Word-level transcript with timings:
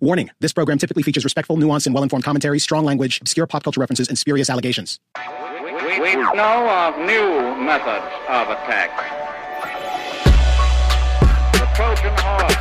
Warning 0.00 0.30
this 0.40 0.52
program 0.52 0.78
typically 0.78 1.02
features 1.02 1.24
respectful, 1.24 1.56
nuanced, 1.56 1.86
and 1.86 1.94
well 1.94 2.02
informed 2.02 2.24
commentary, 2.24 2.58
strong 2.58 2.84
language, 2.84 3.20
obscure 3.20 3.46
pop 3.46 3.64
culture 3.64 3.80
references, 3.80 4.08
and 4.08 4.18
spurious 4.18 4.50
allegations. 4.50 5.00
We, 5.62 5.72
we 6.00 6.14
know 6.16 6.68
of 6.68 6.98
new 6.98 7.64
methods 7.64 8.04
of 8.28 8.48
attack. 8.50 8.90
The 11.52 11.66
Trojan 11.74 12.12
horse, 12.18 12.56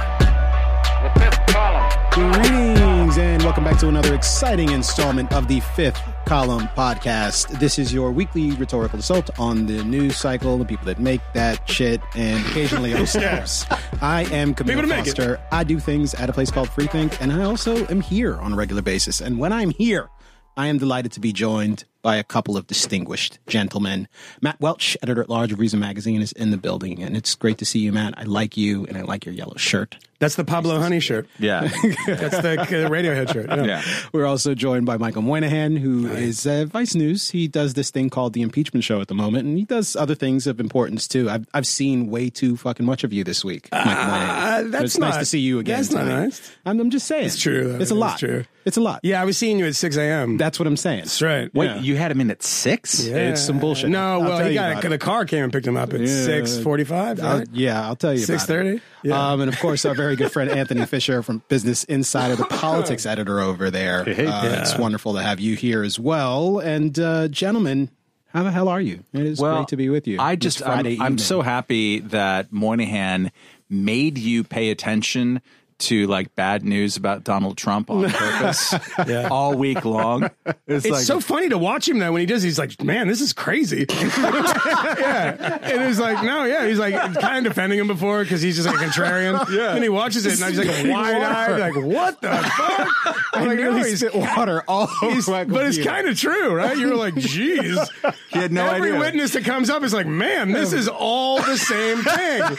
the 1.04 1.20
fifth 1.20 1.46
column. 1.48 2.85
Greetings, 3.16 3.34
and 3.34 3.44
welcome 3.44 3.64
back 3.64 3.80
to 3.80 3.88
another 3.88 4.14
exciting 4.14 4.72
installment 4.72 5.32
of 5.32 5.48
the 5.48 5.62
Fifth 5.62 6.02
Column 6.26 6.68
Podcast. 6.76 7.48
This 7.60 7.80
is 7.80 7.94
your 7.94 8.12
weekly 8.12 8.52
rhetorical 8.52 9.00
assault 9.00 9.30
on 9.40 9.68
the 9.68 9.84
news 9.86 10.18
cycle, 10.18 10.58
the 10.58 10.66
people 10.66 10.86
that 10.86 11.00
make 11.00 11.22
that 11.34 11.70
shit, 11.70 12.02
and 12.16 12.46
occasionally 12.48 12.94
ourselves. 12.94 13.66
I 14.02 14.24
am 14.34 14.54
Camille 14.54 14.76
People 14.76 14.90
to 14.90 14.96
make 14.96 15.08
it. 15.08 15.16
Foster. 15.16 15.42
I 15.50 15.64
do 15.64 15.80
things 15.80 16.14
at 16.16 16.30
a 16.30 16.34
place 16.34 16.52
called 16.52 16.68
Freethink, 16.70 17.18
and 17.22 17.32
I 17.32 17.44
also 17.44 17.88
am 17.88 18.02
here 18.02 18.36
on 18.36 18.52
a 18.52 18.56
regular 18.58 18.82
basis. 18.82 19.22
And 19.22 19.40
when 19.40 19.54
I'm 19.54 19.70
here, 19.70 20.10
I 20.58 20.68
am 20.68 20.78
delighted 20.78 21.14
to 21.14 21.22
be 21.22 21.32
joined 21.32 21.86
by 22.06 22.18
a 22.18 22.24
couple 22.24 22.56
of 22.56 22.68
distinguished 22.68 23.40
gentlemen. 23.48 24.08
Matt 24.40 24.62
Welch, 24.62 24.96
editor 25.02 25.24
at 25.24 25.28
large 25.28 25.52
of 25.52 25.58
Reason 25.60 25.80
Magazine, 25.80 26.22
is 26.22 26.32
in 26.34 26.52
the 26.52 26.58
building, 26.58 27.02
and 27.02 27.18
it's 27.18 27.34
great 27.34 27.58
to 27.58 27.66
see 27.66 27.80
you, 27.80 27.92
Matt. 27.92 28.14
I 28.16 28.26
like 28.26 28.56
you, 28.56 28.86
and 28.86 28.96
I 28.96 29.02
like 29.02 29.26
your 29.26 29.34
yellow 29.34 29.56
shirt. 29.56 29.98
That's 30.20 30.36
the 30.36 30.46
Pablo 30.46 30.80
Honey 30.80 31.00
shirt. 31.00 31.28
Yeah. 31.40 31.62
That's 32.08 32.40
the 32.42 32.62
uh, 32.62 32.90
Radiohead 32.90 33.34
shirt. 33.34 33.50
Yeah. 33.50 33.66
yeah. 33.66 33.84
We're 34.14 34.26
also 34.26 34.56
joined 34.56 34.86
by 34.86 34.98
Michael 34.98 35.24
Moynihan, 35.24 35.76
who 35.76 36.08
is 36.08 36.48
uh, 36.48 36.66
Vice 36.66 36.96
News. 36.96 37.32
He 37.32 37.48
does 37.48 37.74
this 37.74 37.92
thing 37.92 38.10
called 38.10 38.34
the 38.34 38.42
Impeachment 38.42 38.84
Show 38.84 39.02
at 39.02 39.08
the 39.08 39.16
moment, 39.16 39.46
and 39.46 39.58
he 39.58 39.66
does 39.66 39.96
other 39.96 40.16
things 40.16 40.48
of 40.48 40.60
importance 40.60 41.08
too. 41.08 41.30
I've 41.30 41.48
I've 41.54 41.68
seen 41.68 42.10
way 42.10 42.30
too 42.30 42.56
fucking 42.56 42.86
much 42.86 43.04
of 43.04 43.12
you 43.12 43.24
this 43.24 43.44
week, 43.44 43.68
Michael 43.72 43.94
Moynihan. 43.94 44.45
Uh, 44.60 44.64
that's 44.70 44.84
it's 44.86 44.98
nice 44.98 45.18
to 45.18 45.26
see 45.26 45.40
you 45.40 45.60
again. 45.60 45.78
that's 45.78 45.92
not 45.92 46.06
nice. 46.06 46.52
I'm, 46.66 46.80
I'm 46.80 46.90
just 46.90 47.08
saying. 47.08 47.26
It's 47.26 47.40
true, 47.40 47.74
though. 47.74 47.80
It's 47.80 47.92
a 47.92 47.94
It 47.94 47.98
is 47.98 48.02
lot. 48.02 48.20
true. 48.20 48.46
It's 48.66 48.78
a 48.78 48.82
lot. 48.82 49.00
Yeah, 49.04 49.22
I 49.22 49.26
was 49.26 49.38
seeing 49.38 49.60
you 49.60 49.66
at 49.68 49.76
6 49.76 49.96
a.m. 49.98 50.38
That's 50.38 50.58
what 50.60 50.66
I'm 50.68 50.76
saying. 50.78 51.02
That's 51.02 51.22
right. 51.22 51.54
Wait, 51.54 51.66
yeah. 51.68 51.80
you 51.80 51.96
had 51.98 52.10
him 52.12 52.20
in 52.22 52.32
at 52.32 52.42
six? 52.42 53.06
Yeah. 53.06 53.30
It's 53.30 53.42
some 53.42 53.60
bullshit. 53.60 53.92
No, 53.92 54.14
I'll 54.14 54.22
well, 54.22 54.46
he 54.48 54.56
got 54.56 54.84
it. 54.84 54.86
it. 54.86 54.90
The 54.90 54.98
car 54.98 55.26
came 55.26 55.44
and 55.44 55.54
picked 55.54 55.68
him 55.68 55.78
up 55.78 55.94
at 55.94 56.00
Yeah. 56.02 56.08
6:45. 56.08 57.22
I'll- 57.22 57.38
Right? 57.40 57.48
yeah, 57.54 57.86
I'll 57.86 57.96
tell 57.96 58.14
you. 58.14 58.26
6:30? 58.26 58.82
Yeah. 59.04 59.32
Um, 59.34 59.42
and 59.42 59.54
of 59.54 59.60
course, 59.60 59.86
our 59.86 59.94
very 59.94 60.16
good 60.16 60.32
friend 60.32 60.50
Anthony 60.50 60.84
Fisher 60.88 61.22
from 61.22 61.44
Business 61.48 61.84
Insider, 61.84 62.36
the 62.36 62.46
politics 62.46 63.06
editor 63.06 63.40
over 63.40 63.70
there. 63.70 64.02
Uh, 64.02 64.06
Yeah. 64.08 64.62
It's 64.62 64.78
wonderful 64.78 65.14
to 65.14 65.22
have 65.22 65.40
you 65.40 65.56
here 65.56 65.84
as 65.84 66.00
well. 66.00 66.58
And 66.60 66.98
uh, 66.98 67.28
gentlemen, 67.28 67.90
how 68.34 68.42
the 68.44 68.52
hell 68.52 68.68
are 68.68 68.82
you? 68.82 69.04
It 69.14 69.22
is 69.28 69.40
Well, 69.40 69.58
great 69.58 69.68
to 69.70 69.78
be 69.78 69.90
with 69.90 70.08
you. 70.08 70.18
I 70.20 70.36
just, 70.36 70.60
Friday 70.60 70.96
I'm, 70.96 71.02
I'm 71.04 71.18
so 71.20 71.42
happy 71.42 72.00
that 72.00 72.52
Moynihan 72.52 73.32
made 73.70 74.18
you 74.18 74.44
pay 74.44 74.70
attention 74.70 75.42
to 75.78 76.08
like 76.08 76.34
bad 76.36 76.64
news 76.64 76.96
about 76.98 77.24
Donald 77.24 77.58
Trump 77.58 77.90
on 77.90 78.04
purpose 78.10 78.74
Yeah. 79.08 79.28
all 79.30 79.56
week 79.56 79.84
long. 79.84 80.30
It's, 80.68 80.86
It's 80.86 80.90
like, 80.90 81.04
so 81.04 81.20
funny 81.20 81.50
to 81.50 81.58
watch 81.58 81.88
him 81.90 82.00
though 82.00 82.12
when 82.14 82.22
he 82.22 82.26
does. 82.26 82.42
He's 82.44 82.58
like, 82.58 82.82
"Man, 82.82 83.08
this 83.08 83.20
is 83.22 83.34
crazy." 83.34 83.86
yeah, 83.90 85.60
and 85.62 85.84
it's 85.84 86.00
like, 86.00 86.24
no, 86.24 86.46
yeah, 86.46 86.66
he's 86.68 86.80
like 86.80 86.94
kind 87.20 87.46
of 87.46 87.52
defending 87.54 87.80
him 87.80 87.88
before 87.88 88.24
because 88.24 88.42
he's 88.42 88.56
just 88.56 88.68
like 88.68 88.78
a 88.78 88.86
contrarian. 88.90 89.36
Yeah, 89.56 89.74
and 89.76 89.84
he 89.84 89.90
watches 89.90 90.26
it 90.26 90.42
and 90.42 90.50
he's 90.50 90.58
like 90.66 90.92
wide 90.92 91.22
eyed, 91.22 91.60
like, 91.60 91.76
"What 91.76 92.20
the 92.22 92.30
fuck?" 92.30 93.16
I'm 93.34 93.44
I 93.44 93.46
like, 93.46 93.60
no, 93.60 93.76
he's, 93.76 94.00
spit 94.00 94.16
water 94.16 94.64
all 94.68 94.90
over 95.02 95.32
my 95.32 95.44
but 95.44 95.66
it's 95.68 95.78
kind 95.82 96.08
of 96.08 96.18
true, 96.20 96.54
right? 96.56 96.78
You're 96.78 96.96
like, 96.96 97.14
"Jeez." 97.16 97.88
he 98.32 98.40
had 98.40 98.52
no 98.52 98.64
idea. 98.64 98.76
Every 98.76 98.90
idea. 98.92 99.00
witness 99.00 99.34
that 99.34 99.46
comes 99.46 99.70
up 99.70 99.84
is 99.84 99.94
like, 99.94 100.08
man, 100.08 100.52
this 100.52 100.74
is 100.74 100.88
all 100.88 101.42
the 101.42 101.58
same 101.58 101.98
thing. 102.04 102.58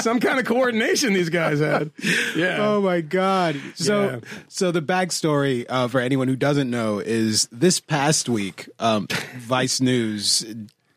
Some 0.00 0.20
kind 0.20 0.38
of 0.40 0.46
coordination 0.46 1.12
these 1.12 1.28
guys 1.28 1.60
had. 1.60 1.90
Yeah. 2.34 2.51
Oh 2.58 2.80
my 2.82 3.00
god! 3.00 3.56
So, 3.74 4.02
Yeah. 4.04 4.20
so 4.48 4.70
the 4.72 4.82
backstory 4.82 5.64
uh, 5.68 5.88
for 5.88 6.00
anyone 6.00 6.28
who 6.28 6.36
doesn't 6.36 6.70
know 6.70 6.98
is 6.98 7.48
this 7.52 7.80
past 7.80 8.28
week, 8.28 8.68
um, 8.78 9.06
Vice 9.38 9.80
News 9.80 10.44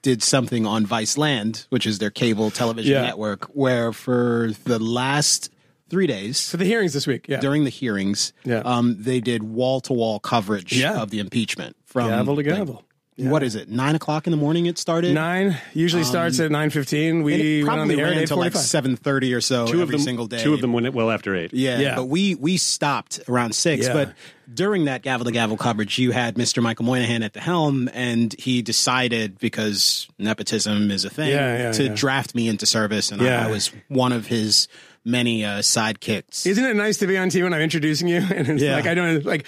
did 0.02 0.22
something 0.22 0.66
on 0.66 0.86
Viceland, 0.86 1.65
which 1.70 1.86
is 1.88 1.98
their 1.99 2.11
cable 2.11 2.52
television 2.52 2.92
Yeah. 2.94 3.02
network, 3.02 3.45
where 3.45 3.92
for 3.92 4.52
the 4.65 4.77
last 4.80 5.49
three 5.89 6.08
days 6.08 6.49
For 6.49 6.58
the 6.58 6.65
hearings 6.65 6.94
this 6.94 7.08
week. 7.08 7.26
Yeah. 7.27 7.39
during 7.39 7.64
the 7.64 7.70
hearings, 7.70 8.33
Yeah. 8.44 8.60
um, 8.65 8.98
they 8.99 9.20
did 9.20 9.44
wall 9.44 9.82
to 9.82 9.94
wall 9.94 10.20
coverage 10.20 10.73
Yeah. 10.73 11.02
of 11.02 11.10
the 11.10 11.20
impeachment 11.20 11.76
from 11.86 12.10
Gavel 12.10 12.36
to 12.36 12.54
like, 12.54 12.84
gavel. 13.17 13.31
What 13.31 13.43
is 13.43 13.55
it? 13.55 13.70
Nine 13.70 13.95
o'clock 13.95 14.27
in 14.27 14.31
the 14.31 14.37
morning. 14.37 14.65
It 14.65 14.77
started. 14.77 15.14
Nine 15.14 15.58
usually 15.73 16.03
um, 16.03 16.08
starts 16.09 16.39
at 16.39 16.52
nine 16.52 16.70
fifteen. 16.70 17.17
And 17.17 17.23
We 17.23 17.33
it 17.61 17.64
went 17.64 17.70
on 17.71 17.77
probably 17.77 17.95
the 17.95 18.02
air 18.02 18.09
ran 18.09 18.17
until 18.20 18.37
like 18.37 18.52
forty 18.53 18.58
five. 18.64 18.65
seven 18.67 18.95
thirty 18.95 19.33
or 19.33 19.42
so 19.42 19.65
two 19.67 19.73
every 19.73 19.83
of 19.83 19.92
them, 19.92 19.99
single 20.02 20.27
day. 20.27 20.43
Two 20.43 20.53
of 20.53 20.61
them 20.61 20.73
went 20.73 20.93
well 20.93 21.11
after 21.11 21.36
eight. 21.36 21.53
Yeah, 21.53 21.80
Yeah. 21.80 21.95
but 21.95 22.05
we 22.05 22.36
we 22.36 22.58
stopped 22.58 23.20
around 23.30 23.53
six. 23.55 23.87
Yeah. 23.87 23.93
But 23.93 24.14
during 24.53 24.86
that 24.86 25.02
gavel 25.02 25.26
to 25.26 25.31
gavel 25.31 25.58
coverage, 25.58 25.98
you 25.98 26.11
had 26.11 26.36
Mr. 26.36 26.61
Michael 26.61 26.86
Moynihan 26.86 27.23
at 27.23 27.33
the 27.33 27.39
helm, 27.39 27.89
and 27.93 28.33
he 28.37 28.61
decided 28.61 29.39
because 29.39 30.08
nepotism 30.20 30.92
is 30.92 31.03
a 31.05 31.09
thing 31.09 31.30
Yeah, 31.30 31.58
yeah, 31.58 31.71
to 31.71 31.83
yeah. 31.86 31.93
draft 31.95 32.36
me 32.36 32.47
into 32.47 32.65
service, 32.65 33.11
and 33.11 33.21
Yeah. 33.21 33.47
I 33.47 33.49
was 33.49 33.71
one 33.87 34.11
of 34.11 34.27
his 34.27 34.67
many 35.05 35.45
uh, 35.45 35.60
sidekicks. 35.60 36.45
Isn't 36.48 36.66
it 36.66 36.76
nice 36.76 36.98
to 36.98 37.08
be 37.08 37.17
on 37.17 37.30
TV 37.30 37.43
when 37.43 37.54
I'm 37.54 37.61
introducing 37.61 38.08
you? 38.08 38.17
And 38.36 38.48
it's 38.49 38.61
Yeah. 38.64 38.76
like 38.76 38.88
I 38.88 38.93
don't 38.95 39.23
like 39.23 39.45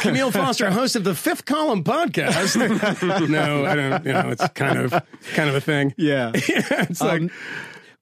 Camille 0.00 0.30
Foster, 0.32 0.70
host 0.70 0.96
of 0.96 1.04
the 1.04 1.14
Fifth 1.14 1.44
Column 1.44 1.84
podcast. 1.84 2.56
no, 3.28 3.64
I 3.66 3.74
don't. 3.76 4.04
You 4.06 4.12
know, 4.14 4.30
it's 4.30 4.48
kind 4.48 4.78
of 4.78 4.90
kind 5.34 5.48
of 5.50 5.54
a 5.54 5.60
thing. 5.60 5.94
yeah. 5.96 6.32
it's 6.34 7.00
like 7.00 7.22
Um, 7.22 7.30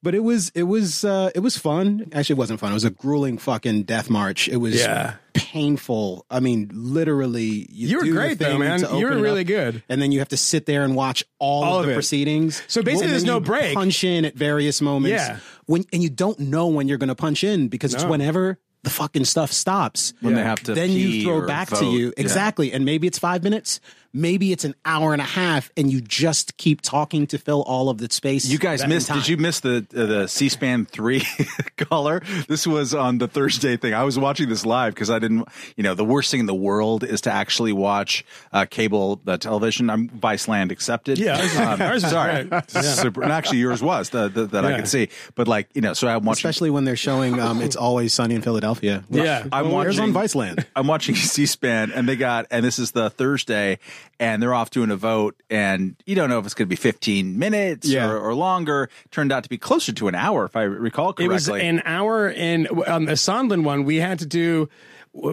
but 0.03 0.13
it 0.13 0.19
was 0.19 0.51
it 0.53 0.63
was 0.63 1.03
uh, 1.03 1.31
it 1.33 1.39
was 1.39 1.57
fun. 1.57 2.09
Actually, 2.13 2.33
it 2.35 2.37
wasn't 2.39 2.59
fun. 2.59 2.71
It 2.71 2.75
was 2.75 2.83
a 2.83 2.89
grueling 2.91 3.37
fucking 3.39 3.83
death 3.83 4.09
march. 4.09 4.47
It 4.49 4.57
was 4.57 4.75
Yeah. 4.75 5.15
painful. 5.33 6.25
I 6.29 6.39
mean, 6.39 6.69
literally. 6.73 7.67
You, 7.71 7.87
You 7.87 7.97
were 7.97 8.05
great, 8.11 8.39
though, 8.39 8.57
man. 8.57 8.81
You 8.81 9.07
were 9.07 9.17
really 9.17 9.41
up, 9.41 9.47
good. 9.47 9.83
And 9.89 10.01
then 10.01 10.11
you 10.11 10.19
have 10.19 10.29
to 10.29 10.37
sit 10.37 10.65
there 10.65 10.83
and 10.83 10.95
watch 10.95 11.23
all, 11.39 11.63
All 11.63 11.75
of 11.79 11.81
of 11.81 11.87
the 11.87 11.93
proceedings. 11.93 12.61
So 12.67 12.81
basically 12.83 13.11
there's 13.11 13.23
no 13.23 13.39
break. 13.39 13.73
Punch 13.75 14.03
in 14.03 14.25
at 14.25 14.35
various 14.35 14.81
moments. 14.81 15.23
Yeah. 15.23 15.37
When 15.65 15.85
and 15.93 16.03
you 16.03 16.09
don't 16.09 16.37
know 16.39 16.67
when 16.67 16.87
you're 16.87 16.97
going 16.97 17.09
to 17.09 17.15
punch 17.15 17.43
in 17.43 17.67
because 17.69 17.93
it's 17.93 18.03
whenever 18.03 18.59
the 18.83 18.89
fucking 18.89 19.23
stuff 19.25 19.51
stops. 19.53 20.13
When 20.19 20.33
they 20.35 20.43
have 20.43 20.59
to 20.63 20.73
then 20.73 20.89
pee 20.89 21.19
you 21.19 21.23
throw 21.23 21.35
or 21.37 21.47
back 21.47 21.69
to 21.69 21.75
vote. 21.75 21.91
you 21.91 22.07
Yeah. 22.07 22.13
exactly, 22.17 22.73
and 22.73 22.83
maybe 22.83 23.07
it's 23.07 23.17
five 23.17 23.41
minutes, 23.41 23.79
maybe 24.13 24.51
it's 24.51 24.63
an 24.63 24.75
hour 24.85 25.11
and 25.13 25.21
a 25.21 25.25
half, 25.25 25.71
and 25.75 25.91
you 25.91 25.99
just 26.01 26.57
keep 26.57 26.81
talking 26.81 27.25
to 27.27 27.37
fill 27.37 27.63
all 27.63 27.89
of 27.89 27.97
the 27.97 28.07
space. 28.11 28.45
You 28.45 28.57
guys 28.59 28.85
missed. 28.87 29.07
time. 29.07 29.17
Did 29.19 29.27
you 29.27 29.37
miss 29.37 29.59
the 29.61 29.85
uh, 29.95 30.05
the 30.05 30.27
C-SPAN 30.27 30.85
three 30.85 31.23
caller? 31.77 32.21
This 32.47 32.65
was 32.67 32.93
on 32.93 33.17
the 33.17 33.27
Thursday 33.27 33.77
thing. 33.77 33.93
I 33.93 34.03
was 34.03 34.17
watching 34.19 34.49
this 34.49 34.65
live 34.65 34.93
because 34.93 35.09
I 35.09 35.19
didn't. 35.19 35.47
You 35.75 35.83
know, 35.83 35.95
the 35.95 36.05
worst 36.05 36.31
thing 36.31 36.39
in 36.41 36.45
the 36.45 36.53
world 36.55 37.03
is 37.03 37.21
to 37.21 37.31
actually 37.31 37.73
watch 37.73 38.23
uh, 38.51 38.65
cable 38.69 39.21
uh, 39.25 39.37
television. 39.37 39.89
I'm 39.89 40.09
Viceland 40.09 40.71
accepted. 40.71 41.17
Yeah, 41.17 41.37
ours 41.37 41.51
is- 41.51 41.57
Um, 41.57 41.81
ours 41.81 42.03
is 42.03 42.09
sorry. 42.11 42.43
great. 42.45 42.63
Yeah. 42.73 42.81
Super, 42.81 43.23
and 43.23 43.31
actually, 43.31 43.57
yours 43.59 43.81
was 43.81 44.09
the, 44.09 44.29
the, 44.29 44.45
that 44.47 44.65
I 44.65 44.75
could 44.75 44.87
see. 44.87 45.09
But 45.35 45.47
like, 45.47 45.69
you 45.73 45.81
know, 45.81 45.93
so 45.93 46.07
I'm 46.07 46.23
watching. 46.23 46.39
especially 46.39 46.69
when 46.69 46.85
they're 46.85 46.95
showing 46.95 47.39
um, 47.39 47.61
"It's 47.61 47.75
Always 47.75 48.13
Sunny 48.13 48.35
in 48.35 48.41
Philadelphia." 48.41 49.03
Yeah. 49.09 49.45
I'm 49.51 49.65
Well, 49.69 49.77
where's 49.79 49.99
watching 49.99 50.15
on 50.15 50.23
Viceland. 50.23 50.65
I'm 50.75 50.87
watching 50.87 51.15
C-SPAN, 51.33 51.91
and 51.91 52.07
they 52.07 52.15
got, 52.15 52.45
and 52.51 52.63
this 52.65 52.77
is 52.79 52.91
the 52.91 53.09
Thursday, 53.09 53.79
and 54.19 54.41
they're 54.41 54.53
off 54.53 54.69
doing 54.69 54.91
a 54.91 54.95
vote, 54.95 55.35
and 55.49 55.95
you 56.05 56.15
don't 56.15 56.29
know 56.29 56.39
if 56.39 56.45
it's 56.45 56.53
going 56.53 56.67
to 56.67 56.69
be 56.69 56.75
15 56.75 57.37
minutes 57.37 57.87
Yeah. 57.87 58.09
or, 58.09 58.19
or 58.19 58.33
longer. 58.35 58.89
Turned 59.11 59.31
out 59.31 59.43
to 59.43 59.49
be 59.49 59.57
closer 59.57 59.91
to 59.93 60.07
an 60.07 60.15
hour, 60.15 60.45
if 60.45 60.55
I 60.55 60.63
recall 60.63 61.13
correctly. 61.13 61.25
It 61.25 61.29
was 61.29 61.49
an 61.49 61.81
hour 61.85 62.29
in 62.29 62.67
on 62.67 63.05
the 63.05 63.13
Sondland 63.13 63.63
one. 63.63 63.83
We 63.83 63.97
had 63.97 64.19
to 64.19 64.25
do 64.25 64.69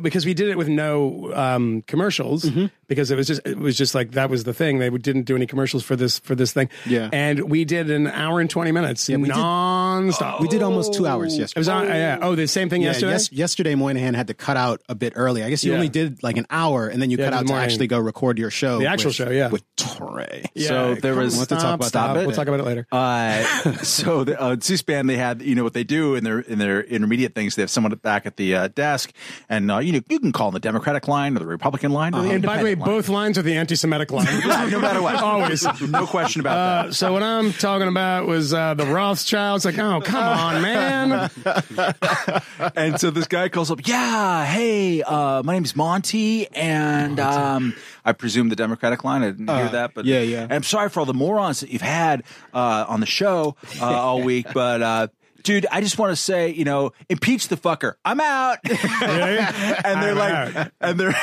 because 0.02 0.26
we 0.26 0.34
did 0.34 0.48
it 0.48 0.58
with 0.58 0.68
no 0.68 1.32
um, 1.34 1.82
commercials 1.86 2.44
Mm-hmm. 2.44 2.66
because 2.86 3.10
it 3.10 3.16
was 3.16 3.26
just 3.26 3.41
it 3.46 3.56
was 3.58 3.76
just 3.78 3.94
like 3.94 4.12
that 4.12 4.28
was 4.30 4.44
the 4.44 4.52
thing. 4.54 4.78
They 4.78 4.91
didn't 4.91 5.22
do 5.22 5.36
any 5.36 5.46
commercials 5.46 5.82
for 5.84 5.96
this 5.96 6.18
for 6.18 6.34
this 6.34 6.52
thing. 6.52 6.68
Yeah. 6.86 7.08
and 7.12 7.50
we 7.50 7.64
did 7.64 7.91
an 7.91 8.06
hour 8.06 8.41
and 8.41 8.48
twenty 8.50 8.72
minutes 8.72 9.08
we 9.08 9.16
did- 9.16 9.28
nonstop. 9.28 10.41
We 10.41 10.48
did 10.48 10.62
almost 10.62 10.94
two 10.94 11.06
hours 11.06 11.36
yesterday 11.38 11.41
It 11.41 11.41
yesterday. 11.41 11.60
was 11.60 11.68
on. 11.68 11.86
Yeah. 11.96 12.18
Oh, 12.22 12.34
the 12.34 12.46
same 12.46 12.68
thing 12.68 12.82
Yeah, 12.82 12.88
yesterday. 12.88 13.12
yes, 13.12 13.32
yesterday 13.32 13.74
Moynihan 13.74 14.14
had 14.14 14.26
to 14.28 14.34
cut 14.34 14.56
out 14.56 14.80
a 14.88 14.94
bit 14.94 15.12
early. 15.16 15.42
I 15.42 15.50
guess 15.50 15.64
you 15.64 15.72
Yeah. 15.72 15.76
only 15.78 15.88
did 15.88 16.22
like 16.22 16.36
an 16.36 16.47
hour, 16.50 16.86
and 16.88 17.00
then 17.00 17.10
you 17.10 17.16
Yeah, 17.18 17.27
cut 17.27 17.34
out 17.34 17.47
to 17.47 17.54
actually 17.54 17.86
go 17.86 17.98
record 17.98 18.38
your 18.38 18.50
show. 18.50 18.78
The 18.78 18.86
actual 18.86 19.09
with- 19.09 19.16
show, 19.16 19.30
yeah. 19.30 19.48
with 19.48 19.62
Torre. 19.77 20.27
Yeah, 20.54 20.68
So 20.68 20.94
there 20.97 21.15
was- 21.15 21.34
on, 21.34 21.38
We'll 21.38 21.41
have 21.41 21.48
to 21.48 21.54
talk 21.54 21.60
stop, 21.60 21.74
about 21.80 21.88
stop. 21.88 22.15
that 22.16 22.24
a 22.24 22.27
We'll 22.27 22.36
talk 22.36 22.48
about 22.48 22.60
it 22.60 22.66
later. 22.66 22.86
Uh, 22.92 23.42
so 23.82 24.24
the, 24.24 24.41
uh, 24.41 24.56
C-SPAN, 24.60 25.06
they 25.06 25.16
had 25.16 25.42
you 25.42 25.54
know 25.54 25.65
what 25.65 25.74
they 25.74 25.84
do 25.84 26.15
in 26.15 26.24
their 26.24 26.41
in 26.41 26.59
their 26.59 26.82
intermediate 26.82 27.34
things. 27.34 27.54
They 27.56 27.62
have 27.62 27.71
someone 27.71 27.92
back 28.03 28.27
at 28.27 28.36
the 28.36 28.54
uh, 28.54 28.68
desk, 28.68 29.12
and 29.48 29.69
uh, 29.70 29.78
you 29.78 29.92
know 29.92 30.00
you 30.08 30.18
can 30.20 30.32
call 30.32 30.50
the 30.50 30.60
Democratic 30.60 31.08
line 31.08 31.36
or 31.36 31.38
the 31.40 31.46
Republican 31.46 31.92
line 31.92 32.14
or 32.14 32.22
the 32.22 32.30
and 32.30 32.42
by 32.42 32.58
the 32.58 32.64
way, 32.64 32.74
line. 32.74 32.84
both 32.86 33.08
lines 33.08 33.38
are 33.38 33.42
the 33.42 33.54
anti-Semitic 33.56 34.10
line. 34.10 34.26
no 34.70 34.80
matter 34.80 35.00
what, 35.02 35.16
Always. 35.22 35.64
no 35.88 36.06
question 36.06 36.40
about 36.40 36.56
Uh, 36.56 36.86
that. 36.88 36.94
so 36.94 37.12
what 37.12 37.22
I'm 37.22 37.52
talking 37.52 37.88
about 37.88 38.26
was 38.26 38.52
uh, 38.52 38.74
the 38.74 38.86
Rothschilds. 38.86 39.64
Like, 39.64 39.78
oh, 39.78 40.00
come 40.00 40.22
on, 40.22 40.62
man. 40.62 41.30
and 42.76 42.98
so 43.00 43.10
this 43.10 43.26
guy 43.26 43.48
calls 43.48 43.70
up, 43.70 43.86
yeah, 43.86 44.44
hey, 44.46 45.02
uh, 45.02 45.42
my 45.42 45.52
name's 45.54 45.76
Monty, 45.76 46.48
and 46.48 47.18
um, 47.20 47.74
I 48.04 48.12
presume 48.12 48.48
the 48.48 48.56
Democratic 48.56 49.04
line. 49.04 49.22
I 49.22 49.30
didn't 49.30 49.48
hear 49.48 49.68
that, 49.68 49.94
but 49.94 50.04
yeah, 50.04 50.20
yeah. 50.20 50.42
And 50.42 50.52
I'm 50.52 50.62
sorry 50.62 50.88
for 50.90 51.00
all 51.00 51.06
the 51.06 51.14
morons 51.14 51.60
that 51.60 51.70
you've 51.70 51.82
had 51.82 52.22
uh, 52.54 52.84
on 52.88 53.00
the 53.00 53.06
show 53.06 53.56
uh, 53.80 53.84
all 53.84 54.22
week, 54.22 54.46
but. 54.52 55.10
Dude, 55.42 55.66
I 55.71 55.81
just 55.81 55.98
want 55.98 56.13
to 56.13 56.16
say, 56.16 56.51
you 56.51 56.65
know, 56.65 56.92
impeach 57.09 57.48
the 57.48 57.57
fucker. 57.57 57.95
I'm 58.04 58.21
out. 58.21 58.59
and 58.65 60.03
they're 60.03 60.15
like, 60.15 60.72
and 60.81 61.01
they're, 61.01 61.15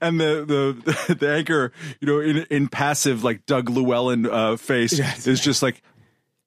and 0.00 0.20
the, 0.20 0.74
the, 1.06 1.14
the 1.18 1.32
anchor, 1.32 1.72
you 2.00 2.06
know, 2.08 2.20
in, 2.20 2.46
in 2.50 2.68
passive, 2.68 3.24
like 3.24 3.46
Doug 3.46 3.68
Llewellyn 3.70 4.26
uh, 4.26 4.56
face 4.56 4.98
is 5.26 5.40
just 5.40 5.62
like, 5.62 5.82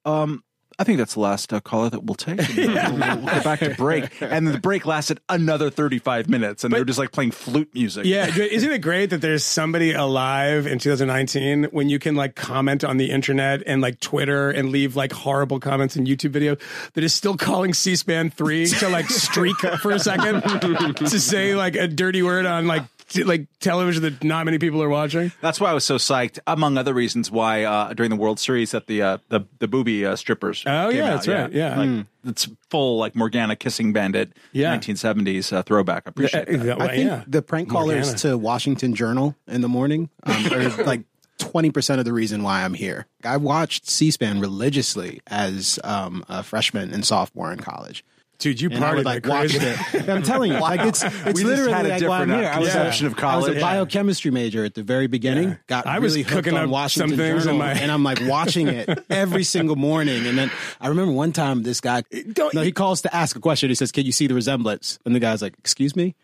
um, 0.06 0.44
I 0.78 0.84
think 0.84 0.98
that's 0.98 1.14
the 1.14 1.20
last 1.22 1.54
uh, 1.54 1.60
caller 1.62 1.90
that 1.90 2.04
we'll 2.04 2.16
take. 2.16 2.40
Uh, 2.40 2.46
we'll, 2.58 3.18
we'll 3.18 3.26
get 3.26 3.44
back 3.44 3.60
to 3.60 3.74
break, 3.76 4.22
and 4.22 4.48
the 4.48 4.60
break 4.60 4.86
lasted 4.86 5.20
another 5.30 5.70
thirty-five 5.70 6.30
minutes, 6.30 6.64
and 6.64 6.74
they're 6.74 6.86
just 6.86 7.00
like 7.00 7.12
playing 7.12 7.32
flute 7.32 7.70
music. 7.74 8.06
Yeah, 8.06 8.28
isn't 8.36 8.72
it 8.72 8.80
great 8.80 9.10
that 9.12 9.22
there's 9.22 9.44
somebody 9.44 9.94
alive 9.94 10.68
in 10.68 10.80
2019 10.80 11.66
when 11.66 11.90
you 11.90 12.00
can 12.00 12.16
like 12.16 12.36
comment 12.36 12.84
on 12.84 12.98
the 12.98 13.12
internet 13.12 13.64
and 13.66 13.82
like 13.82 14.00
Twitter 14.00 14.50
and 14.50 14.70
leave 14.70 14.96
like 14.96 15.12
horrible 15.12 15.60
comments 15.60 15.96
in 15.96 16.06
YouTube 16.06 16.32
videos 16.32 16.62
that 16.94 17.04
is 17.04 17.14
still 17.14 17.38
calling 17.38 17.74
C-SPAN 17.74 18.30
three 18.32 18.66
to 18.66 18.90
like 18.90 19.10
streak 19.10 19.58
for 19.82 19.92
a 19.92 20.00
second 20.00 20.42
to 20.42 21.20
say 21.20 21.56
like 21.56 21.76
a 21.76 21.88
dirty 21.88 22.22
word 22.22 22.46
on 22.46 22.68
like 22.68 22.84
like 23.26 23.48
television 23.60 24.04
that 24.04 24.24
not 24.24 24.46
many 24.46 24.58
people 24.60 24.82
are 24.82 24.90
watching. 24.90 25.32
That's 25.42 25.60
why 25.60 25.72
I 25.72 25.74
was 25.74 25.84
so 25.84 25.96
psyched, 25.96 26.40
among 26.48 26.78
other 26.78 26.94
reasons 26.94 27.32
why 27.32 27.64
uh, 27.64 27.94
during 27.94 28.10
the 28.10 28.16
World 28.16 28.40
Series 28.40 28.72
that 28.72 28.88
the 28.88 29.02
uh, 29.02 29.18
the 29.30 29.42
the 29.60 29.68
booby 29.68 30.06
uh, 30.06 30.16
strippers. 30.16 30.64
Oh, 30.66 30.90
came 30.90 30.98
yeah, 30.98 31.06
out, 31.06 31.10
that's 31.16 31.28
right, 31.28 31.52
yeah. 31.52 31.80
like, 31.80 32.06
it's 32.26 32.48
full 32.70 32.98
like 32.98 33.16
Morgana 33.16 33.56
kissing 33.56 33.94
bandit, 33.94 34.34
Yeah. 34.52 34.76
1970s 34.76 35.54
uh, 35.54 35.64
throwback. 35.64 36.04
I 36.06 36.10
appreciate 36.10 36.48
that. 36.48 36.66
Yeah, 36.66 36.76
I 36.80 36.88
think 36.88 37.08
yeah. 37.08 37.24
the 37.28 37.42
prank 37.42 37.70
callers 37.70 38.08
Morgana. 38.08 38.18
to 38.18 38.38
Washington 38.38 38.96
Journal 38.96 39.36
in 39.48 39.62
the 39.62 39.70
morning 39.70 40.10
um, 40.24 40.46
are 40.52 40.70
like 40.84 41.04
twenty 41.38 41.72
percent 41.72 42.00
of 42.00 42.06
the 42.06 42.14
reason 42.14 42.44
why 42.44 42.64
I'm 42.64 42.74
here. 42.74 43.06
I 43.24 43.38
watched 43.38 43.90
C-SPAN 43.90 44.40
religiously 44.40 45.22
as 45.28 45.80
um, 45.84 46.26
a 46.30 46.44
freshman 46.44 46.94
and 46.94 47.06
sophomore 47.06 47.52
in 47.52 47.60
college. 47.60 48.04
Dude, 48.38 48.60
you 48.62 48.70
And 48.70 48.80
partied 48.84 48.96
would 48.98 49.06
like 49.06 49.26
like 49.26 49.52
watch 49.52 49.56
it. 49.56 50.10
I'm 50.10 50.22
telling 50.24 50.52
you, 50.52 50.60
like 50.60 50.82
it's 50.82 51.04
it's 51.04 51.34
We 51.34 51.44
literally 51.46 51.72
had 51.72 51.86
a 51.86 51.90
like 51.90 52.00
different, 52.00 52.32
here. 52.32 52.44
uh, 52.50 52.56
I 52.56 52.60
was, 52.60 52.76
a, 52.76 52.82
of 53.08 53.24
I 53.24 53.36
was 53.38 53.46
a 53.46 53.48
college. 53.50 53.62
biochemistry 53.62 54.32
major 54.32 54.66
at 54.66 54.74
the 54.74 54.84
very 54.84 55.08
beginning. 55.08 55.50
Yeah. 55.50 55.58
Got 55.68 55.88
I 55.88 56.00
was 56.00 56.14
really 56.14 56.24
hooked 56.24 56.36
cooking 56.46 56.58
on 56.58 56.66
up 56.66 56.70
Washington 56.70 57.10
some 57.12 57.18
things 57.18 57.46
in 57.46 57.54
Journal, 57.54 57.60
my- 57.60 57.72
and 57.74 57.92
I'm 57.92 58.04
like 58.04 58.20
watching 58.24 58.68
it 58.68 58.90
every 59.10 59.44
single 59.44 59.76
morning. 59.76 60.26
And 60.28 60.38
then 60.38 60.52
I 60.82 60.88
remember 60.90 61.14
one 61.14 61.32
time 61.32 61.64
this 61.64 61.80
guy, 61.82 62.04
Don't- 62.34 62.54
no, 62.54 62.62
he 62.62 62.72
calls 62.72 63.02
to 63.04 63.16
ask 63.16 63.36
a 63.36 63.40
question. 63.40 63.70
He 63.70 63.76
says, 63.76 63.92
"Can 63.92 64.06
you 64.06 64.12
see 64.12 64.28
the 64.28 64.34
resemblance?" 64.36 65.00
And 65.06 65.16
the 65.16 65.20
guy's 65.20 65.42
like, 65.42 65.56
"Excuse 65.60 65.96
me." 65.96 66.16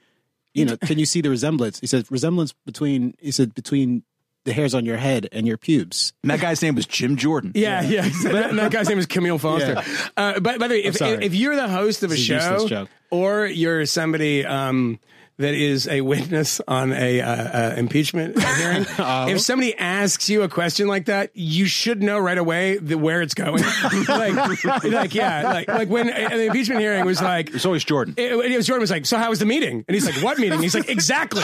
You 0.53 0.65
know, 0.65 0.75
can 0.75 0.99
you 0.99 1.05
see 1.05 1.21
the 1.21 1.29
resemblance? 1.29 1.79
He 1.79 1.87
says, 1.87 2.11
resemblance 2.11 2.51
between, 2.65 3.13
he 3.21 3.31
said, 3.31 3.55
between 3.55 4.03
the 4.43 4.53
hairs 4.53 4.73
on 4.73 4.85
your 4.85 4.97
head 4.97 5.27
and 5.31 5.47
your 5.47 5.57
pubes. 5.57 6.13
And 6.23 6.31
that 6.31 6.39
guy's 6.39 6.61
name 6.61 6.75
was 6.75 6.85
Jim 6.85 7.15
Jordan. 7.15 7.51
Yeah, 7.55 7.81
yeah. 7.83 8.01
that, 8.23 8.49
and 8.49 8.59
that 8.59 8.71
guy's 8.71 8.89
name 8.89 8.99
is 8.99 9.05
Camille 9.05 9.37
Foster. 9.37 9.73
Yeah. 9.73 10.07
Uh, 10.17 10.39
but 10.39 10.59
by 10.59 10.67
the 10.67 10.75
way, 10.75 10.83
if, 10.83 10.95
sorry. 10.95 11.23
if 11.23 11.35
you're 11.35 11.55
the 11.55 11.69
host 11.69 12.03
of 12.03 12.11
a 12.11 12.13
It's 12.13 12.23
show, 12.23 12.67
joke. 12.67 12.89
or 13.11 13.45
you're 13.45 13.85
somebody 13.85 14.45
um, 14.45 14.99
that 15.41 15.53
is 15.53 15.87
a 15.87 16.01
witness 16.01 16.61
on 16.67 16.93
a 16.93 17.21
uh, 17.21 17.27
uh, 17.29 17.75
impeachment 17.77 18.41
hearing, 18.57 18.85
Oh. 18.97 19.27
if 19.27 19.41
somebody 19.41 19.77
asks 19.77 20.29
you 20.29 20.43
a 20.43 20.49
question 20.49 20.87
like 20.87 21.05
that, 21.05 21.31
you 21.33 21.65
should 21.65 22.01
know 22.01 22.17
right 22.19 22.37
away 22.37 22.77
the, 22.77 22.97
where 22.97 23.21
it's 23.21 23.33
going. 23.33 23.63
like, 24.07 24.83
like, 24.83 25.13
yeah, 25.13 25.43
like, 25.43 25.67
like 25.67 25.89
when 25.89 26.09
uh, 26.09 26.29
the 26.29 26.45
impeachment 26.45 26.79
hearing 26.81 27.05
was 27.05 27.21
like. 27.21 27.53
It's 27.53 27.65
always 27.65 27.83
Jordan. 27.83 28.13
It, 28.17 28.31
it 28.33 28.55
was 28.57 28.65
Jordan 28.67 28.81
was 28.81 28.91
like, 28.91 29.05
so 29.05 29.17
how 29.17 29.29
was 29.29 29.39
the 29.39 29.45
meeting? 29.45 29.83
And 29.87 29.95
he's 29.95 30.05
like, 30.05 30.23
what 30.23 30.37
meeting? 30.39 30.61
He's 30.61 30.75
like, 30.75 30.89
exactly. 30.89 31.41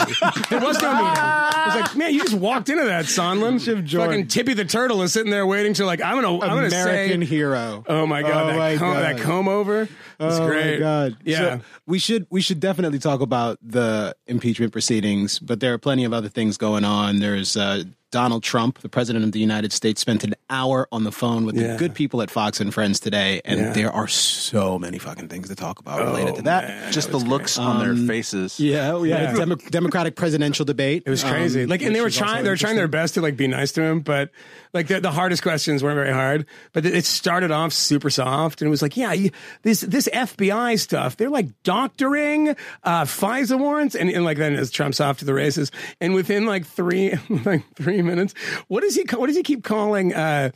There 0.50 0.60
was 0.60 0.80
no 0.80 0.92
meeting. 0.92 1.18
I 1.18 1.62
was 1.66 1.74
like, 1.82 1.96
man, 1.96 2.14
you 2.14 2.22
just 2.22 2.34
walked 2.34 2.68
into 2.68 2.84
that, 2.84 3.04
Sondland. 3.06 3.58
Jordan. 3.84 4.10
Fucking 4.10 4.26
Tippy 4.28 4.54
the 4.54 4.64
turtle 4.64 5.02
is 5.02 5.12
sitting 5.12 5.30
there 5.30 5.46
waiting 5.46 5.74
to 5.74 5.84
like, 5.86 6.00
I'm 6.02 6.14
gonna, 6.16 6.32
I'm 6.34 6.40
gonna 6.54 6.66
American 6.68 7.20
say, 7.22 7.26
hero. 7.26 7.84
oh 7.86 8.06
my 8.06 8.22
god, 8.22 8.44
Oh 8.44 8.46
that, 8.48 8.56
my 8.58 8.76
comb, 8.76 8.94
God. 8.94 9.02
that 9.02 9.18
comb 9.20 9.48
over. 9.48 9.88
Oh 10.20 10.46
great. 10.46 10.74
my 10.74 10.80
god! 10.80 11.16
Yeah. 11.24 11.36
So 11.36 11.60
we 11.86 11.98
should 11.98 12.26
we 12.30 12.40
should 12.40 12.60
definitely 12.60 12.98
talk 12.98 13.20
about 13.20 13.58
the 13.62 14.16
impeachment 14.26 14.72
proceedings, 14.72 15.38
but 15.38 15.60
there 15.60 15.72
are 15.74 15.78
plenty 15.78 16.04
of 16.04 16.12
other 16.12 16.28
things 16.28 16.56
going 16.56 16.84
on. 16.84 17.20
There's 17.20 17.56
uh, 17.56 17.84
Donald 18.10 18.42
Trump, 18.42 18.78
the 18.80 18.88
president 18.88 19.24
of 19.24 19.32
the 19.32 19.38
United 19.40 19.72
States, 19.72 20.00
spent 20.00 20.24
an 20.24 20.34
hour 20.48 20.88
on 20.90 21.04
the 21.04 21.12
phone 21.12 21.44
with 21.44 21.56
Yeah. 21.56 21.72
the 21.72 21.78
good 21.78 21.94
people 21.94 22.22
at 22.22 22.30
Fox 22.30 22.60
and 22.60 22.72
Friends 22.72 23.00
today, 23.00 23.40
and 23.44 23.60
Yeah. 23.60 23.72
there 23.72 23.92
are 23.92 24.08
so 24.08 24.78
many 24.78 24.98
fucking 24.98 25.28
things 25.28 25.48
to 25.48 25.54
talk 25.54 25.78
about 25.78 26.00
related 26.00 26.36
to 26.36 26.42
that. 26.42 26.92
Just 26.92 27.10
the 27.10 27.18
looks 27.18 27.58
on 27.58 27.80
their 27.80 27.94
faces. 28.06 28.58
Yeah, 28.58 28.92
oh, 28.92 29.02
yeah. 29.04 29.22
Yeah. 29.22 29.32
Demo- 29.34 29.56
Democratic 29.56 30.16
presidential 30.16 30.64
debate. 30.64 31.02
It 31.06 31.10
was 31.10 31.22
crazy. 31.22 31.64
um, 31.64 31.68
like, 31.68 31.82
and 31.82 31.94
they 31.94 32.00
were 32.00 32.10
trying, 32.10 32.44
they 32.44 32.50
were 32.50 32.56
trying 32.56 32.76
their 32.76 32.88
best 32.88 33.14
to 33.14 33.20
like 33.20 33.36
be 33.36 33.46
nice 33.46 33.72
to 33.72 33.82
him, 33.82 34.00
but 34.00 34.30
like 34.72 34.86
the, 34.88 35.00
the 35.00 35.10
hardest 35.10 35.42
questions 35.42 35.82
weren't 35.82 35.96
very 35.96 36.12
hard. 36.12 36.46
But 36.72 36.86
it 36.86 37.04
started 37.04 37.50
off 37.50 37.72
super 37.72 38.10
soft, 38.10 38.60
and 38.62 38.66
it 38.66 38.70
was 38.70 38.82
like, 38.82 38.96
yeah, 38.96 39.12
you, 39.12 39.30
this 39.62 39.80
this 39.80 40.08
FBI 40.12 40.78
stuff, 40.78 41.16
they're 41.16 41.30
like 41.30 41.48
doctoring 41.62 42.50
uh, 42.84 43.04
FISA 43.04 43.58
warrants, 43.58 43.94
and, 43.94 44.10
and 44.10 44.24
like 44.24 44.38
then 44.38 44.54
as 44.54 44.70
Trump's 44.70 45.00
off 45.00 45.18
to 45.18 45.24
the 45.24 45.34
races, 45.34 45.70
and 46.00 46.14
within 46.14 46.46
like 46.46 46.66
three 46.66 47.14
like 47.44 47.62
three 47.76 47.97
minutes, 48.06 48.34
what 48.68 48.80
does 48.82 48.94
he 48.94 49.04
what 49.16 49.26
does 49.26 49.36
he 49.36 49.42
keep 49.42 49.64
calling? 49.64 50.14
Uh, 50.14 50.50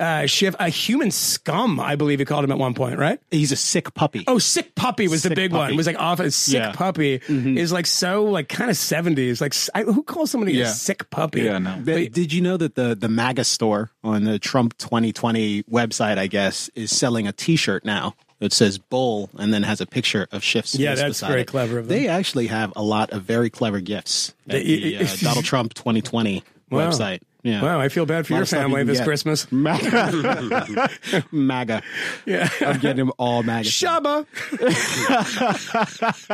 uh, 0.00 0.26
Schiff, 0.26 0.54
a 0.60 0.68
human 0.68 1.10
scum, 1.10 1.80
I 1.80 1.96
believe 1.96 2.20
he 2.20 2.24
called 2.24 2.44
him 2.44 2.52
at 2.52 2.58
one 2.58 2.72
point, 2.72 3.00
right? 3.00 3.18
He's 3.32 3.50
a 3.50 3.56
sick 3.56 3.94
puppy. 3.94 4.22
Oh, 4.28 4.38
sick 4.38 4.76
puppy 4.76 5.08
was 5.08 5.24
the 5.24 5.30
Sick 5.30 5.34
big 5.36 5.50
one. 5.50 5.62
puppy. 5.62 5.74
It 5.74 5.76
was 5.76 5.88
like 5.88 5.98
off 5.98 6.20
a 6.20 6.30
sick 6.30 6.54
Yeah. 6.54 6.70
puppy 6.70 7.20
is 7.28 7.72
like 7.72 7.84
so 7.86 8.22
like 8.26 8.48
kind 8.48 8.70
of 8.70 8.76
seventies. 8.76 9.40
Like 9.40 9.54
s- 9.54 9.68
I, 9.74 9.82
who 9.82 10.04
calls 10.04 10.30
somebody 10.30 10.60
a 10.60 10.68
sick 10.68 11.10
puppy? 11.10 11.42
Yeah, 11.42 11.58
no. 11.58 11.82
But 11.84 12.12
did 12.12 12.32
you 12.32 12.40
know 12.42 12.56
that 12.58 12.76
the 12.76 12.94
the 12.94 13.08
MAGA 13.08 13.42
store 13.42 13.90
on 14.04 14.22
the 14.22 14.38
Trump 14.38 14.78
2020 14.78 15.64
website, 15.64 16.16
I 16.16 16.28
guess, 16.28 16.70
is 16.76 16.96
selling 16.96 17.26
a 17.26 17.32
T-shirt 17.32 17.84
now? 17.84 18.14
It 18.38 18.52
says 18.52 18.78
"Bull" 18.78 19.30
and 19.36 19.52
then 19.52 19.64
has 19.64 19.80
a 19.80 19.86
picture 19.86 20.28
of 20.30 20.44
Schiff's 20.44 20.76
Yeah, 20.76 20.94
that's 20.94 21.18
very 21.22 21.40
it. 21.40 21.48
clever 21.48 21.76
of 21.78 21.88
them. 21.88 21.98
They 21.98 22.06
actually 22.06 22.46
have 22.46 22.72
a 22.76 22.82
lot 22.84 23.10
of 23.10 23.24
very 23.24 23.50
clever 23.50 23.80
gifts 23.80 24.32
at 24.48 24.62
the 24.62 24.96
uh, 24.98 25.06
Donald 25.22 25.44
Trump 25.44 25.74
2020 25.74 26.44
Wow. 26.70 26.90
website. 26.90 27.20
Yeah. 27.44 27.62
Wow, 27.62 27.80
I 27.80 27.88
feel 27.88 28.04
bad 28.04 28.26
for 28.26 28.32
your 28.34 28.42
of 28.42 28.48
stuff 28.48 28.58
you 28.58 28.62
family 28.64 28.82
this 28.84 28.98
get. 28.98 29.06
Christmas. 29.06 29.50
MAGA. 29.52 30.90
MAGA. 31.32 31.82
Yeah. 32.26 32.48
I'm 32.60 32.78
getting 32.80 32.96
them 33.06 33.12
all 33.16 33.42
MAGA. 33.44 33.68
Shaba. 33.68 34.26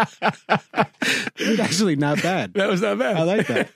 It's 1.37 1.61
actually 1.61 1.97
not 1.97 2.23
bad. 2.23 2.55
That 2.55 2.69
was 2.69 2.81
not 2.81 2.99
bad. 2.99 3.17
I 3.17 3.23
like 3.23 3.47
that. 3.49 3.71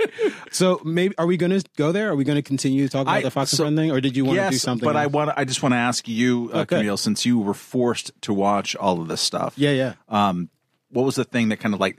So 0.50 0.80
maybe 0.84 1.14
are 1.18 1.26
we 1.26 1.36
going 1.36 1.50
to 1.50 1.62
go 1.76 1.92
there? 1.92 2.10
Are 2.10 2.16
we 2.16 2.24
going 2.24 2.36
to 2.36 2.42
continue 2.42 2.84
to 2.86 2.90
talk 2.90 3.02
about 3.02 3.16
I- 3.16 3.22
the 3.22 3.30
Fox 3.30 3.50
so- 3.50 3.66
and 3.66 3.76
Friend 3.76 3.88
thing, 3.88 3.96
or 3.96 4.00
did 4.00 4.16
you 4.16 4.24
want 4.24 4.36
yes, 4.36 4.48
to 4.48 4.54
do 4.54 4.58
something? 4.58 4.86
but 4.86 4.96
I 4.96 5.06
want. 5.06 5.30
I 5.36 5.44
just 5.44 5.62
want 5.62 5.74
to 5.74 5.78
ask 5.78 6.08
you, 6.08 6.50
uh, 6.54 6.58
Okay. 6.60 6.76
Camille, 6.78 6.96
since 6.96 7.26
you 7.26 7.38
were 7.38 7.54
forced 7.54 8.10
to 8.22 8.32
watch 8.32 8.74
all 8.76 9.00
of 9.00 9.08
this 9.08 9.20
stuff. 9.20 9.54
Yeah, 9.56 9.70
yeah. 9.72 9.94
Um, 10.08 10.48
what 10.90 11.04
was 11.04 11.16
the 11.16 11.24
thing 11.24 11.50
that 11.50 11.58
kind 11.58 11.74
of 11.74 11.80
like 11.80 11.98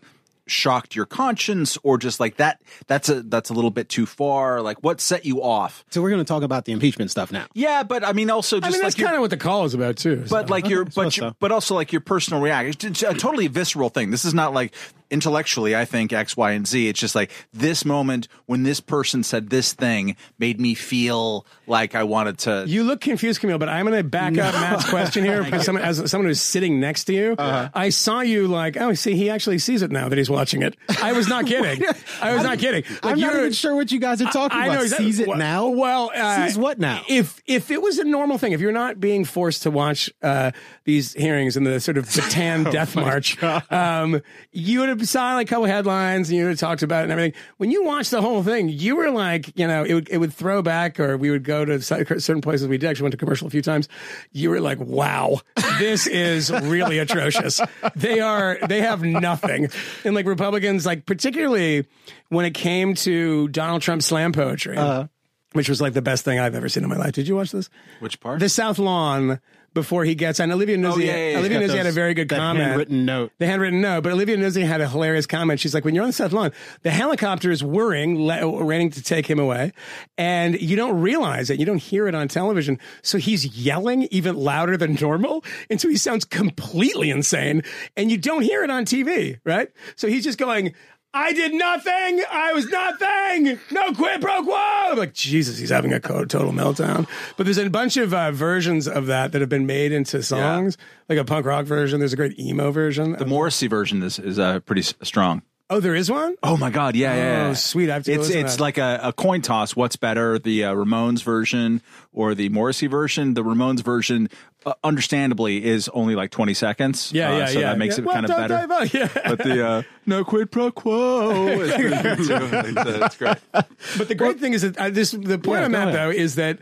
shocked 0.50 0.96
your 0.96 1.06
conscience, 1.06 1.78
or 1.84 1.98
just 1.98 2.19
like 2.19 2.38
that? 2.38 2.62
That's 2.88 3.10
a 3.10 3.22
that's 3.22 3.50
a 3.50 3.53
little 3.53 3.72
bit 3.72 3.89
too 3.89 4.06
far. 4.06 4.62
Like, 4.62 4.84
what 4.84 5.01
set 5.01 5.25
you 5.25 5.41
off? 5.44 5.84
So 5.89 6.01
we're 6.01 6.10
going 6.10 6.24
to 6.24 6.27
talk 6.27 6.44
about 6.44 6.65
the 6.65 6.72
impeachment 6.72 7.12
stuff 7.12 7.32
now. 7.32 7.46
Yeah, 7.53 7.84
but 7.84 8.03
I 8.03 8.13
mean, 8.13 8.29
also 8.29 8.60
just 8.60 8.68
I 8.68 8.72
mean, 8.72 8.79
like 8.82 8.94
that's 8.94 9.03
kind 9.03 9.15
of 9.15 9.22
what 9.22 9.29
the 9.29 9.38
call 9.38 9.65
is 9.65 9.74
about 9.74 9.98
too. 9.98 10.25
so. 10.25 10.36
but 10.36 10.50
like 10.50 10.68
your 10.68 10.86
but 10.86 11.15
your, 11.18 11.29
so. 11.29 11.36
but 11.39 11.51
also 11.51 11.75
like 11.75 11.91
your 11.91 12.01
personal 12.01 12.41
reaction. 12.41 12.91
It's 12.91 13.03
a 13.03 13.13
totally 13.13 13.48
visceral 13.48 13.89
thing. 13.89 14.12
This 14.12 14.25
is 14.25 14.34
not 14.34 14.53
like 14.53 14.74
intellectually. 15.12 15.75
I 15.75 15.86
think 15.86 16.13
X, 16.13 16.38
Y, 16.38 16.51
and 16.51 16.68
Z. 16.68 16.88
It's 16.88 17.00
just 17.00 17.16
like 17.16 17.32
this 17.54 17.84
moment 17.86 18.28
when 18.46 18.63
this 18.63 18.80
person 18.80 19.24
said 19.24 19.50
this 19.50 19.74
thing 19.74 20.16
made 20.38 20.60
me 20.60 20.74
feel 20.75 21.46
like 21.68 21.96
I 21.96 22.04
wanted 22.04 22.38
to. 22.39 22.66
You 22.68 22.84
look 22.84 23.01
confused, 23.01 23.39
Camille, 23.42 23.58
but 23.58 23.70
I'm 23.70 23.86
going 23.86 23.98
to 23.98 24.04
back 24.04 24.38
up 24.38 24.54
Matt's 24.56 24.89
question 24.89 25.24
here 25.24 25.44
because 25.46 25.66
someone, 25.66 25.84
as 25.84 26.10
someone 26.10 26.28
who's 26.28 26.42
sitting 26.42 26.80
next 26.80 27.06
to 27.06 27.13
you, 27.13 27.36
Uh-huh. 27.38 27.70
I 27.74 27.89
saw 27.89 28.22
you 28.22 28.48
like, 28.48 28.78
oh, 28.78 28.94
see, 28.94 29.16
he 29.16 29.30
actually 29.30 29.60
sees 29.60 29.82
it 29.82 29.92
now 29.92 30.10
that 30.10 30.18
he's 30.18 30.30
watching 30.30 30.62
it. 30.62 30.75
I 31.01 31.13
was 31.13 31.28
not 31.28 31.46
kidding. 31.46 31.84
I 32.22 32.34
was 32.34 32.44
not 32.44 32.60
kidding. 32.60 32.84
Like, 33.04 33.06
I'm 33.13 33.20
not 33.20 33.36
even 33.36 33.51
sure 33.51 33.75
what 33.75 33.92
you 33.92 34.00
guys 34.00 34.22
are 34.22 34.32
talking 34.32 34.58
I 34.58 34.66
about. 34.66 34.75
know 34.75 34.82
exactly. 34.84 35.06
Sees 35.08 35.20
it 35.20 35.28
Well- 35.28 35.38
now? 35.38 35.68
Well, 35.70 36.12
uh, 36.16 36.48
Sees 36.48 36.58
what 36.58 36.80
now? 36.80 37.01
If 37.08 37.42
if 37.46 37.72
it 37.72 37.82
was 37.82 37.98
a 38.00 38.04
normal 38.04 38.38
thing, 38.38 38.51
if 38.54 38.62
you're 38.62 38.72
not 38.72 39.00
being 39.00 39.25
forced 39.25 39.63
to 39.63 39.72
watch 39.72 40.10
uh, 40.22 40.51
these 40.84 41.13
hearings 41.13 41.58
in 41.58 41.63
the 41.63 41.80
sort 41.80 41.98
of 41.98 42.06
Bataan 42.06 42.68
Oh 42.68 42.72
Death 42.72 42.96
March, 42.96 43.42
um, 43.72 44.22
you 44.51 44.80
would 44.82 44.89
have 44.89 44.99
saw 45.08 45.36
like 45.36 45.48
a 45.48 45.50
couple 45.50 45.65
headlines 45.65 46.29
and 46.29 46.38
you 46.38 46.46
would 46.48 46.58
talked 46.60 46.82
about 46.84 47.01
it 47.01 47.03
and 47.03 47.12
everything. 47.12 47.34
When 47.58 47.72
you 47.72 47.84
watched 47.84 48.12
the 48.12 48.22
whole 48.22 48.44
thing, 48.44 48.70
you 48.70 48.96
were 48.96 49.12
like, 49.12 49.58
you 49.58 49.68
know, 49.68 49.84
it 49.84 49.94
would 49.94 50.10
it 50.10 50.18
would 50.18 50.34
throw 50.34 50.62
back, 50.62 51.00
or 51.00 51.18
we 51.18 51.29
would 51.32 51.44
go 51.44 51.63
to 51.65 51.82
certain 51.82 52.41
places. 52.41 52.68
We 52.68 52.77
did 52.77 52.89
actually 52.89 53.03
went 53.03 53.12
to 53.13 53.18
commercial 53.18 53.48
a 53.48 53.50
few 53.51 53.62
times. 53.62 53.88
You 54.32 54.50
were 54.50 54.60
like, 54.60 54.79
wow, 54.79 55.39
this 55.77 56.08
is 56.08 56.51
really 56.51 57.00
atrocious. 57.00 57.62
They 57.96 58.20
are 58.20 58.58
they 58.68 58.82
have 58.82 59.03
nothing, 59.03 59.70
and 60.03 60.15
like 60.15 60.25
Republicans, 60.25 60.86
like 60.86 61.06
particularly 61.06 61.86
when 62.29 62.46
it 62.46 62.53
came 62.53 62.94
to 62.96 63.48
Donald 63.50 63.82
Trump 63.82 64.01
slam 64.03 64.32
poetry 64.34 64.77
Uh-huh. 64.77 65.08
which 65.53 65.68
was 65.70 65.82
like 65.82 65.94
the 65.94 66.01
best 66.01 66.24
thing 66.25 66.38
I've 66.39 66.53
ever 66.56 66.70
seen 66.70 66.84
in 66.84 66.89
my 66.89 66.96
life. 66.98 67.13
Did 67.13 67.27
you 67.27 67.36
watch 67.36 67.51
this? 67.51 67.70
Which 68.01 68.20
part? 68.20 68.39
The 68.39 68.50
South 68.50 68.77
Lawn 68.79 69.39
before 69.79 70.03
he 70.03 70.15
gets 70.15 70.39
on. 70.39 70.51
Olivia 70.51 70.75
oh, 70.75 70.79
Nuzzi, 70.79 70.93
Oh, 70.93 70.98
yeah, 70.98 71.15
yeah, 71.15 71.29
yeah. 71.31 71.39
Olivia 71.39 71.59
Nuzzi 71.62 71.77
had 71.77 71.86
a 71.86 71.91
very 71.91 72.13
good 72.13 72.29
comment. 72.29 72.65
handwritten 72.65 73.05
note. 73.05 73.31
The 73.38 73.45
handwritten 73.45 73.81
note, 73.81 74.03
but 74.03 74.12
Olivia 74.12 74.38
Nuzzi 74.38 74.65
had 74.65 74.81
a 74.81 74.89
hilarious 74.89 75.25
comment. 75.25 75.59
She's 75.59 75.74
like, 75.74 75.86
when 75.86 75.95
you're 75.95 76.03
on 76.03 76.09
the 76.09 76.13
South 76.13 76.33
Lawn, 76.33 76.51
the 76.83 76.91
helicopter 76.91 77.51
is 77.51 77.63
whirring, 77.63 78.25
le- 78.25 78.63
waiting 78.63 78.89
to 78.91 79.01
take 79.01 79.25
him 79.27 79.39
away, 79.39 79.71
and 80.17 80.59
you 80.59 80.75
don't 80.75 81.00
realize 81.00 81.50
it. 81.50 81.59
You 81.59 81.65
don't 81.65 81.77
hear 81.81 82.07
it 82.07 82.15
on 82.15 82.27
television. 82.27 82.77
So 83.01 83.17
he's 83.17 83.45
yelling 83.57 84.07
even 84.12 84.36
louder 84.36 84.75
than 84.77 84.95
normal, 84.95 85.43
and 85.69 85.79
so 85.79 85.88
he 85.89 85.98
sounds 85.98 86.25
completely 86.25 87.09
insane, 87.09 87.63
and 87.95 88.12
you 88.12 88.17
don't 88.17 88.41
hear 88.41 88.63
it 88.63 88.69
on 88.69 88.86
TV, 88.86 89.39
right? 89.45 89.69
So 89.95 90.07
he's 90.07 90.24
just 90.24 90.38
going. 90.38 90.74
I 91.13 91.34
did 91.34 91.54
nothing. 91.54 92.22
I 92.32 92.54
was 92.54 92.68
nothing. 92.68 93.60
No 93.72 93.94
quid 93.94 94.22
pro 94.22 94.44
quo. 94.44 94.54
I'm 94.56 94.98
like, 94.98 95.13
Jesus, 95.13 95.58
he's 95.58 95.70
having 95.72 95.92
a 95.92 96.00
total 96.00 96.51
meltdown. 96.51 97.08
But 97.36 97.46
there's 97.46 97.58
a 97.58 97.68
bunch 97.70 97.98
of 97.98 98.13
uh, 98.13 98.32
versions 98.32 98.88
of 98.88 99.08
that 99.08 99.32
that 99.32 99.42
have 99.42 99.50
been 99.50 99.66
made 99.66 99.92
into 99.92 100.22
songs, 100.22 100.78
like 101.08 101.18
a 101.18 101.25
punk 101.25 101.48
rock 101.48 101.66
version. 101.66 102.00
There's 102.00 102.13
a 102.13 102.18
great 102.18 102.39
emo 102.39 102.72
version. 102.72 103.13
The 103.13 103.25
Morrissey 103.25 103.68
version 103.68 104.04
is 104.04 104.20
is 104.20 104.38
uh, 104.38 104.60
pretty 104.60 104.84
strong. 104.84 105.42
Oh, 105.69 105.79
there 105.79 105.95
is 105.95 106.09
one? 106.11 106.35
Oh 106.43 106.57
my 106.57 106.69
God! 106.69 106.95
Yeah, 106.95 107.15
yeah. 107.15 107.47
Oh, 107.49 107.53
sweet. 107.53 107.89
I 107.89 107.95
have 107.95 108.03
to 108.05 108.11
It's 108.13 108.29
it's 108.29 108.59
like 108.59 108.77
a, 108.77 108.99
a 109.03 109.13
coin 109.13 109.41
toss. 109.41 109.75
What's 109.75 109.95
better, 109.95 110.39
the 110.39 110.63
uh, 110.65 110.73
Ramones 110.73 111.23
version 111.23 111.81
or 112.13 112.35
the 112.35 112.49
Morrissey 112.49 112.88
version? 112.88 113.33
The 113.33 113.43
Ramones 113.43 113.81
version, 113.83 114.29
uh, 114.65 114.73
understandably, 114.83 115.63
is 115.65 115.89
only 115.89 116.15
like 116.15 116.31
twenty 116.31 116.53
seconds. 116.53 117.11
Yeah, 117.13 117.29
Uh, 117.31 117.38
yeah, 117.38 117.45
so 117.47 117.59
yeah. 117.59 117.69
that 117.69 117.77
makes 117.77 117.97
Yeah, 117.97 118.01
it 118.03 118.05
well, 118.05 118.13
kind 118.15 118.25
of 118.25 118.29
better. 118.67 118.97
Yeah. 118.97 119.07
But 119.29 119.38
the 119.39 119.67
uh, 119.67 119.81
no 120.05 120.23
quid 120.23 120.51
pro 120.51 120.71
quo 120.71 121.47
is 121.47 121.73
pretty 121.73 121.89
good 122.01 122.17
too. 122.17 123.01
It's 123.03 123.17
great. 123.17 123.38
But 123.51 124.07
the 124.07 124.15
great 124.15 124.39
thing 124.39 124.53
is 124.53 124.61
that 124.63 124.77
uh, 124.77 124.89
this 124.89 125.11
the 125.11 125.38
point 125.38 125.59
Yeah, 125.59 125.65
I'm 125.65 125.75
at 125.75 125.88
ahead. 125.89 125.95
though 125.95 126.09
is 126.11 126.35
that 126.35 126.59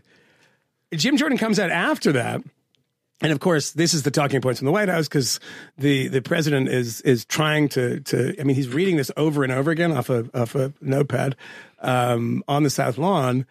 Jim 0.93 1.17
Jordan 1.17 1.37
comes 1.37 1.59
out 1.59 1.69
after 1.71 2.11
that. 2.13 2.41
And 3.21 3.31
of 3.31 3.39
course, 3.39 3.71
this 3.71 3.93
is 3.95 4.03
the 4.03 4.11
talking 4.11 4.41
points 4.41 4.59
from 4.59 4.67
the 4.67 4.71
White 4.71 4.89
House 4.89 5.07
because 5.07 5.39
the, 5.77 6.07
the 6.07 6.21
president 6.21 6.69
is 6.69 7.01
is 7.01 7.25
trying 7.25 7.67
to 7.69 7.99
to. 8.01 8.39
I 8.39 8.43
mean, 8.43 8.55
he's 8.55 8.69
reading 8.69 8.95
this 8.97 9.09
over 9.17 9.43
and 9.43 9.51
over 9.51 9.71
again 9.71 9.91
off 9.91 10.09
a 10.11 10.29
off 10.35 10.53
a 10.53 10.71
notepad 10.81 11.35
um, 11.81 12.43
on 12.47 12.61
the 12.63 12.69
South 12.69 12.99
Lawn, 12.99 13.47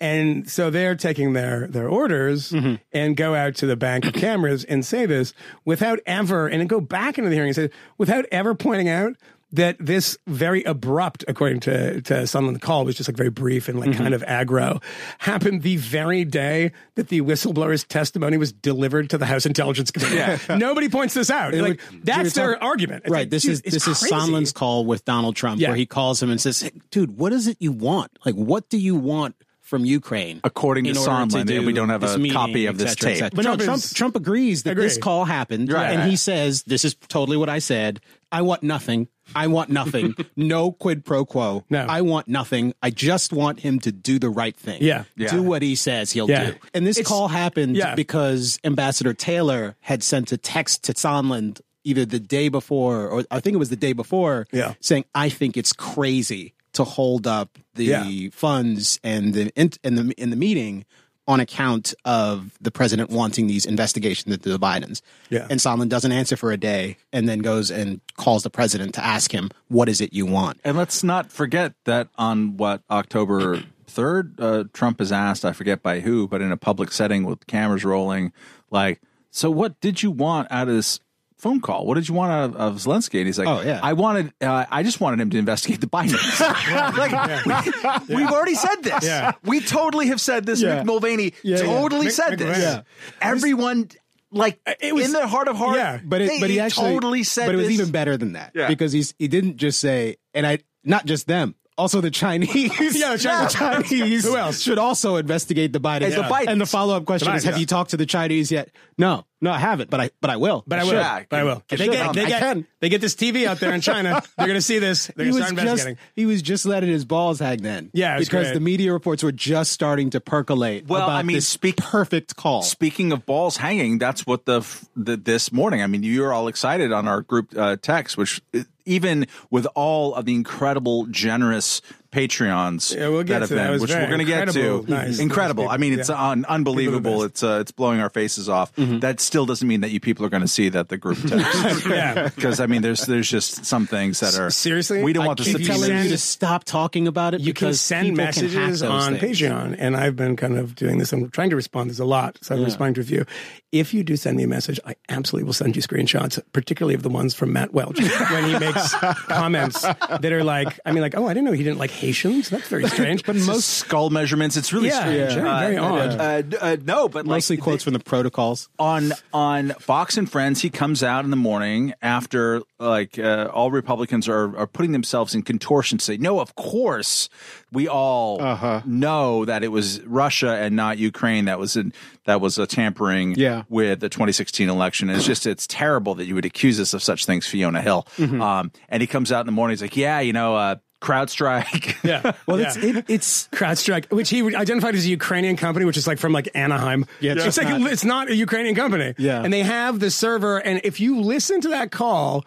and 0.00 0.48
so 0.48 0.70
they're 0.70 0.94
taking 0.94 1.34
their 1.34 1.66
their 1.66 1.88
orders 1.88 2.50
Mm-hmm. 2.52 2.76
and 2.92 3.14
go 3.16 3.34
out 3.34 3.56
to 3.56 3.66
the 3.66 3.76
bank 3.76 4.06
of 4.06 4.14
cameras 4.14 4.64
and 4.64 4.86
say 4.86 5.04
this 5.04 5.34
without 5.66 5.98
ever 6.06 6.48
and 6.48 6.60
then 6.60 6.66
go 6.66 6.80
back 6.80 7.18
into 7.18 7.28
the 7.28 7.36
hearing 7.36 7.50
and 7.50 7.56
say 7.56 7.70
without 7.98 8.24
ever 8.32 8.54
pointing 8.54 8.88
out 8.88 9.14
that 9.52 9.76
this 9.80 10.16
very 10.26 10.62
abrupt, 10.64 11.24
according 11.26 11.60
to 11.60 12.00
to 12.02 12.26
someone 12.26 12.48
on 12.50 12.54
the 12.54 12.60
call, 12.60 12.84
was 12.84 12.94
just 12.96 13.08
like 13.08 13.16
very 13.16 13.30
brief 13.30 13.68
and 13.68 13.78
like 13.80 13.90
Mm-hmm. 13.90 14.02
kind 14.02 14.14
of 14.14 14.22
aggro, 14.22 14.82
happened 15.18 15.62
the 15.62 15.76
very 15.76 16.24
day 16.24 16.72
that 16.94 17.08
the 17.08 17.20
whistleblower's 17.20 17.84
testimony 17.84 18.36
was 18.36 18.52
delivered 18.52 19.10
to 19.10 19.18
the 19.18 19.26
House 19.26 19.46
Intelligence 19.46 19.90
Committee. 19.90 20.40
Nobody 20.58 20.88
points 20.88 21.14
this 21.14 21.30
out. 21.30 21.54
It 21.54 21.62
like 21.62 21.80
would- 21.90 22.04
that's 22.04 22.36
you're 22.36 22.46
their 22.46 22.54
talking- 22.54 22.68
argument. 22.68 23.02
It's 23.04 23.10
right. 23.12 23.18
like, 23.20 23.30
this 23.30 23.42
dude, 23.42 23.52
is 23.52 23.60
it's 23.64 23.84
this 23.84 23.88
is. 23.88 24.10
Sondland's 24.10 24.52
call 24.52 24.86
with 24.86 25.04
Donald 25.04 25.34
Trump, 25.36 25.60
Yeah. 25.60 25.68
where 25.68 25.76
he 25.76 25.86
calls 25.86 26.22
him 26.22 26.30
and 26.30 26.40
says, 26.40 26.60
hey, 26.62 26.70
"Dude, 26.90 27.16
what 27.18 27.32
is 27.32 27.46
it 27.48 27.56
you 27.60 27.72
want? 27.72 28.10
Like, 28.24 28.34
what 28.36 28.68
do 28.68 28.78
you 28.78 28.94
want 28.94 29.34
from 29.60 29.84
Ukraine?" 29.84 30.40
According 30.44 30.84
to 30.84 30.90
in 30.90 30.96
Sondland, 30.96 31.46
do 31.46 31.64
we 31.66 31.72
don't 31.72 31.88
have 31.88 32.02
a 32.04 32.18
meeting, 32.18 32.32
copy 32.32 32.66
of 32.66 32.78
this 32.78 32.90
cetera, 32.92 33.08
tape. 33.10 33.18
cetera. 33.18 33.36
But 33.36 33.44
no, 33.44 33.50
Trump 33.56 33.62
Trump 33.64 33.78
is- 33.78 33.92
Trump 33.92 34.16
agrees 34.16 34.62
that 34.62 34.76
this 34.76 34.96
call 34.98 35.24
happened, 35.24 35.72
Right, 35.72 35.90
and 35.90 36.00
right. 36.00 36.08
he 36.10 36.16
says, 36.16 36.62
"This 36.64 36.84
is 36.84 36.94
totally 37.08 37.36
what 37.36 37.48
I 37.48 37.58
said. 37.58 38.00
I 38.32 38.42
want 38.42 38.62
nothing. 38.62 39.08
I 39.34 39.46
want 39.46 39.70
nothing. 39.70 40.14
no 40.36 40.72
quid 40.72 41.04
pro 41.04 41.24
quo. 41.24 41.64
No. 41.70 41.86
I 41.88 42.00
want 42.02 42.28
nothing. 42.28 42.74
I 42.82 42.90
just 42.90 43.32
want 43.32 43.60
him 43.60 43.78
to 43.80 43.92
do 43.92 44.18
the 44.18 44.30
right 44.30 44.56
thing. 44.56 44.82
Yeah. 44.82 45.04
Yeah. 45.16 45.30
do 45.30 45.42
what 45.42 45.62
he 45.62 45.74
says 45.74 46.12
he'll 46.12 46.28
Yeah. 46.28 46.50
do." 46.52 46.56
And 46.74 46.86
this 46.86 46.98
It's- 46.98 47.08
call 47.08 47.28
happened 47.28 47.76
yeah. 47.76 47.94
because 47.94 48.58
Ambassador 48.64 49.14
Taylor 49.14 49.76
had 49.80 50.02
sent 50.02 50.32
a 50.32 50.36
text 50.36 50.84
to 50.84 50.92
Sondland 50.94 51.60
either 51.84 52.04
the 52.04 52.20
day 52.20 52.48
before, 52.48 53.08
or 53.08 53.24
I 53.30 53.40
think 53.40 53.54
it 53.54 53.58
was 53.58 53.70
the 53.70 53.76
day 53.76 53.92
before, 53.92 54.46
Yeah. 54.52 54.74
saying, 54.80 55.04
"I 55.14 55.28
think 55.30 55.56
it's 55.56 55.72
crazy 55.72 56.52
to 56.74 56.84
hold 56.84 57.26
up 57.26 57.58
the 57.74 57.84
Yeah. 57.84 58.28
funds 58.32 59.00
and 59.02 59.32
the 59.34 59.50
in, 59.56 59.70
in 59.82 59.94
the 59.94 60.14
in 60.18 60.30
the 60.30 60.36
meeting." 60.36 60.84
On 61.28 61.38
account 61.38 61.94
of 62.04 62.52
the 62.60 62.70
president 62.72 63.10
wanting 63.10 63.46
these 63.46 63.64
investigations 63.64 64.34
into 64.34 64.48
the 64.50 64.58
Bidens, 64.58 65.00
Yeah. 65.28 65.46
and 65.48 65.60
Sondland 65.60 65.88
doesn't 65.88 66.10
answer 66.10 66.36
for 66.36 66.50
a 66.50 66.56
day, 66.56 66.96
and 67.12 67.28
then 67.28 67.38
goes 67.38 67.70
and 67.70 68.00
calls 68.16 68.42
the 68.42 68.50
president 68.50 68.94
to 68.94 69.04
ask 69.04 69.32
him, 69.32 69.50
"What 69.68 69.88
is 69.88 70.00
it 70.00 70.12
you 70.12 70.26
want?" 70.26 70.58
And 70.64 70.76
let's 70.76 71.04
not 71.04 71.30
forget 71.30 71.74
that 71.84 72.08
on 72.18 72.56
what 72.56 72.82
October 72.90 73.62
third, 73.86 74.40
uh, 74.40 74.64
Trump 74.72 75.00
is 75.00 75.12
asked, 75.12 75.44
I 75.44 75.52
forget 75.52 75.82
by 75.82 76.00
who, 76.00 76.26
but 76.26 76.40
in 76.40 76.50
a 76.50 76.56
public 76.56 76.90
setting 76.90 77.24
with 77.24 77.46
cameras 77.46 77.84
rolling, 77.84 78.32
like, 78.70 79.00
so 79.30 79.50
what 79.50 79.80
did 79.80 80.02
you 80.02 80.10
want 80.10 80.48
out 80.50 80.68
of 80.68 80.74
this 80.74 81.00
phone 81.40 81.60
call? 81.60 81.86
What 81.86 81.94
did 81.94 82.08
you 82.08 82.14
want 82.14 82.32
out 82.32 82.44
of, 82.50 82.56
of 82.56 82.74
Zelensky? 82.76 83.18
And 83.18 83.26
he's 83.26 83.38
like, 83.38 83.48
Oh, 83.48 83.60
yeah. 83.62 83.80
I 83.82 83.92
wanted, 83.94 84.32
uh, 84.40 84.66
I 84.70 84.82
just 84.82 85.00
wanted 85.00 85.20
him 85.20 85.30
to 85.30 85.38
investigate 85.38 85.80
the 85.80 85.86
Bidens. 85.86 86.40
like, 86.96 88.08
we, 88.08 88.22
have 88.22 88.32
already 88.32 88.54
said 88.54 88.76
this. 88.82 89.04
Yeah. 89.04 89.32
We 89.44 89.60
totally 89.60 90.08
have 90.08 90.20
said 90.20 90.46
this. 90.46 90.60
Yeah. 90.62 90.82
Mick 90.82 90.86
Mulvaney 90.86 91.32
Yeah, 91.42 91.58
yeah. 91.58 91.62
totally 91.64 92.06
Mick- 92.08 92.12
said 92.12 92.32
Mick 92.34 92.38
this. 92.38 92.58
Mulvaney. 92.58 92.84
Everyone. 93.20 93.88
Like 94.32 94.60
It 94.80 94.94
was- 94.94 95.06
in 95.06 95.12
their 95.12 95.26
heart 95.26 95.48
of 95.48 95.56
heart, 95.56 95.76
Yeah, 95.76 95.98
but 96.04 96.20
it, 96.20 96.28
they 96.28 96.38
but 96.40 96.50
he 96.50 96.60
actually 96.60 96.92
totally 96.94 97.24
said 97.24 97.46
But 97.46 97.56
it 97.56 97.58
was 97.58 97.66
this. 97.66 97.74
even 97.80 97.90
better 97.90 98.16
than 98.16 98.34
that 98.34 98.52
Yeah. 98.54 98.68
because 98.68 98.92
he's 98.92 99.12
he 99.18 99.26
didn't 99.26 99.56
just 99.56 99.80
say, 99.80 100.18
and 100.34 100.46
I 100.46 100.58
not 100.84 101.04
just 101.04 101.26
them. 101.26 101.56
Also, 101.80 102.00
the 102.02 102.10
Chinese. 102.10 102.50
Yeah, 103.00 103.16
the 103.16 103.18
Chinese. 103.18 103.52
Chinese 103.90 104.24
Who 104.24 104.36
else? 104.36 104.60
should 104.60 104.78
also 104.78 105.16
investigate 105.16 105.72
the 105.72 105.80
Bidens. 105.80 106.04
And 106.04 106.12
the 106.14 106.22
Bidens. 106.22 106.48
And 106.48 106.60
the 106.60 106.66
follow 106.66 106.94
up 106.96 107.06
question 107.06 107.30
The 107.30 107.36
is: 107.36 107.44
Have 107.44 107.54
yeah. 107.54 107.60
you 107.60 107.66
talked 107.66 107.90
to 107.90 107.96
the 107.96 108.04
Chinese 108.06 108.52
yet? 108.52 108.68
No, 108.98 109.24
no, 109.40 109.50
I 109.50 109.58
haven't. 109.58 109.88
But 109.88 110.00
I, 110.00 110.10
but 110.20 110.28
I 110.28 110.36
will. 110.36 110.62
But 110.66 110.78
I 110.80 110.82
will. 110.84 110.90
should. 110.90 111.26
But 111.30 111.40
I 111.40 111.44
will. 111.44 111.62
I 111.70 111.76
They 111.76 111.84
should. 111.84 111.92
get, 111.92 112.12
they, 112.12 112.24
I 112.24 112.28
get, 112.28 112.38
can. 112.40 112.66
they 112.80 112.88
get 112.90 113.00
this 113.00 113.14
TV 113.14 113.46
out 113.46 113.60
there 113.60 113.72
in 113.72 113.80
China. 113.80 114.22
They're 114.36 114.46
going 114.46 114.58
to 114.58 114.62
see 114.62 114.78
this. 114.78 115.06
They're 115.16 115.24
He 115.24 115.32
going 115.32 115.42
to 115.44 115.54
was 115.54 115.62
start 115.62 115.78
just 115.78 115.98
he 116.14 116.26
was 116.26 116.42
just 116.42 116.66
letting 116.66 116.90
his 116.90 117.06
balls 117.06 117.38
hang 117.38 117.62
then. 117.62 117.90
Yeah, 117.94 118.16
it 118.16 118.18
was 118.18 118.28
because 118.28 118.48
great. 118.48 118.54
the 118.54 118.60
media 118.60 118.92
reports 118.92 119.22
were 119.22 119.32
just 119.32 119.72
starting 119.72 120.10
to 120.10 120.20
percolate. 120.20 120.86
Well, 120.86 121.02
about 121.02 121.16
I 121.16 121.22
mean, 121.22 121.36
this 121.36 121.48
speak- 121.48 121.78
perfect 121.78 122.36
call. 122.36 122.60
Speaking 122.62 123.12
of 123.12 123.24
balls 123.24 123.56
hanging, 123.56 123.98
that's 123.98 124.26
what 124.26 124.44
the, 124.44 124.60
the 124.94 125.16
this 125.16 125.50
morning. 125.52 125.82
I 125.82 125.86
mean, 125.86 126.02
you 126.02 126.20
were 126.20 126.32
all 126.34 126.48
excited 126.48 126.92
on 126.92 127.08
our 127.08 127.22
group 127.22 127.56
uh, 127.56 127.76
text, 127.80 128.18
which 128.18 128.42
even 128.90 129.26
with 129.50 129.66
all 129.74 130.14
of 130.14 130.24
the 130.24 130.34
incredible, 130.34 131.06
generous 131.06 131.80
Patreons 132.12 132.94
Yeah, 132.96 133.08
we'll 133.08 133.22
get 133.22 133.34
that 133.34 133.40
have 133.40 133.48
to 133.50 133.54
that. 133.54 133.70
Been, 133.72 133.80
which 133.80 133.90
we're 133.90 134.06
going 134.06 134.18
to 134.18 134.24
get 134.24 134.48
to, 134.52 134.60
incredible. 134.60 134.90
Nice. 134.90 135.18
incredible. 135.18 135.68
I 135.68 135.76
mean, 135.76 135.98
it's 135.98 136.08
Yeah. 136.08 136.30
un- 136.30 136.44
unbelievable. 136.48 137.22
It's 137.22 137.42
uh, 137.42 137.58
it's 137.60 137.70
blowing 137.72 138.00
our 138.00 138.10
faces 138.10 138.48
off. 138.48 138.72
That 138.76 139.20
still 139.20 139.46
doesn't 139.46 139.66
mean 139.66 139.80
that 139.82 139.90
you 139.90 140.00
people 140.00 140.24
are 140.26 140.28
going 140.28 140.42
to 140.42 140.48
see 140.48 140.68
that 140.70 140.88
the 140.88 140.96
group 140.96 141.18
text. 141.26 141.86
Yeah. 141.86 142.28
Because 142.34 142.60
I 142.60 142.66
mean, 142.66 142.82
there's 142.82 143.06
there's 143.06 143.28
just 143.30 143.64
some 143.64 143.86
things 143.86 144.20
that 144.20 144.36
are 144.38 144.50
Seriously? 144.50 145.02
We 145.02 145.12
don't 145.12 145.24
I 145.24 145.26
want 145.28 145.38
this 145.38 145.52
to 145.52 145.58
be 145.58 145.64
telling 145.64 145.80
telling 145.82 145.96
you 145.98 146.02
you 146.04 146.08
to 146.10 146.18
stop 146.18 146.64
talking 146.64 147.06
about 147.08 147.34
it 147.34 147.40
You 147.40 147.52
can 147.54 147.66
because 147.68 147.80
send 147.80 148.04
people 148.08 148.16
can 148.18 148.26
hack 148.26 148.34
messages 148.36 148.80
those 148.80 148.90
on 148.90 149.16
things. 149.18 149.38
Patreon, 149.40 149.76
and 149.78 149.96
I've 149.96 150.16
been 150.16 150.36
kind 150.36 150.58
of 150.58 150.74
doing 150.74 150.98
this. 150.98 151.12
I'm 151.12 151.30
trying 151.30 151.50
to 151.50 151.56
respond. 151.56 151.90
There's 151.90 152.00
a 152.00 152.04
lot, 152.04 152.38
so 152.42 152.54
I'm 152.54 152.64
responding 152.64 152.94
to 152.94 153.00
a 153.00 153.04
few. 153.04 153.24
If 153.72 153.94
you 153.94 154.02
do 154.02 154.16
send 154.16 154.36
me 154.36 154.42
a 154.42 154.48
message, 154.48 154.80
I 154.84 154.96
absolutely 155.08 155.46
will 155.46 155.52
send 155.52 155.76
you 155.76 155.82
screenshots, 155.82 156.42
particularly 156.52 156.94
of 156.94 157.04
the 157.04 157.08
ones 157.08 157.34
from 157.34 157.52
Matt 157.52 157.72
Welch 157.72 158.00
when 158.00 158.44
he 158.44 158.58
makes 158.58 158.92
comments 159.28 159.82
that 159.82 160.24
are 160.32 160.42
like, 160.42 160.78
I 160.84 160.90
mean, 160.92 161.02
like, 161.02 161.16
oh, 161.16 161.26
I 161.26 161.34
didn't 161.34 161.44
know 161.44 161.52
he 161.52 161.62
didn't 161.62 161.78
like 161.78 161.90
Haitians. 162.00 162.48
That's 162.50 162.68
very 162.68 162.86
strange. 162.96 163.24
but 163.24 163.36
most 163.36 163.68
skull 163.68 164.10
measurements. 164.10 164.56
It's 164.56 164.72
really 164.72 164.88
Yeah, 164.88 165.00
strange. 165.00 165.34
very- 165.34 165.74
very 165.74 165.76
odd. 165.78 166.20
Uh, 166.20 166.42
uh, 166.60 166.76
no, 166.84 167.08
but 167.08 167.26
like, 167.26 167.36
Mostly 167.36 167.56
quotes 167.58 167.84
from 167.84 167.92
the 167.92 168.00
protocols. 168.00 168.68
on 168.78 169.12
on 169.32 169.70
Fox 169.80 170.16
and 170.16 170.30
Friends, 170.30 170.62
he 170.62 170.70
comes 170.70 171.02
out 171.02 171.24
in 171.24 171.30
the 171.30 171.36
morning 171.36 171.92
after 172.02 172.62
like 172.78 173.18
uh, 173.18 173.48
all 173.52 173.70
Republicans 173.70 174.28
are 174.28 174.56
are 174.56 174.66
putting 174.66 174.92
themselves 174.92 175.34
in 175.34 175.42
contortion 175.42 175.98
to 175.98 176.04
say, 176.04 176.16
no, 176.16 176.40
of 176.40 176.54
course 176.54 177.28
we 177.72 177.86
all 177.86 178.40
Uh-huh. 178.42 178.80
know 178.86 179.44
that 179.44 179.62
it 179.62 179.68
was 179.68 180.00
Russia 180.02 180.52
and 180.56 180.74
not 180.74 180.98
Ukraine 180.98 181.44
that 181.44 181.58
was 181.58 181.76
in, 181.76 181.92
that 182.24 182.40
was 182.40 182.58
a 182.58 182.66
tampering 182.66 183.34
Yeah. 183.36 183.62
with 183.68 184.00
the 184.00 184.08
2016 184.08 184.68
election. 184.68 185.08
And 185.08 185.16
it's 185.18 185.26
just 185.26 185.46
it's 185.46 185.66
terrible 185.66 186.14
that 186.16 186.26
you 186.26 186.34
would 186.34 186.44
accuse 186.46 186.80
us 186.80 186.94
of 186.94 187.02
such 187.02 187.26
things, 187.26 187.46
Fiona 187.46 187.80
Hill. 187.82 188.06
Mm-hmm. 188.16 188.40
Um, 188.42 188.72
and 188.88 189.00
he 189.02 189.06
comes 189.06 189.30
out 189.30 189.40
in 189.40 189.46
the 189.46 189.52
morning, 189.52 189.74
he's 189.74 189.82
like, 189.82 189.96
yeah, 189.96 190.18
you 190.20 190.32
know, 190.32 190.56
uh, 190.56 190.76
CrowdStrike. 191.00 191.96
yeah. 192.04 192.32
Well, 192.46 192.60
yeah. 192.60 192.68
it's 192.68 192.76
it, 192.76 193.04
it's 193.08 193.48
CrowdStrike, 193.48 194.12
which 194.12 194.30
he 194.30 194.42
identified 194.54 194.94
as 194.94 195.04
a 195.04 195.08
Ukrainian 195.08 195.56
company, 195.56 195.84
which 195.86 195.96
is 195.96 196.06
like 196.06 196.18
from 196.18 196.32
like 196.32 196.48
Anaheim. 196.54 197.06
Yeah, 197.20 197.32
it's 197.32 197.44
it's, 197.46 197.58
like 197.58 197.68
not- 197.68 197.90
it's 197.92 198.04
not 198.04 198.28
a 198.28 198.36
Ukrainian 198.36 198.74
company. 198.74 199.14
Yeah. 199.18 199.42
and 199.42 199.52
they 199.52 199.62
have 199.62 199.98
the 200.00 200.10
server. 200.10 200.58
And 200.58 200.80
if 200.84 201.00
you 201.00 201.20
listen 201.20 201.60
to 201.62 201.68
that 201.70 201.90
call, 201.90 202.44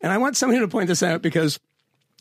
and 0.00 0.12
I 0.12 0.18
want 0.18 0.36
somebody 0.36 0.60
to 0.60 0.68
point 0.68 0.88
this 0.88 1.02
out 1.02 1.22
because 1.22 1.58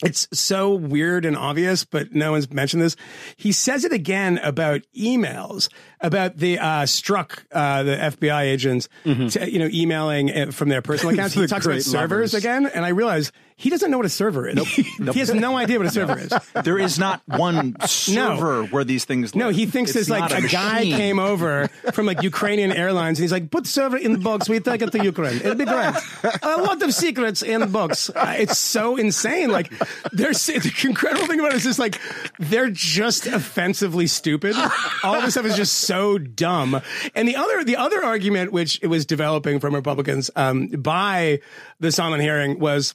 it's 0.03 0.27
so 0.37 0.73
weird 0.73 1.23
and 1.23 1.37
obvious, 1.37 1.85
but 1.85 2.13
no 2.13 2.31
one's 2.31 2.49
mentioned 2.51 2.81
this. 2.81 2.95
He 3.37 3.51
says 3.51 3.85
it 3.85 3.93
again 3.93 4.37
about 4.39 4.81
emails, 4.97 5.69
about 6.01 6.37
the 6.37 6.59
uh, 6.59 6.85
struck 6.85 7.45
uh, 7.53 7.83
the 7.83 7.95
FBI 7.95 8.41
agents, 8.43 8.89
to, 9.05 9.49
you 9.49 9.59
know, 9.59 9.69
emailing 9.71 10.29
uh, 10.35 10.51
from 10.51 10.67
their 10.69 10.81
personal 10.81 11.13
accounts. 11.15 11.35
he 11.35 11.45
talks 11.47 11.65
about 11.65 11.81
servers 11.81 12.33
lovers. 12.33 12.33
again, 12.33 12.65
and 12.65 12.83
I 12.83 12.89
realize 12.89 13.31
He 13.63 13.69
doesn't 13.69 13.89
know 13.89 13.95
what 13.95 14.05
a 14.05 14.09
server 14.09 14.45
is. 14.45 14.59
He 15.13 15.19
has 15.19 15.33
no 15.33 15.55
idea 15.57 15.77
what 15.77 15.87
a 15.87 15.91
server 15.91 16.19
is. 16.19 16.33
There 16.65 16.77
is 16.77 16.99
not 16.99 17.21
one 17.25 17.75
server 17.87 18.65
where 18.65 18.83
these 18.83 19.05
things. 19.05 19.33
No, 19.35 19.49
he 19.49 19.65
thinks 19.65 19.91
It's 19.95 20.07
there's 20.07 20.09
like 20.09 20.31
a, 20.31 20.47
guy 20.47 20.83
came 20.83 21.17
over 21.17 21.67
from 21.93 22.05
like 22.05 22.23
Ukrainian 22.23 22.73
Airlines 22.73 23.19
and 23.19 23.23
he's 23.23 23.31
like, 23.31 23.51
put 23.51 23.65
server 23.65 23.95
in 23.95 24.11
the 24.11 24.19
box. 24.19 24.49
We 24.49 24.59
take 24.59 24.81
it 24.81 24.91
to 24.91 25.01
Ukraine. 25.03 25.37
It'll 25.37 25.55
be 25.55 25.63
great. 25.63 25.95
A 26.41 26.61
lot 26.61 26.81
of 26.81 26.93
secrets 26.93 27.41
in 27.41 27.61
the 27.61 27.67
box. 27.67 28.09
Uh, 28.09 28.35
it's 28.37 28.57
so 28.57 28.97
insane. 28.97 29.49
Like, 29.49 29.71
there's 30.11 30.45
the 30.45 30.73
incredible 30.83 31.25
thing 31.27 31.39
about 31.39 31.53
it 31.53 31.57
is 31.57 31.63
just 31.63 31.79
like 31.79 32.01
they're 32.39 32.69
just 32.69 33.27
offensively 33.27 34.07
stupid. 34.07 34.55
All 35.03 35.21
this 35.21 35.35
stuff 35.35 35.45
is 35.45 35.55
just 35.55 35.75
so 35.75 36.17
dumb. 36.17 36.81
And 37.15 37.27
the 37.29 37.37
other 37.37 37.63
the 37.63 37.77
other 37.77 38.03
argument 38.03 38.51
which 38.51 38.79
it 38.81 38.87
was 38.87 39.05
developing 39.05 39.61
from 39.61 39.73
Republicans 39.73 40.29
um, 40.35 40.67
by 40.67 41.39
the 41.79 41.89
Sondland 41.89 42.21
hearing 42.21 42.59
was. 42.59 42.93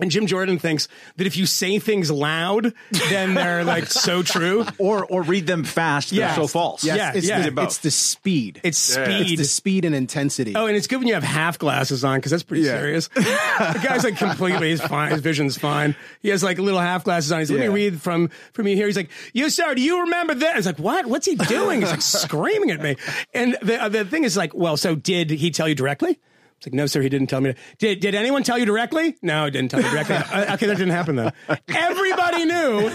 And 0.00 0.10
Jim 0.10 0.26
Jordan 0.26 0.58
thinks 0.58 0.88
that 1.16 1.26
if 1.28 1.36
you 1.36 1.46
say 1.46 1.78
things 1.78 2.10
loud, 2.10 2.74
then 3.10 3.34
they're 3.34 3.62
like 3.62 3.86
so 3.86 4.22
true. 4.24 4.66
or 4.78 5.04
or 5.06 5.22
read 5.22 5.46
them 5.46 5.62
fast. 5.62 6.10
They're 6.10 6.34
so 6.34 6.48
false. 6.48 6.82
Yes, 6.82 6.96
Yeah, 6.96 7.12
it's, 7.14 7.28
yeah. 7.28 7.48
The, 7.48 7.62
it's 7.62 7.78
the 7.78 7.92
speed. 7.92 8.60
It's 8.64 8.76
speed. 8.78 9.30
It's 9.30 9.36
the 9.38 9.44
speed 9.44 9.84
and 9.84 9.94
intensity. 9.94 10.54
Oh, 10.56 10.66
and 10.66 10.76
it's 10.76 10.88
good 10.88 10.98
when 10.98 11.06
you 11.06 11.14
have 11.14 11.22
half 11.22 11.60
glasses 11.60 12.02
on 12.04 12.18
because 12.18 12.32
that's 12.32 12.42
pretty 12.42 12.64
Yeah. 12.64 12.78
serious. 12.78 13.06
the 13.06 13.80
guy's 13.84 14.02
like 14.02 14.16
completely, 14.18 14.70
he's 14.70 14.80
fine. 14.80 15.12
His 15.12 15.20
vision's 15.20 15.56
fine. 15.56 15.94
He 16.22 16.30
has 16.30 16.42
like 16.42 16.58
little 16.58 16.80
half 16.80 17.04
glasses 17.04 17.30
on. 17.30 17.38
He's 17.38 17.50
like, 17.52 17.60
let 17.60 17.68
me 17.68 17.74
read 17.74 18.02
from 18.02 18.30
from 18.52 18.66
you 18.66 18.74
here. 18.74 18.86
He's 18.86 18.96
like, 18.96 19.10
you 19.32 19.48
sir, 19.48 19.76
do 19.76 19.80
you 19.82 20.00
remember 20.00 20.34
that? 20.34 20.54
I 20.54 20.56
was 20.56 20.66
like, 20.66 20.78
what? 20.80 21.06
What's 21.06 21.26
he 21.26 21.36
doing? 21.36 21.82
He's 21.82 21.90
like 21.90 22.02
screaming 22.24 22.72
at 22.72 22.80
me. 22.82 22.96
And 23.32 23.56
the 23.62 23.80
uh, 23.80 23.88
the 23.88 24.04
thing 24.04 24.24
is 24.24 24.36
like, 24.36 24.54
well, 24.54 24.76
so 24.76 24.96
did 24.96 25.30
he 25.30 25.52
tell 25.52 25.68
you 25.68 25.76
directly? 25.76 26.18
It's 26.64 26.72
like, 26.72 26.76
no, 26.78 26.86
sir, 26.86 27.02
he 27.02 27.10
didn't 27.10 27.26
tell 27.26 27.42
me. 27.42 27.54
Did 27.76 28.00
Did 28.00 28.14
anyone 28.14 28.42
tell 28.42 28.56
you 28.56 28.64
directly? 28.64 29.18
No, 29.20 29.44
he 29.44 29.50
didn't 29.50 29.70
tell 29.70 29.82
me 29.82 29.90
directly. 29.90 30.14
Uh, 30.34 30.54
okay, 30.54 30.66
that 30.66 30.78
didn't 30.78 30.90
happen 30.90 31.16
then. 31.16 31.32
Everybody 31.68 32.46
knew 32.46 32.88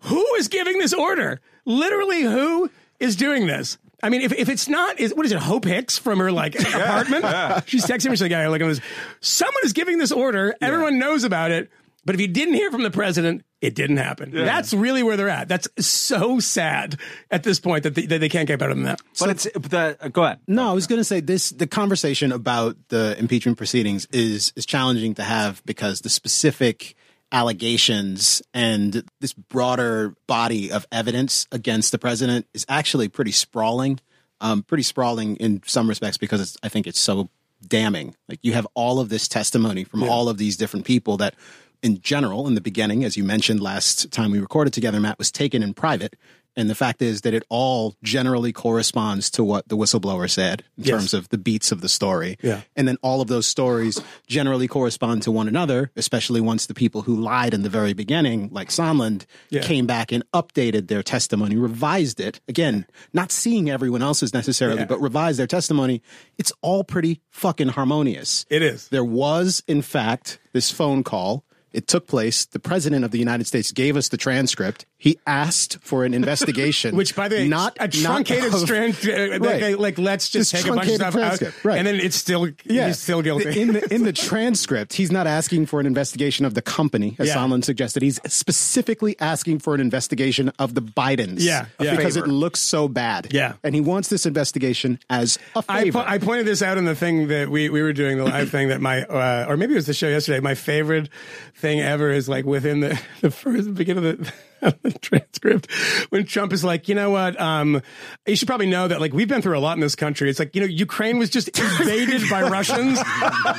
who 0.00 0.34
is 0.34 0.48
giving 0.48 0.78
this 0.78 0.92
order. 0.92 1.40
Literally, 1.64 2.22
who 2.22 2.68
is 2.98 3.14
doing 3.14 3.46
this? 3.46 3.78
I 4.02 4.08
mean, 4.08 4.22
if, 4.22 4.32
if 4.32 4.48
it's 4.48 4.68
not, 4.68 4.98
is 4.98 5.14
what 5.14 5.24
is 5.26 5.32
it? 5.32 5.38
Hope 5.38 5.64
Hicks 5.64 5.96
from 5.96 6.18
her 6.18 6.32
like 6.32 6.58
apartment. 6.58 7.24
She's 7.68 7.84
texting 7.84 8.06
me. 8.06 8.12
She's 8.12 8.22
like, 8.22 8.30
"Yeah, 8.32 8.48
look 8.48 8.60
at 8.60 8.66
this. 8.66 8.80
Someone 9.20 9.62
is 9.64 9.72
giving 9.72 9.98
this 9.98 10.10
order. 10.10 10.54
Everyone 10.60 10.98
knows 10.98 11.22
about 11.22 11.52
it. 11.52 11.70
But 12.04 12.14
if 12.16 12.20
you 12.20 12.28
didn't 12.28 12.54
hear 12.54 12.70
from 12.70 12.82
the 12.82 12.90
president, 12.90 13.44
it 13.60 13.74
didn't 13.74 13.96
happen. 13.96 14.30
That's 14.32 14.72
really 14.72 15.02
where 15.02 15.16
they're 15.16 15.28
at. 15.28 15.48
That's 15.48 15.68
so 15.84 16.38
sad 16.38 16.96
at 17.30 17.42
this 17.42 17.58
point 17.58 17.82
that 17.82 17.94
they, 17.94 18.06
that 18.06 18.20
they 18.20 18.28
can't 18.28 18.46
get 18.46 18.58
better 18.58 18.74
than 18.74 18.84
that. 18.84 19.00
But 19.18 19.30
it's 19.30 19.44
the 19.54 19.96
uh, 20.00 20.08
go 20.08 20.24
ahead. 20.24 20.40
No, 20.46 20.70
I 20.70 20.72
was 20.72 20.86
going 20.86 21.00
to 21.00 21.04
say 21.04 21.20
this: 21.20 21.50
the 21.50 21.66
conversation 21.66 22.30
about 22.32 22.76
the 22.88 23.16
impeachment 23.18 23.58
proceedings 23.58 24.06
is 24.12 24.52
is 24.54 24.64
challenging 24.64 25.14
to 25.14 25.24
have 25.24 25.62
because 25.64 26.00
the 26.00 26.10
specific 26.10 26.94
allegations 27.32 28.42
and 28.54 29.04
this 29.20 29.32
broader 29.32 30.14
body 30.26 30.72
of 30.72 30.86
evidence 30.92 31.46
against 31.52 31.92
the 31.92 31.98
president 31.98 32.46
is 32.54 32.64
actually 32.68 33.08
pretty 33.08 33.32
sprawling. 33.32 34.00
Um, 34.40 34.62
pretty 34.62 34.84
sprawling 34.84 35.34
in 35.36 35.62
some 35.66 35.88
respects 35.88 36.16
because 36.16 36.40
it's, 36.40 36.56
I 36.62 36.68
think 36.68 36.86
it's 36.86 37.00
so 37.00 37.28
damning. 37.66 38.14
Like 38.28 38.38
you 38.42 38.52
have 38.52 38.68
all 38.74 39.00
of 39.00 39.08
this 39.08 39.26
testimony 39.26 39.82
from 39.82 40.04
all 40.04 40.28
of 40.28 40.38
these 40.38 40.56
different 40.56 40.86
people 40.86 41.16
that, 41.16 41.34
in 41.82 42.00
general, 42.00 42.46
in 42.46 42.54
the 42.54 42.60
beginning, 42.60 43.04
as 43.04 43.16
you 43.16 43.24
mentioned 43.24 43.60
last 43.60 44.10
time 44.10 44.30
we 44.32 44.38
recorded 44.40 44.72
together, 44.72 45.00
Matt 45.00 45.18
was 45.18 45.30
taken 45.32 45.62
in 45.62 45.74
private. 45.74 46.16
And 46.56 46.68
the 46.68 46.74
fact 46.74 47.02
is 47.02 47.20
that 47.20 47.34
it 47.34 47.44
all 47.48 47.94
generally 48.02 48.52
corresponds 48.52 49.30
to 49.32 49.44
what 49.44 49.68
the 49.68 49.76
whistleblower 49.76 50.28
said 50.28 50.64
in 50.76 50.82
Yes. 50.84 50.90
terms 50.90 51.14
of 51.14 51.28
the 51.28 51.38
beats 51.38 51.70
of 51.70 51.82
the 51.82 51.88
story. 51.88 52.36
Yeah. 52.42 52.62
And 52.74 52.88
then 52.88 52.96
all 53.00 53.20
of 53.20 53.28
those 53.28 53.46
stories 53.46 54.00
generally 54.26 54.66
correspond 54.66 55.22
to 55.22 55.30
one 55.30 55.46
another, 55.46 55.92
especially 55.94 56.40
once 56.40 56.66
the 56.66 56.74
people 56.74 57.02
who 57.02 57.14
lied 57.14 57.54
in 57.54 57.62
the 57.62 57.68
very 57.68 57.92
beginning, 57.92 58.48
like 58.50 58.70
Sondland, 58.70 59.24
Yeah. 59.50 59.62
came 59.62 59.86
back 59.86 60.10
and 60.10 60.24
updated 60.34 60.88
their 60.88 61.04
testimony, 61.04 61.54
revised 61.54 62.18
it. 62.18 62.40
Again, 62.48 62.86
not 63.12 63.30
seeing 63.30 63.70
everyone 63.70 64.02
else's 64.02 64.34
necessarily, 64.34 64.80
Yeah. 64.80 64.86
but 64.86 65.00
revised 65.00 65.38
their 65.38 65.46
testimony. 65.46 66.02
It's 66.38 66.50
all 66.60 66.82
pretty 66.82 67.20
fucking 67.30 67.68
harmonious. 67.68 68.46
It 68.50 68.62
is. 68.62 68.88
There 68.88 69.04
was, 69.04 69.62
in 69.68 69.80
fact, 69.80 70.40
this 70.52 70.72
phone 70.72 71.04
call. 71.04 71.44
It 71.72 71.86
took 71.86 72.06
place. 72.06 72.44
The 72.44 72.58
president 72.58 73.04
of 73.04 73.10
the 73.10 73.18
United 73.18 73.46
States 73.46 73.72
gave 73.72 73.96
us 73.96 74.08
the 74.08 74.16
transcript. 74.16 74.86
He 75.00 75.16
asked 75.28 75.78
for 75.80 76.04
an 76.04 76.12
investigation, 76.12 76.96
Which, 77.00 77.14
by 77.14 77.28
the 77.28 77.36
way, 77.36 77.48
not 77.48 77.76
a 77.78 77.86
truncated 77.86 78.50
not 78.50 78.54
of- 78.54 78.60
strand, 78.66 78.96
uh, 79.04 79.38
like, 79.38 79.62
Right. 79.62 79.78
like, 79.78 79.96
let's 79.98 80.28
just 80.28 80.50
This 80.50 80.62
take 80.62 80.72
a 80.72 80.74
bunch 80.74 80.88
of 80.88 80.94
stuff 80.96 81.14
out, 81.16 81.40
right. 81.64 81.78
and 81.78 81.86
then 81.86 81.94
it's 81.96 82.16
still, 82.16 82.48
yeah. 82.64 82.88
he's 82.88 82.98
still 82.98 83.22
guilty. 83.22 83.60
In 83.60 83.74
the 83.74 83.94
in 83.94 84.02
the 84.02 84.12
transcript, 84.12 84.94
he's 84.94 85.12
not 85.12 85.28
asking 85.28 85.66
for 85.66 85.78
an 85.78 85.86
investigation 85.86 86.44
of 86.44 86.54
the 86.54 86.62
company, 86.62 87.14
as 87.20 87.28
Yeah. 87.28 87.36
Sondland 87.36 87.64
suggested. 87.64 88.02
He's 88.02 88.18
specifically 88.26 89.14
asking 89.20 89.60
for 89.60 89.72
an 89.74 89.80
investigation 89.80 90.50
of 90.58 90.74
the 90.74 90.82
Bidens. 90.82 91.36
Yeah, 91.38 91.66
yeah. 91.78 91.94
because 91.94 92.16
it 92.16 92.26
looks 92.26 92.58
so 92.58 92.88
bad. 92.88 93.28
Yeah. 93.30 93.52
and 93.62 93.74
he 93.76 93.80
wants 93.80 94.08
this 94.08 94.26
investigation 94.26 94.98
as 95.08 95.38
a 95.54 95.62
I, 95.68 95.84
favor. 95.84 95.98
po- 96.00 96.04
I 96.08 96.18
pointed 96.18 96.46
this 96.46 96.60
out 96.60 96.76
in 96.76 96.86
the 96.86 96.96
thing 96.96 97.28
that 97.28 97.48
we, 97.50 97.68
we 97.68 97.82
were 97.82 97.92
doing 97.92 98.18
the 98.18 98.24
live 98.24 98.50
thing 98.50 98.66
that 98.68 98.80
my 98.80 99.02
uh, 99.04 99.46
or 99.48 99.56
maybe 99.56 99.74
it 99.74 99.76
was 99.76 99.86
the 99.86 99.94
show 99.94 100.08
yesterday. 100.08 100.40
My 100.40 100.56
favorite 100.56 101.08
thing 101.54 101.80
ever 101.80 102.10
is 102.10 102.28
like 102.28 102.44
within 102.46 102.80
the 102.80 103.00
the 103.20 103.30
first 103.30 103.74
beginning 103.74 104.04
of 104.04 104.18
the, 104.18 104.32
the 104.82 104.96
transcript 105.00 105.70
when 106.10 106.24
Trump 106.26 106.52
is 106.52 106.64
like, 106.64 106.88
you 106.88 106.94
know 106.94 107.10
what, 107.10 107.40
um, 107.40 107.80
you 108.26 108.36
should 108.36 108.48
probably 108.48 108.66
know 108.66 108.88
that 108.88 109.00
like 109.00 109.12
we've 109.12 109.28
been 109.28 109.42
through 109.42 109.56
a 109.56 109.60
lot 109.60 109.76
in 109.76 109.80
this 109.80 109.94
country. 109.94 110.28
It's 110.30 110.38
like 110.38 110.54
you 110.54 110.60
know 110.60 110.66
Ukraine 110.66 111.18
was 111.18 111.30
just 111.30 111.48
invaded 111.58 112.28
by 112.30 112.42
Russians, 112.42 112.98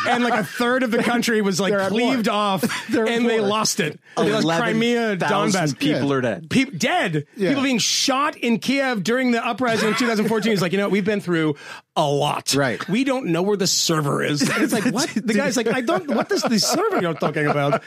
and 0.07 0.23
like 0.23 0.39
a 0.39 0.43
third 0.43 0.83
of 0.83 0.91
the 0.91 1.03
country 1.03 1.41
was 1.41 1.59
like 1.59 1.73
They're 1.73 1.89
cleaved 1.89 2.27
war. 2.27 2.35
off, 2.35 2.87
They're 2.89 3.07
and 3.07 3.29
they 3.29 3.39
lost 3.39 3.79
it. 3.79 3.99
They 4.17 4.31
lost 4.31 4.47
Crimea, 4.47 5.13
11,000 5.13 5.61
Donbass. 5.61 5.79
people 5.79 6.11
are 6.13 6.21
dead. 6.21 6.49
People 6.49 6.77
dead. 6.77 7.25
Yeah. 7.35 7.49
People 7.49 7.63
being 7.63 7.79
shot 7.79 8.35
in 8.37 8.59
Kiev 8.59 9.03
during 9.03 9.31
the 9.31 9.45
uprising 9.45 9.89
in 9.89 9.95
2014. 9.95 10.51
He's 10.51 10.61
like, 10.61 10.71
you 10.71 10.77
know, 10.77 10.89
we've 10.89 11.05
been 11.05 11.21
through 11.21 11.55
a 11.99 12.09
lot. 12.09 12.53
Right. 12.55 12.87
We 12.87 13.03
don't 13.03 13.27
know 13.27 13.41
where 13.41 13.57
the 13.57 13.67
server 13.67 14.23
is. 14.23 14.41
It's 14.41 14.73
like, 14.73 14.85
what? 14.93 15.09
The 15.09 15.33
guy's 15.33 15.57
like, 15.57 15.67
I 15.67 15.81
don't. 15.81 16.09
What 16.09 16.31
is 16.31 16.41
the 16.43 16.59
server 16.59 17.01
you're 17.01 17.13
talking 17.13 17.45
about? 17.47 17.83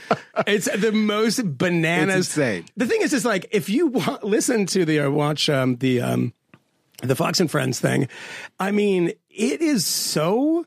It's 0.46 0.68
the 0.70 0.92
most 0.92 1.40
bananas. 1.58 2.28
It's 2.28 2.36
insane. 2.36 2.64
The 2.76 2.86
thing 2.86 3.02
is, 3.02 3.12
is 3.12 3.24
like 3.24 3.46
if 3.50 3.68
you 3.68 3.88
wa- 3.88 4.18
listen 4.22 4.66
to 4.66 4.84
the 4.84 5.00
or 5.00 5.10
watch 5.10 5.48
um, 5.48 5.76
the 5.76 6.00
um, 6.02 6.32
the 7.02 7.16
Fox 7.16 7.40
and 7.40 7.50
Friends 7.50 7.80
thing, 7.80 8.08
I 8.60 8.70
mean, 8.70 9.12
it 9.30 9.62
is 9.62 9.86
so 9.86 10.66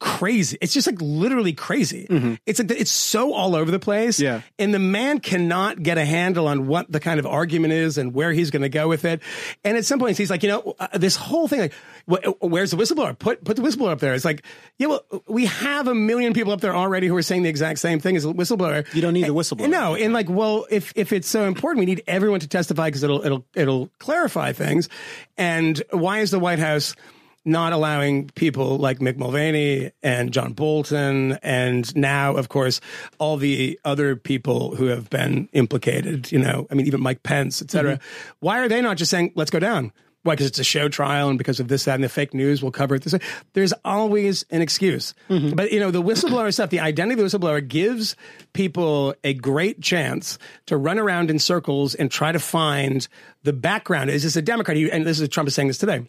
crazy. 0.00 0.56
It's 0.62 0.72
just 0.72 0.86
like 0.86 0.96
literally 1.00 1.52
crazy. 1.52 2.06
It's 2.46 2.58
like 2.58 2.70
it's 2.70 2.90
so 2.90 3.34
all 3.34 3.54
over 3.54 3.70
the 3.70 3.78
place. 3.78 4.16
Mm-hmm. 4.16 4.24
Yeah. 4.24 4.40
And 4.58 4.72
the 4.74 4.78
man 4.78 5.20
cannot 5.20 5.82
get 5.82 5.98
a 5.98 6.04
handle 6.04 6.48
on 6.48 6.66
what 6.66 6.90
the 6.90 7.00
kind 7.00 7.20
of 7.20 7.26
argument 7.26 7.74
is 7.74 7.98
and 7.98 8.14
where 8.14 8.32
he's 8.32 8.50
going 8.50 8.62
to 8.62 8.70
go 8.70 8.88
with 8.88 9.04
it. 9.04 9.20
And 9.62 9.76
at 9.76 9.84
some 9.84 9.98
points, 9.98 10.18
he's 10.18 10.30
like, 10.30 10.42
you 10.42 10.48
know, 10.48 10.74
uh, 10.80 10.88
this 10.94 11.16
whole 11.16 11.48
thing, 11.48 11.60
like, 11.60 11.74
Uh, 12.08 12.32
where's 12.40 12.70
the 12.70 12.76
whistleblower? 12.76 13.18
Put 13.18 13.44
put 13.44 13.56
the 13.56 13.62
whistleblower 13.62 13.90
up 13.90 14.00
there. 14.00 14.14
It's 14.14 14.24
like, 14.24 14.44
yeah, 14.78 14.88
well, 14.88 15.04
we 15.26 15.46
have 15.46 15.88
a 15.88 15.94
million 15.94 16.32
people 16.32 16.52
up 16.52 16.60
there 16.60 16.74
already 16.74 17.06
who 17.06 17.16
are 17.16 17.22
saying 17.22 17.42
the 17.42 17.48
exact 17.48 17.78
same 17.78 18.00
thing 18.00 18.16
as 18.16 18.24
a 18.24 18.28
whistleblower. 18.28 18.92
You 18.94 19.02
don't 19.02 19.14
need 19.14 19.26
the 19.26 19.34
whistleblower. 19.34 19.68
No, 19.68 19.94
and 19.94 20.12
like, 20.12 20.28
well, 20.28 20.66
if 20.70 20.92
if 20.96 21.12
it's 21.12 21.28
so 21.28 21.44
important, 21.44 21.80
we 21.80 21.86
need 21.86 22.02
everyone 22.06 22.40
to 22.40 22.48
testify 22.48 22.88
because 22.88 23.02
it'll 23.02 23.24
it'll 23.24 23.46
it'll 23.54 23.90
clarify 23.98 24.52
things. 24.52 24.88
And 25.36 25.82
why 25.90 26.20
is 26.20 26.30
the 26.30 26.38
White 26.38 26.58
House? 26.58 26.94
Not 27.42 27.72
allowing 27.72 28.28
people 28.28 28.76
like 28.76 28.98
Mick 28.98 29.16
Mulvaney 29.16 29.92
and 30.02 30.30
John 30.30 30.52
Bolton, 30.52 31.38
and 31.42 31.96
now, 31.96 32.36
of 32.36 32.50
course, 32.50 32.82
all 33.18 33.38
the 33.38 33.80
other 33.82 34.14
people 34.14 34.76
who 34.76 34.88
have 34.88 35.08
been 35.08 35.48
implicated. 35.54 36.30
You 36.30 36.38
know, 36.40 36.66
I 36.70 36.74
mean, 36.74 36.86
even 36.86 37.00
Mike 37.00 37.22
Pence, 37.22 37.62
et 37.62 37.70
cetera. 37.70 37.94
Mm-hmm. 37.94 38.34
Why 38.40 38.60
are 38.60 38.68
they 38.68 38.82
not 38.82 38.98
just 38.98 39.10
saying, 39.10 39.32
"Let's 39.36 39.50
go 39.50 39.58
down"? 39.58 39.90
Why? 40.22 40.34
Because 40.34 40.46
it's 40.46 40.58
a 40.58 40.64
show 40.64 40.88
trial, 40.88 41.28
and 41.30 41.38
because 41.38 41.60
of 41.60 41.68
this, 41.68 41.84
that, 41.84 41.94
and 41.94 42.04
the 42.04 42.08
fake 42.08 42.34
news 42.34 42.62
we'll 42.62 42.72
cover 42.72 42.94
it. 42.94 43.02
This, 43.02 43.14
there's 43.54 43.72
always 43.84 44.44
an 44.50 44.60
excuse. 44.60 45.14
Mm-hmm. 45.30 45.54
But 45.54 45.72
you 45.72 45.80
know, 45.80 45.90
the 45.90 46.02
whistleblower 46.02 46.52
stuff, 46.52 46.70
the 46.70 46.80
identity 46.80 47.20
of 47.20 47.30
the 47.30 47.38
whistleblower 47.38 47.66
gives 47.66 48.16
people 48.52 49.14
a 49.24 49.32
great 49.32 49.80
chance 49.80 50.38
to 50.66 50.76
run 50.76 50.98
around 50.98 51.30
in 51.30 51.38
circles 51.38 51.94
and 51.94 52.10
try 52.10 52.32
to 52.32 52.38
find 52.38 53.08
the 53.44 53.54
background. 53.54 54.10
Is 54.10 54.22
this 54.22 54.36
a 54.36 54.42
Democrat? 54.42 54.76
And 54.76 55.06
this 55.06 55.20
is 55.20 55.28
Trump 55.30 55.48
is 55.48 55.54
saying 55.54 55.68
this 55.68 55.78
today. 55.78 56.06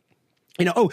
You 0.59 0.65
know, 0.65 0.73
oh, 0.75 0.91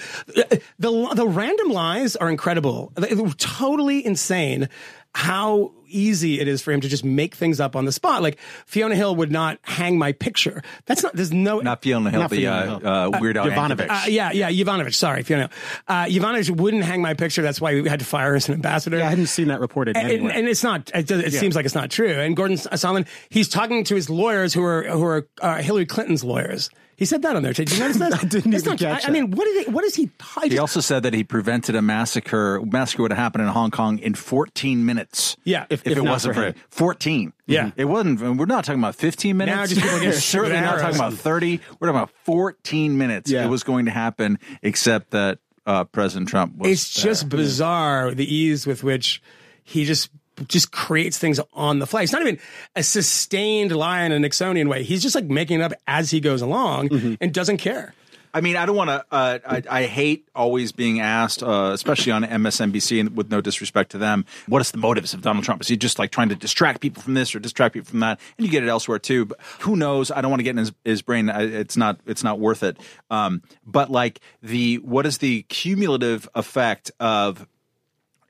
the 0.78 1.12
the 1.14 1.26
random 1.26 1.70
lies 1.70 2.14
are 2.14 2.30
incredible. 2.30 2.92
They're 2.94 3.16
totally 3.36 4.06
insane. 4.06 4.68
How 5.14 5.72
easy 5.88 6.40
it 6.40 6.48
is 6.48 6.62
for 6.62 6.72
him 6.72 6.80
to 6.80 6.88
just 6.88 7.04
make 7.04 7.34
things 7.34 7.60
up 7.60 7.74
on 7.76 7.84
the 7.84 7.92
spot. 7.92 8.22
Like 8.22 8.38
Fiona 8.66 8.94
Hill 8.94 9.14
would 9.16 9.30
not 9.32 9.58
hang 9.62 9.98
my 9.98 10.12
picture. 10.12 10.62
That's 10.86 11.02
not. 11.02 11.14
There's 11.14 11.32
no. 11.32 11.60
Not 11.60 11.82
Fiona 11.82 12.10
Hill, 12.10 12.20
Not 12.20 12.30
the 12.30 12.36
Fiona 12.36 12.56
uh, 12.56 12.78
Hill. 12.78 12.88
uh, 13.16 13.20
Weird 13.20 13.36
Al 13.36 13.46
Yovanovitch. 13.46 13.86
Yankovic. 13.88 14.04
Uh, 14.04 14.08
yeah, 14.08 14.32
yeah, 14.32 14.50
Yovanovitch. 14.50 14.94
Sorry, 14.94 15.22
Fiona. 15.22 15.50
Uh, 15.86 16.04
Yovanovitch 16.04 16.50
wouldn't 16.50 16.84
hang 16.84 17.02
my 17.02 17.14
picture. 17.14 17.42
That's 17.42 17.60
why 17.60 17.74
we 17.80 17.88
had 17.88 18.00
to 18.00 18.06
fire 18.06 18.30
her 18.30 18.36
as 18.36 18.48
an 18.48 18.54
ambassador. 18.54 18.98
yeah, 18.98 19.06
I 19.06 19.10
hadn't 19.10 19.26
seen 19.26 19.48
that 19.48 19.60
reported 19.60 19.96
And, 19.96 20.08
anywhere. 20.10 20.32
and 20.32 20.46
it's 20.48 20.62
not. 20.62 20.90
It, 20.94 21.06
does, 21.06 21.22
it 21.24 21.32
seems 21.32 21.56
like 21.56 21.64
it's 21.64 21.74
not 21.74 21.90
true. 21.90 22.08
And 22.20 22.36
Gordon 22.36 22.56
Sondland, 22.56 23.06
he's 23.28 23.48
talking 23.48 23.84
to 23.84 23.94
his 23.94 24.08
lawyers 24.10 24.52
who 24.54 24.62
are 24.64 24.82
who 24.84 25.04
are 25.04 25.28
uh, 25.40 25.56
Hillary 25.62 25.86
Clinton's 25.86 26.22
lawyers. 26.24 26.70
He 26.96 27.04
said 27.04 27.22
that 27.22 27.36
on 27.36 27.44
there. 27.44 27.52
Did 27.52 27.70
you 27.70 27.78
notice 27.78 27.98
that? 27.98 28.12
I 28.24 28.26
didn't 28.26 28.50
That's 28.50 28.64
even 28.64 28.72
not- 28.72 28.78
catch 28.80 29.04
I, 29.04 29.08
I 29.08 29.12
mean, 29.12 29.30
what 29.30 29.46
is 29.46 29.64
he? 29.66 29.70
What 29.70 29.84
is 29.84 29.94
he? 29.94 30.10
I 30.36 30.48
He 30.48 30.58
also 30.58 30.80
said 30.80 31.04
that 31.04 31.14
he 31.14 31.22
prevented 31.22 31.76
a 31.76 31.82
massacre. 31.82 32.60
Massacre 32.64 33.02
would 33.02 33.12
have 33.12 33.18
happened 33.18 33.42
in 33.44 33.48
Hong 33.50 33.70
Kong 33.70 34.00
in 34.00 34.14
14 34.14 34.84
minutes. 34.84 35.36
yeah. 35.44 35.66
If 35.80 35.86
If, 35.86 35.92
if, 35.92 35.98
it 35.98 36.08
wasn't 36.08 36.34
for 36.34 36.42
him. 36.42 36.54
14. 36.70 37.32
Yeah. 37.46 37.70
It 37.76 37.84
wasn't, 37.86 38.20
we're 38.20 38.46
not 38.46 38.64
talking 38.64 38.80
about 38.80 38.94
15 38.94 39.36
minutes. 39.36 39.56
Now 39.56 39.66
just 39.66 39.80
people 39.80 40.00
get 40.00 40.14
certainly 40.16 40.60
not 40.60 40.80
talking 40.80 40.96
about 40.96 41.14
30. 41.14 41.60
We're 41.80 41.88
talking 41.88 42.00
about 42.00 42.10
14 42.24 42.96
minutes. 42.98 43.30
Yeah. 43.30 43.44
It 43.44 43.48
was 43.48 43.62
going 43.62 43.86
to 43.86 43.90
happen, 43.90 44.38
except 44.62 45.10
that 45.12 45.38
uh, 45.66 45.84
President 45.84 46.28
Trump 46.28 46.56
was. 46.56 46.70
it's 46.70 46.90
just 46.90 47.28
bizarre 47.28 48.14
the 48.14 48.24
ease 48.32 48.66
with 48.66 48.82
which 48.82 49.20
he 49.64 49.84
just 49.84 50.10
just 50.46 50.70
creates 50.70 51.18
things 51.18 51.40
on 51.52 51.80
the 51.80 51.86
fly. 51.86 52.02
It's 52.02 52.12
not 52.12 52.22
even 52.22 52.38
a 52.76 52.82
sustained 52.84 53.72
lie 53.72 54.02
in 54.02 54.12
a 54.12 54.16
Nixonian 54.18 54.68
way. 54.68 54.84
He's 54.84 55.02
just 55.02 55.14
like 55.16 55.24
making 55.24 55.60
it 55.60 55.62
up 55.64 55.72
as 55.88 56.10
he 56.12 56.20
goes 56.20 56.42
along 56.42 56.90
Mm-hmm. 56.90 57.14
and 57.20 57.34
doesn't 57.34 57.56
care. 57.58 57.92
I 58.34 58.40
mean, 58.40 58.56
I 58.56 58.66
don't 58.66 58.76
want 58.76 58.90
to. 58.90 59.04
Uh, 59.10 59.38
I, 59.46 59.62
I 59.70 59.82
hate 59.84 60.28
always 60.34 60.72
being 60.72 61.00
asked, 61.00 61.42
uh, 61.42 61.70
especially 61.72 62.12
on 62.12 62.24
MSNBC, 62.24 63.00
and 63.00 63.16
with 63.16 63.30
no 63.30 63.40
disrespect 63.40 63.90
to 63.92 63.98
them, 63.98 64.24
what 64.46 64.60
is 64.60 64.70
the 64.70 64.78
motives 64.78 65.14
of 65.14 65.22
Donald 65.22 65.44
Trump? 65.44 65.60
Is 65.62 65.68
he 65.68 65.76
just 65.76 65.98
like 65.98 66.10
trying 66.10 66.28
to 66.28 66.34
distract 66.34 66.80
people 66.80 67.02
from 67.02 67.14
this 67.14 67.34
or 67.34 67.38
distract 67.40 67.74
people 67.74 67.88
from 67.88 68.00
that? 68.00 68.20
And 68.36 68.46
you 68.46 68.50
get 68.52 68.62
it 68.62 68.68
elsewhere 68.68 68.98
too. 68.98 69.24
But 69.26 69.38
who 69.60 69.76
knows? 69.76 70.10
I 70.10 70.20
don't 70.20 70.30
want 70.30 70.40
to 70.40 70.44
get 70.44 70.50
in 70.50 70.58
his, 70.58 70.72
his 70.84 71.02
brain. 71.02 71.30
I- 71.30 71.42
It's 71.42 71.76
not. 71.76 72.00
It's 72.06 72.22
not 72.22 72.38
worth 72.38 72.62
it. 72.62 72.76
Um, 73.10 73.42
but 73.66 73.90
like 73.90 74.20
the 74.42 74.76
what 74.76 75.06
is 75.06 75.18
the 75.18 75.42
cumulative 75.42 76.28
effect 76.34 76.90
of 77.00 77.46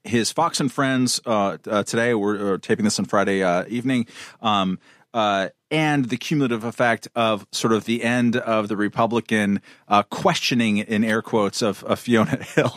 his 0.04 0.30
Fox 0.32 0.60
and 0.60 0.72
Friends 0.72 1.20
uh, 1.26 1.58
uh, 1.68 1.82
today. 1.82 2.14
We're, 2.14 2.54
uh 2.54 2.58
taping 2.58 2.84
this 2.84 2.98
on 2.98 3.04
Friday 3.04 3.42
uh, 3.42 3.64
evening. 3.68 4.06
Um, 4.40 4.78
uh, 5.12 5.48
and 5.70 6.06
the 6.06 6.16
cumulative 6.16 6.64
effect 6.64 7.08
of 7.14 7.46
sort 7.52 7.72
of 7.72 7.84
the 7.84 8.02
end 8.02 8.36
of 8.36 8.68
the 8.68 8.76
Republican 8.76 9.60
uh, 9.88 10.02
questioning, 10.04 10.78
in 10.78 11.04
air 11.04 11.22
quotes, 11.22 11.62
of, 11.62 11.84
of 11.84 11.98
Fiona 11.98 12.36
Hill. 12.54 12.72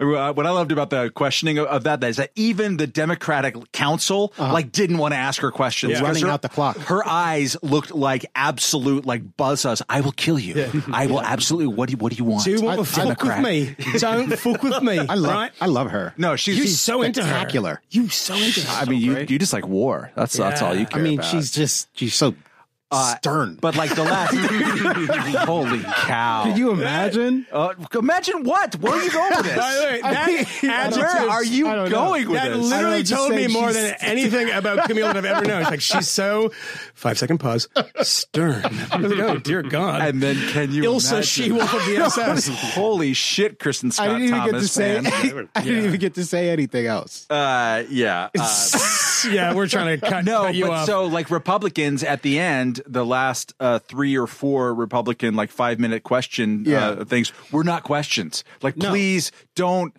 Uh, 0.00 0.32
what 0.32 0.46
I 0.46 0.50
loved 0.50 0.72
about 0.72 0.90
the 0.90 1.10
questioning 1.14 1.58
of, 1.58 1.66
of 1.66 1.84
that 1.84 2.02
is 2.04 2.16
that 2.16 2.30
even 2.34 2.76
the 2.76 2.86
Democratic 2.86 3.54
council 3.72 4.32
like 4.38 4.72
didn't 4.72 4.98
want 4.98 5.12
to 5.12 5.18
ask 5.18 5.40
her 5.42 5.50
questions. 5.50 5.94
Yeah. 5.94 6.02
Running 6.02 6.24
her- 6.24 6.30
out 6.30 6.42
the 6.42 6.48
clock. 6.48 6.76
Her 6.90 7.06
eyes 7.06 7.56
looked 7.62 7.92
like 7.94 8.26
absolute 8.34 9.06
like 9.06 9.36
buzz 9.36 9.64
us. 9.64 9.82
I 9.88 10.00
will 10.00 10.12
kill 10.12 10.38
you. 10.38 10.68
I 10.92 11.06
will 11.06 11.20
absolutely. 11.20 11.74
What 11.74 11.88
do 11.88 11.92
you, 11.92 11.98
what 11.98 12.10
do 12.12 12.16
you 12.16 12.24
want? 12.24 12.44
Do 12.44 12.50
you 12.52 12.60
want 12.62 12.80
I- 12.80 12.82
to 12.82 12.88
fuck 12.88 13.22
with 13.22 13.38
me? 13.40 13.76
Don't 13.98 14.28
fuck 14.38 14.62
with 14.62 14.82
me. 14.82 14.98
I 15.08 15.14
love, 15.14 15.32
right? 15.32 15.52
I 15.60 15.66
love 15.66 15.90
her. 15.90 16.14
No, 16.16 16.36
she's, 16.36 16.56
You 16.56 16.62
she's 16.64 16.80
so 16.80 17.02
into 17.02 17.22
her. 17.24 17.80
You 17.90 18.08
so 18.08 18.34
into 18.34 18.60
her. 18.62 18.82
I 18.82 18.84
mean, 18.86 19.00
you 19.00 19.18
you 19.18 19.38
just 19.38 19.52
like 19.52 19.66
war. 19.66 20.10
That's 20.14 20.36
that's 20.36 20.62
all 20.62 20.74
you 20.74 20.80
Yeah. 20.80 20.86
care 20.86 21.00
I 21.00 21.04
mean, 21.04 21.18
about. 21.18 21.30
she's 21.30 21.50
just 21.50 21.88
she's 21.96 22.14
so 22.14 22.29
stern. 22.92 23.56
But 23.60 23.76
like 23.76 23.94
the 23.94 24.04
last, 24.04 24.34
holy 25.46 25.80
cow! 25.80 26.44
Could 26.44 26.58
you 26.58 26.70
imagine? 26.72 27.46
uh, 27.52 27.74
imagine 27.94 28.44
what? 28.44 28.76
Where 28.76 28.92
are 28.94 29.02
you 29.02 29.10
going 29.10 29.30
with 29.36 29.44
this? 29.44 29.56
By 29.56 29.74
the 29.74 29.80
way, 29.84 30.00
that 30.02 30.28
adjective, 30.64 31.02
Where 31.02 31.28
are 31.30 31.44
you 31.44 31.68
I 31.68 31.74
don't 31.76 31.90
know. 31.90 31.96
going 31.96 32.28
with 32.28 32.40
that 32.40 32.48
this? 32.56 32.72
I 32.72 32.76
literally 32.76 33.02
told 33.04 33.30
me 33.32 33.46
more 33.46 33.72
than 33.72 33.94
anything 34.00 34.50
about 34.50 34.86
Camille 34.88 35.06
that 35.06 35.16
I've 35.16 35.24
ever 35.24 35.44
known. 35.46 35.62
It's 35.62 35.70
like 35.70 35.80
she's 35.80 36.08
so 36.08 36.50
five 36.94 37.18
second 37.18 37.38
pause 37.38 37.68
stern. 38.02 38.62
I 38.90 38.96
was 38.96 39.12
like, 39.12 39.20
oh 39.20 39.38
dear 39.38 39.62
God. 39.62 40.02
and 40.02 40.22
then 40.22 40.36
can 40.50 40.72
you 40.72 40.82
Ilsa 40.82 41.12
imagine? 41.12 41.22
She 41.22 41.52
Wolf 41.52 41.72
of 41.74 41.84
the 41.86 41.96
SS. 42.04 42.48
Holy 42.74 43.12
shit, 43.14 43.58
Kristin 43.58 43.92
Scott 43.92 44.08
I 44.08 44.12
didn't 44.18 44.24
even 44.24 44.38
Thomas, 44.38 44.52
get 44.52 44.60
to 44.60 44.68
say. 44.68 45.00
man. 45.34 45.48
I 45.54 45.62
didn't 45.62 45.84
even 45.86 46.00
get 46.00 46.14
to 46.14 46.24
say 46.24 46.50
anything 46.50 46.86
else. 46.86 47.26
Uh, 47.30 47.84
yeah. 47.88 48.28
Uh, 48.38 48.66
yeah, 49.30 49.54
we're 49.54 49.66
trying 49.68 49.98
to 49.98 50.06
cut, 50.10 50.24
no, 50.24 50.42
cut 50.44 50.54
you 50.54 50.66
but 50.66 50.72
off. 50.72 50.86
so 50.86 51.04
like 51.04 51.30
Republicans 51.30 52.02
at 52.04 52.22
the 52.22 52.38
end, 52.38 52.80
the 52.86 53.04
last 53.04 53.54
uh, 53.60 53.78
three 53.80 54.16
or 54.16 54.26
four 54.26 54.72
Republican 54.74 55.34
like 55.34 55.50
five 55.50 55.78
minute 55.78 56.02
question 56.02 56.64
Yeah. 56.66 56.88
uh, 56.90 57.04
things 57.04 57.32
were 57.52 57.64
not 57.64 57.82
questions. 57.82 58.44
Like, 58.62 58.76
No. 58.76 58.90
please 58.90 59.32
don't. 59.54 59.94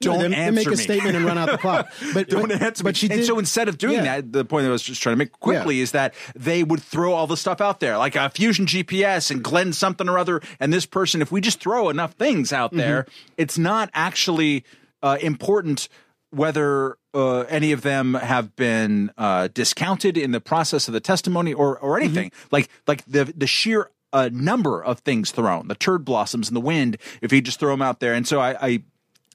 Don't 0.00 0.20
they, 0.20 0.28
they 0.28 0.34
answer 0.36 0.52
make 0.52 0.66
a 0.68 0.70
me. 0.70 0.76
statement 0.76 1.16
and 1.16 1.24
run 1.24 1.38
out 1.38 1.50
the 1.50 1.58
clock. 1.66 1.92
But 2.14 2.28
Don't 2.28 2.50
but, 2.50 2.62
answer 2.62 2.84
but 2.84 2.90
me. 2.90 2.94
she 2.94 3.06
and 3.08 3.16
did, 3.18 3.26
so 3.26 3.36
instead 3.40 3.68
of 3.68 3.78
doing 3.78 3.94
yeah. 3.96 4.20
that, 4.20 4.32
the 4.32 4.44
point 4.44 4.64
I 4.64 4.70
was 4.70 4.80
just 4.80 5.02
trying 5.02 5.14
to 5.14 5.18
make 5.18 5.32
quickly 5.40 5.78
Yeah. 5.78 5.82
is 5.82 5.90
that 5.90 6.14
they 6.36 6.62
would 6.62 6.80
throw 6.80 7.14
all 7.14 7.26
the 7.26 7.36
stuff 7.36 7.60
out 7.60 7.80
there, 7.80 7.98
like 7.98 8.14
a 8.14 8.30
Fusion 8.30 8.64
GPS 8.64 9.32
and 9.32 9.42
Glenn 9.42 9.72
something 9.72 10.08
or 10.08 10.16
other, 10.16 10.40
and 10.60 10.72
this 10.72 10.86
person. 10.86 11.20
If 11.20 11.32
we 11.32 11.40
just 11.40 11.58
throw 11.58 11.88
enough 11.88 12.12
things 12.12 12.52
out 12.52 12.70
Mm-hmm. 12.70 12.78
there, 12.78 13.06
it's 13.36 13.58
not 13.58 13.90
actually 13.92 14.62
uh, 15.02 15.18
important 15.20 15.88
whether 16.30 16.96
uh, 17.14 17.40
any 17.48 17.72
of 17.72 17.82
them 17.82 18.14
have 18.14 18.54
been 18.56 19.10
uh, 19.16 19.48
discounted 19.54 20.16
in 20.16 20.30
the 20.32 20.40
process 20.40 20.88
of 20.88 20.94
the 20.94 21.00
testimony 21.00 21.52
or 21.54 21.78
or 21.78 21.96
Mm-hmm. 21.96 22.04
anything. 22.04 22.32
Like 22.50 22.68
like 22.86 23.04
the 23.06 23.24
the 23.36 23.46
sheer 23.46 23.90
uh, 24.12 24.30
number 24.32 24.82
of 24.82 25.00
things 25.00 25.30
thrown, 25.30 25.68
the 25.68 25.74
turd 25.74 26.04
blossoms 26.04 26.48
in 26.48 26.54
the 26.54 26.60
wind. 26.60 26.96
If 27.22 27.32
you 27.32 27.40
just 27.40 27.58
throw 27.60 27.70
them 27.72 27.82
out 27.82 28.00
there, 28.00 28.14
and 28.14 28.26
so 28.26 28.40
I. 28.40 28.66
I 28.66 28.82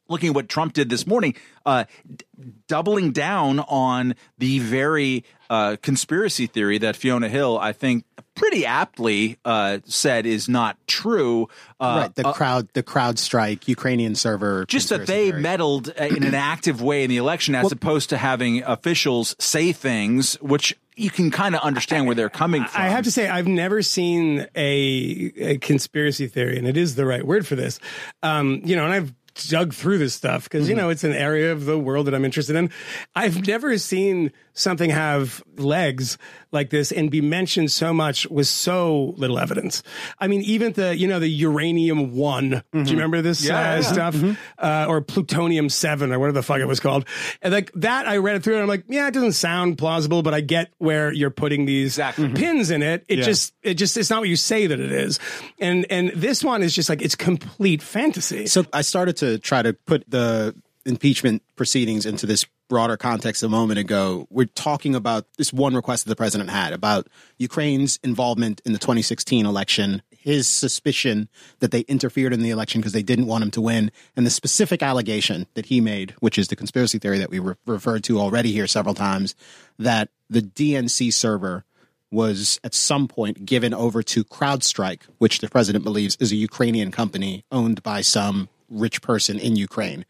looking 0.07 0.29
at 0.29 0.35
what 0.35 0.49
Trump 0.49 0.73
did 0.73 0.89
this 0.89 1.07
morning, 1.07 1.35
uh, 1.65 1.85
d- 2.07 2.25
doubling 2.67 3.11
down 3.11 3.59
on 3.59 4.15
the 4.37 4.59
very 4.59 5.23
uh, 5.49 5.77
conspiracy 5.81 6.47
theory 6.47 6.77
that 6.79 6.95
Fiona 6.95 7.29
Hill, 7.29 7.57
I 7.59 7.73
think, 7.73 8.05
pretty 8.35 8.65
aptly 8.65 9.37
uh, 9.45 9.79
said 9.85 10.25
is 10.25 10.49
not 10.49 10.77
true. 10.87 11.47
Uh, 11.79 12.03
right 12.03 12.15
the 12.15 12.31
crowd 12.31 12.67
the 12.73 12.83
CrowdStrike 12.83 13.67
Ukrainian 13.67 14.15
server. 14.15 14.65
just 14.65 14.89
that 14.89 15.05
they 15.05 15.29
theory. 15.29 15.41
meddled 15.41 15.89
uh, 15.89 16.05
in 16.05 16.23
an 16.23 16.33
active 16.33 16.81
way 16.81 17.03
in 17.03 17.09
the 17.09 17.17
election, 17.17 17.55
as 17.55 17.71
opposed 17.71 18.09
to 18.09 18.17
having 18.17 18.63
officials 18.63 19.35
say 19.39 19.71
things 19.71 20.33
which 20.41 20.77
you 20.95 21.09
can 21.09 21.31
kind 21.31 21.55
of 21.55 21.61
understand 21.61 22.05
where 22.05 22.15
they're 22.15 22.29
coming 22.29 22.63
from. 22.65 22.81
I 22.81 22.89
have 22.89 23.05
to 23.05 23.11
say, 23.11 23.27
I've 23.27 23.47
never 23.47 23.81
seen 23.81 24.47
a, 24.55 25.33
a 25.37 25.57
conspiracy 25.57 26.27
theory, 26.27 26.57
and 26.57 26.67
it 26.67 26.77
is 26.77 26.95
the 26.95 27.05
right 27.05 27.25
word 27.25 27.47
for 27.47 27.55
this. 27.55 27.79
Um, 28.21 28.61
you 28.63 28.75
know, 28.75 28.85
and 28.85 28.93
I've 28.93 29.13
dug 29.33 29.73
through 29.73 29.97
this 29.97 30.13
stuff 30.13 30.43
because 30.43 30.67
you 30.67 30.75
mm-hmm. 30.75 30.85
know 30.85 30.89
it's 30.89 31.03
an 31.03 31.13
area 31.13 31.51
of 31.51 31.65
the 31.65 31.77
world 31.77 32.07
that 32.07 32.15
I'm 32.15 32.25
interested 32.25 32.55
in. 32.55 32.69
I've 33.15 33.47
never 33.47 33.77
seen 33.77 34.31
something 34.53 34.89
have 34.89 35.43
legs 35.57 36.17
like 36.53 36.69
this 36.69 36.91
and 36.91 37.11
be 37.11 37.19
mentioned 37.19 37.71
so 37.71 37.93
much 37.93 38.25
with 38.27 38.47
so 38.47 39.13
little 39.17 39.39
evidence. 39.39 39.83
I 40.19 40.27
mean, 40.27 40.41
even 40.43 40.73
the 40.73 40.95
you 40.95 41.07
know 41.07 41.19
the 41.19 41.27
uranium 41.27 42.15
one. 42.15 42.63
Do 42.71 42.79
you 42.79 42.91
remember 42.91 43.21
this 43.21 43.43
Yeah, 43.43 43.57
uh, 43.57 43.75
yeah. 43.75 43.81
stuff 43.81 44.15
uh, 44.59 44.85
or 44.87 45.01
plutonium 45.01 45.69
seven 45.69 46.13
or 46.13 46.19
whatever 46.19 46.33
the 46.33 46.43
fuck 46.43 46.59
it 46.59 46.65
was 46.67 46.79
called? 46.79 47.05
And 47.41 47.53
like 47.53 47.71
that, 47.73 48.07
I 48.07 48.17
read 48.17 48.35
it 48.37 48.43
through 48.43 48.53
and 48.53 48.61
I'm 48.63 48.67
like, 48.69 48.85
yeah, 48.87 49.07
it 49.07 49.13
doesn't 49.13 49.33
sound 49.33 49.77
plausible, 49.77 50.21
but 50.23 50.33
I 50.33 50.41
get 50.41 50.71
where 50.77 51.11
you're 51.11 51.29
putting 51.31 51.65
these 51.65 51.93
Exactly. 51.97 52.29
pins 52.33 52.69
in 52.71 52.81
it. 52.83 53.03
It 53.07 53.17
just 53.23 53.53
it 53.63 53.73
just 53.75 53.97
it's 53.97 54.09
not 54.09 54.19
what 54.21 54.29
you 54.29 54.35
say 54.35 54.67
that 54.67 54.79
it 54.79 54.91
is. 54.91 55.19
And 55.59 55.85
and 55.89 56.09
this 56.15 56.43
one 56.43 56.61
is 56.63 56.73
just 56.75 56.87
like 56.89 57.01
it's 57.01 57.15
complete 57.15 57.81
fantasy. 57.81 58.45
So 58.45 58.65
I 58.71 58.81
started 58.83 59.17
to 59.17 59.39
try 59.39 59.61
to 59.63 59.73
put 59.73 60.03
the 60.09 60.55
impeachment 60.85 61.41
proceedings 61.55 62.05
into 62.05 62.25
this 62.25 62.45
broader 62.69 62.97
context 62.97 63.43
a 63.43 63.49
moment 63.49 63.79
ago. 63.79 64.27
We're 64.29 64.45
talking 64.45 64.95
about 64.95 65.25
this 65.37 65.53
one 65.53 65.75
request 65.75 66.05
that 66.05 66.09
the 66.09 66.15
president 66.15 66.49
had 66.49 66.73
about 66.73 67.07
Ukraine's 67.37 67.99
involvement 68.03 68.61
in 68.65 68.73
the 68.73 68.79
2016 68.79 69.45
election, 69.45 70.01
his 70.09 70.47
suspicion 70.47 71.29
that 71.59 71.71
they 71.71 71.81
interfered 71.81 72.33
in 72.33 72.41
the 72.41 72.49
election 72.49 72.81
because 72.81 72.93
they 72.93 73.03
didn't 73.03 73.27
want 73.27 73.43
him 73.43 73.51
to 73.51 73.61
win, 73.61 73.91
and 74.15 74.25
the 74.25 74.31
specific 74.31 74.81
allegation 74.81 75.47
that 75.53 75.67
he 75.67 75.81
made, 75.81 76.11
which 76.19 76.37
is 76.37 76.47
the 76.47 76.55
conspiracy 76.55 76.97
theory 76.97 77.19
that 77.19 77.29
we 77.29 77.39
re- 77.39 77.55
referred 77.65 78.03
to 78.05 78.19
already 78.19 78.51
here 78.51 78.67
several 78.67 78.95
times, 78.95 79.35
that 79.77 80.09
the 80.29 80.41
DNC 80.41 81.13
server 81.13 81.65
was 82.11 82.59
at 82.63 82.75
some 82.75 83.07
point 83.07 83.43
given 83.45 83.73
over 83.73 84.03
to 84.03 84.23
CrowdStrike, 84.23 85.01
which 85.17 85.39
the 85.39 85.49
president 85.49 85.83
believes 85.83 86.15
is 86.19 86.31
a 86.31 86.35
Ukrainian 86.35 86.91
company 86.91 87.43
owned 87.51 87.81
by 87.81 88.01
some 88.01 88.49
rich 88.69 89.01
person 89.01 89.39
in 89.39 89.55
Ukraine. 89.55 90.05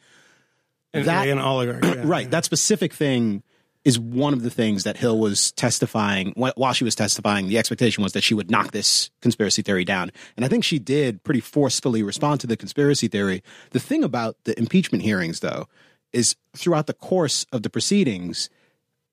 And 0.93 1.05
that- 1.05 1.27
an 1.27 1.39
oligarch. 1.39 1.83
yeah. 1.83 2.01
Right. 2.05 2.29
That 2.29 2.45
specific 2.45 2.93
thing 2.93 3.43
is 3.83 3.99
one 3.99 4.31
of 4.33 4.43
the 4.43 4.49
things 4.49 4.83
that 4.85 4.95
Hill 4.95 5.19
was 5.19 5.51
testifying 5.53 6.31
while 6.37 6.71
she 6.71 6.85
was 6.85 6.95
testifying. 6.95 7.47
The 7.49 7.57
expectation 7.57 8.01
was 8.01 8.13
that 8.13 8.23
she 8.23 8.33
would 8.33 8.49
knock 8.49 8.71
this 8.71 9.09
conspiracy 9.21 9.61
theory 9.61 9.83
down. 9.83 10.09
And 10.37 10.45
I 10.45 10.47
think 10.47 10.63
she 10.63 10.79
did 10.79 11.21
pretty 11.23 11.41
forcefully 11.41 12.01
respond 12.01 12.39
to 12.41 12.47
the 12.47 12.55
conspiracy 12.55 13.09
theory. 13.09 13.43
The 13.71 13.79
thing 13.81 14.01
about 14.03 14.37
the 14.45 14.57
impeachment 14.57 15.03
hearings, 15.03 15.41
though, 15.41 15.67
is 16.13 16.37
throughout 16.55 16.87
the 16.87 16.93
course 16.93 17.45
of 17.51 17.63
the 17.63 17.69
proceedings, 17.69 18.49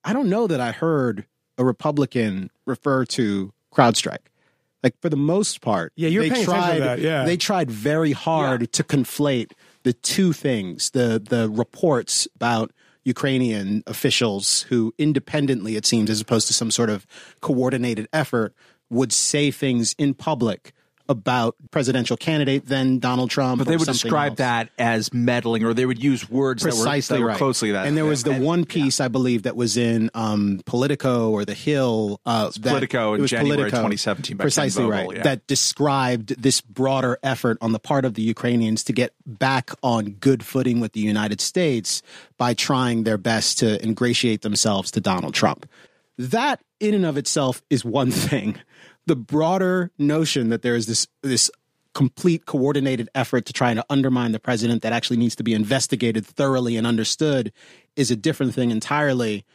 I 0.05 0.13
don't 0.13 0.29
know 0.29 0.47
that 0.47 0.61
I 0.61 0.71
heard 0.71 1.25
a 1.57 1.65
Republican 1.65 2.49
refer 2.65 3.03
to 3.05 3.51
CrowdStrike. 3.73 4.19
Like 4.83 4.95
for 5.01 5.09
the 5.09 5.17
most 5.17 5.59
part, 5.61 5.91
Yeah, 5.97 6.07
you're 6.07 6.23
they 6.23 6.29
paying 6.29 6.43
attention 6.43 6.63
to 6.71 6.77
tried. 6.77 6.79
that, 6.87 6.99
yeah. 6.99 7.25
They 7.25 7.35
tried 7.37 7.69
very 7.69 8.13
hard 8.13 8.71
to 8.71 8.83
conflate 8.85 9.51
the 9.83 9.93
two 9.93 10.33
things: 10.33 10.91
the 10.91 11.21
the 11.23 11.49
reports 11.49 12.27
about 12.35 12.71
Ukrainian 13.03 13.83
officials 13.87 14.63
who 14.63 14.93
independently, 14.97 15.75
it 15.75 15.85
seems, 15.85 16.09
as 16.09 16.21
opposed 16.21 16.47
to 16.47 16.53
some 16.53 16.71
sort 16.71 16.89
of 16.89 17.07
coordinated 17.41 18.07
effort, 18.13 18.53
would 18.89 19.11
say 19.11 19.51
things 19.51 19.95
in 19.97 20.13
public 20.13 20.73
about 21.09 21.55
presidential 21.71 22.17
candidate 22.17 22.65
then 22.65 22.99
Donald 22.99 23.29
Trump. 23.29 23.59
But 23.59 23.67
they 23.67 23.77
would 23.77 23.87
describe 23.87 24.31
else. 24.31 24.37
that 24.37 24.69
as 24.77 25.13
meddling, 25.13 25.63
or 25.63 25.73
they 25.73 25.85
would 25.85 26.01
use 26.01 26.29
words 26.29 26.63
precisely 26.63 27.17
that 27.17 27.19
were, 27.19 27.19
that 27.19 27.21
were 27.21 27.27
right. 27.29 27.37
closely 27.37 27.71
that. 27.71 27.87
And 27.87 27.97
there 27.97 28.05
was 28.05 28.23
the 28.23 28.31
and- 28.31 28.45
one 28.45 28.65
piece 28.65 28.99
I 28.99 29.07
believe 29.07 29.43
that 29.43 29.55
was 29.55 29.77
in 29.77 30.09
um, 30.13 30.61
Politico 30.65 31.31
or 31.31 31.45
The 31.45 31.53
Hill. 31.53 32.19
Uh, 32.25 32.51
Politico 32.61 33.13
in 33.13 33.25
January 33.27 33.57
Politico, 33.57 33.77
2017 33.77 34.37
by 34.37 34.43
precisely 34.43 34.83
Vogel, 34.83 35.07
right. 35.07 35.17
yeah. 35.17 35.23
That 35.23 35.47
described 35.47 36.41
this 36.41 36.61
broader 36.61 37.17
effort 37.23 37.57
on 37.61 37.71
the 37.71 37.79
part 37.79 38.05
of 38.05 38.13
the 38.13 38.21
Ukrainians 38.21 38.83
to 38.85 38.93
get 38.93 39.13
back 39.25 39.71
on 39.83 40.11
good 40.19 40.43
footing 40.45 40.79
with 40.79 40.93
the 40.93 40.99
United 40.99 41.41
States 41.41 42.01
by 42.37 42.53
trying 42.53 43.03
their 43.03 43.17
best 43.17 43.59
to 43.59 43.83
ingratiate 43.83 44.41
themselves 44.41 44.91
to 44.91 45.01
Donald 45.01 45.33
Trump. 45.33 45.65
That 46.17 46.61
in 46.79 46.93
and 46.93 47.05
of 47.05 47.17
itself 47.17 47.61
is 47.69 47.85
one 47.85 48.11
thing. 48.29 48.57
The 49.07 49.15
broader 49.15 49.91
notion 49.97 50.49
that 50.49 50.61
there 50.61 50.75
is 50.75 50.85
this 50.85 51.07
this 51.21 51.49
complete 51.93 52.45
coordinated 52.45 53.09
effort 53.13 53.45
to 53.45 53.53
try 53.53 53.73
to 53.73 53.85
undermine 53.89 54.31
the 54.31 54.39
president 54.39 54.81
that 54.81 54.93
actually 54.93 55.17
needs 55.17 55.35
to 55.35 55.43
be 55.43 55.53
investigated 55.53 56.25
thoroughly 56.25 56.77
and 56.77 56.87
understood 56.87 57.51
is 57.95 58.09
a 58.09 58.15
different 58.15 58.53
thing 58.53 58.71
entirely. 58.71 59.45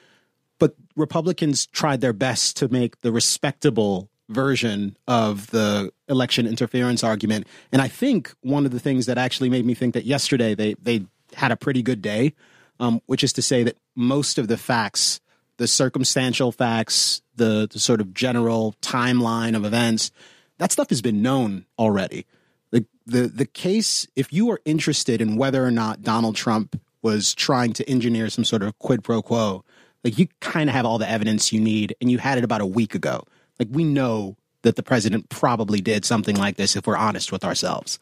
But 0.59 0.75
Republicans 0.97 1.67
tried 1.67 2.01
their 2.01 2.13
best 2.13 2.57
to 2.59 2.69
make 2.69 3.01
the 3.01 3.13
respectable 3.13 4.11
version 4.29 4.97
of 5.07 5.49
the 5.49 5.91
election 6.09 6.47
interference 6.47 7.05
argument. 7.05 7.47
And 7.73 7.81
I 7.81 7.89
think 7.89 8.35
one 8.41 8.67
of 8.67 8.73
the 8.73 8.81
things 8.81 9.07
that 9.07 9.19
actually 9.19 9.51
made 9.51 9.65
me 9.65 9.75
think 9.75 9.95
that 9.95 10.05
yesterday 10.05 10.55
they, 10.55 10.75
they 10.75 11.07
had 11.35 11.53
a 11.53 11.57
pretty 11.57 11.83
good 11.83 12.03
day, 12.03 12.35
um, 12.81 13.01
which 13.07 13.23
is 13.23 13.33
to 13.35 13.43
say 13.43 13.63
that 13.63 13.77
most 13.95 14.39
of 14.39 14.49
the 14.49 14.57
facts, 14.57 15.21
the 15.59 15.67
circumstantial 15.67 16.53
facts, 16.53 17.23
the, 17.37 17.69
the 17.71 17.79
sort 17.79 18.01
of 18.01 18.15
general 18.15 18.75
timeline 18.83 19.57
of 19.57 19.65
events, 19.65 20.11
that 20.59 20.73
stuff 20.73 20.89
has 20.89 21.03
been 21.03 21.23
known 21.23 21.67
already. 21.79 22.27
The, 22.71 22.87
the 23.07 23.29
the 23.29 23.47
case, 23.47 24.07
if 24.17 24.33
you 24.33 24.51
are 24.51 24.61
interested 24.65 25.21
in 25.21 25.37
whether 25.37 25.65
or 25.65 25.71
not 25.71 26.03
Donald 26.03 26.37
Trump 26.37 26.81
was 27.03 27.35
trying 27.35 27.73
to 27.75 27.89
engineer 27.89 28.29
some 28.29 28.45
sort 28.45 28.63
of 28.63 28.79
quid 28.79 29.05
pro 29.05 29.23
quo, 29.23 29.65
like 30.03 30.19
you 30.19 30.29
kind 30.41 30.69
of 30.69 30.75
have 30.75 30.87
all 30.87 30.99
the 30.99 31.09
evidence 31.09 31.53
you 31.53 31.61
need, 31.61 31.95
and 32.01 32.11
you 32.11 32.19
had 32.19 32.39
it 32.39 32.45
about 32.45 32.61
a 32.61 32.67
week 32.67 32.95
ago. 32.95 33.25
Like 33.59 33.69
we 33.71 33.85
know 33.85 34.37
that 34.63 34.77
the 34.77 34.83
president 34.83 35.29
probably 35.29 35.81
did 35.81 36.05
something 36.05 36.37
like 36.37 36.57
this 36.57 36.75
if 36.75 36.87
we're 36.87 36.97
honest 36.97 37.31
with 37.31 37.45
ourselves. 37.45 37.99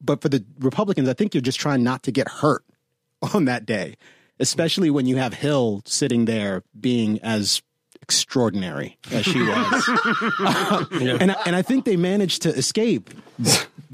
But 0.00 0.22
for 0.22 0.28
the 0.28 0.44
Republicans, 0.58 1.08
I 1.08 1.12
think 1.12 1.34
you're 1.34 1.40
just 1.40 1.60
trying 1.60 1.82
not 1.82 2.02
to 2.04 2.12
get 2.12 2.28
hurt 2.28 2.64
on 3.34 3.44
that 3.46 3.66
day, 3.66 3.96
especially 4.40 4.90
when 4.90 5.06
you 5.06 5.16
have 5.16 5.34
Hill 5.34 5.82
sitting 5.84 6.24
there 6.24 6.62
being 6.78 7.20
as 7.20 7.62
extraordinary 8.02 8.96
as 9.10 9.24
she 9.24 9.42
was. 9.42 9.90
Uh, 10.40 10.84
and, 10.92 11.32
I, 11.32 11.36
and 11.46 11.56
I 11.56 11.62
think 11.62 11.84
they 11.84 11.96
managed 11.96 12.42
to 12.42 12.50
escape 12.50 13.10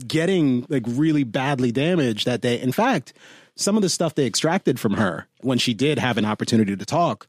getting 0.06 0.66
like 0.68 0.82
really 0.86 1.24
badly 1.24 1.72
damaged 1.72 2.26
that 2.26 2.40
day. 2.40 2.60
In 2.60 2.72
fact, 2.72 3.12
some 3.56 3.76
of 3.76 3.82
the 3.82 3.88
stuff 3.88 4.14
they 4.14 4.26
extracted 4.26 4.78
from 4.78 4.94
her 4.94 5.26
when 5.40 5.58
she 5.58 5.74
did 5.74 5.98
have 5.98 6.18
an 6.18 6.24
opportunity 6.24 6.76
to 6.76 6.84
talk, 6.84 7.26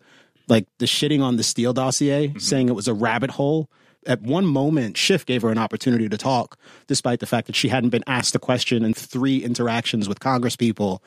like 0.47 0.67
the 0.79 0.85
shitting 0.85 1.21
on 1.21 1.37
the 1.37 1.43
Steele 1.43 1.73
dossier, 1.73 2.27
mm-hmm. 2.27 2.39
saying 2.39 2.69
it 2.69 2.75
was 2.75 2.87
a 2.87 2.93
rabbit 2.93 3.31
hole. 3.31 3.69
At 4.05 4.21
one 4.21 4.45
moment, 4.45 4.97
Schiff 4.97 5.25
gave 5.25 5.41
her 5.41 5.49
an 5.49 5.57
opportunity 5.57 6.07
to 6.09 6.17
talk, 6.17 6.59
despite 6.87 7.19
the 7.19 7.25
fact 7.25 7.47
that 7.47 7.55
she 7.55 7.69
hadn't 7.69 7.89
been 7.89 8.03
asked 8.05 8.35
a 8.35 8.39
question 8.39 8.83
in 8.83 8.93
three 8.93 9.43
interactions 9.43 10.07
with 10.07 10.19
Congress 10.19 10.55
people. 10.55 11.01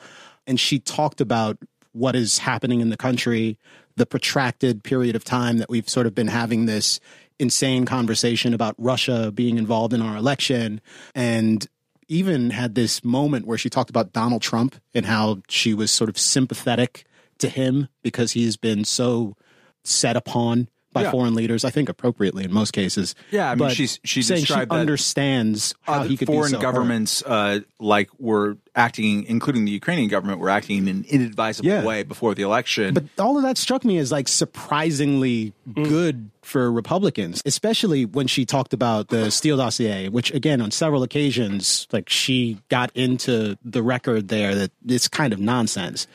And 0.45 0.59
she 0.59 0.79
talked 0.79 1.21
about 1.21 1.57
what 1.91 2.15
is 2.15 2.39
happening 2.39 2.81
in 2.81 2.89
the 2.89 2.97
country, 2.97 3.57
the 3.95 4.05
protracted 4.05 4.83
period 4.83 5.15
of 5.15 5.23
time 5.23 5.57
that 5.57 5.69
we've 5.69 5.89
sort 5.89 6.07
of 6.07 6.15
been 6.15 6.27
having 6.27 6.65
this 6.65 6.99
insane 7.39 7.85
conversation 7.85 8.53
about 8.53 8.75
Russia 8.77 9.31
being 9.31 9.57
involved 9.57 9.93
in 9.93 10.01
our 10.01 10.17
election, 10.17 10.81
and 11.15 11.67
even 12.07 12.49
had 12.49 12.75
this 12.75 13.03
moment 13.03 13.45
where 13.45 13.57
she 13.57 13.69
talked 13.69 13.89
about 13.89 14.13
Donald 14.13 14.41
Trump 14.41 14.75
and 14.93 15.05
how 15.05 15.41
she 15.47 15.73
was 15.73 15.91
sort 15.91 16.09
of 16.09 16.17
sympathetic 16.17 17.05
to 17.37 17.47
him 17.47 17.87
because 18.03 18.33
he 18.33 18.45
has 18.45 18.57
been 18.57 18.83
so 18.83 19.35
set 19.83 20.17
upon 20.17 20.67
by 20.91 21.03
Yeah. 21.03 21.11
foreign 21.11 21.35
leaders. 21.35 21.63
I 21.63 21.69
think 21.69 21.87
appropriately 21.87 22.43
in 22.43 22.51
most 22.51 22.71
cases. 22.71 23.13
Yeah, 23.31 23.51
I 23.51 23.55
mean, 23.55 23.59
But 23.59 23.75
she's- 23.75 23.99
she 24.03 24.21
saying 24.23 24.45
she 24.45 24.53
understands 24.53 25.75
how 25.81 26.03
he 26.03 26.17
could 26.17 26.25
foreign 26.27 26.51
be 26.51 26.57
so 26.57 26.61
governments, 26.61 27.21
uh, 27.25 27.59
like 27.79 28.09
were 28.17 28.57
acting, 28.75 29.23
including 29.25 29.65
the 29.65 29.71
Ukrainian 29.71 30.07
government, 30.09 30.39
were 30.39 30.49
acting 30.49 30.77
in 30.79 30.87
an 30.87 31.05
inadvisable 31.07 31.67
Yeah. 31.69 31.83
way 31.83 32.01
before 32.03 32.33
the 32.33 32.41
election. 32.41 32.93
But 32.95 33.05
all 33.19 33.37
of 33.37 33.43
that 33.43 33.57
struck 33.57 33.85
me 33.85 33.97
as 33.99 34.11
like 34.11 34.27
surprisingly 34.27 35.53
good 35.75 36.29
for 36.41 36.71
Republicans, 36.71 37.41
especially 37.45 38.05
when 38.05 38.25
she 38.27 38.45
talked 38.45 38.73
about 38.73 39.09
the 39.09 39.29
Steele 39.29 39.57
dossier, 39.57 40.09
which 40.09 40.33
again, 40.33 40.61
on 40.61 40.71
several 40.71 41.03
occasions, 41.03 41.87
like 41.91 42.09
she 42.09 42.57
got 42.69 42.89
into 42.95 43.57
the 43.63 43.83
record 43.83 44.29
there 44.29 44.55
that 44.55 44.71
it's 44.87 45.07
kind 45.07 45.33
of 45.33 45.39
nonsense. 45.39 46.07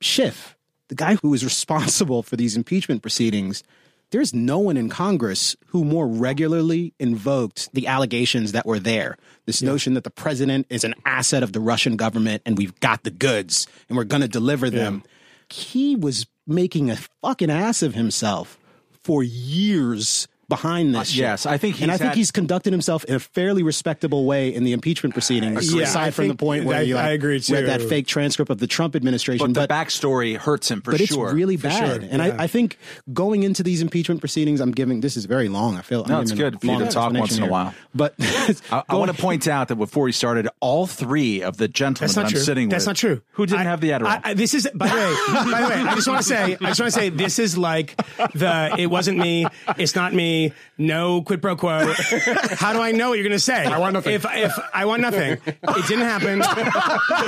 Schiff, 0.00 0.56
the 0.88 0.94
guy 0.94 1.16
who 1.16 1.28
was 1.30 1.44
responsible 1.52 2.22
for 2.22 2.36
these 2.36 2.56
impeachment 2.56 3.02
proceedings, 3.02 3.62
there's 4.10 4.34
no 4.34 4.58
one 4.58 4.76
in 4.76 4.88
Congress 4.88 5.56
who 5.68 5.84
more 5.84 6.06
regularly 6.06 6.94
invoked 6.98 7.72
the 7.72 7.86
allegations 7.86 8.52
that 8.52 8.66
were 8.66 8.78
there. 8.80 9.16
This 9.46 9.62
notion 9.62 9.94
that 9.94 10.04
the 10.04 10.10
president 10.10 10.66
is 10.68 10.84
an 10.84 10.94
asset 11.04 11.42
of 11.42 11.52
the 11.52 11.60
Russian 11.60 11.96
government 11.96 12.42
and 12.44 12.58
we've 12.58 12.78
got 12.80 13.04
the 13.04 13.10
goods 13.10 13.66
and 13.88 13.96
we're 13.96 14.04
going 14.04 14.22
to 14.22 14.28
deliver 14.28 14.68
them. 14.70 15.02
He 15.48 15.96
was 15.96 16.26
making 16.46 16.90
a 16.90 16.96
fucking 17.22 17.50
ass 17.50 17.82
of 17.82 17.94
himself 17.94 18.58
for 19.02 19.22
years 19.22 20.26
behind 20.50 20.94
this. 20.94 21.08
shit. 21.08 21.20
yes, 21.20 21.46
I 21.46 21.56
think 21.56 21.80
and 21.80 21.90
I 21.90 21.94
he's 21.94 21.98
think 22.00 22.08
had- 22.10 22.16
he's 22.18 22.30
conducted 22.30 22.74
himself 22.74 23.04
in 23.06 23.14
a 23.14 23.18
fairly 23.20 23.62
respectable 23.62 24.26
way 24.26 24.52
in 24.54 24.64
the 24.64 24.72
impeachment 24.74 25.14
proceedings. 25.14 25.72
Yeah, 25.72 25.84
aside 25.84 26.08
I 26.08 26.10
from 26.10 26.28
the 26.28 26.34
point 26.34 26.66
where 26.66 26.80
I- 26.80 26.84
he 26.84 26.94
like, 26.94 27.04
I 27.06 27.10
agree, 27.12 27.40
read 27.48 27.66
that 27.66 27.80
fake 27.80 28.06
transcript 28.06 28.50
of 28.50 28.58
the 28.58 28.66
Trump 28.66 28.94
administration. 28.94 29.52
but 29.54 29.68
the 29.68 29.72
backstory 29.74 30.36
hurts 30.36 30.70
him 30.70 30.82
for 30.82 30.90
but 30.90 31.00
sure. 31.00 31.26
it's 31.28 31.34
really 31.34 31.56
bad. 31.56 32.02
sure, 32.02 32.08
And 32.10 32.18
yeah. 32.22 32.36
I, 32.38 32.44
I 32.44 32.46
think 32.48 32.76
going 33.12 33.44
into 33.44 33.62
these 33.62 33.80
impeachment 33.80 34.20
proceedings, 34.20 34.60
I'm 34.60 34.72
giving 34.72 35.00
this 35.00 35.16
is 35.16 35.24
very 35.24 35.48
long. 35.48 35.78
I 35.78 35.82
feel 35.82 36.04
No, 36.04 36.16
I'm 36.16 36.22
it's 36.24 36.32
good 36.32 36.60
for 36.60 36.66
you 36.66 36.78
to 36.80 36.88
talk 36.88 37.12
once 37.14 37.14
in 37.14 37.16
a 37.16 37.22
explanation 37.22 37.42
here. 37.44 37.50
while. 37.50 37.74
But 37.94 38.14
I, 38.70 38.82
I 38.88 38.94
want 38.96 39.14
to 39.14 39.16
point 39.22 39.46
out 39.48 39.68
that 39.68 39.76
before 39.76 40.06
he 40.08 40.12
started, 40.12 40.48
all 40.60 40.86
three 40.86 41.42
of 41.42 41.56
the 41.56 41.68
gentlemen 41.68 42.00
That's 42.08 42.14
that 42.14 42.20
not 42.22 42.26
I'm 42.26 42.32
true. 42.32 42.40
sitting 42.40 42.68
That's 42.68 42.82
with, 42.86 42.96
that's 42.96 43.02
not 43.02 43.08
true. 43.08 43.22
who 43.32 43.46
didn't 43.46 43.60
I- 43.60 43.64
have 43.64 43.80
the 43.80 43.90
Adderall. 43.90 44.06
I, 44.06 44.20
I, 44.24 44.34
this 44.34 44.54
is 44.54 44.68
by 44.74 44.88
the 44.88 44.94
way. 44.94 45.44
by 45.52 45.60
the 45.62 45.68
way, 45.68 45.74
I 45.74 45.94
just 45.94 46.08
want 46.08 46.18
to 46.20 46.26
say. 46.26 46.42
I 46.60 46.66
just 46.68 46.80
want 46.80 46.92
to 46.92 46.98
say 46.98 47.08
this 47.10 47.38
is 47.38 47.56
like 47.56 47.96
the. 48.34 48.74
It 48.78 48.86
wasn't 48.86 49.18
me. 49.18 49.46
It's 49.78 49.94
not 49.94 50.12
me. 50.14 50.39
No 50.78 51.22
quid 51.22 51.42
pro 51.42 51.56
quo. 51.56 51.92
How 52.56 52.72
do 52.72 52.80
I 52.80 52.92
know 52.92 53.10
what 53.10 53.14
you're 53.18 53.24
going 53.28 53.32
to 53.32 53.38
say? 53.38 53.64
I 53.64 53.78
want 53.78 53.94
nothing. 53.94 54.14
If 54.14 54.24
if 54.28 54.58
I 54.74 54.84
want 54.86 55.02
nothing, 55.02 55.32
it 55.44 55.86
didn't 55.88 56.04
happen. 56.04 56.40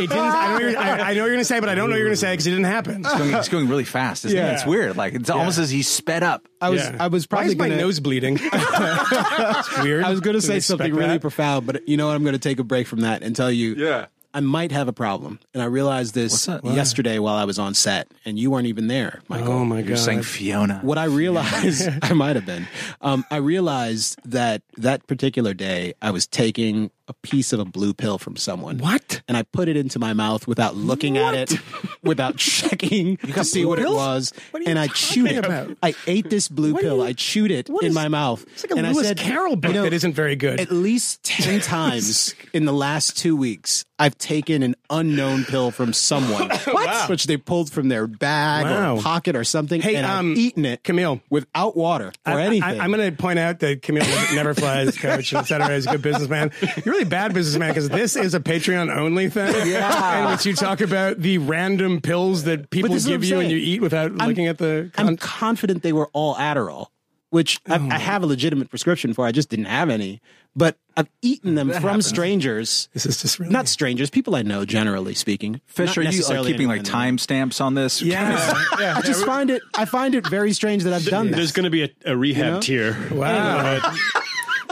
It 0.02 0.08
didn't. 0.08 0.18
I 0.18 0.52
know, 0.52 0.58
you're, 0.58 0.78
I, 0.78 0.90
I 0.90 0.96
know 0.96 1.04
what 1.04 1.14
you're 1.14 1.28
going 1.28 1.38
to 1.38 1.44
say, 1.44 1.60
but 1.60 1.68
I 1.68 1.74
don't 1.74 1.88
know 1.90 1.94
what 1.94 1.98
you're 1.98 2.06
going 2.08 2.12
to 2.14 2.16
say 2.16 2.32
because 2.32 2.46
it 2.46 2.50
didn't 2.50 2.64
happen. 2.66 3.00
it's, 3.04 3.14
going, 3.18 3.34
it's 3.34 3.48
going 3.48 3.68
really 3.68 3.84
fast, 3.84 4.24
isn't 4.24 4.36
it? 4.38 4.40
Yeah. 4.40 4.52
It's 4.52 4.64
weird. 4.66 4.96
Like 4.96 5.14
it's 5.14 5.30
almost 5.30 5.58
as 5.58 5.70
he 5.70 5.82
sped 5.82 6.22
up. 6.22 6.46
I 6.60 6.70
was 6.70 6.82
Yeah. 6.82 6.96
I 7.00 7.08
was 7.08 7.24
Why 7.24 7.28
probably 7.28 7.52
is 7.52 7.58
my 7.58 7.68
gonna, 7.68 7.80
nose 7.80 8.00
bleeding? 8.00 8.38
it's 8.40 9.78
weird. 9.82 10.04
I 10.04 10.10
was 10.10 10.20
going 10.20 10.34
to 10.36 10.42
say 10.42 10.60
something 10.60 10.94
really 10.94 11.08
that. 11.14 11.20
profound, 11.20 11.66
but 11.66 11.88
you 11.88 11.96
know 11.96 12.06
what? 12.06 12.14
I'm 12.16 12.22
going 12.22 12.34
to 12.34 12.38
take 12.38 12.58
a 12.58 12.64
break 12.64 12.86
from 12.86 13.00
that 13.00 13.22
and 13.22 13.34
tell 13.34 13.50
you. 13.50 13.74
Yeah. 13.74 14.06
I 14.34 14.40
might 14.40 14.72
have 14.72 14.88
a 14.88 14.92
problem, 14.92 15.40
and 15.52 15.62
I 15.62 15.66
realized 15.66 16.14
this 16.14 16.48
yesterday 16.64 17.18
while 17.18 17.34
I 17.36 17.44
was 17.44 17.58
on 17.58 17.74
set, 17.74 18.08
and 18.24 18.38
you 18.38 18.50
weren't 18.50 18.66
even 18.66 18.86
there, 18.86 19.20
Michael. 19.28 19.52
Oh 19.52 19.64
my 19.64 19.82
God. 19.82 19.88
You're 19.88 19.96
saying 19.98 20.22
Fiona. 20.22 20.80
what 20.82 20.96
I 20.98 21.04
realized, 21.04 21.88
I 22.02 22.12
might 22.14 22.36
have 22.36 22.46
been. 22.46 22.66
Um, 23.00 23.24
I 23.30 23.36
realized 23.36 24.18
that 24.24 24.62
that 24.78 25.06
particular 25.06 25.52
day, 25.54 25.94
I 26.00 26.10
was 26.10 26.26
taking 26.26 26.90
a 27.08 27.12
piece 27.14 27.52
of 27.52 27.60
a 27.60 27.64
blue 27.64 27.92
pill 27.94 28.18
from 28.18 28.36
someone. 28.36 28.78
What? 28.78 29.22
And 29.28 29.36
I 29.36 29.42
put 29.42 29.68
it 29.68 29.76
into 29.76 29.98
my 29.98 30.12
mouth 30.12 30.46
without 30.46 30.76
looking 30.76 31.18
at 31.18 31.34
it, 31.34 31.52
without 32.02 32.36
checking 32.36 33.16
to 33.18 33.44
see 33.44 33.64
what 33.64 33.78
pills? 33.78 33.92
it 33.92 33.96
was. 33.96 34.32
What 34.52 34.66
and 34.66 34.78
I 34.78 34.86
chewed 34.88 35.30
it. 35.32 35.44
about? 35.44 35.76
I 35.82 35.94
ate 36.06 36.30
this 36.30 36.48
blue 36.48 36.74
What 36.74 36.82
pill. 36.82 36.96
you- 36.98 37.02
I 37.04 37.12
chewed 37.12 37.50
it 37.50 37.68
in 37.68 37.76
is- 37.82 37.94
my 37.94 38.08
mouth. 38.08 38.44
It's 38.52 38.62
like 38.64 38.72
a 38.72 38.76
and 38.76 38.86
I 38.86 38.92
Lewis 38.92 39.08
said, 39.08 39.16
Carroll 39.18 39.56
book 39.56 39.70
you 39.70 39.74
know, 39.78 39.82
that 39.84 39.92
isn't 39.92 40.12
very 40.14 40.36
good. 40.36 40.60
At 40.60 40.70
least 40.70 41.22
10 41.24 41.60
times 41.62 42.34
in 42.52 42.64
the 42.64 42.72
last 42.72 43.16
two 43.18 43.36
weeks, 43.36 43.84
I've 43.98 44.16
taken 44.18 44.62
an 44.62 44.74
unknown 44.90 45.44
pill 45.44 45.70
from 45.70 45.92
someone. 45.92 46.50
Wow. 46.72 47.06
Which 47.08 47.26
they 47.26 47.36
pulled 47.36 47.70
from 47.70 47.88
their 47.88 48.06
bag 48.06 48.64
Wow. 48.64 48.96
or 48.96 49.02
pocket 49.02 49.36
or 49.36 49.44
something. 49.44 49.80
Hey, 49.80 49.94
and 49.96 50.06
um, 50.06 50.32
I've 50.32 50.38
eaten 50.38 50.64
it 50.64 50.82
Camille. 50.82 51.20
without 51.30 51.76
water 51.76 52.12
or 52.26 52.32
I- 52.32 52.42
anything. 52.42 52.62
I, 52.80 52.84
am 52.84 52.90
going 52.92 53.10
to 53.10 53.16
point 53.16 53.38
out 53.38 53.58
that 53.60 53.82
Camille 53.82 54.04
never 54.34 54.54
flies 54.54 54.96
coach, 54.96 55.32
et 55.34 55.42
cetera, 55.42 55.70
is 55.70 55.86
a 55.86 55.92
good 55.92 56.02
businessman. 56.02 56.50
You're 56.84 56.91
really 56.92 57.04
bad 57.04 57.34
businessman 57.34 57.70
because 57.70 57.88
this 57.88 58.16
is 58.16 58.34
a 58.34 58.40
Patreon 58.40 58.94
only 58.94 59.28
thing. 59.28 59.52
Yeah. 59.72 60.24
In 60.24 60.30
which 60.30 60.44
you 60.46 60.54
talk 60.54 60.80
about 60.80 61.18
the 61.18 61.38
random 61.38 62.00
pills 62.00 62.44
that 62.44 62.70
people 62.70 62.90
this 62.90 63.04
is 63.04 63.10
what 63.10 63.20
give 63.20 63.22
I'm 63.22 63.28
you 63.28 63.40
and 63.40 63.50
you 63.50 63.56
eat 63.58 63.80
without 63.80 64.12
looking 64.12 64.46
at 64.46 64.58
the. 64.58 64.90
I'm 64.96 65.16
confident 65.16 65.82
they 65.82 65.92
were 65.92 66.08
all 66.12 66.34
Adderall, 66.36 66.88
which 67.30 67.60
I, 67.68 67.76
Oh. 67.78 67.88
I 67.90 67.98
have 67.98 68.22
a 68.22 68.26
legitimate 68.26 68.70
prescription 68.70 69.14
for. 69.14 69.26
I 69.26 69.32
just 69.32 69.48
didn't 69.48 69.66
have 69.66 69.88
any. 69.90 70.20
But 70.54 70.76
I've 70.98 71.08
eaten 71.22 71.54
them 71.54 71.70
from 71.70 71.80
happens. 71.80 72.06
strangers. 72.06 72.90
this 72.92 73.06
is 73.06 73.22
just 73.22 73.38
really 73.38 73.50
Not 73.52 73.68
strangers, 73.68 74.10
people 74.10 74.36
I 74.36 74.42
know, 74.42 74.66
generally 74.66 75.14
speaking. 75.14 75.62
Fish, 75.64 75.96
Not 75.96 75.98
are 75.98 76.02
you 76.02 76.22
like, 76.22 76.44
keeping 76.46 76.68
like 76.68 76.80
anyone 76.80 76.94
I 76.94 77.10
timestamps 77.10 77.62
on 77.62 77.72
this? 77.74 78.02
Yeah. 78.02 78.62
yeah. 78.78 78.94
I 78.98 79.00
just 79.00 79.24
find 79.24 79.48
it. 79.48 79.62
I 79.74 79.86
find 79.86 80.14
it 80.14 80.26
very 80.26 80.52
strange 80.52 80.84
that 80.84 80.92
I've 80.92 81.06
done 81.06 81.30
There's 81.30 81.52
going 81.52 81.64
to 81.64 81.70
be 81.70 81.84
a, 81.84 81.88
a 82.04 82.16
rehab 82.16 82.52
know? 82.54 82.60
tier. 82.60 82.98
Wow. 83.10 83.80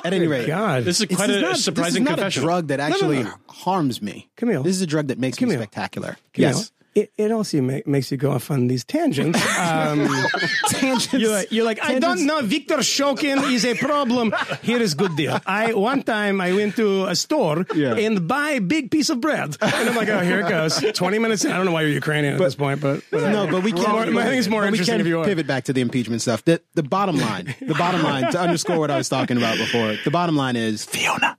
At 0.05 0.13
any 0.15 0.27
rate, 0.27 0.47
God. 0.47 0.85
This 0.85 0.97
is 0.97 1.03
It's- 1.03 1.17
quite 1.17 1.27
this 1.29 1.37
a 1.39 1.41
not, 1.43 1.57
surprising 1.57 2.05
this 2.05 2.13
is 2.13 2.17
not 2.17 2.19
confession. 2.19 2.43
a 2.43 2.47
drug 2.47 2.67
that 2.69 2.81
actually 2.81 3.23
no. 3.25 3.33
harms 3.49 4.01
me. 4.03 4.29
Camille. 4.37 4.63
This 4.63 4.77
is 4.77 4.83
a 4.83 4.87
drug 4.87 5.09
that 5.09 5.19
makes 5.19 5.39
Camille. 5.39 5.57
me 5.59 5.63
spectacular. 5.63 6.17
Camille, 6.33 6.51
Yes. 6.51 6.73
It, 6.95 7.13
it 7.17 7.31
also 7.31 7.61
ma- 7.63 7.79
makes 7.87 8.11
you 8.11 8.17
go 8.17 8.33
off 8.33 8.51
on 8.51 8.67
these 8.67 8.85
tangents. 8.85 9.39
Um, 9.59 10.09
Tangents. 10.69 11.13
You're 11.13 11.31
like, 11.31 11.53
you're 11.53 11.65
like 11.65 11.79
I 11.83 11.99
don't 12.01 12.27
know. 12.27 12.41
Victor 12.43 12.79
Shokin 12.79 13.49
is 13.53 13.65
a 13.65 13.75
problem. 13.77 14.35
Here 14.63 14.79
is 14.83 14.95
good 14.95 15.15
deal. 15.17 15.39
I 15.47 15.73
one 15.75 16.03
time 16.03 16.41
I 16.41 16.53
went 16.53 16.75
to 16.77 17.07
a 17.07 17.15
store 17.15 17.65
Yeah. 17.75 17.95
and 17.95 18.27
buy 18.27 18.51
a 18.51 18.61
big 18.61 18.91
piece 18.91 19.09
of 19.09 19.21
bread, 19.21 19.57
and 19.61 19.89
I'm 19.89 19.95
like, 19.95 20.09
oh, 20.09 20.21
here 20.21 20.41
it 20.41 20.49
goes. 20.49 20.83
Twenty 20.95 21.19
minutes. 21.21 21.45
In. 21.45 21.53
I 21.53 21.57
don't 21.57 21.67
know 21.67 21.73
why 21.73 21.83
you're 21.83 21.91
Ukrainian 21.93 22.35
at 22.35 22.41
this 22.41 22.57
point, 22.57 22.81
but 22.81 23.03
No, 23.13 23.47
but 23.47 23.63
we 23.63 23.73
More- 23.73 23.85
can. 23.85 24.19
I 24.19 24.25
think 24.25 24.39
it's 24.39 24.49
more 24.49 24.67
interesting 24.67 24.97
we 24.97 25.01
if 25.03 25.07
you 25.07 25.21
are. 25.21 25.25
pivot 25.25 25.47
back 25.47 25.65
to 25.65 25.73
the 25.73 25.81
impeachment 25.83 26.23
stuff. 26.23 26.45
The 26.45 26.61
the 26.75 26.83
bottom 26.83 27.17
line, 27.19 27.55
the 27.61 27.75
bottom 27.75 28.03
line 28.03 28.33
to 28.33 28.41
underscore 28.41 28.79
what 28.79 28.91
I 28.91 28.97
was 28.97 29.09
talking 29.09 29.37
about 29.37 29.59
before. 29.59 29.97
The 30.05 30.11
bottom 30.11 30.35
line 30.37 30.57
is 30.57 30.85
Fiona. 30.85 31.37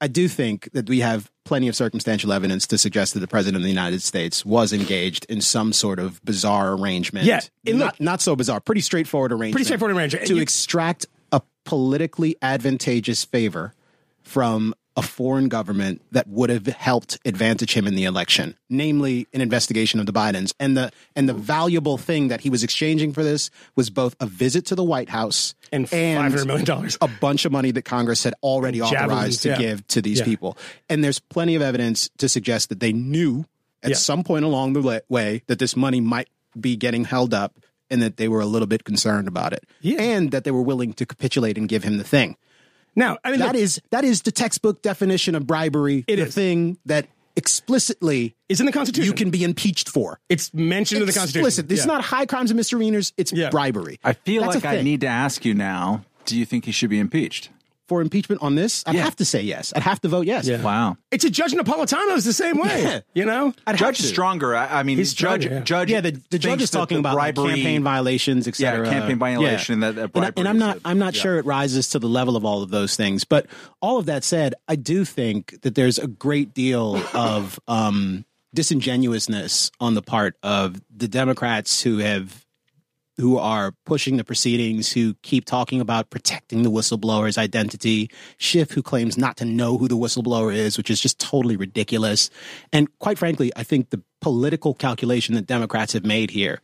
I 0.00 0.08
do 0.08 0.28
think 0.28 0.70
that 0.72 0.88
we 0.88 1.00
have 1.00 1.30
plenty 1.44 1.68
of 1.68 1.76
circumstantial 1.76 2.32
evidence 2.32 2.66
to 2.68 2.78
suggest 2.78 3.12
that 3.14 3.20
the 3.20 3.28
president 3.28 3.56
of 3.56 3.62
the 3.62 3.68
United 3.68 4.02
States 4.02 4.46
was 4.46 4.72
engaged 4.72 5.26
in 5.28 5.40
some 5.40 5.72
sort 5.72 5.98
of 5.98 6.24
bizarre 6.24 6.72
arrangement. 6.72 7.26
Yeah, 7.26 7.40
not, 7.66 7.74
look- 7.76 8.00
not 8.00 8.20
so 8.22 8.34
bizarre, 8.36 8.60
pretty 8.60 8.80
straightforward 8.80 9.32
arrangement. 9.32 9.52
Pretty 9.54 9.64
straightforward 9.66 9.96
arrangement. 9.96 10.26
to 10.28 10.36
You- 10.36 10.42
extract 10.42 11.06
a 11.32 11.42
politically 11.64 12.36
advantageous 12.40 13.24
favor 13.24 13.74
from 14.22 14.74
a 15.00 15.02
foreign 15.02 15.48
government 15.48 16.00
that 16.12 16.28
would 16.28 16.50
have 16.50 16.66
helped 16.66 17.18
advantage 17.24 17.72
him 17.74 17.86
in 17.86 17.94
the 17.94 18.04
election, 18.04 18.54
namely 18.68 19.26
an 19.32 19.40
investigation 19.40 19.98
of 19.98 20.06
the 20.06 20.12
Bidens. 20.12 20.52
And 20.60 20.76
the 20.76 20.92
and 21.16 21.28
the 21.28 21.34
valuable 21.34 21.96
thing 21.98 22.28
that 22.28 22.40
he 22.42 22.50
was 22.50 22.62
exchanging 22.62 23.12
for 23.12 23.24
this 23.24 23.50
was 23.76 23.90
both 23.90 24.14
a 24.20 24.26
visit 24.26 24.66
to 24.66 24.74
the 24.74 24.84
White 24.84 25.08
House 25.08 25.54
And 25.72 25.86
$500 25.86 26.46
million. 26.46 26.90
a 27.00 27.08
bunch 27.20 27.44
of 27.44 27.52
money 27.52 27.70
that 27.72 27.82
Congress 27.82 28.22
had 28.24 28.34
already 28.42 28.78
Javelins, 28.78 29.02
authorized 29.02 29.42
to 29.42 29.48
yeah. 29.50 29.58
give 29.58 29.86
to 29.88 30.02
these 30.02 30.18
Yeah. 30.20 30.24
people. 30.26 30.56
And 30.88 31.02
there's 31.02 31.18
plenty 31.18 31.54
of 31.56 31.62
evidence 31.62 32.10
to 32.18 32.28
suggest 32.28 32.68
that 32.68 32.80
they 32.80 32.92
knew 32.92 33.44
at 33.82 33.90
Yeah. 33.90 33.96
some 33.96 34.22
point 34.22 34.44
along 34.44 34.74
the 34.74 35.02
way 35.08 35.42
that 35.46 35.58
this 35.58 35.74
money 35.74 36.00
might 36.00 36.28
be 36.58 36.76
getting 36.76 37.04
held 37.04 37.32
up 37.32 37.54
and 37.90 38.02
that 38.02 38.18
they 38.18 38.28
were 38.28 38.40
a 38.40 38.46
little 38.46 38.68
bit 38.68 38.84
concerned 38.84 39.26
about 39.26 39.52
it. 39.52 39.64
Yeah. 39.80 40.00
And 40.00 40.30
that 40.32 40.44
they 40.44 40.50
were 40.50 40.62
willing 40.62 40.92
to 40.94 41.06
capitulate 41.06 41.56
and 41.58 41.68
give 41.68 41.82
him 41.84 41.96
the 41.98 42.04
thing. 42.04 42.36
Now 43.00 43.18
I 43.24 43.30
mean 43.32 43.40
That 43.40 43.54
look, 43.54 43.62
is 43.62 43.80
that 43.90 44.04
is 44.04 44.22
the 44.22 44.30
textbook 44.32 44.82
definition 44.82 45.34
of 45.34 45.46
bribery. 45.46 46.04
It 46.06 46.16
the 46.16 46.22
is. 46.26 46.34
thing 46.34 46.78
that 46.86 47.08
explicitly 47.36 48.34
is 48.48 48.60
in 48.60 48.66
the 48.66 48.72
Constitution. 48.72 49.06
you 49.10 49.12
can 49.16 49.30
be 49.30 49.42
impeached 49.44 49.88
for. 49.88 50.20
It's 50.28 50.52
mentioned 50.54 51.00
in 51.00 51.06
the 51.06 51.12
Constitution. 51.12 51.40
Explicit. 51.46 51.68
This 51.68 51.80
is 51.80 51.86
Yeah. 51.86 51.92
not 51.92 52.04
high 52.04 52.26
crimes 52.26 52.50
and 52.50 52.56
misdemeanors. 52.56 53.12
It's 53.16 53.32
Yeah. 53.32 53.50
bribery. 53.50 53.98
I 54.04 54.12
feel 54.12 54.42
That's 54.42 54.56
a 54.56 54.58
like 54.58 54.78
I 54.78 54.82
need 54.82 55.00
to 55.02 55.06
ask 55.06 55.44
you 55.44 55.54
now. 55.54 56.04
Do 56.26 56.38
you 56.38 56.44
think 56.44 56.64
he 56.66 56.72
should 56.72 56.90
be 56.90 56.98
impeached? 56.98 57.48
For 57.90 58.00
impeachment 58.00 58.40
on 58.40 58.54
this. 58.54 58.84
I'd 58.86 58.94
Yeah. 58.94 59.02
have 59.02 59.16
to 59.16 59.24
say 59.24 59.42
yes. 59.42 59.72
I'd 59.74 59.82
have 59.82 60.00
to 60.02 60.08
vote 60.08 60.24
yes. 60.24 60.46
Yeah. 60.46 60.62
Wow. 60.62 60.96
It's 61.10 61.24
a 61.24 61.30
Judge 61.30 61.50
Napolitano 61.54 62.16
is 62.16 62.24
the 62.24 62.32
same 62.32 62.56
way. 62.56 62.82
Yeah. 62.84 63.00
You 63.14 63.24
know, 63.24 63.52
I'd 63.66 63.72
have 63.72 63.78
Judge 63.80 63.96
to. 63.98 64.02
Stronger. 64.04 64.54
I, 64.54 64.78
I 64.78 64.82
mean, 64.84 64.96
He's 64.96 65.12
Judge. 65.12 65.42
stronger, 65.42 65.56
yeah. 65.58 65.64
Judge. 65.64 65.90
Yeah, 65.90 66.00
the, 66.00 66.22
the 66.30 66.38
judge 66.38 66.62
is 66.62 66.70
talking 66.70 66.94
the 66.98 67.00
about 67.00 67.16
like, 67.16 67.34
bribery, 67.34 67.56
campaign 67.56 67.82
violations, 67.82 68.46
Yeah, 68.60 68.84
campaign 68.84 69.18
violation. 69.18 69.80
That, 69.80 69.96
that 69.96 70.10
and, 70.14 70.24
I, 70.24 70.30
bribery 70.30 70.34
and 70.36 70.48
I'm 70.48 70.56
is 70.56 70.60
not 70.60 70.76
a- 70.76 70.80
I'm 70.84 70.98
not 71.00 71.16
yeah. 71.16 71.20
sure 71.22 71.38
it 71.38 71.44
rises 71.46 71.88
to 71.88 71.98
the 71.98 72.08
level 72.08 72.36
of 72.36 72.44
all 72.44 72.62
of 72.62 72.70
those 72.70 72.94
things. 72.94 73.24
But 73.24 73.46
all 73.82 73.98
of 73.98 74.06
that 74.06 74.22
said, 74.22 74.54
I 74.68 74.76
do 74.76 75.04
think 75.04 75.60
that 75.62 75.74
there's 75.74 75.98
a 75.98 76.06
great 76.06 76.54
deal 76.54 77.02
of 77.12 77.58
um, 77.66 78.24
disingenuousness 78.54 79.70
on 79.80 79.94
the 79.94 80.02
part 80.02 80.36
of 80.42 80.80
the 80.94 81.08
Democrats 81.08 81.82
who 81.82 81.98
have 81.98 82.46
who 83.20 83.38
are 83.38 83.72
pushing 83.84 84.16
the 84.16 84.24
proceedings, 84.24 84.92
who 84.92 85.14
keep 85.22 85.44
talking 85.44 85.80
about 85.80 86.10
protecting 86.10 86.62
the 86.62 86.70
whistleblower's 86.70 87.38
identity. 87.38 88.10
Schiff, 88.38 88.72
who 88.72 88.82
claims 88.82 89.18
not 89.18 89.36
to 89.36 89.44
know 89.44 89.78
who 89.78 89.86
the 89.86 89.96
whistleblower 89.96 90.54
is, 90.54 90.76
which 90.76 90.90
is 90.90 91.00
just 91.00 91.20
totally 91.20 91.56
ridiculous. 91.56 92.30
And 92.72 92.88
quite 92.98 93.18
frankly, 93.18 93.52
I 93.54 93.62
think 93.62 93.90
the 93.90 94.02
political 94.20 94.74
calculation 94.74 95.34
that 95.34 95.46
Democrats 95.46 95.92
have 95.92 96.04
made 96.04 96.30
here 96.30 96.60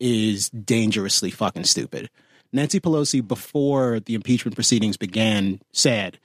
is 0.00 0.50
dangerously 0.50 1.30
fucking 1.30 1.64
stupid. 1.64 2.10
Nancy 2.52 2.80
Pelosi, 2.80 3.26
before 3.26 4.00
the 4.00 4.14
impeachment 4.14 4.54
proceedings 4.54 4.96
began, 4.96 5.60
said 5.72 6.18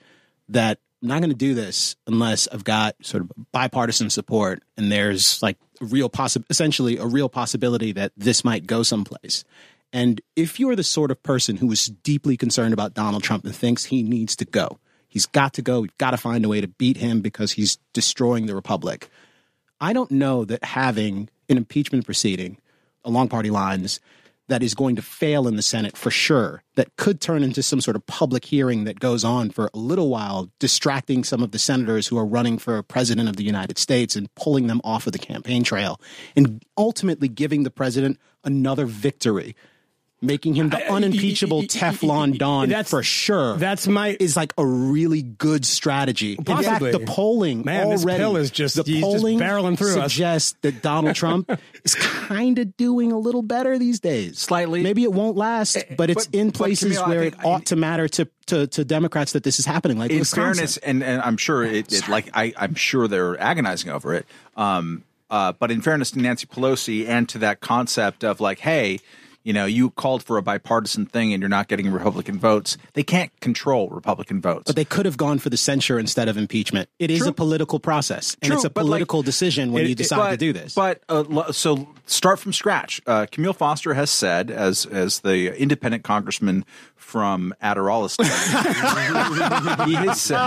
that 0.49 0.79
I'm 1.01 1.09
not 1.09 1.19
going 1.19 1.29
to 1.29 1.35
do 1.35 1.53
this 1.53 1.95
unless 2.07 2.47
I've 2.47 2.63
got 2.63 2.95
sort 3.03 3.23
of 3.23 3.31
bipartisan 3.51 4.09
support 4.09 4.63
and 4.75 4.91
there's 4.91 5.41
like 5.43 5.57
a 5.79 5.85
real 5.85 6.11
essentially 6.49 6.97
a 6.97 7.05
real 7.05 7.29
possibility 7.29 7.91
that 7.93 8.11
this 8.17 8.43
might 8.43 8.65
go 8.65 8.83
someplace. 8.83 9.43
And 9.93 10.19
if 10.35 10.59
you're 10.59 10.75
the 10.75 10.83
sort 10.83 11.11
of 11.11 11.21
person 11.21 11.55
who 11.55 11.71
is 11.71 11.85
deeply 11.85 12.35
concerned 12.35 12.73
about 12.73 12.93
Donald 12.93 13.23
Trump 13.23 13.45
and 13.45 13.55
thinks 13.55 13.85
he 13.85 14.03
needs 14.03 14.35
to 14.37 14.45
go, 14.45 14.79
he's 15.07 15.25
got 15.25 15.53
to 15.53 15.61
go. 15.61 15.81
We've 15.81 15.97
got 15.97 16.11
to 16.11 16.17
find 16.17 16.43
a 16.43 16.49
way 16.49 16.61
to 16.61 16.67
beat 16.67 16.97
him 16.97 17.21
because 17.21 17.53
he's 17.53 17.77
destroying 17.93 18.47
the 18.47 18.55
republic. 18.55 19.09
I 19.79 19.93
don't 19.93 20.11
know 20.11 20.45
that 20.45 20.63
having 20.63 21.29
an 21.47 21.57
impeachment 21.57 22.05
proceeding 22.05 22.57
along 23.05 23.29
party 23.29 23.51
lines 23.51 23.99
that 24.49 24.63
is 24.63 24.73
going 24.73 24.95
to 24.95 25.01
fail 25.01 25.47
in 25.47 25.55
the 25.55 25.61
Senate 25.61 25.97
for 25.97 26.09
sure, 26.09 26.63
that 26.75 26.95
could 26.95 27.19
turn 27.19 27.43
into 27.43 27.61
some 27.61 27.81
sort 27.81 27.95
of 27.95 28.05
public 28.05 28.45
hearing 28.45 28.85
that 28.85 28.99
goes 28.99 29.23
on 29.23 29.49
for 29.49 29.69
a 29.73 29.77
little 29.77 30.09
while, 30.09 30.49
distracting 30.59 31.23
some 31.23 31.43
of 31.43 31.51
the 31.51 31.59
senators 31.59 32.07
who 32.07 32.17
are 32.17 32.25
running 32.25 32.57
for 32.57 32.81
president 32.83 33.27
of 33.27 33.35
the 33.35 33.43
United 33.43 33.77
States 33.77 34.15
and 34.15 34.33
pulling 34.35 34.67
them 34.67 34.81
off 34.83 35.05
of 35.05 35.13
the 35.13 35.19
campaign 35.19 35.63
trail, 35.63 35.99
and 36.35 36.63
ultimately 36.77 37.27
giving 37.27 37.63
the 37.63 37.71
president 37.71 38.19
another 38.43 38.85
victory. 38.85 39.55
Making 40.19 40.55
him 40.55 40.69
the 40.69 40.83
unimpeachable 40.91 41.61
Teflon 41.63 42.39
Don 42.39 42.69
That's- 42.69 42.89
for 42.89 43.03
sure. 43.03 43.55
that's 43.57 43.87
my- 43.87 44.17
is 44.19 44.35
like 44.35 44.51
a 44.57 44.65
really 44.65 45.21
good 45.21 45.63
strategy. 45.63 46.33
In 46.39 46.43
fact, 46.43 46.81
the 46.81 47.03
polling 47.05 47.63
Man, 47.63 47.91
this 47.91 48.01
already 48.03 48.17
pill 48.17 48.35
is 48.35 48.49
just- 48.49 48.75
the 48.77 48.81
he's 48.83 48.95
just 48.95 49.03
polling 49.03 49.37
barreling 49.39 49.77
through 49.77 49.99
us. 49.99 50.11
suggests 50.13 50.55
that 50.63 50.81
Donald 50.81 51.15
Trump 51.15 51.51
is 51.83 51.93
kind 51.93 52.57
of 52.57 52.75
doing 52.77 53.11
a 53.11 53.19
little 53.19 53.43
better 53.43 53.77
these 53.77 53.99
days. 53.99 54.39
Slightly. 54.39 54.81
Maybe 54.81 55.03
it 55.03 55.13
won't 55.13 55.37
last, 55.37 55.77
but 55.97 56.09
it's 56.09 56.25
but- 56.25 56.35
in 56.35 56.51
places 56.51 56.97
Camille, 56.97 57.09
where 57.09 57.21
think 57.21 57.35
it 57.35 57.45
ought 57.45 57.65
to 57.67 57.75
matter 57.75 58.07
to, 58.07 58.27
to, 58.47 58.65
to 58.65 58.83
Democrats 58.83 59.33
that 59.33 59.43
this 59.43 59.59
is 59.59 59.67
happening. 59.67 59.99
Like 59.99 60.09
in 60.09 60.17
Wisconsin. 60.17 60.55
fairness, 60.55 60.77
and, 60.77 61.03
and 61.03 61.21
I'm 61.21 61.37
sure 61.37 61.63
it, 61.63 61.93
it 61.93 62.09
like 62.09 62.31
I, 62.33 62.53
I'm 62.57 62.73
sure 62.73 63.07
they're 63.07 63.39
agonizing 63.39 63.91
over 63.91 64.15
it. 64.15 64.25
Um, 64.55 65.03
uh, 65.29 65.51
but 65.51 65.69
in 65.69 65.81
fairness 65.83 66.09
to 66.11 66.19
Nancy 66.19 66.47
Pelosi 66.47 67.07
and 67.07 67.29
to 67.29 67.37
that 67.37 67.59
concept 67.59 68.23
of 68.23 68.39
like, 68.41 68.57
hey, 68.59 68.99
you 69.47 69.53
know, 69.53 69.65
you 69.65 69.91
called 69.91 70.21
for 70.23 70.37
a 70.37 70.41
bipartisan 70.41 71.05
thing 71.05 71.31
and 71.31 71.41
you're 71.41 71.47
not 71.47 71.69
getting 71.69 71.89
Republican 71.89 72.37
votes. 72.37 72.77
They 72.95 73.03
can't 73.03 73.31
control 73.39 73.87
Republican 73.87 74.41
votes. 74.41 74.63
But 74.65 74.75
they 74.75 74.83
could 74.83 75.05
have 75.05 75.15
gone 75.15 75.39
for 75.39 75.49
the 75.49 75.55
censure 75.55 75.97
instead 75.97 76.27
of 76.27 76.35
impeachment. 76.35 76.89
It 76.99 77.09
is 77.09 77.19
True. 77.19 77.29
a 77.29 77.31
political 77.31 77.79
process, 77.79 78.35
and 78.41 78.49
True, 78.49 78.57
it's 78.57 78.65
a 78.65 78.69
but, 78.69 78.81
like, 78.83 78.87
political 78.89 79.21
decision 79.21 79.71
when 79.71 79.83
it- 79.83 79.87
you 79.87 79.91
it- 79.93 79.97
decide 79.99 80.17
but, 80.17 80.29
to 80.31 80.37
do 80.37 80.51
this. 80.51 80.75
But 80.75 81.01
uh, 81.07 81.53
so 81.53 81.87
start 82.07 82.39
from 82.39 82.51
scratch. 82.51 82.99
Uh, 83.07 83.25
Camille 83.31 83.53
Foster 83.53 83.93
has 83.93 84.09
said, 84.11 84.51
as 84.51 84.85
as 84.85 85.21
the 85.21 85.57
independent 85.57 86.03
congressman 86.03 86.65
from 86.97 87.53
Adirondack, 87.61 88.17
he 89.87 89.93
has 89.93 90.19
said 90.21 90.37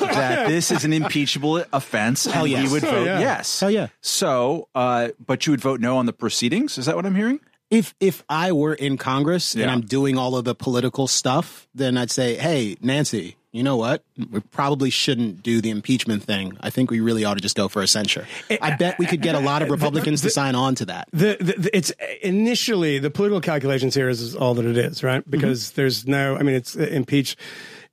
that 0.00 0.48
this 0.48 0.70
is 0.70 0.86
an 0.86 0.94
impeachable 0.94 1.62
offense, 1.70 2.26
and 2.26 2.48
yes. 2.48 2.66
he 2.66 2.72
would 2.72 2.84
Oh, 2.84 2.90
vote 2.90 3.04
yeah. 3.04 3.20
yes. 3.20 3.60
Hell 3.60 3.70
yeah. 3.70 3.88
So, 4.00 4.68
uh, 4.74 5.08
but 5.26 5.46
you 5.46 5.50
would 5.50 5.60
vote 5.60 5.80
no 5.80 5.98
on 5.98 6.06
the 6.06 6.14
proceedings. 6.14 6.78
Is 6.78 6.86
that 6.86 6.96
what 6.96 7.04
I'm 7.04 7.14
hearing? 7.14 7.40
If 7.72 7.94
if 8.00 8.22
I 8.28 8.52
were 8.52 8.74
in 8.74 8.98
Congress 8.98 9.54
and 9.54 9.70
I'm 9.70 9.80
doing 9.80 10.18
all 10.18 10.36
of 10.36 10.44
the 10.44 10.54
political 10.54 11.08
stuff, 11.08 11.66
then 11.74 11.96
I'd 11.96 12.10
say, 12.10 12.36
"Hey, 12.36 12.76
Nancy, 12.82 13.36
you 13.50 13.62
know 13.62 13.78
what? 13.78 14.04
We 14.30 14.40
probably 14.40 14.90
shouldn't 14.90 15.42
do 15.42 15.62
the 15.62 15.70
impeachment 15.70 16.22
thing. 16.22 16.58
I 16.60 16.68
think 16.68 16.90
we 16.90 17.00
really 17.00 17.24
ought 17.24 17.34
to 17.34 17.40
just 17.40 17.56
go 17.56 17.68
for 17.68 17.80
a 17.80 17.86
censure." 17.86 18.26
Eh, 18.50 18.58
I 18.60 18.76
bet 18.76 18.98
we 18.98 19.06
could 19.06 19.22
get 19.22 19.34
a 19.34 19.40
lot 19.40 19.62
of 19.62 19.70
Republicans 19.76 20.20
to 20.20 20.28
sign 20.28 20.54
on 20.54 20.74
to 20.76 20.84
that. 20.84 21.08
the, 21.12 21.38
the, 21.40 21.54
the 21.56 21.76
it's 21.76 21.92
initially 22.22 22.98
the 22.98 23.10
political 23.10 23.40
calculations 23.40 23.94
here 23.94 24.10
is, 24.10 24.20
is 24.20 24.36
all 24.36 24.52
that 24.54 24.66
it 24.66 24.76
is, 24.76 25.02
right? 25.02 25.28
Because 25.28 25.64
mm-hmm. 25.64 25.76
there's 25.76 26.06
no, 26.06 26.36
I 26.36 26.42
mean, 26.42 26.54
it's 26.54 26.76
impeach 26.76 27.38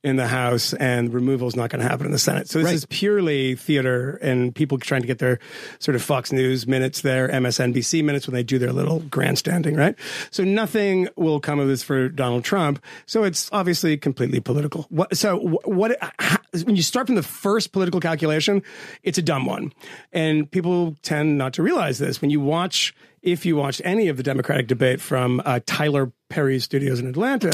in 0.03 0.15
the 0.15 0.27
House 0.27 0.73
and 0.73 1.13
removal 1.13 1.47
is 1.47 1.55
not 1.57 1.69
going 1.69 1.81
to 1.81 1.87
happen 1.87 2.05
in 2.05 2.11
the 2.13 2.19
Senate. 2.19 2.47
So 2.49 2.59
this 2.59 2.65
Right. 2.67 2.75
is 2.75 2.85
purely 2.85 3.55
theater 3.55 4.17
and 4.21 4.55
people 4.55 4.77
trying 4.77 5.01
to 5.01 5.07
get 5.07 5.19
their 5.19 5.39
sort 5.79 5.95
of 5.95 6.01
Fox 6.01 6.31
News 6.31 6.65
minutes, 6.67 7.01
their 7.01 7.27
MSNBC 7.29 8.01
minutes 8.03 8.25
when 8.25 8.33
they 8.33 8.43
do 8.43 8.57
their 8.57 8.71
little 8.71 8.99
grandstanding, 9.01 9.75
right? 9.75 9.95
So 10.31 10.43
nothing 10.45 11.09
will 11.17 11.41
come 11.41 11.59
of 11.59 11.67
this 11.67 11.83
for 11.83 12.07
Donald 12.07 12.45
Trump. 12.45 12.81
So 13.07 13.23
it's 13.25 13.49
obviously 13.51 13.97
completely 13.97 14.39
political. 14.39 14.85
What, 14.89 15.17
so 15.17 15.59
what, 15.65 15.97
how, 16.19 16.37
when 16.63 16.77
you 16.77 16.81
start 16.81 17.07
from 17.07 17.15
the 17.15 17.23
first 17.23 17.73
political 17.73 17.99
calculation, 17.99 18.63
it's 19.03 19.17
a 19.17 19.21
dumb 19.21 19.45
one. 19.45 19.73
And 20.13 20.49
people 20.49 20.95
tend 21.01 21.37
not 21.37 21.53
to 21.53 21.63
realize 21.63 21.97
this. 21.99 22.21
When 22.21 22.29
you 22.29 22.39
watch, 22.39 22.95
if 23.21 23.45
you 23.45 23.57
watched 23.57 23.81
any 23.83 24.07
of 24.07 24.15
the 24.15 24.23
Democratic 24.23 24.67
debate 24.67 25.01
from 25.01 25.41
uh, 25.45 25.59
Tyler 25.65 26.11
Perry 26.29 26.59
Studios 26.59 26.99
in 26.99 27.07
Atlanta, 27.07 27.49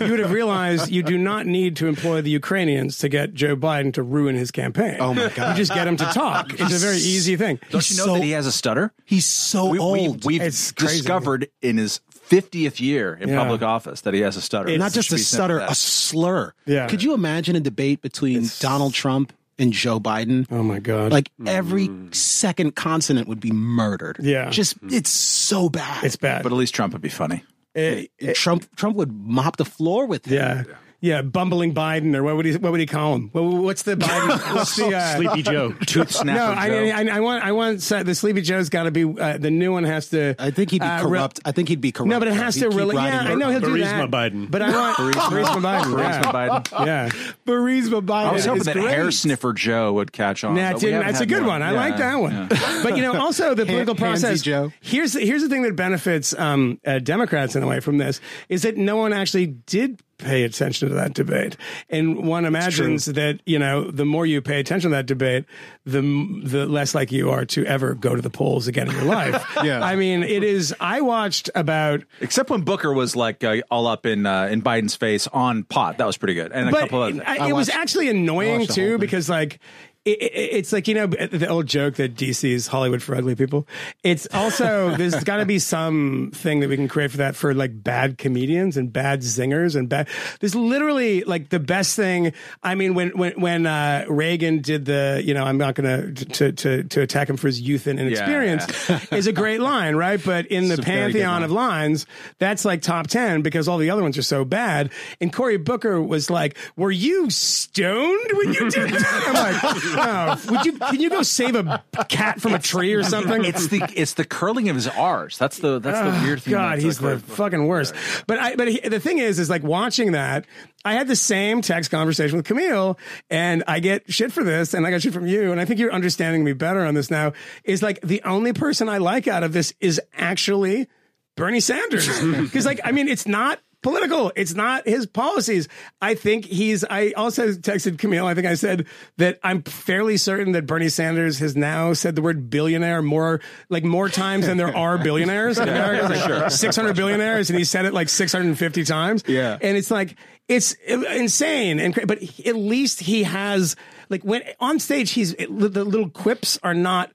you 0.00 0.10
would 0.10 0.18
have 0.18 0.32
realized 0.32 0.90
you 0.90 1.02
do 1.02 1.18
not 1.18 1.46
need 1.46 1.76
to 1.76 1.86
employ 1.86 2.22
the 2.22 2.30
Ukrainians 2.30 2.98
to 2.98 3.08
get 3.10 3.34
Joe 3.34 3.54
Biden 3.54 3.92
to 3.94 4.02
ruin 4.02 4.34
his 4.34 4.50
campaign. 4.50 4.96
Oh 4.98 5.12
my 5.12 5.28
God. 5.28 5.50
You 5.50 5.56
just 5.56 5.74
get 5.74 5.86
him 5.86 5.98
to 5.98 6.06
talk. 6.06 6.52
It's 6.54 6.74
a 6.74 6.78
very 6.78 6.96
easy 6.96 7.36
thing. 7.36 7.60
Don't 7.70 7.88
you 7.90 7.96
know 7.98 8.06
so- 8.06 8.14
that 8.14 8.22
he 8.22 8.30
has 8.30 8.46
a 8.46 8.52
stutter? 8.52 8.92
He's 9.04 9.26
so 9.26 9.66
we, 9.66 9.78
old. 9.78 10.24
We, 10.24 10.38
have 10.38 10.46
It's 10.48 10.72
crazy. 10.72 10.98
discovered 10.98 11.48
in 11.60 11.76
his 11.76 12.00
50th 12.28 12.80
year 12.80 13.14
in 13.20 13.28
Yeah. 13.28 13.38
public 13.38 13.62
office 13.62 14.00
that 14.02 14.14
he 14.14 14.20
has 14.20 14.36
a 14.36 14.40
stutter. 14.40 14.76
Not 14.78 14.92
just 14.92 15.12
a 15.12 15.18
stutter, 15.18 15.58
a 15.58 15.74
slur. 15.74 16.54
Yeah. 16.64 16.86
Could 16.86 17.02
you 17.02 17.12
imagine 17.12 17.56
a 17.56 17.60
debate 17.60 18.00
between 18.00 18.48
Donald 18.58 18.94
Trump 18.94 19.32
and 19.58 19.72
Joe 19.72 20.00
Biden? 20.00 20.46
Oh 20.50 20.62
my 20.62 20.78
god! 20.80 21.12
Like 21.12 21.30
every 21.46 21.88
mm. 21.88 22.14
second 22.14 22.74
consonant 22.74 23.28
would 23.28 23.40
be 23.40 23.52
murdered. 23.52 24.16
Yeah. 24.20 24.50
Just 24.50 24.76
it's 24.90 25.10
so 25.10 25.68
bad. 25.68 26.04
it's 26.04 26.16
bad. 26.16 26.42
but 26.42 26.52
at 26.52 26.56
least 26.56 26.74
Trump 26.74 26.94
would 26.94 27.02
be 27.02 27.08
funny. 27.10 27.44
Eh, 27.74 28.06
Trump 28.34 28.64
Trump 28.76 28.96
would 28.96 29.12
mop 29.12 29.56
the 29.56 29.64
floor 29.64 30.06
with 30.06 30.26
him. 30.26 30.34
yeah. 30.34 30.64
Yeah, 31.04 31.20
bumbling 31.20 31.74
Biden, 31.74 32.14
or 32.16 32.22
what 32.22 32.34
would 32.36 32.46
he? 32.46 32.56
What 32.56 32.72
would 32.72 32.80
he 32.80 32.86
call 32.86 33.14
him? 33.14 33.28
What, 33.32 33.42
what's 33.42 33.82
the 33.82 33.94
Biden? 33.94 34.28
What's 34.54 34.74
the 34.74 34.96
uh, 34.96 35.16
Sleepy 35.16 35.42
Joe. 35.42 35.72
Tooth 35.86 36.10
snapper. 36.10 36.38
No, 36.38 36.46
I, 36.58 36.68
Joe. 36.70 37.10
I, 37.12 37.16
I 37.16 37.20
want, 37.20 37.44
I 37.44 37.52
want 37.52 37.92
uh, 37.92 38.02
the 38.04 38.14
Sleepy 38.14 38.40
Joe's 38.40 38.70
got 38.70 38.84
to 38.84 38.90
be 38.90 39.04
uh, 39.04 39.36
the 39.36 39.50
new 39.50 39.70
one 39.70 39.84
has 39.84 40.08
to. 40.08 40.34
I 40.38 40.50
think 40.50 40.70
he'd 40.70 40.80
be 40.80 40.86
uh, 40.86 40.96
re- 40.96 41.02
corrupt. 41.02 41.40
I 41.44 41.52
think 41.52 41.68
he'd 41.68 41.82
be 41.82 41.92
corrupt. 41.92 42.08
no, 42.08 42.18
but 42.20 42.28
it 42.28 42.34
has 42.34 42.54
He'd 42.54 42.62
to 42.62 42.70
really. 42.70 42.96
Yeah, 42.96 43.20
I 43.20 43.34
know 43.34 43.50
he'll 43.50 43.60
do 43.60 43.66
Burisma 43.74 44.10
that. 44.10 44.32
Biden. 44.32 44.50
But 44.50 44.62
I 44.62 44.70
want 44.70 44.96
Burisma 44.96 45.60
Biden. 45.60 45.98
yeah. 45.98 46.22
Burisma 46.22 46.32
Biden. 46.64 46.86
Yeah, 46.86 47.08
Burisma 47.46 48.00
Biden. 48.06 48.26
I 48.26 48.32
was 48.32 48.44
hoping 48.46 48.56
it's 48.58 48.66
that 48.66 48.72
great. 48.76 48.88
hair 48.88 49.10
sniffer 49.10 49.52
Joe 49.52 49.92
would 49.92 50.10
catch 50.10 50.42
on. 50.42 50.54
Nah, 50.54 50.72
but 50.72 50.82
it 50.82 50.86
we 50.86 50.90
didn't- 50.92 51.06
that's 51.06 51.20
a 51.20 51.26
good 51.26 51.44
one. 51.44 51.60
I 51.62 51.72
Yeah, 51.72 51.76
like 51.76 51.96
that 51.98 52.14
one. 52.16 52.32
yeah. 52.32 52.80
But 52.82 52.96
you 52.96 53.02
know, 53.02 53.20
also 53.20 53.54
the 53.54 53.66
political 53.66 53.94
process. 53.94 54.40
Joe. 54.40 54.72
Here's 54.80 55.12
the, 55.12 55.20
here's 55.20 55.42
the 55.42 55.50
thing 55.50 55.64
that 55.64 55.76
benefits 55.76 56.32
um, 56.38 56.80
uh, 56.86 56.98
Democrats 56.98 57.56
in 57.56 57.62
a 57.62 57.66
way 57.66 57.80
from 57.80 57.98
this 57.98 58.22
is 58.48 58.62
that 58.62 58.78
no 58.78 58.96
one 58.96 59.12
actually 59.12 59.46
did 59.46 60.00
pay 60.24 60.42
attention 60.42 60.88
to 60.88 60.94
that 60.96 61.14
debate, 61.14 61.56
and 61.88 62.26
one 62.26 62.44
imagines 62.44 63.04
that 63.04 63.40
you 63.46 63.58
know 63.58 63.90
the 63.90 64.04
more 64.04 64.26
you 64.26 64.40
pay 64.42 64.58
attention 64.58 64.90
to 64.90 64.96
that 64.96 65.06
debate, 65.06 65.44
the 65.84 66.00
the 66.42 66.66
less 66.66 66.94
likely 66.94 67.18
you 67.18 67.30
are 67.30 67.44
to 67.44 67.64
ever 67.66 67.94
go 67.94 68.16
to 68.16 68.22
the 68.22 68.30
polls 68.30 68.66
again 68.66 68.88
in 68.88 68.94
your 68.94 69.04
life. 69.04 69.42
Yeah. 69.64 69.82
I 69.82 69.94
mean, 69.96 70.22
it 70.24 70.42
is. 70.42 70.74
I 70.80 71.00
watched 71.00 71.48
about 71.54 72.02
Except 72.20 72.50
when 72.50 72.62
Booker 72.62 72.92
was 72.92 73.14
like 73.16 73.42
uh, 73.44 73.58
all 73.70 73.86
up 73.86 74.04
in 74.04 74.26
uh, 74.26 74.46
in 74.50 74.62
Biden's 74.62 74.96
face 74.96 75.26
on 75.28 75.62
pot, 75.64 75.98
that 75.98 76.06
was 76.06 76.16
pretty 76.16 76.34
good, 76.34 76.52
and 76.52 76.68
a 76.68 76.72
couple 76.72 77.02
of. 77.02 77.20
I- 77.24 77.48
it 77.48 77.52
was 77.52 77.68
actually 77.68 78.08
annoying 78.08 78.60
watched 78.60 78.74
too 78.74 78.98
because 78.98 79.28
like 79.30 79.60
it, 80.04 80.22
it, 80.22 80.32
it's 80.34 80.72
like 80.72 80.88
you 80.88 80.94
know 80.94 81.06
the 81.06 81.48
old 81.48 81.66
joke 81.66 81.94
that 81.94 82.14
DC 82.14 82.50
is 82.50 82.66
Hollywood 82.66 83.02
for 83.02 83.14
ugly 83.14 83.34
people. 83.34 83.66
It's 84.02 84.26
also 84.32 84.94
there's 84.96 85.22
got 85.24 85.38
to 85.38 85.46
be 85.46 85.58
some 85.58 86.30
thing 86.34 86.60
that 86.60 86.68
we 86.68 86.76
can 86.76 86.88
create 86.88 87.10
for 87.10 87.18
that 87.18 87.36
for 87.36 87.54
like 87.54 87.82
bad 87.82 88.18
comedians 88.18 88.76
and 88.76 88.92
bad 88.92 89.20
zingers 89.20 89.76
and 89.76 89.88
bad. 89.88 90.08
There's 90.40 90.54
literally 90.54 91.24
like 91.24 91.48
the 91.48 91.60
best 91.60 91.96
thing. 91.96 92.32
I 92.62 92.74
mean, 92.74 92.94
when 92.94 93.10
when 93.16 93.40
when 93.40 93.66
uh, 93.66 94.04
Reagan 94.08 94.60
did 94.60 94.84
the 94.84 95.22
you 95.24 95.34
know 95.34 95.44
I'm 95.44 95.58
not 95.58 95.74
going 95.74 96.14
to 96.14 96.52
to 96.52 96.82
to 96.84 97.00
attack 97.00 97.30
him 97.30 97.36
for 97.36 97.46
his 97.46 97.60
youth 97.60 97.86
and 97.86 97.98
inexperience 97.98 98.66
is 99.12 99.26
a 99.26 99.32
great 99.32 99.60
line, 99.60 99.96
right? 99.96 100.20
But 100.22 100.46
in 100.46 100.68
the 100.68 100.78
pantheon 100.78 101.32
line. 101.32 101.42
of 101.42 101.50
lines, 101.50 102.06
that's 102.38 102.64
like 102.64 102.82
top 102.82 103.06
10 103.06 103.42
because 103.42 103.68
all 103.68 103.78
the 103.78 103.90
other 103.90 104.02
ones 104.02 104.18
are 104.18 104.22
so 104.22 104.44
bad. 104.44 104.90
And 105.20 105.32
Cory 105.32 105.56
Booker 105.56 106.00
was 106.00 106.30
like, 106.30 106.56
Were 106.76 106.90
you 106.90 107.30
stoned 107.30 108.30
when 108.32 108.52
you 108.52 108.70
did 108.70 108.90
that? 108.90 109.24
I'm 109.26 109.34
like, 109.34 109.93
Oh, 109.96 110.40
would 110.50 110.64
you, 110.64 110.72
can 110.72 111.00
you 111.00 111.10
go 111.10 111.22
save 111.22 111.54
a 111.56 111.82
cat 112.08 112.40
from 112.40 112.54
a 112.54 112.58
tree 112.58 112.94
or 112.94 113.02
something? 113.02 113.44
it's 113.44 113.68
the 113.68 113.86
it's 113.94 114.14
the 114.14 114.24
curling 114.24 114.68
of 114.68 114.76
his 114.76 114.88
R's. 114.88 115.38
That's 115.38 115.58
the 115.58 115.78
that's 115.78 116.00
the 116.00 116.18
oh, 116.18 116.22
weird 116.24 116.42
thing. 116.42 116.52
God, 116.52 116.78
he's 116.78 116.98
the 116.98 117.08
Cory- 117.08 117.18
fucking 117.18 117.66
worst. 117.66 117.94
But 118.26 118.38
I, 118.38 118.56
but 118.56 118.68
he, 118.68 118.80
the 118.80 119.00
thing 119.00 119.18
is, 119.18 119.38
is 119.38 119.50
like 119.50 119.62
watching 119.62 120.12
that. 120.12 120.46
I 120.84 120.94
had 120.94 121.08
the 121.08 121.16
same 121.16 121.62
text 121.62 121.90
conversation 121.90 122.36
with 122.36 122.46
Camille, 122.46 122.98
and 123.30 123.64
I 123.66 123.80
get 123.80 124.12
shit 124.12 124.32
for 124.32 124.44
this, 124.44 124.74
and 124.74 124.86
I 124.86 124.90
got 124.90 125.00
shit 125.02 125.14
from 125.14 125.26
you, 125.26 125.50
and 125.50 125.60
I 125.60 125.64
think 125.64 125.80
you're 125.80 125.92
understanding 125.92 126.44
me 126.44 126.52
better 126.52 126.84
on 126.84 126.94
this 126.94 127.10
now. 127.10 127.32
Is 127.64 127.82
like 127.82 128.00
the 128.02 128.22
only 128.22 128.52
person 128.52 128.88
I 128.88 128.98
like 128.98 129.26
out 129.26 129.42
of 129.42 129.52
this 129.52 129.72
is 129.80 130.00
actually 130.14 130.88
Bernie 131.36 131.60
Sanders, 131.60 132.08
because 132.22 132.66
like 132.66 132.80
I 132.84 132.92
mean, 132.92 133.08
it's 133.08 133.26
not 133.26 133.60
political. 133.84 134.32
It's 134.34 134.54
not 134.54 134.88
his 134.88 135.06
policies. 135.06 135.68
I 136.02 136.14
think 136.14 136.44
he's. 136.46 136.84
I 136.84 137.12
also 137.12 137.52
texted 137.52 137.98
Camille. 137.98 138.26
I 138.26 138.34
think 138.34 138.48
I 138.48 138.54
said 138.54 138.86
that 139.18 139.38
I'm 139.44 139.62
fairly 139.62 140.16
certain 140.16 140.52
that 140.52 140.66
Bernie 140.66 140.88
Sanders 140.88 141.38
has 141.38 141.54
now 141.54 141.92
said 141.92 142.16
the 142.16 142.22
word 142.22 142.50
billionaire 142.50 143.02
more 143.02 143.40
like 143.68 143.84
more 143.84 144.08
times 144.08 144.46
than 144.46 144.56
there 144.56 144.76
are 144.76 144.98
billionaires 144.98 145.58
in 145.58 145.68
America. 145.68 146.08
Like 146.08 146.26
sure. 146.26 146.50
600 146.50 146.96
billionaires, 146.96 147.50
and 147.50 147.56
he 147.58 147.64
said 147.64 147.84
it 147.84 147.94
like 147.94 148.08
650 148.08 148.82
times. 148.84 149.22
Yeah. 149.28 149.56
and 149.60 149.76
it's 149.76 149.92
like 149.92 150.16
it's 150.48 150.72
insane 150.88 151.80
and 151.80 151.94
but 152.06 152.22
at 152.46 152.54
least 152.56 153.00
he 153.00 153.22
has 153.22 153.76
like 154.10 154.22
when 154.22 154.42
on 154.60 154.78
stage 154.78 155.12
he's 155.12 155.34
the 155.34 155.84
little 155.84 156.10
quips 156.10 156.58
are 156.62 156.74
not 156.74 157.10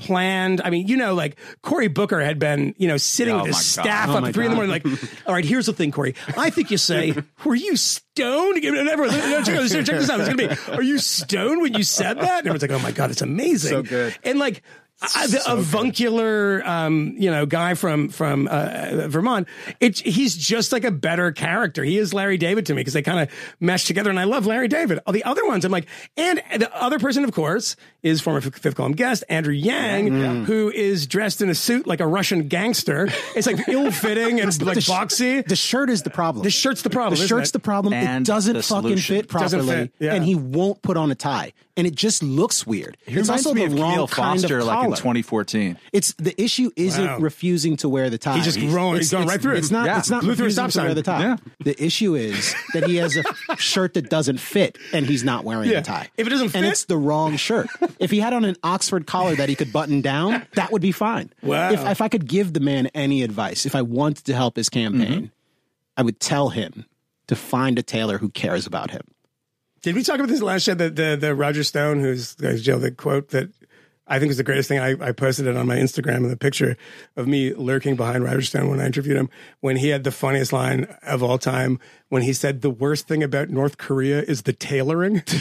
planned. 0.00 0.60
I 0.62 0.70
mean, 0.70 0.86
you 0.86 0.96
know, 0.96 1.14
like 1.14 1.38
Cory 1.62 1.88
Booker 1.88 2.20
had 2.20 2.38
been, 2.38 2.74
you 2.78 2.88
know, 2.88 2.96
sitting 2.96 3.34
Oh 3.34 3.38
with 3.38 3.48
his 3.48 3.64
staff 3.64 4.08
Oh 4.08 4.16
up 4.16 4.24
at 4.24 4.34
three 4.34 4.44
in 4.46 4.50
the 4.50 4.56
morning, 4.56 4.70
like, 4.70 4.86
all 5.26 5.34
right, 5.34 5.44
here's 5.44 5.66
the 5.66 5.72
thing, 5.72 5.92
Corey. 5.92 6.14
I 6.36 6.50
think 6.50 6.70
you 6.70 6.78
say, 6.78 7.14
were 7.44 7.54
you 7.54 7.76
stoned? 7.76 8.64
Everyone, 8.64 9.10
check, 9.44 9.44
this, 9.44 9.72
check 9.72 9.86
this 9.86 10.10
out. 10.10 10.20
It's 10.20 10.28
gonna 10.28 10.48
be, 10.48 10.72
are 10.72 10.82
you 10.82 10.98
stoned 10.98 11.62
when 11.62 11.74
you 11.74 11.82
said 11.82 12.18
that? 12.18 12.40
And 12.40 12.48
everyone's 12.48 12.62
like, 12.62 12.70
oh 12.72 12.78
my 12.78 12.92
God, 12.92 13.10
it's 13.10 13.22
amazing. 13.22 13.70
So 13.70 13.82
good. 13.82 14.16
And 14.24 14.38
like, 14.38 14.62
I, 15.02 15.26
the 15.28 15.42
avuncular, 15.50 16.62
um, 16.66 17.14
you 17.16 17.30
know, 17.30 17.46
guy 17.46 17.74
from 17.74 18.08
from 18.10 18.48
uh, 18.50 19.06
Vermont. 19.08 19.48
It, 19.80 19.98
he's 19.98 20.36
just 20.36 20.72
like 20.72 20.84
a 20.84 20.90
better 20.90 21.32
character. 21.32 21.82
He 21.82 21.96
is 21.98 22.12
Larry 22.12 22.36
David 22.36 22.66
to 22.66 22.74
me 22.74 22.80
because 22.80 22.92
they 22.94 23.02
kind 23.02 23.20
of 23.20 23.34
mesh 23.60 23.84
together, 23.86 24.10
and 24.10 24.20
I 24.20 24.24
love 24.24 24.46
Larry 24.46 24.68
David. 24.68 25.00
All 25.06 25.12
the 25.12 25.24
other 25.24 25.46
ones, 25.46 25.64
I'm 25.64 25.72
like, 25.72 25.86
and 26.16 26.42
the 26.56 26.70
other 26.74 26.98
person, 26.98 27.24
of 27.24 27.32
course, 27.32 27.76
is 28.02 28.20
former 28.20 28.40
Fifth 28.40 28.58
Fifth 28.58 28.74
Column 28.76 28.92
guest 28.92 29.24
Andrew 29.28 29.54
Yang, 29.54 30.44
who 30.44 30.70
is 30.70 31.06
dressed 31.06 31.40
in 31.40 31.48
a 31.48 31.54
suit 31.54 31.86
like 31.86 32.00
a 32.00 32.06
Russian 32.06 32.48
gangster. 32.48 33.08
It's 33.34 33.46
like 33.46 33.68
ill 33.68 33.90
fitting 33.90 34.40
and 34.40 34.62
like 34.62 34.74
the 34.74 34.80
sh- 34.82 34.90
boxy. 34.90 35.46
The 35.46 35.56
shirt 35.56 35.88
is 35.90 36.02
the 36.02 36.10
problem. 36.10 36.44
The 36.44 36.50
shirt's 36.50 36.82
the 36.82 36.90
problem, 36.90 37.16
The 37.18 37.24
isn't 37.24 37.36
shirt's 37.36 37.50
it? 37.50 37.52
the 37.54 37.58
problem. 37.60 37.94
And 37.94 38.26
it 38.26 38.30
doesn't 38.30 38.62
fucking 38.62 38.98
fit 38.98 39.28
properly, 39.28 39.66
fit, 39.66 39.92
yeah. 39.98 40.14
and 40.14 40.24
he 40.24 40.34
won't 40.34 40.82
put 40.82 40.96
on 40.96 41.10
a 41.10 41.14
tie, 41.14 41.52
and 41.80 41.86
it 41.86 41.94
just 41.94 42.22
looks 42.22 42.66
weird. 42.66 42.96
He 43.06 43.14
it's 43.18 43.30
also 43.30 43.54
me 43.54 43.62
the 43.66 43.72
of 43.72 43.80
wrong 43.80 43.90
Camille 43.92 44.08
kind 44.08 44.40
Foster, 44.40 44.58
of 44.58 44.66
like 44.66 44.76
in 44.76 44.84
collar. 44.84 44.96
2014. 44.96 45.78
It's 45.94 46.12
the 46.18 46.38
issue 46.40 46.70
isn't 46.76 47.04
Wow. 47.06 47.18
refusing 47.18 47.76
to 47.78 47.88
wear 47.88 48.10
the 48.10 48.18
tie. 48.18 48.36
He's 48.36 48.44
just 48.44 48.60
growing- 48.60 48.98
he's 48.98 49.10
going 49.10 49.26
right 49.26 49.40
through 49.40 49.54
it. 49.54 49.58
It's 49.60 49.70
not. 49.70 49.86
Yeah. 49.86 49.98
It's 49.98 50.10
not 50.10 50.20
Blew 50.20 50.30
refusing 50.32 50.50
stop 50.70 50.70
to 50.82 50.86
wear 50.86 50.94
the 50.94 51.02
tie. 51.02 51.20
Yeah. 51.22 51.36
The 51.64 51.82
issue 51.82 52.14
is 52.14 52.54
that 52.74 52.84
he 52.86 52.96
has 52.96 53.16
a 53.16 53.24
shirt 53.56 53.94
that 53.94 54.10
doesn't 54.10 54.38
fit, 54.40 54.76
and 54.92 55.06
he's 55.06 55.24
not 55.24 55.44
wearing 55.44 55.70
Yeah. 55.70 55.78
a 55.78 55.82
tie. 55.82 56.08
If 56.18 56.26
it 56.26 56.30
doesn't 56.30 56.50
fit, 56.50 56.58
and 56.58 56.66
it's 56.66 56.84
the 56.84 56.98
wrong 56.98 57.36
shirt. 57.36 57.68
if 57.98 58.10
he 58.10 58.20
had 58.20 58.34
on 58.34 58.44
an 58.44 58.56
Oxford 58.62 59.06
collar 59.06 59.34
that 59.36 59.48
he 59.48 59.54
could 59.54 59.72
button 59.72 60.02
down, 60.02 60.46
that 60.54 60.70
would 60.72 60.82
be 60.82 60.92
fine. 60.92 61.32
Wow. 61.42 61.72
If 61.72 61.80
if 61.86 62.00
I 62.02 62.08
could 62.08 62.26
give 62.28 62.52
the 62.52 62.60
man 62.60 62.88
any 62.94 63.22
advice, 63.22 63.64
if 63.64 63.74
I 63.74 63.80
wanted 63.82 64.24
to 64.26 64.34
help 64.34 64.56
his 64.56 64.68
campaign, 64.68 65.08
mm-hmm. 65.14 65.24
I 65.96 66.02
would 66.02 66.20
tell 66.20 66.50
him 66.50 66.84
to 67.28 67.36
find 67.36 67.78
a 67.78 67.82
tailor 67.82 68.18
who 68.18 68.28
cares 68.28 68.66
about 68.66 68.90
him. 68.90 69.02
Did 69.82 69.94
we 69.94 70.02
talk 70.02 70.16
about 70.16 70.28
this 70.28 70.42
last 70.42 70.62
show? 70.64 70.74
The 70.74 70.90
the, 70.90 71.16
the 71.20 71.34
Roger 71.34 71.64
Stone, 71.64 72.00
who's 72.00 72.36
who's 72.40 72.62
Joe, 72.62 72.78
the 72.78 72.90
quote 72.90 73.28
that 73.30 73.48
I 74.06 74.18
think 74.18 74.30
is 74.30 74.36
the 74.36 74.42
greatest 74.44 74.68
thing. 74.68 74.78
I, 74.80 74.96
I 75.00 75.12
posted 75.12 75.46
it 75.46 75.56
on 75.56 75.66
my 75.68 75.76
Instagram 75.76 76.16
and 76.16 76.30
the 76.30 76.36
picture 76.36 76.76
of 77.16 77.28
me 77.28 77.54
lurking 77.54 77.94
behind 77.96 78.24
Roger 78.24 78.42
Stone 78.42 78.68
when 78.68 78.80
I 78.80 78.86
interviewed 78.86 79.16
him. 79.16 79.30
When 79.60 79.76
he 79.76 79.88
had 79.88 80.04
the 80.04 80.10
funniest 80.10 80.52
line 80.52 80.84
of 81.02 81.22
all 81.22 81.38
time, 81.38 81.78
when 82.08 82.22
he 82.22 82.32
said, 82.32 82.60
"The 82.60 82.70
worst 82.70 83.06
thing 83.08 83.22
about 83.22 83.48
North 83.50 83.78
Korea 83.78 84.20
is 84.22 84.42
the 84.42 84.52
tailoring." 84.52 85.22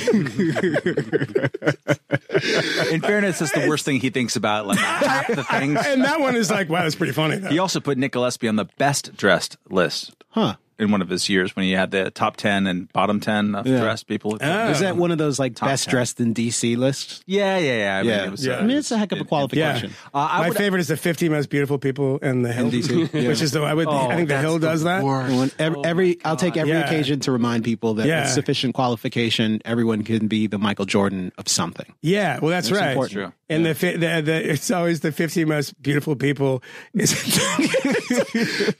In 2.91 3.01
fairness, 3.01 3.39
that's 3.39 3.51
the 3.51 3.65
worst 3.67 3.83
thing 3.85 3.99
he 3.99 4.09
thinks 4.09 4.35
about. 4.35 4.67
Like 4.67 4.79
half 4.79 5.27
the 5.27 5.43
things. 5.43 5.79
and 5.85 6.03
that 6.05 6.19
one 6.21 6.35
is 6.35 6.49
like, 6.49 6.69
wow, 6.69 6.83
that's 6.83 6.95
pretty 6.95 7.11
funny. 7.13 7.37
Though. 7.37 7.49
He 7.49 7.59
also 7.59 7.79
put 7.79 7.97
Nick 7.97 8.13
Gillespie 8.13 8.47
on 8.47 8.55
the 8.55 8.65
best 8.77 9.15
dressed 9.17 9.57
list. 9.69 10.15
Huh. 10.29 10.55
In 10.80 10.91
one 10.91 11.01
of 11.01 11.09
his 11.09 11.27
years 11.27 11.55
when 11.57 11.65
he 11.65 11.73
had 11.73 11.91
the 11.91 12.09
top 12.09 12.38
10 12.38 12.65
and 12.65 12.91
bottom 12.93 13.19
10 13.19 13.53
of 13.53 13.67
Yeah. 13.67 13.82
dressed 13.82 14.07
people. 14.07 14.38
Oh. 14.41 14.69
Is 14.69 14.80
that 14.80 14.95
one 14.95 15.11
of 15.11 15.17
those 15.17 15.38
like 15.38 15.59
best 15.59 15.86
10. 15.86 15.91
dressed 15.91 16.19
in 16.21 16.34
DC 16.34 16.77
lists? 16.77 17.21
Yeah, 17.27 17.57
yeah, 17.57 17.77
yeah. 17.77 17.97
I 17.97 18.01
mean, 18.01 18.11
Yeah. 18.11 18.23
it 18.25 18.32
was, 18.32 18.45
Yeah. 18.45 18.53
uh, 18.53 18.59
I 18.59 18.63
mean, 18.63 18.77
it's 18.77 18.89
a 18.91 18.97
heck 18.97 19.11
of 19.11 19.17
a 19.17 19.21
Yeah, 19.21 19.27
qualification. 19.27 19.91
Uh, 20.13 20.27
I 20.32 20.39
my 20.39 20.47
would- 20.47 20.57
favorite 20.57 20.80
is 20.80 20.88
the 20.88 20.95
50 20.95 21.27
most 21.27 21.49
beautiful 21.49 21.77
people 21.80 22.17
in 22.19 22.43
the 22.43 22.53
Hill, 22.53 22.71
DC, 22.71 23.09
yeah. 23.13 23.27
which 23.27 23.41
is 23.41 23.51
the 23.51 23.59
I 23.61 23.73
would 23.73 23.89
I 23.89 24.15
think 24.15 24.30
the 24.30 24.36
that's 24.36 24.41
Hill 24.45 24.57
does 24.59 24.84
that. 24.84 25.03
worst. 25.03 25.36
When 25.36 25.51
every, 25.59 25.82
every 25.84 26.17
I'll 26.23 26.38
take 26.38 26.55
every 26.55 26.71
Yeah. 26.71 26.86
occasion 26.86 27.19
to 27.21 27.32
remind 27.34 27.65
people 27.65 27.95
that 27.95 28.07
Yeah. 28.07 28.21
with 28.23 28.32
sufficient 28.32 28.73
qualification, 28.73 29.61
everyone 29.65 30.03
can 30.03 30.27
be 30.27 30.47
the 30.47 30.57
Michael 30.57 30.86
Jordan 30.86 31.34
of 31.38 31.49
something. 31.49 31.88
Yeah, 32.01 32.39
well, 32.39 32.51
that's, 32.51 32.69
That's 32.69 32.80
right. 32.82 32.91
important. 32.91 33.13
True. 33.13 33.34
And 33.51 33.65
the, 33.65 33.73
the 33.73 34.21
the 34.23 34.51
it's 34.51 34.69
always 34.71 34.99
the 35.01 35.11
50 35.11 35.43
most 35.43 35.82
beautiful 35.82 36.15
people. 36.15 36.63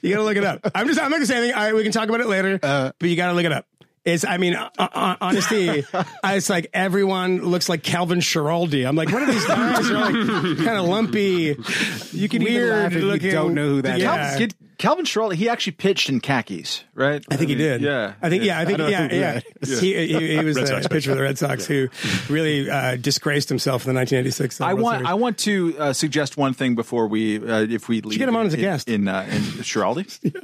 You 0.02 0.14
gotta 0.14 0.22
look 0.22 0.36
it 0.36 0.44
up. 0.44 0.60
I'm 0.74 0.86
just 0.86 0.98
I'm 1.00 1.10
not 1.10 1.16
gonna 1.16 1.26
say 1.26 1.36
anything. 1.38 1.54
All 1.56 1.62
right, 1.64 1.74
we 1.74 1.82
can 1.82 1.89
talk 1.92 2.08
about 2.08 2.20
it 2.20 2.28
later. 2.28 2.58
Uh, 2.62 2.92
but 2.98 3.08
you 3.08 3.16
gotta 3.16 3.34
look 3.34 3.44
it 3.44 3.52
up. 3.52 3.66
is, 4.04 4.24
I 4.24 4.38
mean, 4.38 4.54
uh, 4.54 4.70
uh, 4.78 5.16
honesty, 5.20 5.84
it's 6.24 6.50
like 6.50 6.68
everyone 6.72 7.38
looks 7.38 7.68
like 7.68 7.82
Calvin 7.82 8.20
Schiraldi. 8.20 8.86
I'm 8.86 8.96
like, 8.96 9.10
what 9.10 9.22
are 9.22 9.30
these 9.30 9.46
guys? 9.46 9.88
They're 9.88 9.98
like 9.98 10.12
kind 10.12 10.78
of 10.78 10.86
lumpy, 10.86 11.56
You 12.12 12.28
can 12.28 12.42
even 12.42 12.54
weird 12.54 12.70
laugh 12.70 12.92
if 12.92 13.22
you 13.22 13.30
don't 13.30 13.54
know 13.54 13.68
who 13.68 13.82
that 13.82 13.98
yeah. 13.98 14.38
Did 14.38 14.54
Calvin 14.80 15.04
Schiraldi, 15.04 15.34
he 15.34 15.46
actually 15.50 15.72
pitched 15.72 16.08
in 16.08 16.20
khakis, 16.20 16.84
right? 16.94 17.22
I 17.30 17.36
think 17.36 17.50
he 17.50 17.54
did. 17.54 17.82
Yeah. 17.82 18.14
I 18.22 18.30
think. 18.30 18.44
Yeah, 18.44 18.58
I 18.58 18.64
think. 18.64 18.78
don't 18.78 18.90
know 18.90 18.90
yeah, 18.90 19.08
who 19.08 19.16
yeah. 19.16 19.78
He, 19.78 20.06
he, 20.06 20.36
he 20.38 20.42
was 20.44 20.56
the 20.56 20.88
pitcher 20.90 21.10
for 21.10 21.16
the 21.16 21.22
Red 21.22 21.36
Sox 21.36 21.66
who 21.66 21.90
really 22.30 22.70
uh, 22.70 22.96
disgraced 22.96 23.50
himself 23.50 23.84
in 23.84 23.92
the 23.92 23.98
1986. 23.98 24.58
I 24.62 24.72
World 24.72 24.82
want 24.82 24.96
Series. 24.96 25.08
I 25.10 25.14
want 25.14 25.38
to 25.40 25.78
uh, 25.78 25.92
suggest 25.92 26.38
one 26.38 26.54
thing 26.54 26.76
before 26.76 27.08
we 27.08 27.36
uh, 27.46 27.60
if 27.60 27.90
we 27.90 28.00
leave 28.00 28.18
get 28.18 28.26
him 28.26 28.36
on 28.36 28.46
as 28.46 28.54
a 28.54 28.56
guest. 28.56 28.88
in 28.88 29.06
uh, 29.06 29.26
in 29.30 29.42
Schiraldi. 29.62 30.18
yeah. 30.34 30.40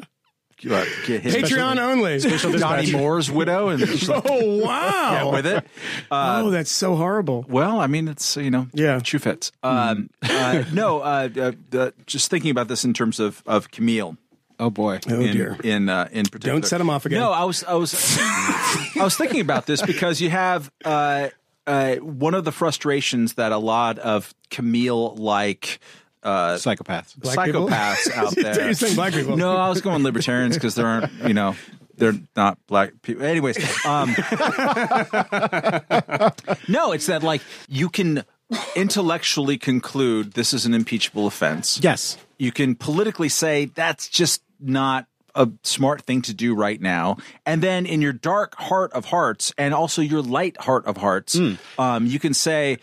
Uh, 0.65 0.85
get 1.07 1.23
his 1.23 1.35
Patreon 1.35 1.79
only. 1.79 2.19
Donnie 2.59 2.93
Moore's 2.93 3.31
widow 3.31 3.69
and 3.69 3.79
just 3.85 4.09
like, 4.09 4.23
Oh 4.27 4.59
wow! 4.65 5.13
yeah, 5.13 5.25
with 5.25 5.47
it. 5.47 5.67
Uh, 6.11 6.43
oh, 6.45 6.51
that's 6.51 6.71
so 6.71 6.97
horrible. 6.97 7.45
well, 7.49 7.79
I 7.79 7.87
mean, 7.87 8.09
it's 8.09 8.37
you 8.37 8.51
know, 8.51 8.69
Yeah. 8.73 9.03
shoe 9.03 9.19
fits. 9.19 9.53
Um, 9.63 10.09
uh, 10.23 10.65
no, 10.73 11.01
uh, 11.01 11.29
uh, 11.37 11.53
uh, 11.77 11.91
just 12.07 12.31
thinking 12.31 12.51
about 12.51 12.69
this 12.69 12.85
in 12.85 12.95
terms 12.95 13.21
of 13.21 13.43
of 13.47 13.71
Camille. 13.71 14.17
Oh 14.59 14.71
boy. 14.71 15.01
Oh 15.09 15.21
in, 15.21 15.37
dear. 15.37 15.57
in 15.63 15.89
uh, 15.91 16.09
in 16.11 16.25
particular. 16.25 16.55
Don't 16.55 16.67
set 16.67 16.81
him 16.81 16.89
off 16.89 17.05
again. 17.05 17.21
No, 17.21 17.33
I 17.33 17.45
was 17.45 17.63
I 17.65 17.75
was 17.75 17.95
I 18.21 19.01
was 19.03 19.17
thinking 19.17 19.41
about 19.41 19.67
this 19.67 19.83
because 19.83 20.21
you 20.21 20.31
have 20.31 20.71
uh, 20.85 21.29
uh, 21.67 21.97
one 21.97 22.33
of 22.35 22.45
the 22.45 22.53
frustrations 22.53 23.35
that 23.35 23.53
a 23.53 23.59
lot 23.59 23.99
of 23.99 24.35
Camille 24.51 25.15
like 25.17 25.81
uh, 26.27 26.57
Psychopaths. 26.57 27.17
Black 27.17 27.47
people? 27.47 27.69
psychopaths 27.69 28.13
out 28.15 28.35
there. 28.37 28.65
You're 28.65 28.75
saying 28.75 28.97
black 28.97 29.13
people. 29.15 29.37
No, 29.37 29.57
I 29.57 29.69
was 29.69 29.81
going 29.81 30.03
libertarians 30.03 30.57
because 30.57 30.75
there 30.75 30.87
aren't 30.87 31.13
you 31.27 31.35
know 31.35 31.55
they're 31.97 32.15
not 32.37 32.59
black 32.67 33.01
people. 33.03 33.25
Anyways, 33.25 33.57
um, 33.87 34.11
no, 36.69 36.93
it's 36.93 37.07
that 37.07 37.23
like 37.23 37.43
you 37.69 37.89
can 37.89 38.25
intellectually 38.75 39.59
conclude 39.59 40.33
this 40.35 40.53
is 40.53 40.67
an 40.67 40.75
impeachable 40.75 41.27
offense 41.27 41.81
Yes. 41.83 42.17
you 42.39 42.53
can 42.53 42.77
politically 42.77 43.29
say 43.29 43.65
that's 43.67 44.09
just 44.09 44.41
not 44.61 45.07
a 45.35 45.49
smart 45.65 46.03
thing 46.03 46.23
to 46.23 46.33
do 46.33 46.55
right 46.55 46.81
now. 46.81 47.17
And 47.45 47.61
then 47.63 47.85
in 47.87 48.01
your 48.01 48.13
dark 48.15 48.55
heart 48.55 48.93
of 48.93 49.05
hearts 49.07 49.53
and 49.59 49.75
also 49.75 50.01
your 50.01 50.23
light 50.23 50.57
heart 50.59 50.87
of 50.87 50.97
hearts, 50.97 51.39
um, 51.79 52.07
you 52.07 52.19
can 52.19 52.33
say, 52.35 52.79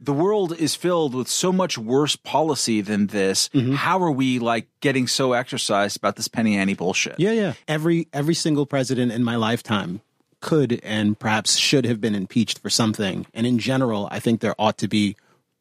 the 0.00 0.12
world 0.12 0.56
is 0.56 0.74
filled 0.74 1.14
with 1.14 1.28
so 1.28 1.52
much 1.52 1.76
worse 1.76 2.16
policy 2.16 2.80
than 2.80 3.08
this. 3.08 3.48
Mm-hmm. 3.50 3.74
How 3.74 4.02
are 4.02 4.10
we 4.10 4.38
like 4.38 4.66
getting 4.80 5.06
so 5.06 5.34
exercised 5.34 5.96
about 5.96 6.16
this 6.16 6.26
penny 6.26 6.56
ante 6.56 6.74
bullshit? 6.74 7.18
Yeah, 7.18 7.32
yeah. 7.32 7.52
Every 7.68 8.08
every 8.12 8.34
single 8.34 8.66
president 8.66 9.12
in 9.12 9.22
my 9.22 9.36
lifetime 9.36 10.00
could 10.40 10.80
and 10.82 11.18
perhaps 11.18 11.56
should 11.56 11.84
have 11.84 12.00
been 12.00 12.14
impeached 12.14 12.58
for 12.60 12.70
something. 12.70 13.26
And 13.34 13.46
in 13.46 13.58
general, 13.58 14.08
I 14.10 14.20
think 14.20 14.40
there 14.40 14.54
ought 14.58 14.78
to 14.78 14.88
be 14.88 15.16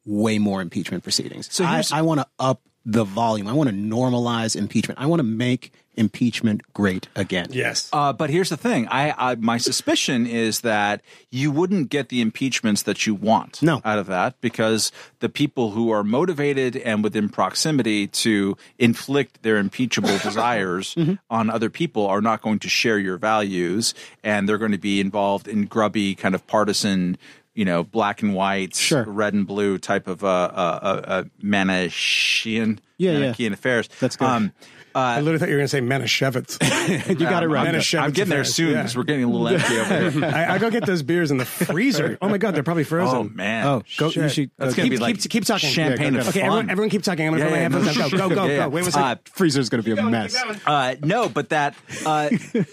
way 0.05 0.39
more 0.39 0.61
impeachment 0.61 1.03
proceedings. 1.03 1.53
So 1.53 1.65
I, 1.65 1.83
I 1.91 2.01
want 2.01 2.21
to 2.21 2.27
up 2.39 2.61
the 2.85 3.03
volume. 3.03 3.47
I 3.47 3.53
want 3.53 3.69
to 3.69 3.75
normalize 3.75 4.55
impeachment. 4.55 4.99
I 4.99 5.05
want 5.05 5.19
to 5.19 5.25
make 5.25 5.73
impeachment 5.99 6.61
great 6.73 7.07
again. 7.15 7.47
Yes. 7.51 7.89
Uh, 7.93 8.11
but 8.13 8.29
here's 8.31 8.49
the 8.49 8.57
thing: 8.57 8.87
I, 8.87 9.13
I 9.31 9.35
my 9.35 9.57
suspicion 9.57 10.25
is 10.25 10.61
that 10.61 11.01
you 11.29 11.51
wouldn't 11.51 11.89
get 11.89 12.09
the 12.09 12.21
impeachments 12.21 12.83
that 12.83 13.05
you 13.05 13.13
want 13.13 13.61
No. 13.61 13.81
out 13.85 13.99
of 13.99 14.07
that 14.07 14.39
because 14.41 14.91
the 15.19 15.29
people 15.29 15.71
who 15.71 15.91
are 15.91 16.03
motivated 16.03 16.75
and 16.77 17.03
within 17.03 17.29
proximity 17.29 18.07
to 18.07 18.57
inflict 18.79 19.43
their 19.43 19.57
impeachable 19.57 20.17
desires 20.23 20.95
Mm-hmm. 20.95 21.15
on 21.29 21.49
other 21.49 21.69
people 21.69 22.07
are 22.07 22.21
not 22.21 22.41
going 22.41 22.59
to 22.59 22.69
share 22.69 22.97
your 22.97 23.17
values, 23.17 23.93
and 24.23 24.47
they're 24.47 24.57
going 24.57 24.71
to 24.71 24.77
be 24.77 24.99
involved 25.01 25.47
in 25.47 25.65
grubby 25.65 26.15
kind 26.15 26.33
of 26.33 26.47
partisan. 26.47 27.17
You 27.55 27.65
know, 27.65 27.83
black 27.83 28.21
and 28.21 28.33
white, 28.33 28.73
Sure. 28.73 29.03
red 29.03 29.33
and 29.33 29.45
blue 29.45 29.77
type 29.79 30.07
of 30.07 30.23
uh, 30.23 30.27
uh, 30.27 30.79
uh, 30.81 31.01
uh, 31.07 31.23
Manichean, 31.43 32.79
Yeah, 32.97 33.33
yeah. 33.37 33.49
Affairs. 33.53 33.89
That's 33.99 34.15
good. 34.15 34.25
Um, 34.25 34.51
I 34.95 35.19
literally 35.21 35.39
thought 35.39 35.49
you 35.49 35.55
were 35.55 35.59
going 35.59 35.65
to 35.65 35.69
say 35.69 35.81
Manischewitz. 35.81 37.09
You 37.09 37.15
got 37.15 37.43
it 37.43 37.47
right. 37.47 37.67
I'm, 37.67 37.75
Manischewitz 37.75 37.99
I'm 38.01 38.11
getting 38.11 38.29
there 38.29 38.41
affairs, 38.41 38.55
soon 38.55 38.71
yeah. 38.71 38.87
we're 38.95 39.03
getting 39.03 39.23
a 39.23 39.27
little 39.29 39.47
empty 39.47 39.79
over 39.79 40.09
here. 40.09 40.25
I, 40.33 40.55
I 40.55 40.57
go 40.57 40.69
get 40.71 40.85
those 40.85 41.03
beers 41.03 41.29
in 41.31 41.37
the 41.37 41.45
freezer. 41.45 42.17
Oh 42.21 42.27
my 42.29 42.37
god, 42.37 42.55
they're 42.55 42.63
probably 42.63 42.83
frozen. 42.83 43.17
Oh 43.17 43.23
man! 43.23 43.65
Oh, 43.65 43.81
go. 43.97 44.05
You 44.07 44.11
Shit. 44.11 44.31
should. 44.31 44.51
That's 44.57 44.73
go- 44.75 44.81
gonna 44.81 44.89
keep, 44.89 44.91
be 44.91 44.97
like 44.97 45.21
keep, 45.21 45.31
keep 45.31 45.45
talking. 45.45 45.69
champagne 45.69 46.13
Yeah, 46.15 46.19
of 46.21 46.25
go, 46.25 46.29
Okay, 46.31 46.39
fun. 46.41 46.47
everyone, 46.47 46.69
everyone 46.69 46.89
keep 46.89 47.03
talking. 47.03 47.27
I'm 47.27 47.37
going 47.37 47.43
to 47.43 47.55
Yeah, 47.59 47.67
put 47.69 47.71
my 47.71 47.77
yeah, 47.85 47.93
headphones 47.93 48.13
no. 48.13 48.17
Go, 48.17 48.29
go, 48.29 48.35
go, 48.35 48.45
yeah, 48.45 48.51
yeah. 48.51 48.57
go. 48.65 48.69
Wait 48.69 48.81
one 48.81 48.87
Uh, 48.89 48.91
second. 48.91 49.19
freezer's 49.29 49.69
going 49.69 49.83
to 49.83 49.95
be 49.95 49.99
a 49.99 50.03
mess. 50.03 50.35
Uh, 50.65 50.95
no, 51.03 51.29
but 51.29 51.49
that 51.49 51.75
uh, 52.05 52.29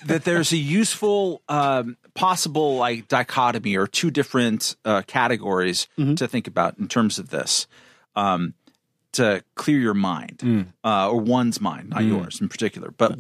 that 0.07 0.23
there's 0.25 0.53
a 0.53 0.57
useful 0.57 1.43
um, 1.49 1.97
possible 2.14 2.77
like 2.77 3.09
dichotomy 3.09 3.77
or 3.77 3.87
two 3.87 4.11
different 4.11 4.75
uh, 4.85 5.03
categories 5.07 5.87
to 6.17 6.27
think 6.27 6.47
about 6.49 6.79
in 6.79 6.89
terms 6.89 7.19
of 7.19 7.29
this. 7.31 7.67
Um, 8.17 8.55
to 9.17 9.43
clear 9.55 9.79
your 9.79 9.95
mind, 9.95 10.39
mm. 10.39 10.67
uh, 10.85 11.11
or 11.11 11.21
one's 11.21 11.61
mind, 11.61 11.91
not 11.91 12.01
mm. 12.01 12.09
yours 12.09 12.41
in 12.41 12.49
particular, 12.49 12.91
but 12.97 13.19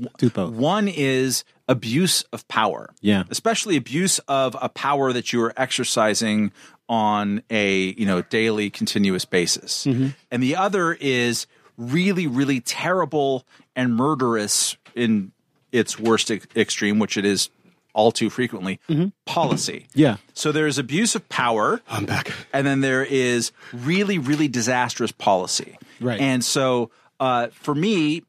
one 0.52 0.88
is 0.88 1.44
abuse 1.68 2.22
of 2.32 2.46
power. 2.48 2.94
Yeah. 3.00 3.24
especially 3.30 3.76
abuse 3.76 4.18
of 4.28 4.56
a 4.60 4.68
power 4.68 5.12
that 5.12 5.32
you 5.32 5.42
are 5.42 5.52
exercising 5.56 6.52
on 6.88 7.42
a 7.50 7.94
you 7.98 8.06
know 8.06 8.22
daily 8.22 8.70
continuous 8.70 9.24
basis 9.24 9.86
mm-hmm. 9.86 10.08
and 10.30 10.42
the 10.42 10.54
other 10.54 10.92
is 10.92 11.46
really 11.76 12.26
really 12.26 12.60
terrible 12.60 13.44
and 13.74 13.96
murderous 13.96 14.76
in 14.94 15.32
its 15.72 15.98
worst 15.98 16.30
ex- 16.30 16.46
extreme 16.54 16.98
which 16.98 17.16
it 17.16 17.24
is 17.24 17.50
all 17.92 18.12
too 18.12 18.30
frequently 18.30 18.78
mm-hmm. 18.88 19.08
policy 19.24 19.86
Yeah. 19.94 20.18
so 20.34 20.52
there's 20.52 20.78
abuse 20.78 21.14
of 21.16 21.28
power 21.28 21.80
I'm 21.88 22.06
back. 22.06 22.32
and 22.52 22.66
then 22.66 22.82
there 22.82 23.04
is 23.04 23.50
really 23.72 24.18
really 24.18 24.48
disastrous 24.48 25.10
policy 25.10 25.76
Right. 26.00 26.20
and 26.20 26.44
so 26.44 26.90
uh, 27.20 27.48
for 27.48 27.74
me 27.74 28.22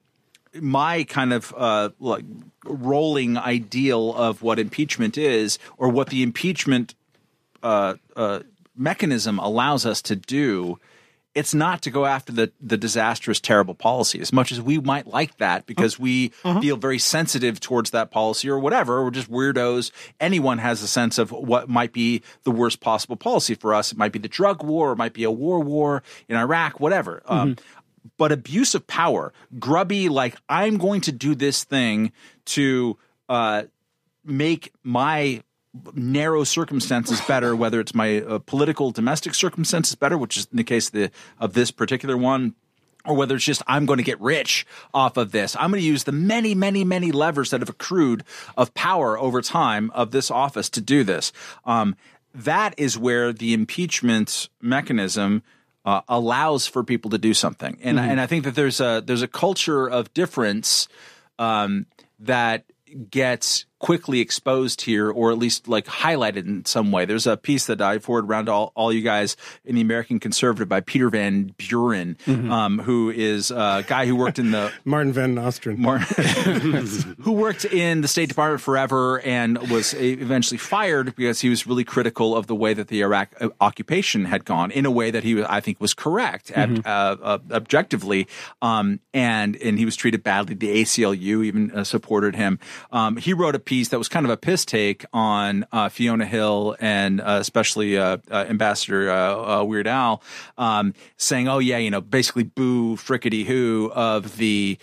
my 0.61 1.03
kind 1.03 1.34
of 1.34 1.53
uh, 1.55 1.89
like 1.99 2.26
rolling 2.63 3.38
ideal 3.38 4.13
of 4.13 4.41
what 4.41 4.59
impeachment 4.59 5.18
is 5.18 5.59
or 5.78 5.89
what 5.89 6.09
the 6.09 6.24
impeachment 6.24 6.95
uh, 7.63 7.95
uh, 8.15 8.39
mechanism 8.76 9.39
allows 9.39 9.86
us 9.86 10.01
to 10.03 10.15
do 10.15 10.80
it's 11.38 11.53
not 11.53 11.83
to 11.83 11.91
go 11.91 12.07
after 12.07 12.33
the, 12.33 12.51
the 12.59 12.77
disastrous, 12.77 13.39
terrible 13.39 13.75
policy 13.75 14.19
as 14.19 14.33
much 14.33 14.51
as 14.51 14.59
we 14.59 14.79
might 14.79 15.05
like 15.05 15.38
that 15.38 15.67
because 15.67 15.99
we 15.99 16.29
feel 16.61 16.77
very 16.77 16.97
sensitive 16.97 17.59
towards 17.59 17.91
that 17.91 18.09
policy 18.09 18.49
or 18.49 18.57
whatever. 18.57 19.03
We're 19.03 19.11
just 19.11 19.29
weirdos. 19.29 19.91
Anyone 20.19 20.57
has 20.57 20.81
a 20.81 20.88
sense 20.88 21.19
of 21.19 21.31
what 21.31 21.69
might 21.69 21.93
be 21.93 22.23
the 22.41 22.49
worst 22.49 22.79
possible 22.79 23.17
policy 23.17 23.53
for 23.53 23.75
us. 23.75 23.91
It 23.91 23.99
might 23.99 24.11
be 24.11 24.17
the 24.17 24.27
drug 24.27 24.63
war, 24.63 24.93
it 24.93 24.97
might 24.97 25.13
be 25.13 25.25
a 25.25 25.31
war 25.31 25.59
war 25.59 26.01
in 26.27 26.35
Iraq, 26.35 26.79
whatever. 26.79 27.21
Um, 27.27 27.55
but 28.17 28.31
abuse 28.31 28.73
of 28.73 28.88
power, 28.88 29.31
grubby, 29.59 30.09
like 30.09 30.38
I'm 30.49 30.77
going 30.77 31.01
to 31.01 31.11
do 31.11 31.35
this 31.35 31.63
thing 31.63 32.13
to 32.45 32.97
uh, 33.29 33.63
make 34.25 34.73
my 34.83 35.43
narrow 35.93 36.43
circumstances 36.43 37.21
better, 37.21 37.55
whether 37.55 37.80
it's 37.80 37.95
my 37.95 38.21
uh, 38.21 38.39
political 38.39 38.91
domestic 38.91 39.34
circumstances 39.34 39.95
better, 39.95 40.17
which 40.17 40.38
is 40.38 40.47
in 40.51 40.57
the 40.57 40.63
case 40.63 40.88
of, 40.88 40.93
the, 40.93 41.11
of 41.39 41.53
this 41.53 41.71
particular 41.71 42.17
one, 42.17 42.55
or 43.05 43.15
whether 43.15 43.36
it's 43.36 43.45
just 43.45 43.63
I'm 43.67 43.86
going 43.86 43.97
to 43.97 44.03
get 44.03 44.19
rich 44.19 44.65
off 44.93 45.17
of 45.17 45.32
this. 45.32 45.55
I'm 45.55 45.71
going 45.71 45.82
to 45.82 45.88
use 45.88 46.03
the 46.03 46.11
many, 46.11 46.53
many, 46.53 46.84
many 46.84 47.11
levers 47.11 47.51
that 47.51 47.61
have 47.61 47.69
accrued 47.69 48.23
of 48.55 48.73
power 48.73 49.17
over 49.17 49.41
time 49.41 49.91
of 49.91 50.11
this 50.11 50.30
office 50.30 50.69
to 50.71 50.82
do 50.82 51.03
this. 51.03 51.32
Um, 51.65 51.95
that 52.34 52.75
is 52.78 52.97
where 52.97 53.34
the 53.34 53.53
impeachment 53.53 54.49
mechanism 54.61 55.43
uh, 55.86 56.01
allows 56.09 56.67
for 56.67 56.84
people 56.84 57.09
to 57.11 57.17
do 57.17 57.34
something, 57.34 57.80
and 57.82 57.97
and 57.97 58.19
I 58.19 58.28
think 58.28 58.43
that 58.43 58.55
there's 58.55 58.82
a 58.82 59.01
there's 59.03 59.21
a 59.21 59.28
culture 59.28 59.88
of 59.88 60.13
difference 60.13 60.89
um, 61.39 61.86
that 62.19 62.65
gets 63.09 63.65
quickly 63.80 64.19
exposed 64.19 64.82
here, 64.82 65.09
or 65.09 65.32
at 65.32 65.38
least 65.38 65.67
like 65.67 65.86
highlighted 65.86 66.47
in 66.47 66.65
some 66.65 66.91
way. 66.91 67.05
There's 67.05 67.28
a 67.28 67.38
piece 67.38 67.67
that 67.67 67.82
I 67.82 67.99
forward 67.99 68.25
around 68.25 68.45
to 68.45 68.51
all, 68.51 68.71
all 68.75 68.91
you 68.91 69.01
guys 69.01 69.38
in 69.65 69.75
the 69.75 69.82
American 69.82 70.19
Conservative 70.19 70.67
by 70.67 70.82
Peter 70.82 71.09
Van 71.09 71.53
Buren, 71.57 72.17
um, 72.28 72.80
who 72.80 73.09
is 73.09 73.51
a 73.51 73.84
guy 73.88 74.05
who 74.05 74.15
worked 74.15 74.39
in 74.39 74.51
the 74.51 74.71
Martin 74.86 75.13
Van 75.13 75.36
Nostrand. 75.36 75.78
who 77.21 77.32
worked 77.32 77.65
in 77.65 78.01
the 78.01 78.07
State 78.07 78.30
Department 78.30 78.61
forever 78.61 79.19
and 79.21 79.57
was 79.69 79.93
eventually 79.93 80.57
fired 80.57 81.15
because 81.15 81.41
he 81.41 81.49
was 81.49 81.67
really 81.67 81.84
critical 81.84 82.36
of 82.36 82.47
the 82.47 82.55
way 82.55 82.73
that 82.73 82.88
the 82.88 83.01
Iraq 83.01 83.30
uh, 83.39 83.49
occupation 83.61 84.25
had 84.25 84.45
gone 84.45 84.71
in 84.71 84.86
a 84.86 84.91
way 84.91 85.11
that 85.11 85.23
he, 85.23 85.43
I 85.43 85.59
think, 85.61 85.80
was 85.80 85.93
correct 85.93 86.51
at, 86.51 86.86
uh, 86.86 87.17
uh, 87.21 87.38
objectively. 87.51 88.28
Um, 88.61 88.99
and 89.13 89.55
and 89.57 89.78
he 89.78 89.86
was 89.86 89.95
treated 89.95 90.23
badly. 90.23 90.55
The 90.55 90.82
ACLU 90.82 91.45
even 91.45 91.71
uh, 91.71 91.84
supported 91.84 92.36
him. 92.36 92.59
Um, 92.91 93.17
he 93.17 93.34
wrote 93.34 93.55
a 93.55 93.59
piece 93.68 93.89
that 93.89 93.99
was 93.99 94.07
kind 94.07 94.26
of 94.26 94.32
a 94.32 94.38
piss 94.38 94.65
take 94.65 95.05
on 95.13 95.68
uh, 95.72 95.89
Fiona 95.89 96.26
Hill 96.26 96.76
and 96.80 97.22
uh, 97.22 97.38
especially 97.39 97.97
uh, 97.97 98.18
uh, 98.32 98.45
Ambassador 98.49 99.11
uh, 99.11 99.63
Weird 99.63 99.86
Al, 99.88 100.24
um, 100.57 100.93
saying, 101.18 101.47
"Oh 101.47 101.59
yeah, 101.59 101.78
you 101.78 101.91
know, 101.91 102.01
basically 102.01 102.43
boo 102.43 102.95
frickety 102.95 103.45
who 103.45 103.91
of 103.93 104.38
the." 104.38 104.80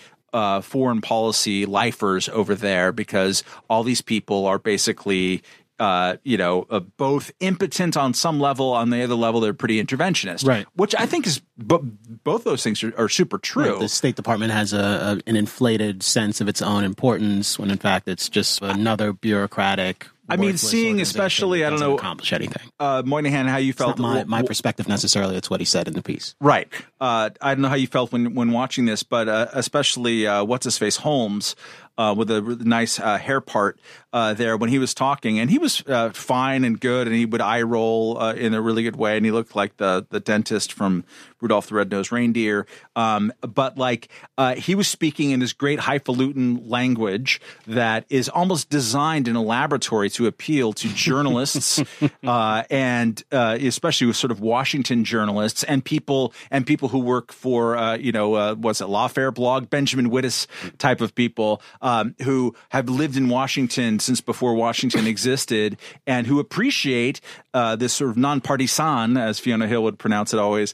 foreign 0.62 1.01
policy 1.01 1.64
lifers 1.64 2.28
over 2.30 2.57
there 2.57 2.91
because 2.91 3.45
all 3.70 3.85
these 3.85 4.03
people 4.03 4.47
are 4.47 4.59
basically 4.59 5.45
uh, 5.79 6.16
you 6.22 6.37
know, 6.37 6.66
uh, 6.70 6.81
both 6.81 7.33
impotent 7.41 7.97
on 7.97 8.14
some 8.14 8.39
level, 8.39 8.72
on 8.72 8.91
the 8.91 9.03
other 9.03 9.14
level, 9.14 9.41
they're 9.41 9.55
pretty 9.55 9.83
interventionist, 9.83 10.47
Right. 10.47 10.66
Which 10.75 10.95
I 10.97 11.07
think 11.07 11.27
is, 11.27 11.41
but 11.59 11.83
both 12.22 12.45
those 12.45 12.62
things 12.62 12.83
are, 12.85 12.95
are 12.97 13.09
super 13.09 13.39
true. 13.39 13.79
The 13.79 13.89
State 13.89 14.16
Department 14.16 14.53
has 14.53 14.72
a, 14.72 14.79
a 14.79 15.20
an 15.29 15.37
inflated 15.37 16.03
sense 16.03 16.41
of 16.41 16.49
its 16.49 16.62
own 16.62 16.85
importance 16.85 17.59
when 17.59 17.70
in 17.70 17.79
fact 17.79 18.09
it's 18.09 18.29
just 18.29 18.62
another 18.62 19.12
bureaucratic. 19.12 20.09
I 20.29 20.37
mean, 20.37 20.57
seeing 20.57 21.01
especially, 21.01 21.64
I 21.64 21.70
don't 21.70 21.81
know- 21.81 21.95
accomplish 21.97 22.33
anything. 22.33 22.68
uh, 22.81 23.03
Moynihan, 23.05 23.47
how 23.47 23.59
you 23.59 23.70
It's 23.70 23.79
felt? 23.79 23.99
not 23.99 24.27
my, 24.29 24.41
my 24.41 24.43
perspective 24.43 24.89
necessarily. 24.89 25.37
It's 25.37 25.51
what 25.51 25.61
he 25.61 25.66
said 25.66 25.87
in 25.87 25.95
the 25.95 26.03
piece. 26.03 26.35
Right. 26.41 26.68
Uh, 27.01 27.31
I 27.43 27.55
don't 27.55 27.62
know 27.62 27.68
how 27.68 27.75
you 27.75 27.87
felt 27.87 28.11
when 28.12 28.35
when 28.35 28.53
watching 28.53 28.87
this, 28.87 29.03
but 29.03 29.29
uh, 29.29 29.49
especially 29.53 30.27
uh, 30.27 30.45
what's 30.45 30.64
his 30.64 30.79
face 30.79 30.97
Holmes 30.97 31.55
uh, 31.99 32.14
with 32.16 32.31
a 32.31 32.41
nice 32.64 32.99
uh, 32.99 33.18
hair 33.18 33.41
part 33.41 33.79
uh, 34.12 34.33
there 34.35 34.57
when 34.57 34.70
he 34.70 34.79
was 34.79 34.95
talking, 34.95 35.39
and 35.39 35.51
he 35.51 35.59
was 35.59 35.83
uh, 35.87 36.11
fine 36.11 36.64
and 36.64 36.81
good, 36.81 37.07
and 37.07 37.14
he 37.14 37.27
would 37.27 37.41
eye 37.43 37.62
roll 37.62 38.18
uh, 38.18 38.33
in 38.33 38.55
a 38.55 38.61
really 38.62 38.83
good 38.83 38.97
way, 38.97 39.16
and 39.16 39.27
he 39.27 39.31
looked 39.33 39.55
like 39.55 39.77
the 39.77 40.07
the 40.09 40.20
dentist 40.20 40.72
from 40.72 41.05
Rudolph 41.45 41.66
the 41.66 41.74
Red-Nosed 41.74 42.11
Reindeer. 42.11 42.66
Um, 42.97 43.30
but 43.42 43.76
like 43.76 44.09
uh, 44.38 44.55
he 44.55 44.74
was 44.74 44.88
speaking 44.88 45.30
in 45.30 45.40
this 45.40 45.53
great 45.53 45.78
highfalutin 45.78 46.66
language 46.68 47.40
that 47.66 48.07
is 48.09 48.30
almost 48.30 48.70
designed 48.70 49.28
in 49.28 49.36
a 49.36 49.42
laboratory 49.42 50.09
to 50.11 50.26
appeal 50.26 50.72
to 50.72 50.88
journalists 50.95 51.82
uh, 52.24 52.62
and 52.70 53.22
uh, 53.30 53.59
especially 53.61 54.07
with 54.07 54.16
sort 54.16 54.30
of 54.30 54.40
Washington 54.40 55.05
journalists 55.05 55.64
and 55.64 55.84
people 55.84 56.32
and 56.51 56.66
people 56.66 56.88
who 56.88 56.99
work 56.99 57.30
for 57.30 57.76
uh, 57.76 57.97
you 57.97 58.11
know 58.11 58.34
uh, 58.34 58.55
what's 58.55 58.80
it 58.80 58.88
Lawfare 58.88 59.32
blog 59.32 59.68
Benjamin 59.68 60.11
Wittes 60.11 60.47
type 60.78 61.03
of 61.03 61.14
people 61.14 61.61
um, 61.82 62.14
who 62.22 62.55
have 62.70 62.88
lived 62.88 63.18
in 63.18 63.28
Washington 63.28 63.99
since 63.99 64.22
before 64.22 64.55
Washington 64.55 65.07
existed 65.07 65.76
and 66.07 66.26
who 66.26 66.40
appreciate 66.40 67.20
uh, 67.53 67.76
this 67.76 67.92
sort 67.92 68.11
of 68.11 68.16
non-partisan 68.16 69.18
as 69.18 69.38
Fiona 69.38 69.66
Hill 69.66 69.82
would 69.82 69.99
pronounce 69.99 70.32
it 70.32 70.40
always 70.40 70.72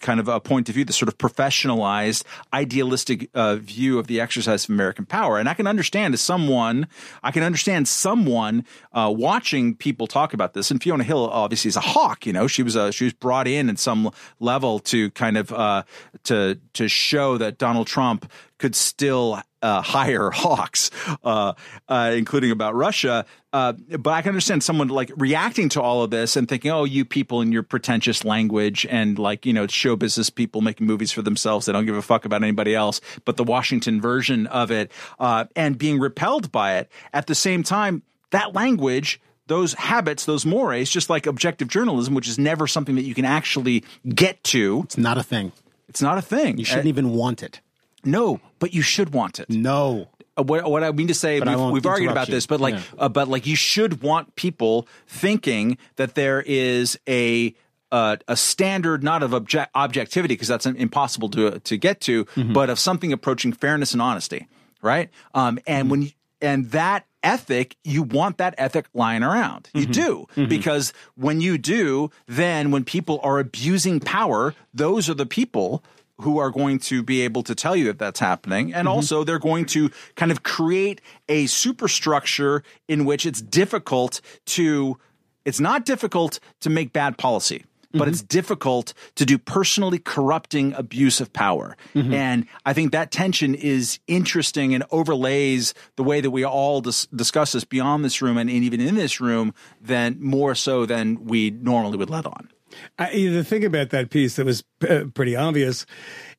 kind 0.00 0.20
of 0.20 0.28
a 0.28 0.40
point 0.40 0.68
of 0.68 0.74
view, 0.74 0.84
this 0.84 0.96
sort 0.96 1.08
of 1.08 1.18
professionalized 1.18 2.24
idealistic 2.52 3.28
uh, 3.34 3.56
view 3.56 3.98
of 3.98 4.06
the 4.06 4.20
exercise 4.20 4.64
of 4.64 4.70
American 4.70 5.06
power. 5.06 5.38
And 5.38 5.48
I 5.48 5.54
can 5.54 5.66
understand 5.66 6.14
as 6.14 6.20
someone 6.20 6.86
I 7.22 7.30
can 7.30 7.42
understand 7.42 7.88
someone 7.88 8.64
uh, 8.92 9.12
watching 9.14 9.74
people 9.74 10.06
talk 10.06 10.34
about 10.34 10.54
this. 10.54 10.70
And 10.70 10.82
Fiona 10.82 11.04
Hill 11.04 11.28
obviously 11.28 11.68
is 11.68 11.76
a 11.76 11.80
hawk 11.80 12.26
you 12.28 12.32
know? 12.32 12.46
She 12.46 12.62
was 12.62 12.76
a, 12.76 12.92
she 12.92 13.04
was 13.04 13.12
brought 13.12 13.48
in 13.48 13.68
at 13.70 13.78
some 13.78 14.10
level 14.38 14.78
to 14.80 15.10
kind 15.10 15.36
of 15.36 15.52
uh, 15.52 15.82
to 16.24 16.58
to 16.74 16.88
show 16.88 17.38
that 17.38 17.58
Donald 17.58 17.86
Trump 17.86 18.30
could 18.58 18.74
still 18.74 19.40
uh, 19.62 19.82
hire 19.82 20.30
hawks, 20.34 20.90
uh, 21.24 21.52
uh, 21.88 22.12
including 22.14 22.50
about 22.50 22.74
Russia. 22.74 23.24
Uh, 23.52 23.72
but 23.72 24.10
I 24.10 24.22
can 24.22 24.30
understand 24.30 24.62
someone 24.62 24.88
like 24.88 25.10
reacting 25.16 25.68
to 25.70 25.80
all 25.82 26.02
of 26.02 26.10
this 26.10 26.36
and 26.36 26.48
thinking, 26.48 26.70
"Oh, 26.70 26.84
you 26.84 27.04
people 27.04 27.40
in 27.40 27.50
your 27.52 27.62
pretentious 27.62 28.24
language 28.24 28.86
and 28.90 29.18
like 29.18 29.46
you 29.46 29.52
know 29.52 29.66
show 29.66 29.96
business 29.96 30.28
people 30.30 30.60
making 30.60 30.86
movies 30.86 31.12
for 31.12 31.22
themselves. 31.22 31.66
They 31.66 31.72
don't 31.72 31.86
give 31.86 31.96
a 31.96 32.02
fuck 32.02 32.24
about 32.24 32.42
anybody 32.42 32.74
else." 32.74 33.00
But 33.24 33.36
the 33.36 33.44
Washington 33.44 34.00
version 34.00 34.46
of 34.48 34.70
it 34.70 34.92
uh, 35.18 35.46
and 35.56 35.78
being 35.78 35.98
repelled 35.98 36.52
by 36.52 36.76
it 36.78 36.90
at 37.12 37.26
the 37.26 37.34
same 37.34 37.62
time, 37.62 38.02
that 38.30 38.54
language. 38.54 39.20
Those 39.46 39.72
habits, 39.72 40.26
those 40.26 40.44
mores, 40.44 40.90
just 40.90 41.08
like 41.08 41.24
objective 41.26 41.68
journalism, 41.68 42.12
which 42.12 42.28
is 42.28 42.38
never 42.38 42.66
something 42.66 42.96
that 42.96 43.04
you 43.04 43.14
can 43.14 43.24
actually 43.24 43.82
get 44.06 44.44
to. 44.44 44.82
It's 44.84 44.98
not 44.98 45.16
a 45.16 45.22
thing. 45.22 45.52
It's 45.88 46.02
not 46.02 46.18
a 46.18 46.20
thing. 46.20 46.58
You 46.58 46.66
shouldn't 46.66 46.84
Uh, 46.84 46.90
even 46.90 47.12
want 47.12 47.42
it. 47.42 47.62
no, 48.04 48.40
but 48.58 48.74
you 48.74 48.82
should 48.82 49.12
want 49.12 49.38
it. 49.40 49.48
No. 49.50 50.08
Uh, 50.36 50.42
what, 50.44 50.70
what 50.70 50.84
I 50.84 50.92
mean 50.92 51.08
to 51.08 51.14
say, 51.14 51.40
But 51.40 51.48
we've, 51.58 51.70
we've 51.72 51.86
argued 51.86 52.10
about 52.10 52.28
you. 52.28 52.34
this, 52.34 52.46
but 52.46 52.60
like, 52.60 52.74
Yeah. 52.74 52.80
uh, 52.98 53.08
but 53.08 53.28
like, 53.28 53.46
you 53.46 53.56
should 53.56 54.02
want 54.02 54.36
people 54.36 54.86
thinking 55.06 55.78
that 55.96 56.14
there 56.14 56.42
is 56.46 56.98
a 57.08 57.54
uh, 57.90 58.16
a 58.28 58.36
standard 58.36 59.02
not 59.02 59.22
of 59.22 59.32
object, 59.32 59.70
objectivity 59.74 60.34
because 60.34 60.48
that's 60.48 60.66
impossible 60.66 61.28
to 61.30 61.58
to 61.60 61.76
get 61.78 62.00
to, 62.02 62.24
Mm-hmm. 62.26 62.52
but 62.52 62.68
of 62.70 62.78
something 62.78 63.12
approaching 63.12 63.52
fairness 63.52 63.92
and 63.92 64.02
honesty, 64.02 64.46
right? 64.82 65.08
Um, 65.34 65.58
and 65.66 65.84
Mm-hmm. 65.84 65.90
when 65.90 66.02
you, 66.02 66.10
and 66.40 66.70
that 66.70 67.06
ethic, 67.24 67.76
you 67.82 68.02
want 68.04 68.38
that 68.38 68.54
ethic 68.58 68.86
lying 68.94 69.22
around. 69.24 69.70
You 69.74 69.86
Mm-hmm. 69.86 70.36
do 70.36 70.46
because 70.48 70.92
when 71.16 71.40
you 71.40 71.58
do, 71.58 72.10
then 72.26 72.70
when 72.70 72.84
people 72.84 73.18
are 73.24 73.38
abusing 73.40 73.98
power, 74.00 74.54
those 74.74 75.08
are 75.10 75.14
the 75.14 75.26
people 75.26 75.82
who 76.20 76.38
are 76.38 76.50
going 76.50 76.78
to 76.78 77.02
be 77.02 77.20
able 77.22 77.42
to 77.44 77.54
tell 77.54 77.76
you 77.76 77.84
that 77.84 77.98
that's 77.98 78.20
happening. 78.20 78.74
And 78.74 78.86
mm-hmm. 78.86 78.96
also, 78.96 79.24
they're 79.24 79.38
going 79.38 79.66
to 79.66 79.90
kind 80.16 80.32
of 80.32 80.42
create 80.42 81.00
a 81.28 81.46
superstructure 81.46 82.62
in 82.88 83.04
which 83.04 83.24
it's 83.24 83.40
difficult 83.40 84.20
to, 84.46 84.98
it's 85.44 85.60
not 85.60 85.84
difficult 85.84 86.40
to 86.60 86.70
make 86.70 86.92
bad 86.92 87.18
policy. 87.18 87.64
But 87.90 88.00
mm-hmm. 88.00 88.10
it's 88.10 88.22
difficult 88.22 88.92
to 89.14 89.24
do 89.24 89.38
personally 89.38 89.98
corrupting 89.98 90.74
abuse 90.74 91.22
of 91.22 91.32
power. 91.32 91.74
Mm-hmm. 91.94 92.12
And 92.12 92.46
I 92.66 92.74
think 92.74 92.92
that 92.92 93.10
tension 93.10 93.54
is 93.54 93.98
interesting 94.06 94.74
and 94.74 94.84
overlays 94.90 95.72
the 95.96 96.04
way 96.04 96.20
that 96.20 96.30
we 96.30 96.44
all 96.44 96.82
dis- 96.82 97.06
discuss 97.06 97.52
this 97.52 97.64
beyond 97.64 98.04
this 98.04 98.20
room 98.20 98.36
and 98.36 98.50
even 98.50 98.82
in 98.82 98.96
this 98.96 99.22
room 99.22 99.54
than 99.80 100.18
more 100.20 100.54
so 100.54 100.84
than 100.84 101.24
we 101.24 101.50
normally 101.50 101.96
would 101.96 102.10
let 102.10 102.26
on. 102.26 102.50
I, 102.98 103.10
the 103.10 103.44
thing 103.44 103.64
about 103.64 103.90
that 103.90 104.10
piece 104.10 104.36
that 104.36 104.46
was 104.46 104.62
uh, 104.88 105.04
pretty 105.14 105.36
obvious 105.36 105.86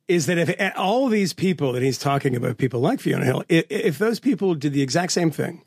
is 0.08 0.26
that 0.26 0.38
if 0.38 0.72
all 0.76 1.08
these 1.08 1.32
people 1.32 1.72
that 1.72 1.82
he's 1.82 1.98
talking 1.98 2.34
about, 2.34 2.58
people 2.58 2.80
like 2.80 3.00
Fiona 3.00 3.24
Hill, 3.24 3.44
if, 3.48 3.64
if 3.70 3.98
those 3.98 4.18
people 4.20 4.54
did 4.54 4.72
the 4.72 4.82
exact 4.82 5.12
same 5.12 5.30
thing 5.30 5.62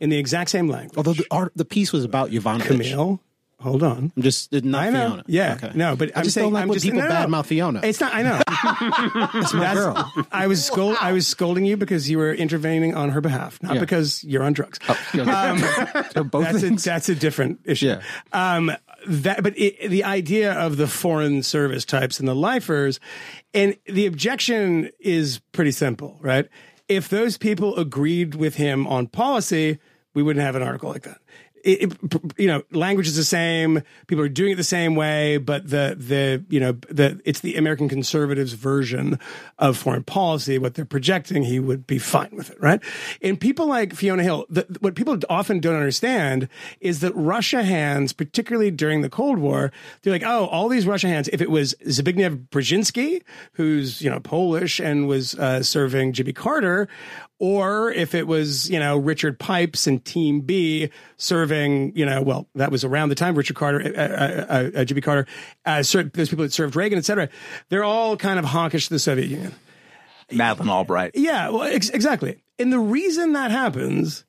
in 0.00 0.10
the 0.10 0.18
exact 0.18 0.50
same 0.50 0.68
language, 0.68 0.96
Although 0.96 1.14
the 1.14 1.26
art, 1.30 1.52
the 1.56 1.64
piece 1.64 1.92
was 1.92 2.04
about 2.04 2.30
Yovanovitch. 2.30 2.66
Camille, 2.66 3.20
hold 3.58 3.82
on. 3.82 4.12
I'm 4.14 4.22
just 4.22 4.52
not 4.52 4.84
I 4.84 4.90
know. 4.90 5.06
Fiona. 5.08 5.24
Yeah. 5.28 5.54
Okay. 5.54 5.72
No, 5.74 5.96
but 5.96 6.10
I 6.14 6.18
I'm 6.18 6.24
just 6.24 6.34
saying, 6.34 6.46
don't 6.46 6.52
like 6.52 6.62
I'm 6.64 6.68
when 6.68 6.76
just, 6.76 6.84
people 6.84 7.00
no, 7.00 7.08
no, 7.08 7.14
badmouth 7.14 7.46
Fiona. 7.46 7.80
It's 7.82 8.00
not. 8.00 8.14
I 8.14 8.22
know. 8.22 8.40
That's 9.40 9.54
my 9.54 9.72
girl. 9.74 10.12
I 10.30 10.46
was 10.46 10.62
scold, 10.62 10.98
I 11.00 11.12
was 11.12 11.26
scolding 11.26 11.64
you 11.64 11.78
because 11.78 12.10
you 12.10 12.18
were 12.18 12.34
intervening 12.34 12.94
on 12.94 13.08
her 13.10 13.22
behalf, 13.22 13.62
not 13.62 13.74
Yeah. 13.76 13.80
because 13.80 14.22
you're 14.24 14.42
on 14.42 14.52
drugs. 14.52 14.78
Um, 15.14 15.58
so 16.12 16.22
both 16.24 16.44
that's 16.44 16.56
a, 16.58 16.60
things. 16.60 16.84
that's 16.84 17.08
a 17.08 17.14
different 17.14 17.60
issue. 17.64 17.86
Yeah. 17.86 18.02
Um, 18.32 18.72
that, 19.06 19.42
but 19.42 19.56
it, 19.58 19.90
the 19.90 20.04
idea 20.04 20.52
of 20.52 20.76
the 20.76 20.86
foreign 20.86 21.42
service 21.42 21.84
types 21.84 22.18
and 22.18 22.28
the 22.28 22.34
lifers, 22.34 23.00
and 23.54 23.76
the 23.86 24.06
objection 24.06 24.90
is 25.00 25.40
pretty 25.52 25.72
simple, 25.72 26.18
right? 26.20 26.48
If 26.88 27.08
those 27.08 27.36
people 27.36 27.76
agreed 27.76 28.34
with 28.34 28.56
him 28.56 28.86
on 28.86 29.08
policy, 29.08 29.78
we 30.14 30.22
wouldn't 30.22 30.44
have 30.44 30.56
an 30.56 30.62
article 30.62 30.90
like 30.90 31.02
that. 31.02 31.18
It, 31.66 31.92
it- 31.92 31.92
you 32.38 32.46
know, 32.46 32.62
language 32.70 33.06
is 33.08 33.16
the 33.16 33.24
same. 33.24 33.82
People 34.06 34.24
are 34.24 34.28
doing 34.28 34.52
it 34.52 34.56
the 34.56 34.64
same 34.64 34.94
way, 34.94 35.36
but 35.38 35.68
the 35.68 35.96
the 35.98 36.44
you 36.48 36.60
know 36.60 36.72
the 36.88 37.20
it's 37.24 37.40
the 37.40 37.56
American 37.56 37.88
conservatives' 37.88 38.52
version 38.52 39.18
of 39.58 39.76
foreign 39.76 40.04
policy. 40.04 40.58
What 40.58 40.74
they're 40.74 40.84
projecting, 40.84 41.42
he 41.42 41.58
would 41.58 41.86
be 41.86 41.98
fine 41.98 42.30
with 42.32 42.50
it, 42.50 42.60
right? 42.60 42.80
And 43.20 43.38
people 43.40 43.66
like 43.66 43.94
Fiona 43.94 44.22
Hill, 44.22 44.46
the, 44.48 44.64
what 44.80 44.94
people 44.94 45.18
often 45.28 45.58
don't 45.60 45.74
understand 45.74 46.48
is 46.80 47.00
that 47.00 47.12
Russia 47.14 47.62
hands, 47.62 48.12
particularly 48.12 48.70
during 48.70 49.02
the 49.02 49.10
Cold 49.10 49.38
War, 49.38 49.72
they're 50.02 50.12
like, 50.12 50.22
oh, 50.24 50.46
all 50.46 50.68
these 50.68 50.86
Russia 50.86 51.08
hands. 51.08 51.28
If 51.32 51.40
it 51.40 51.50
was 51.50 51.74
Zbigniew 51.84 52.48
Brzezinski, 52.48 53.22
who's 53.54 54.00
you 54.02 54.10
know 54.10 54.20
Polish 54.20 54.78
and 54.80 55.08
was 55.08 55.34
uh, 55.34 55.62
serving 55.62 56.12
Jimmy 56.12 56.32
Carter, 56.32 56.88
or 57.38 57.90
if 57.90 58.14
it 58.14 58.26
was 58.26 58.70
you 58.70 58.78
know 58.78 58.96
Richard 58.96 59.38
Pipes 59.38 59.86
and 59.86 60.04
Team 60.04 60.40
B 60.40 60.90
serving 61.16 61.96
you 61.96 62.06
know 62.06 62.22
well 62.22 62.48
that 62.54 62.70
was 62.70 62.84
around 62.84 63.10
the 63.10 63.14
time 63.14 63.34
Richard 63.34 63.56
Carter, 63.56 63.92
uh, 63.96 64.00
uh, 64.00 64.70
uh, 64.80 64.84
Jimmy 64.84 65.00
Carter, 65.00 65.26
uh, 65.64 65.82
served, 65.82 66.14
those 66.14 66.28
people 66.28 66.44
that 66.44 66.52
served 66.52 66.76
Reagan, 66.76 66.98
etc. 66.98 67.28
They're 67.68 67.84
all 67.84 68.16
kind 68.16 68.38
of 68.38 68.44
hawkish 68.44 68.88
to 68.88 68.94
the 68.94 68.98
Soviet 68.98 69.28
Union. 69.28 69.54
Madeleine 70.32 70.70
Albright. 70.70 71.12
Yeah, 71.14 71.50
well, 71.50 71.62
ex- 71.62 71.90
exactly. 71.90 72.42
And 72.58 72.72
the 72.72 72.80
reason 72.80 73.32
that 73.34 73.50
happens 73.50 74.24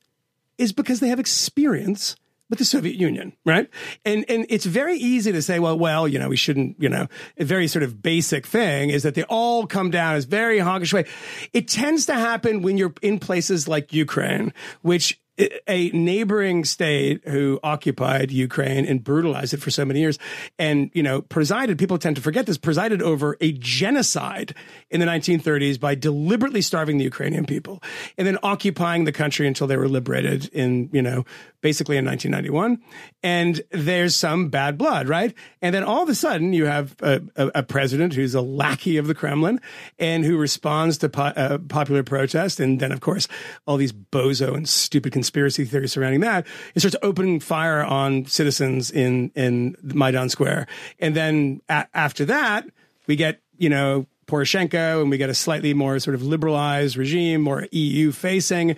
is 0.57 0.71
because 0.71 0.99
they 0.99 1.07
have 1.07 1.19
experience 1.19 2.15
with 2.49 2.59
the 2.59 2.65
Soviet 2.65 2.95
Union, 2.95 3.33
right? 3.45 3.69
And 4.05 4.25
and 4.29 4.45
it's 4.49 4.65
very 4.65 4.97
easy 4.97 5.31
to 5.31 5.41
say, 5.41 5.59
well, 5.59 5.77
well, 5.77 6.07
you 6.07 6.19
know, 6.19 6.29
we 6.29 6.37
shouldn't, 6.37 6.75
you 6.79 6.89
know, 6.89 7.07
a 7.37 7.43
very 7.43 7.67
sort 7.67 7.83
of 7.83 8.01
basic 8.01 8.45
thing 8.45 8.89
is 8.89 9.03
that 9.03 9.15
they 9.15 9.23
all 9.23 9.67
come 9.67 9.91
down 9.91 10.15
as 10.15 10.25
very 10.25 10.59
hawkish 10.59 10.93
way. 10.93 11.05
It 11.53 11.67
tends 11.67 12.05
to 12.07 12.13
happen 12.13 12.61
when 12.61 12.77
you're 12.77 12.93
in 13.01 13.19
places 13.19 13.67
like 13.67 13.93
Ukraine, 13.93 14.53
which 14.81 15.19
a 15.67 15.89
neighboring 15.89 16.65
state 16.65 17.21
who 17.27 17.59
occupied 17.63 18.31
Ukraine 18.31 18.85
and 18.85 19.03
brutalized 19.03 19.53
it 19.53 19.61
for 19.61 19.69
so 19.69 19.85
many 19.85 19.99
years 19.99 20.17
and, 20.57 20.89
you 20.93 21.03
know, 21.03 21.21
presided, 21.21 21.77
people 21.77 21.97
tend 21.97 22.15
to 22.15 22.21
forget 22.21 22.47
this, 22.47 22.57
presided 22.57 23.01
over 23.01 23.37
a 23.39 23.51
genocide 23.53 24.55
in 24.89 24.99
the 24.99 25.05
1930s 25.05 25.79
by 25.79 25.93
deliberately 25.93 26.61
starving 26.61 26.97
the 26.97 27.03
Ukrainian 27.03 27.45
people 27.45 27.83
and 28.17 28.25
then 28.25 28.37
occupying 28.41 29.03
the 29.03 29.11
country 29.11 29.47
until 29.47 29.67
they 29.67 29.77
were 29.77 29.87
liberated 29.87 30.47
in, 30.49 30.89
you 30.91 31.01
know, 31.01 31.23
basically 31.61 31.97
in 31.97 32.05
1991. 32.05 32.79
And 33.23 33.61
there's 33.71 34.15
some 34.15 34.49
bad 34.49 34.77
blood, 34.77 35.07
right? 35.07 35.33
And 35.61 35.73
then 35.73 35.83
all 35.83 36.03
of 36.03 36.09
a 36.09 36.15
sudden 36.15 36.53
you 36.53 36.65
have 36.65 36.95
a, 37.01 37.21
a, 37.35 37.51
a 37.55 37.63
president 37.63 38.13
who's 38.13 38.35
a 38.35 38.41
lackey 38.41 38.97
of 38.97 39.07
the 39.07 39.15
Kremlin 39.15 39.59
and 39.97 40.23
who 40.23 40.37
responds 40.37 40.97
to 40.99 41.09
po- 41.09 41.33
uh, 41.35 41.57
popular 41.57 42.03
protest. 42.03 42.59
And 42.59 42.79
then, 42.79 42.91
of 42.91 43.01
course, 43.01 43.27
all 43.65 43.77
these 43.77 43.93
bozo 43.93 44.55
and 44.55 44.67
stupid 44.67 45.13
conspiracy 45.13 45.65
theories 45.65 45.91
surrounding 45.91 46.21
that. 46.21 46.45
It 46.75 46.81
starts 46.81 46.95
opening 47.01 47.39
fire 47.39 47.83
on 47.83 48.25
citizens 48.25 48.91
in, 48.91 49.31
in 49.35 49.75
Maidan 49.81 50.29
Square. 50.29 50.67
And 50.99 51.15
then 51.15 51.61
a- 51.69 51.87
after 51.93 52.25
that, 52.25 52.65
we 53.07 53.15
get, 53.15 53.41
you 53.57 53.69
know, 53.69 54.05
Poroshenko 54.27 55.01
and 55.01 55.09
we 55.09 55.17
get 55.17 55.29
a 55.29 55.33
slightly 55.33 55.73
more 55.73 55.99
sort 55.99 56.13
of 56.13 56.21
liberalized 56.21 56.97
regime, 56.97 57.41
more 57.41 57.65
EU 57.71 58.11
facing. 58.11 58.75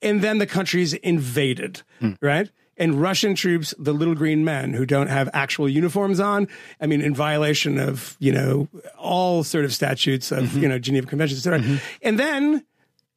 And 0.00 0.22
then 0.22 0.38
the 0.38 0.46
country's 0.46 0.94
invaded, 0.94 1.82
hmm. 2.00 2.12
right? 2.20 2.50
And 2.76 3.00
Russian 3.00 3.34
troops, 3.34 3.74
the 3.78 3.92
little 3.92 4.14
green 4.14 4.44
men 4.44 4.72
who 4.72 4.86
don't 4.86 5.08
have 5.08 5.28
actual 5.32 5.68
uniforms 5.68 6.20
on, 6.20 6.46
I 6.80 6.86
mean, 6.86 7.00
in 7.00 7.12
violation 7.12 7.78
of, 7.78 8.16
you 8.20 8.30
know, 8.30 8.68
all 8.96 9.42
sort 9.42 9.64
of 9.64 9.74
statutes 9.74 10.30
of, 10.30 10.44
mm-hmm. 10.44 10.62
you 10.62 10.68
know, 10.68 10.78
Geneva 10.78 11.08
Conventions, 11.08 11.40
et 11.40 11.42
cetera. 11.42 11.58
Mm-hmm. 11.58 11.76
And 12.02 12.18
then 12.20 12.64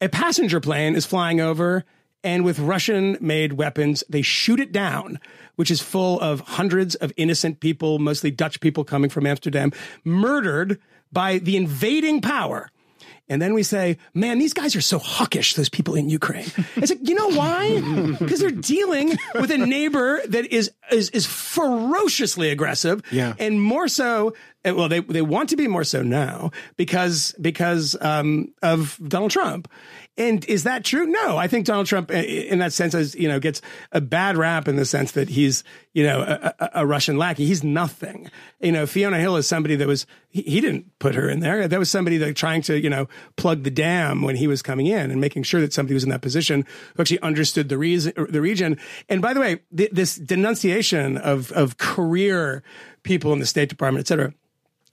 a 0.00 0.08
passenger 0.08 0.58
plane 0.58 0.96
is 0.96 1.06
flying 1.06 1.40
over 1.40 1.84
and 2.24 2.44
with 2.44 2.58
Russian 2.58 3.16
made 3.20 3.54
weapons, 3.54 4.04
they 4.08 4.22
shoot 4.22 4.60
it 4.60 4.72
down, 4.72 5.18
which 5.56 5.70
is 5.70 5.80
full 5.80 6.20
of 6.20 6.40
hundreds 6.40 6.94
of 6.96 7.12
innocent 7.16 7.60
people, 7.60 7.98
mostly 7.98 8.30
Dutch 8.30 8.60
people 8.60 8.84
coming 8.84 9.10
from 9.10 9.26
Amsterdam, 9.26 9.72
murdered 10.04 10.80
by 11.10 11.38
the 11.38 11.56
invading 11.56 12.20
power. 12.20 12.70
And 13.32 13.40
then 13.40 13.54
we 13.54 13.62
say, 13.62 13.96
man, 14.12 14.38
these 14.38 14.52
guys 14.52 14.76
are 14.76 14.82
so 14.82 14.98
hawkish, 14.98 15.54
those 15.54 15.70
people 15.70 15.94
in 15.94 16.10
Ukraine. 16.10 16.44
It's 16.76 16.90
like, 16.90 17.08
you 17.08 17.14
know 17.14 17.30
why? 17.30 17.80
Because 18.22 18.40
they're 18.40 18.50
dealing 18.50 19.16
with 19.34 19.50
a 19.50 19.56
neighbor 19.58 20.20
that 20.28 20.52
is, 20.52 20.70
is, 20.90 21.08
is 21.10 21.24
ferociously 21.24 22.50
aggressive. 22.50 23.02
Yeah. 23.10 23.34
And 23.38 23.60
more 23.60 23.88
so, 23.88 24.34
uh, 24.66 24.74
well, 24.74 24.88
they, 24.88 25.00
they 25.00 25.22
want 25.22 25.48
to 25.48 25.56
be 25.56 25.66
more 25.66 25.82
so 25.82 26.02
now 26.02 26.50
because, 26.76 27.34
because, 27.40 27.96
um, 28.00 28.52
of 28.62 28.98
Donald 29.06 29.30
Trump. 29.30 29.66
And 30.18 30.44
is 30.44 30.64
that 30.64 30.84
true? 30.84 31.06
No, 31.06 31.38
I 31.38 31.48
think 31.48 31.64
Donald 31.64 31.86
Trump, 31.86 32.10
in 32.10 32.58
that 32.58 32.74
sense, 32.74 32.94
as 32.94 33.14
you 33.14 33.28
know, 33.28 33.40
gets 33.40 33.62
a 33.92 34.00
bad 34.00 34.36
rap 34.36 34.68
in 34.68 34.76
the 34.76 34.84
sense 34.84 35.12
that 35.12 35.30
he's, 35.30 35.64
you 35.94 36.04
know, 36.04 36.20
a, 36.20 36.70
a, 36.74 36.86
Russian 36.86 37.16
lackey. 37.16 37.46
He's 37.46 37.64
nothing. 37.64 38.30
You 38.60 38.72
know, 38.72 38.84
Fiona 38.86 39.18
Hill 39.18 39.36
is 39.36 39.48
somebody 39.48 39.74
that 39.76 39.88
was 39.88 40.06
he, 40.28 40.42
he 40.42 40.60
didn't 40.60 40.98
put 40.98 41.14
her 41.14 41.30
in 41.30 41.40
there. 41.40 41.66
That 41.66 41.78
was 41.78 41.90
somebody 41.90 42.18
that 42.18 42.36
trying 42.36 42.60
to, 42.62 42.78
you 42.78 42.90
know, 42.90 43.08
plug 43.36 43.62
the 43.62 43.70
dam 43.70 44.20
when 44.20 44.36
he 44.36 44.46
was 44.46 44.60
coming 44.60 44.86
in 44.86 45.10
and 45.10 45.18
making 45.18 45.44
sure 45.44 45.62
that 45.62 45.72
somebody 45.72 45.94
was 45.94 46.04
in 46.04 46.10
that 46.10 46.20
position 46.20 46.66
who 46.94 47.02
actually 47.02 47.20
understood 47.20 47.70
the 47.70 47.78
reason, 47.78 48.12
the 48.28 48.42
region. 48.42 48.76
And 49.08 49.22
by 49.22 49.32
the 49.32 49.40
way, 49.40 49.60
th- 49.74 49.92
this 49.92 50.16
denunciation 50.16 51.16
of 51.16 51.50
of 51.52 51.78
career 51.78 52.62
people 53.02 53.32
in 53.32 53.38
the 53.38 53.46
State 53.46 53.70
Department, 53.70 54.04
et 54.04 54.08
cetera 54.08 54.34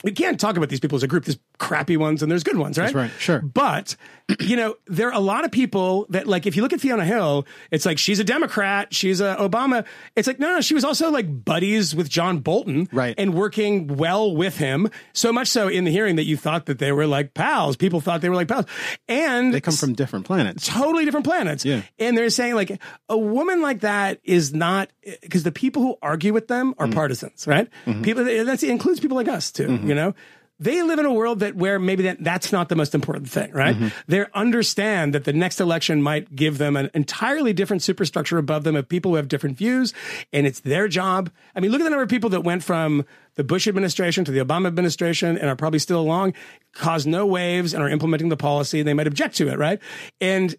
we 0.03 0.11
can't 0.11 0.39
talk 0.39 0.57
about 0.57 0.69
these 0.69 0.79
people 0.79 0.95
as 0.95 1.03
a 1.03 1.07
group. 1.07 1.25
There's 1.25 1.39
crappy 1.59 1.97
ones 1.97 2.23
and 2.23 2.31
there's 2.31 2.43
good 2.43 2.57
ones, 2.57 2.77
right? 2.77 2.85
That's 2.85 2.95
right, 2.95 3.11
sure. 3.19 3.41
But, 3.41 3.95
you 4.39 4.55
know, 4.55 4.75
there 4.87 5.09
are 5.09 5.13
a 5.13 5.19
lot 5.19 5.45
of 5.45 5.51
people 5.51 6.05
that, 6.09 6.25
like, 6.25 6.45
if 6.47 6.55
you 6.55 6.61
look 6.63 6.73
at 6.73 6.79
Fiona 6.81 7.05
Hill, 7.05 7.45
it's 7.69 7.85
like 7.85 7.97
she's 7.99 8.19
a 8.19 8.23
Democrat, 8.23 8.93
she's 8.93 9.19
a 9.21 9.35
Obama. 9.39 9.85
It's 10.15 10.27
like, 10.27 10.39
no, 10.39 10.47
no, 10.55 10.61
she 10.61 10.73
was 10.73 10.83
also 10.85 11.11
like 11.11 11.43
buddies 11.45 11.93
with 11.95 12.09
John 12.09 12.39
Bolton. 12.39 12.87
Right. 12.91 13.13
And 13.17 13.33
working 13.33 13.97
well 13.97 14.35
with 14.35 14.57
him. 14.57 14.89
So 15.13 15.31
much 15.33 15.49
so 15.49 15.67
in 15.67 15.83
the 15.83 15.91
hearing 15.91 16.15
that 16.15 16.23
you 16.25 16.37
thought 16.37 16.65
that 16.67 16.79
they 16.79 16.91
were 16.91 17.05
like 17.07 17.33
pals. 17.33 17.75
People 17.75 18.01
thought 18.01 18.21
they 18.21 18.29
were 18.29 18.35
like 18.35 18.47
pals. 18.47 18.65
And 19.07 19.53
They 19.53 19.61
come 19.61 19.73
from 19.75 19.93
different 19.93 20.25
planets. 20.25 20.67
totally 20.67 21.05
different 21.05 21.25
planets. 21.25 21.65
Yeah. 21.65 21.81
And 21.99 22.17
they're 22.17 22.29
saying 22.29 22.55
like 22.55 22.79
a 23.09 23.17
woman 23.17 23.61
like 23.61 23.81
that 23.81 24.19
is 24.23 24.53
not 24.53 24.89
because 25.21 25.43
the 25.43 25.51
people 25.51 25.81
who 25.81 25.97
argue 26.01 26.33
with 26.33 26.47
them 26.47 26.73
Mm-hmm. 26.73 26.83
are 26.91 26.93
partisans, 26.93 27.47
right? 27.47 27.67
People 28.03 28.23
that 28.25 28.63
includes 28.63 28.99
people 28.99 29.17
like 29.17 29.27
us 29.27 29.51
too, 29.51 29.67
Mm-hmm. 29.67 29.87
you 29.89 29.95
know? 29.95 30.13
They 30.59 30.81
live 30.83 30.99
in 30.99 31.05
a 31.05 31.13
world 31.13 31.39
that 31.39 31.55
where 31.55 31.79
maybe 31.79 32.03
that, 32.03 32.21
that's 32.21 32.51
not 32.51 32.67
the 32.67 32.75
most 32.75 32.93
important 32.93 33.29
thing, 33.29 33.51
right? 33.53 33.75
Mm-hmm. 33.75 33.87
They 34.07 34.25
understand 34.33 35.13
that 35.13 35.23
the 35.23 35.31
next 35.31 35.61
election 35.61 36.01
might 36.01 36.35
give 36.35 36.57
them 36.57 36.75
an 36.75 36.89
entirely 36.93 37.53
different 37.53 37.81
superstructure 37.81 38.37
above 38.37 38.65
them 38.65 38.75
of 38.75 38.89
people 38.89 39.11
who 39.11 39.15
have 39.15 39.29
different 39.29 39.57
views, 39.57 39.93
and 40.33 40.45
it's 40.45 40.59
their 40.59 40.87
job. 40.87 41.31
I 41.55 41.61
mean, 41.61 41.71
look 41.71 41.79
at 41.79 41.85
the 41.85 41.89
number 41.89 42.03
of 42.03 42.09
people 42.09 42.29
that 42.31 42.41
went 42.41 42.63
from 42.63 43.05
the 43.35 43.43
Bush 43.43 43.67
administration 43.67 44.25
to 44.25 44.31
the 44.31 44.39
Obama 44.39 44.67
administration 44.67 45.37
and 45.37 45.49
are 45.49 45.55
probably 45.55 45.79
still 45.79 46.01
along, 46.01 46.33
cause 46.73 47.07
no 47.07 47.25
waves 47.25 47.73
and 47.73 47.81
are 47.81 47.89
implementing 47.89 48.27
the 48.27 48.37
policy. 48.37 48.81
They 48.81 48.93
might 48.93 49.07
object 49.07 49.37
to 49.37 49.47
it, 49.47 49.57
right? 49.57 49.79
And 50.19 50.55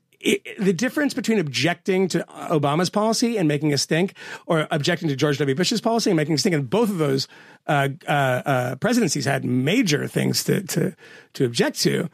the 0.58 0.72
difference 0.72 1.14
between 1.14 1.38
objecting 1.38 2.08
to 2.08 2.24
Obama's 2.28 2.90
policy 2.90 3.38
and 3.38 3.48
making 3.48 3.72
a 3.72 3.78
stink, 3.78 4.14
or 4.46 4.66
objecting 4.70 5.08
to 5.08 5.16
George 5.16 5.38
W. 5.38 5.54
Bush's 5.54 5.80
policy 5.80 6.10
and 6.10 6.16
making 6.16 6.34
a 6.34 6.38
stink, 6.38 6.54
and 6.54 6.68
both 6.68 6.90
of 6.90 6.98
those 6.98 7.26
uh, 7.66 7.88
uh, 8.06 8.10
uh, 8.10 8.74
presidencies 8.76 9.24
had 9.24 9.44
major 9.44 10.06
things 10.06 10.44
to 10.44 10.62
to 10.62 10.94
to 11.34 11.44
object 11.44 11.78
to. 11.80 12.10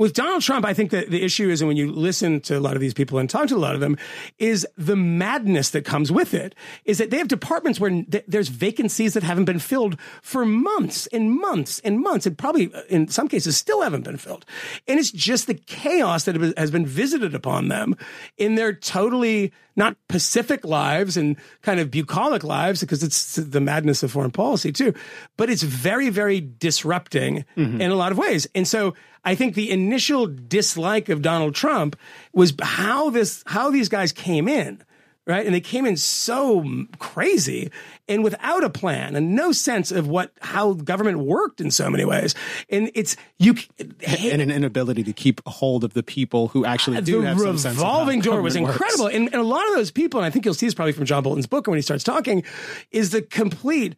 With 0.00 0.14
Donald 0.14 0.40
Trump, 0.40 0.64
I 0.64 0.72
think 0.72 0.92
that 0.92 1.10
the 1.10 1.22
issue 1.22 1.50
is, 1.50 1.60
and 1.60 1.68
when 1.68 1.76
you 1.76 1.92
listen 1.92 2.40
to 2.40 2.56
a 2.56 2.58
lot 2.58 2.74
of 2.74 2.80
these 2.80 2.94
people 2.94 3.18
and 3.18 3.28
talk 3.28 3.48
to 3.48 3.54
a 3.54 3.58
lot 3.58 3.74
of 3.74 3.82
them, 3.82 3.98
is 4.38 4.66
the 4.78 4.96
madness 4.96 5.68
that 5.72 5.84
comes 5.84 6.10
with 6.10 6.32
it. 6.32 6.54
Is 6.86 6.96
that 6.96 7.10
they 7.10 7.18
have 7.18 7.28
departments 7.28 7.78
where 7.78 7.90
th- 7.90 8.24
there's 8.26 8.48
vacancies 8.48 9.12
that 9.12 9.22
haven't 9.22 9.44
been 9.44 9.58
filled 9.58 10.00
for 10.22 10.46
months 10.46 11.06
and 11.08 11.38
months 11.38 11.80
and 11.80 12.00
months, 12.00 12.24
and 12.24 12.38
probably 12.38 12.72
uh, 12.72 12.80
in 12.88 13.08
some 13.08 13.28
cases 13.28 13.58
still 13.58 13.82
haven't 13.82 14.04
been 14.04 14.16
filled. 14.16 14.46
And 14.88 14.98
it's 14.98 15.10
just 15.10 15.46
the 15.46 15.52
chaos 15.52 16.24
that 16.24 16.54
has 16.56 16.70
been 16.70 16.86
visited 16.86 17.34
upon 17.34 17.68
them 17.68 17.94
in 18.38 18.54
their 18.54 18.72
totally 18.72 19.52
not 19.76 19.96
pacific 20.08 20.64
lives 20.64 21.18
and 21.18 21.36
kind 21.60 21.78
of 21.78 21.90
bucolic 21.90 22.42
lives, 22.42 22.80
because 22.80 23.02
it's 23.02 23.36
the 23.36 23.60
madness 23.60 24.02
of 24.02 24.10
foreign 24.10 24.30
policy 24.30 24.72
too. 24.72 24.94
But 25.36 25.50
it's 25.50 25.62
very, 25.62 26.08
very 26.08 26.40
disrupting 26.40 27.44
in 27.56 27.90
a 27.90 27.94
lot 27.96 28.12
of 28.12 28.18
ways. 28.18 28.46
And 28.54 28.66
so 28.66 28.94
I 29.24 29.34
think 29.34 29.54
the 29.54 29.70
initial 29.70 30.26
dislike 30.26 31.08
of 31.08 31.22
Donald 31.22 31.54
Trump 31.54 31.96
was 32.32 32.54
how 32.60 33.10
this, 33.10 33.42
how 33.46 33.70
these 33.70 33.88
guys 33.88 34.12
came 34.12 34.48
in. 34.48 34.82
Right. 35.26 35.44
And 35.44 35.54
they 35.54 35.60
came 35.60 35.86
in 35.86 35.96
so 35.96 36.66
crazy 36.98 37.70
and 38.08 38.24
without 38.24 38.64
a 38.64 38.70
plan 38.70 39.14
and 39.14 39.36
no 39.36 39.52
sense 39.52 39.92
of 39.92 40.08
what, 40.08 40.32
how 40.40 40.72
government 40.72 41.18
worked 41.18 41.60
in 41.60 41.70
so 41.70 41.88
many 41.88 42.04
ways. 42.04 42.34
And 42.68 42.90
it's, 42.94 43.16
you, 43.38 43.54
and 43.78 44.42
an 44.42 44.50
inability 44.50 45.04
to 45.04 45.12
keep 45.12 45.40
hold 45.46 45.84
of 45.84 45.92
the 45.92 46.02
people 46.02 46.48
who 46.48 46.64
actually 46.64 46.96
uh, 46.96 47.02
do 47.02 47.20
the 47.20 47.28
have 47.28 47.38
some 47.38 47.58
sense 47.58 47.76
of 47.76 47.84
how 47.84 47.90
revolving 47.90 48.20
door 48.22 48.42
was 48.42 48.56
incredible. 48.56 49.06
And, 49.06 49.26
and 49.26 49.36
a 49.36 49.44
lot 49.44 49.68
of 49.68 49.74
those 49.74 49.92
people, 49.92 50.18
and 50.18 50.26
I 50.26 50.30
think 50.30 50.46
you'll 50.46 50.54
see 50.54 50.66
this 50.66 50.74
probably 50.74 50.92
from 50.92 51.04
John 51.04 51.22
Bolton's 51.22 51.46
book 51.46 51.68
when 51.68 51.76
he 51.76 51.82
starts 51.82 52.02
talking, 52.02 52.42
is 52.90 53.10
the 53.10 53.22
complete 53.22 53.94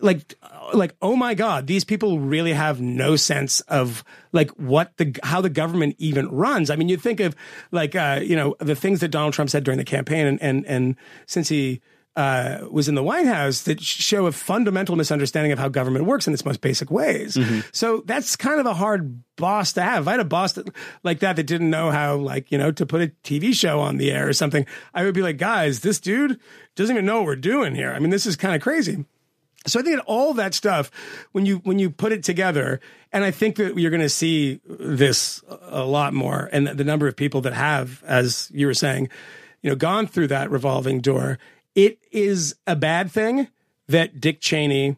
like 0.00 0.34
like 0.72 0.94
oh 1.00 1.14
my 1.14 1.34
god 1.34 1.66
these 1.66 1.84
people 1.84 2.18
really 2.18 2.52
have 2.52 2.80
no 2.80 3.14
sense 3.16 3.60
of 3.62 4.02
like 4.32 4.50
what 4.52 4.96
the 4.96 5.16
how 5.22 5.40
the 5.40 5.48
government 5.48 5.94
even 5.98 6.28
runs 6.28 6.68
i 6.68 6.76
mean 6.76 6.88
you 6.88 6.96
think 6.96 7.20
of 7.20 7.34
like 7.70 7.94
uh 7.94 8.18
you 8.22 8.34
know 8.34 8.56
the 8.58 8.74
things 8.74 9.00
that 9.00 9.08
donald 9.08 9.32
trump 9.32 9.48
said 9.48 9.62
during 9.62 9.78
the 9.78 9.84
campaign 9.84 10.26
and 10.26 10.42
and, 10.42 10.66
and 10.66 10.96
since 11.26 11.48
he 11.48 11.80
uh, 12.16 12.68
was 12.70 12.88
in 12.88 12.94
the 12.94 13.02
White 13.02 13.26
House 13.26 13.62
that 13.62 13.80
show 13.80 14.26
a 14.26 14.32
fundamental 14.32 14.94
misunderstanding 14.94 15.50
of 15.50 15.58
how 15.58 15.68
government 15.68 16.04
works 16.04 16.28
in 16.28 16.32
its 16.32 16.44
most 16.44 16.60
basic 16.60 16.88
ways. 16.90 17.36
So 17.72 18.04
that's 18.06 18.36
kind 18.36 18.60
of 18.60 18.66
a 18.66 18.74
hard 18.74 19.20
boss 19.36 19.72
to 19.72 19.82
have. 19.82 20.02
If 20.02 20.08
I 20.08 20.12
had 20.12 20.20
a 20.20 20.24
boss 20.24 20.52
that, 20.52 20.68
like 21.02 21.18
that 21.20 21.34
that 21.34 21.42
didn't 21.42 21.70
know 21.70 21.90
how, 21.90 22.14
like, 22.16 22.52
you 22.52 22.58
know, 22.58 22.70
to 22.70 22.86
put 22.86 23.02
a 23.02 23.08
TV 23.24 23.52
show 23.52 23.80
on 23.80 23.96
the 23.96 24.12
air 24.12 24.28
or 24.28 24.32
something, 24.32 24.64
I 24.94 25.02
would 25.02 25.14
be 25.14 25.22
like, 25.22 25.38
guys, 25.38 25.80
this 25.80 25.98
dude 25.98 26.38
doesn't 26.76 26.94
even 26.94 27.04
know 27.04 27.16
what 27.16 27.26
we're 27.26 27.36
doing 27.36 27.74
here. 27.74 27.92
I 27.92 27.98
mean, 27.98 28.10
this 28.10 28.26
is 28.26 28.36
kind 28.36 28.54
of 28.54 28.62
crazy. 28.62 29.04
So 29.66 29.80
I 29.80 29.82
think 29.82 29.96
that 29.96 30.04
all 30.04 30.34
that 30.34 30.54
stuff, 30.54 30.90
when 31.32 31.46
you 31.46 31.56
when 31.58 31.78
you 31.78 31.90
put 31.90 32.12
it 32.12 32.22
together, 32.22 32.80
and 33.12 33.24
I 33.24 33.30
think 33.30 33.56
that 33.56 33.78
you're 33.78 33.90
going 33.90 34.00
to 34.02 34.08
see 34.08 34.60
this 34.66 35.42
a 35.62 35.84
lot 35.84 36.12
more, 36.12 36.48
and 36.52 36.68
the 36.68 36.84
number 36.84 37.08
of 37.08 37.16
people 37.16 37.40
that 37.42 37.54
have, 37.54 38.02
as 38.04 38.50
you 38.52 38.66
were 38.66 38.74
saying, 38.74 39.08
you 39.62 39.70
know, 39.70 39.76
gone 39.76 40.06
through 40.06 40.28
that 40.28 40.50
revolving 40.50 41.00
door. 41.00 41.38
It 41.74 41.98
is 42.12 42.54
a 42.66 42.76
bad 42.76 43.10
thing 43.10 43.48
that 43.88 44.20
Dick 44.20 44.40
Cheney, 44.40 44.96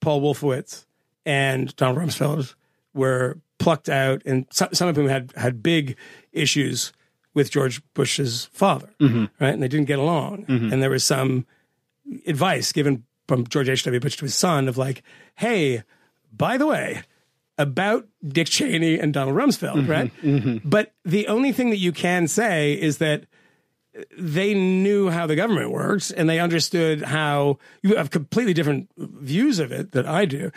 Paul 0.00 0.22
Wolfowitz, 0.22 0.86
and 1.24 1.74
Donald 1.76 1.98
Rumsfeld 1.98 2.54
were 2.94 3.38
plucked 3.58 3.88
out, 3.88 4.22
and 4.24 4.46
some, 4.50 4.68
some 4.72 4.88
of 4.88 4.96
whom 4.96 5.08
had 5.08 5.32
had 5.36 5.62
big 5.62 5.96
issues 6.32 6.92
with 7.34 7.50
George 7.50 7.82
Bush's 7.92 8.48
father, 8.52 8.88
mm-hmm. 8.98 9.26
right? 9.38 9.52
And 9.52 9.62
they 9.62 9.68
didn't 9.68 9.86
get 9.86 9.98
along, 9.98 10.46
mm-hmm. 10.46 10.72
and 10.72 10.82
there 10.82 10.90
was 10.90 11.04
some 11.04 11.46
advice 12.26 12.72
given 12.72 13.04
from 13.28 13.46
George 13.46 13.68
H.W. 13.68 14.00
Bush 14.00 14.16
to 14.16 14.24
his 14.24 14.34
son 14.34 14.68
of 14.68 14.76
like, 14.78 15.02
hey, 15.36 15.82
by 16.32 16.56
the 16.56 16.66
way, 16.66 17.02
about 17.58 18.06
Dick 18.26 18.46
Cheney 18.48 18.98
and 18.98 19.12
Donald 19.14 19.36
Rumsfeld, 19.36 19.74
mm-hmm, 19.82 19.90
right? 19.90 20.12
Mm-hmm. 20.22 20.68
But 20.68 20.92
the 21.04 21.26
only 21.28 21.52
thing 21.52 21.70
that 21.70 21.78
you 21.78 21.92
can 21.92 22.28
say 22.28 22.72
is 22.74 22.98
that 22.98 23.24
they 24.18 24.52
knew 24.52 25.08
how 25.08 25.26
the 25.26 25.36
government 25.36 25.70
works 25.70 26.10
and 26.10 26.28
they 26.28 26.38
understood 26.38 27.00
how 27.02 27.58
you 27.82 27.96
have 27.96 28.10
completely 28.10 28.52
different 28.52 28.90
views 28.98 29.58
of 29.58 29.72
it 29.72 29.92
that 29.92 30.06
I 30.06 30.26
do. 30.26 30.50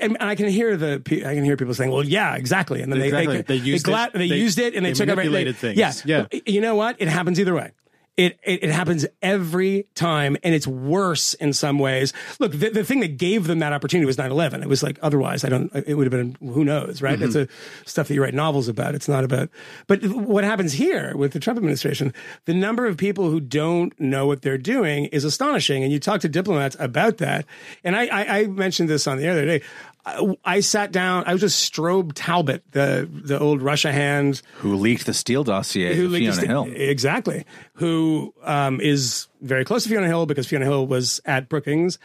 And 0.00 0.16
I 0.18 0.34
can 0.34 0.48
hear 0.48 0.76
the 0.76 0.94
I 1.24 1.34
can 1.34 1.44
hear 1.44 1.56
people 1.56 1.72
saying, 1.74 1.92
"Well, 1.92 2.02
yeah, 2.04 2.34
exactly," 2.34 2.82
and 2.82 2.92
then 2.92 3.00
Exactly. 3.00 3.42
they 3.42 3.58
They 3.58 3.64
used 3.64 3.84
gla- 3.84 4.06
it. 4.06 4.12
they, 4.14 4.28
They- 4.28 4.36
used 4.38 4.58
it 4.58 4.74
and 4.74 4.84
they, 4.84 4.90
they 4.90 4.94
took 4.94 5.08
over. 5.08 5.16
manipulated 5.16 5.54
they, 5.56 5.74
things. 5.74 6.04
Yeah, 6.04 6.26
Yeah. 6.32 6.38
You 6.46 6.60
know 6.60 6.74
what? 6.74 6.96
It 6.98 7.06
happens 7.06 7.38
either 7.38 7.54
way. 7.54 7.70
It, 8.16 8.38
it, 8.42 8.64
it 8.64 8.70
happens 8.70 9.06
every 9.22 9.86
time 9.94 10.36
and 10.42 10.54
it's 10.54 10.66
worse 10.66 11.32
in 11.32 11.54
some 11.54 11.78
ways. 11.78 12.12
Look, 12.38 12.52
the, 12.52 12.68
the 12.68 12.84
thing 12.84 13.00
that 13.00 13.16
gave 13.16 13.46
them 13.46 13.60
that 13.60 13.72
opportunity 13.72 14.04
was 14.04 14.18
9-11. 14.18 14.62
It 14.62 14.68
was 14.68 14.82
like, 14.82 14.98
otherwise 15.00 15.44
I 15.44 15.48
don't, 15.48 15.72
it 15.74 15.94
would 15.94 16.04
have 16.04 16.10
been, 16.10 16.36
who 16.52 16.62
knows, 16.62 17.00
right? 17.00 17.18
Mm-hmm. 17.18 17.32
That's 17.32 17.50
a 17.50 17.88
stuff 17.88 18.08
that 18.08 18.14
you 18.14 18.22
write 18.22 18.34
novels 18.34 18.68
about. 18.68 18.94
It's 18.94 19.08
not 19.08 19.24
about, 19.24 19.48
but 19.86 20.04
what 20.04 20.44
happens 20.44 20.74
here 20.74 21.16
with 21.16 21.32
the 21.32 21.40
Trump 21.40 21.56
administration, 21.56 22.12
the 22.44 22.52
number 22.52 22.86
of 22.86 22.98
people 22.98 23.30
who 23.30 23.40
don't 23.40 23.98
know 23.98 24.26
what 24.26 24.42
they're 24.42 24.58
doing 24.58 25.06
is 25.06 25.24
astonishing. 25.24 25.82
And 25.82 25.90
you 25.90 25.98
talk 25.98 26.20
to 26.20 26.28
diplomats 26.28 26.76
about 26.78 27.16
that. 27.18 27.46
And 27.82 27.96
I, 27.96 28.06
I, 28.06 28.38
I 28.40 28.46
mentioned 28.46 28.90
this 28.90 29.06
on 29.06 29.16
the 29.16 29.28
other 29.28 29.46
day. 29.46 29.62
I, 30.04 30.36
I 30.44 30.60
sat 30.60 30.90
down, 30.92 31.24
I 31.26 31.32
was 31.32 31.40
just 31.40 31.72
Strobe 31.72 32.12
Talbott, 32.14 32.62
the, 32.72 33.08
the 33.12 33.38
old 33.38 33.62
Russia 33.62 33.92
hand 33.92 34.42
Who 34.56 34.74
leaked 34.74 35.06
the 35.06 35.14
Steele 35.14 35.44
dossier 35.44 35.94
who 35.94 36.10
Fiona 36.10 36.40
the- 36.40 36.46
Hill? 36.46 36.66
Exactly. 36.74 37.44
Who 37.74 38.34
um, 38.42 38.80
is 38.80 39.28
very 39.40 39.64
close 39.64 39.84
to 39.84 39.88
Fiona 39.88 40.08
Hill 40.08 40.26
because 40.26 40.46
Fiona 40.46 40.64
Hill 40.64 40.86
was 40.86 41.20
at 41.24 41.48
Brookings. 41.48 41.98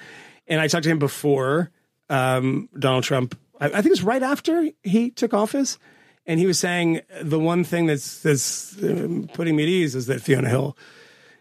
And 0.48 0.62
I 0.62 0.68
talked 0.68 0.84
to 0.84 0.90
him 0.90 1.00
before 1.00 1.72
um, 2.10 2.70
Donald 2.78 3.04
Trump, 3.04 3.38
I, 3.60 3.66
I 3.66 3.70
think 3.70 3.88
it 3.88 3.92
was 3.92 4.04
right 4.04 4.24
after 4.24 4.70
he 4.84 5.10
took 5.10 5.34
office. 5.34 5.78
And 6.26 6.40
he 6.40 6.46
was 6.46 6.60
saying 6.60 7.02
the 7.22 7.40
one 7.40 7.64
thing 7.64 7.86
that's, 7.86 8.22
that's 8.22 8.76
um, 8.84 9.30
putting 9.34 9.56
me 9.56 9.64
at 9.64 9.70
ease 9.70 9.96
is 9.96 10.08
that 10.08 10.22
Fiona 10.22 10.50
Hill 10.50 10.78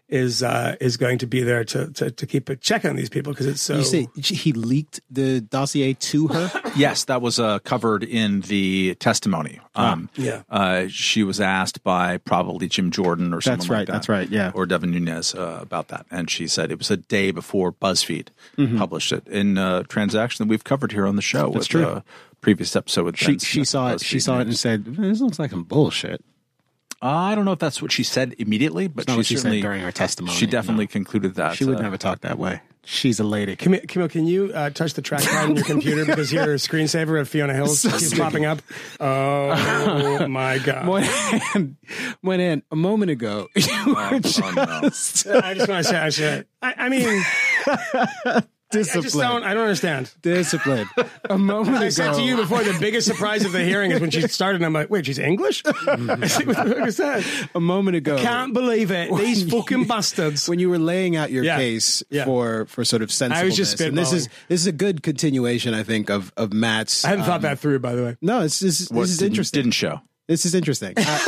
is 0.09 0.41
uh, 0.41 0.75
is 0.79 0.95
going 0.97 1.17
to 1.17 1.27
be 1.27 1.43
there 1.43 1.63
to, 1.65 1.91
to, 1.91 2.11
to 2.11 2.25
keep 2.25 2.47
a 2.49 2.55
check 2.55 2.85
on 2.85 2.95
these 2.95 3.09
people 3.09 3.33
because 3.33 3.45
it's 3.45 3.61
so. 3.61 3.75
You 3.77 3.83
say 3.83 4.07
he 4.15 4.53
leaked 4.53 5.01
the 5.11 5.41
dossier 5.41 5.93
to 5.93 6.27
her? 6.29 6.51
Yes, 6.77 7.05
that 7.05 7.23
was 7.23 7.39
uh, 7.39 7.57
covered 7.59 8.03
in 8.03 8.41
the 8.41 8.93
testimony. 8.99 9.59
Um, 9.73 10.09
yeah. 10.15 10.43
uh, 10.47 10.85
she 10.89 11.23
was 11.23 11.41
asked 11.41 11.83
by 11.83 12.17
probably 12.17 12.67
Jim 12.67 12.91
Jordan 12.91 13.33
or 13.33 13.41
someone 13.41 13.57
That's 13.57 13.69
like 13.69 13.77
right, 13.79 13.87
that. 13.87 13.93
that's 13.93 14.09
right, 14.09 14.29
yeah. 14.29 14.51
or 14.53 14.67
Devin 14.67 14.91
Nunes 14.91 15.33
uh, 15.33 15.57
about 15.59 15.87
that, 15.87 16.05
and 16.11 16.29
she 16.29 16.47
said 16.47 16.71
it 16.71 16.77
was 16.77 16.91
a 16.91 16.97
day 16.97 17.31
before 17.31 17.71
BuzzFeed 17.73 18.27
Mm-hmm. 18.57 18.77
published 18.77 19.11
it 19.11 19.27
in 19.27 19.57
a 19.57 19.83
transaction 19.85 20.45
that 20.45 20.49
we've 20.51 20.63
covered 20.63 20.91
here 20.91 21.07
on 21.07 21.15
the 21.15 21.21
show. 21.23 21.49
with 21.49 21.67
true. 21.67 21.85
A 21.85 22.03
previous 22.41 22.75
episode 22.75 23.05
with 23.05 23.17
She 23.17 23.25
Ben 23.33 23.39
she 23.39 23.63
saw 23.65 23.87
of 23.89 23.95
it. 23.95 24.01
She 24.05 24.19
saw 24.19 24.35
it 24.37 24.41
and 24.41 24.49
News. 24.49 24.59
said, 24.59 24.85
"This 24.85 25.19
looks 25.19 25.39
like 25.39 25.49
some 25.51 25.63
bullshit." 25.63 26.23
I 27.01 27.35
don't 27.35 27.45
know 27.45 27.51
if 27.51 27.59
that's 27.59 27.81
what 27.81 27.91
she 27.91 28.03
said 28.03 28.35
immediately, 28.39 28.87
but 28.87 29.07
not 29.07 29.13
she 29.13 29.17
what 29.17 29.25
she 29.27 29.37
said 29.37 29.61
during 29.61 29.81
her 29.81 29.91
testimony, 29.91 30.35
She 30.35 30.47
definitely 30.47 30.85
no. 30.85 30.91
concluded 30.91 31.35
that 31.35 31.55
She 31.55 31.65
would 31.65 31.77
uh, 31.77 31.81
never 31.81 31.97
talk 31.97 32.21
that 32.21 32.39
way. 32.39 32.61
She's 32.89 33.19
a 33.19 33.23
lady. 33.25 33.57
Camille, 33.57 33.81
Camille, 33.85 34.07
can 34.07 34.25
you 34.27 34.49
uh, 34.53 34.69
touch 34.69 34.93
the 34.93 35.01
trackpad 35.01 35.43
on 35.49 35.55
your 35.57 35.65
computer 35.65 36.05
because 36.05 36.31
your 36.31 36.45
screensaver 36.55 37.19
of 37.19 37.27
Fiona 37.27 37.53
Hill 37.53 37.67
keeps 37.67 38.17
popping 38.17 38.45
up? 38.45 38.61
Oh 39.01 40.25
my 40.29 40.57
god! 40.59 40.87
Went 40.87 41.75
went 42.23 42.41
in 42.41 42.63
a 42.71 42.77
moment 42.77 43.11
ago. 43.11 43.49
You 43.57 43.93
were 43.93 43.99
oh, 43.99 44.09
no. 44.11 45.39
I 45.43 45.53
just 45.53 45.67
want 45.67 45.83
to 45.83 45.83
say, 45.83 45.97
I, 45.97 46.09
should, 46.09 46.47
I, 46.61 46.73
I 46.77 46.89
mean, 46.89 48.45
I 48.73 48.77
just 48.83 49.15
don't. 49.17 49.43
I 49.43 49.53
don't 49.53 49.63
understand. 49.63 50.11
Discipline. 50.21 50.87
A 51.29 51.37
moment 51.37 51.77
ago. 51.77 51.85
I 51.85 51.89
said 51.89 52.13
to 52.15 52.21
you 52.21 52.35
before, 52.35 52.63
the 52.63 52.77
biggest 52.79 53.07
surprise 53.07 53.45
of 53.45 53.53
the 53.53 53.63
hearing 53.63 53.91
is 53.91 54.01
when 54.01 54.11
she 54.11 54.21
started. 54.27 54.57
and 54.57 54.65
I'm 54.65 54.73
like, 54.73 54.89
wait, 54.89 55.05
she's 55.05 55.19
English? 55.19 55.63
I 55.65 55.71
said, 56.27 56.47
what 56.47 56.57
the 56.67 56.75
fuck 56.75 56.87
is 56.87 56.97
that? 56.97 57.49
a 57.55 57.59
moment 57.61 57.95
ago. 57.97 58.17
I 58.17 58.21
Can't 58.21 58.53
believe 58.53 58.91
it. 58.91 59.15
These 59.15 59.49
fucking 59.49 59.85
bastards. 59.85 60.49
when 60.49 60.59
you 60.59 60.69
were 60.69 60.79
laying 60.79 61.15
out 61.15 61.31
your 61.31 61.43
Yeah. 61.45 61.55
case 61.57 62.03
Yeah. 62.09 62.25
for 62.25 62.65
for 62.65 62.83
sort 62.83 63.01
of 63.03 63.11
sense 63.11 63.33
sensibleness. 63.35 63.55
just 63.55 63.79
and 63.81 63.97
this 63.97 64.11
is 64.11 64.27
this 64.49 64.61
is 64.61 64.67
a 64.67 64.71
good 64.73 65.01
continuation, 65.01 65.73
I 65.73 65.83
think, 65.83 66.09
of 66.09 66.33
of 66.35 66.51
Matt's. 66.51 67.05
I 67.05 67.09
haven't 67.09 67.23
um, 67.23 67.27
thought 67.29 67.41
that 67.43 67.59
through, 67.59 67.79
by 67.79 67.95
the 67.95 68.03
way. 68.03 68.17
No, 68.21 68.41
it's 68.41 68.59
this, 68.59 68.81
is- 68.81 68.89
this 68.89 69.09
is 69.11 69.21
interesting. 69.21 69.61
Didn't 69.63 69.73
show. 69.75 70.01
This 70.27 70.45
is 70.45 70.53
interesting. 70.53 70.93
Uh, 70.97 71.19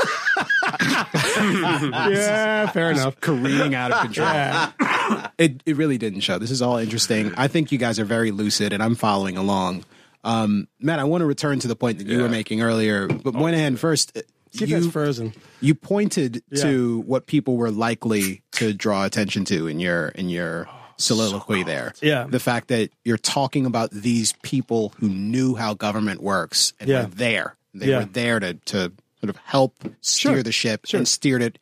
Yeah, 2.14 2.68
fair 2.72 2.92
enough. 2.92 3.20
careening 3.22 3.76
out 3.76 3.92
of 3.92 4.02
control. 4.02 5.30
It 5.38 5.62
it 5.66 5.76
really 5.78 5.98
didn't 5.98 6.22
show. 6.22 6.38
This 6.40 6.52
is 6.52 6.62
all 6.62 6.78
interesting. 6.78 7.34
I 7.38 7.48
think 7.48 7.72
you 7.72 7.78
guys 7.78 8.00
are 8.00 8.06
very 8.06 8.32
lucid, 8.32 8.74
and 8.74 8.82
I'm 8.84 8.96
following 8.96 9.38
along. 9.38 9.86
Um, 10.24 10.68
Matt, 10.80 11.00
I 11.00 11.06
want 11.06 11.22
to 11.22 11.26
return 11.26 11.60
to 11.60 11.68
the 11.68 11.76
point 11.76 12.00
that 12.00 12.08
you 12.08 12.22
were 12.22 12.30
making 12.30 12.62
earlier, 12.62 13.08
but 13.08 13.34
Moynihan 13.34 13.78
first. 13.78 14.16
uh, 14.18 14.22
See 14.52 14.66
You, 14.66 14.90
frozen. 14.90 15.34
you 15.62 15.76
pointed 15.76 16.42
to 16.56 17.02
what 17.02 17.28
people 17.28 17.56
were 17.56 17.70
likely 17.70 18.42
to 18.54 18.74
draw 18.74 19.06
attention 19.06 19.46
to 19.46 19.68
in 19.68 19.80
your 19.80 20.08
in 20.10 20.28
your 20.28 20.68
soliloquy 20.98 21.62
there. 21.64 21.94
Yeah. 22.02 22.26
the 22.28 22.40
fact 22.40 22.70
that 22.70 22.90
you're 23.06 23.18
talking 23.20 23.68
about 23.68 23.92
these 23.92 24.34
people 24.42 24.92
who 25.00 25.08
knew 25.08 25.54
how 25.56 25.76
government 25.76 26.22
works 26.24 26.74
and 26.80 26.90
Yeah. 26.90 27.04
were 27.04 27.10
there. 27.12 27.56
They 27.76 27.90
Yeah. 27.90 28.00
were 28.00 28.06
there 28.06 28.40
to 28.40 28.54
to 28.56 28.92
sort 29.20 29.30
of 29.30 29.38
help 29.38 29.76
steer 30.02 30.34
Sure. 30.36 30.44
the 30.44 30.52
ship 30.52 30.86
Sure. 30.86 30.98
and 31.00 31.08
steered 31.08 31.42
it 31.42 31.60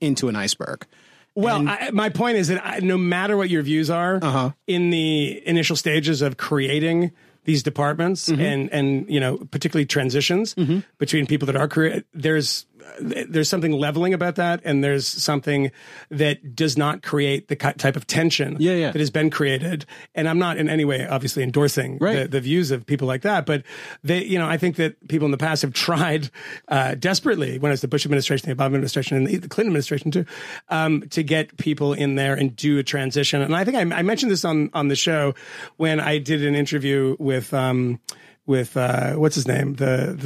into 0.00 0.28
an 0.28 0.36
iceberg. 0.36 0.86
Well, 1.34 1.68
I, 1.68 1.90
my 1.92 2.08
point 2.08 2.38
is 2.38 2.48
that 2.48 2.64
I, 2.66 2.78
no 2.80 2.96
matter 2.96 3.36
what 3.36 3.50
your 3.50 3.62
views 3.62 3.90
are 3.90 4.18
Uh-huh. 4.22 4.50
in 4.66 4.90
the 4.90 5.46
initial 5.46 5.76
stages 5.76 6.22
of 6.22 6.36
creating 6.38 7.12
these 7.44 7.62
departments 7.62 8.28
Mm-hmm. 8.28 8.40
and 8.40 8.72
and 8.72 9.08
you 9.10 9.20
know 9.20 9.36
particularly 9.50 9.86
transitions 9.86 10.54
between 10.98 11.26
people 11.26 11.46
that 11.46 11.54
are 11.56 11.68
career 11.68 12.02
there's 12.12 12.66
there's 13.00 13.48
something 13.48 13.72
leveling 13.72 14.14
about 14.14 14.36
that 14.36 14.60
and 14.64 14.82
there's 14.82 15.06
something 15.06 15.70
that 16.10 16.54
does 16.56 16.76
not 16.78 17.02
create 17.02 17.48
the 17.48 17.56
type 17.56 17.96
of 17.96 18.06
tension 18.06 18.56
Yeah, 18.58 18.72
yeah. 18.74 18.90
that 18.92 18.98
has 18.98 19.10
been 19.10 19.30
created 19.30 19.84
and 20.14 20.28
i'm 20.28 20.38
not 20.38 20.56
in 20.56 20.68
any 20.68 20.84
way 20.84 21.06
obviously 21.06 21.42
endorsing 21.42 21.98
Right. 22.00 22.22
the, 22.22 22.28
the 22.28 22.40
views 22.40 22.70
of 22.70 22.86
people 22.86 23.06
like 23.06 23.22
that 23.22 23.44
but 23.46 23.62
they 24.02 24.24
you 24.24 24.38
know 24.38 24.46
i 24.48 24.56
think 24.56 24.76
that 24.76 25.08
people 25.08 25.26
in 25.26 25.30
the 25.30 25.38
past 25.38 25.62
have 25.62 25.72
tried 25.72 26.30
uh, 26.68 26.94
desperately 26.94 27.58
when 27.58 27.72
it's 27.72 27.82
the 27.82 27.88
bush 27.88 28.04
administration 28.06 28.48
the 28.48 28.54
obama 28.56 28.66
administration 28.66 29.16
and 29.16 29.26
the, 29.26 29.36
the 29.36 29.48
clinton 29.48 29.70
administration 29.70 30.10
too 30.10 30.24
um, 30.68 31.02
to 31.10 31.22
get 31.22 31.56
people 31.58 31.92
in 31.92 32.14
there 32.14 32.34
and 32.34 32.56
do 32.56 32.78
a 32.78 32.82
transition 32.82 33.42
and 33.42 33.54
i 33.54 33.64
think 33.64 33.76
i, 33.76 33.80
I 33.98 34.02
mentioned 34.02 34.32
this 34.32 34.44
on 34.44 34.70
on 34.74 34.88
the 34.88 34.96
show 34.96 35.34
when 35.76 36.00
i 36.00 36.18
did 36.18 36.44
an 36.44 36.54
interview 36.54 37.16
with 37.18 37.52
um, 37.52 38.00
with 38.46 38.76
uh, 38.76 39.14
what's 39.14 39.34
his 39.34 39.46
name, 39.48 39.74
the 39.74 40.16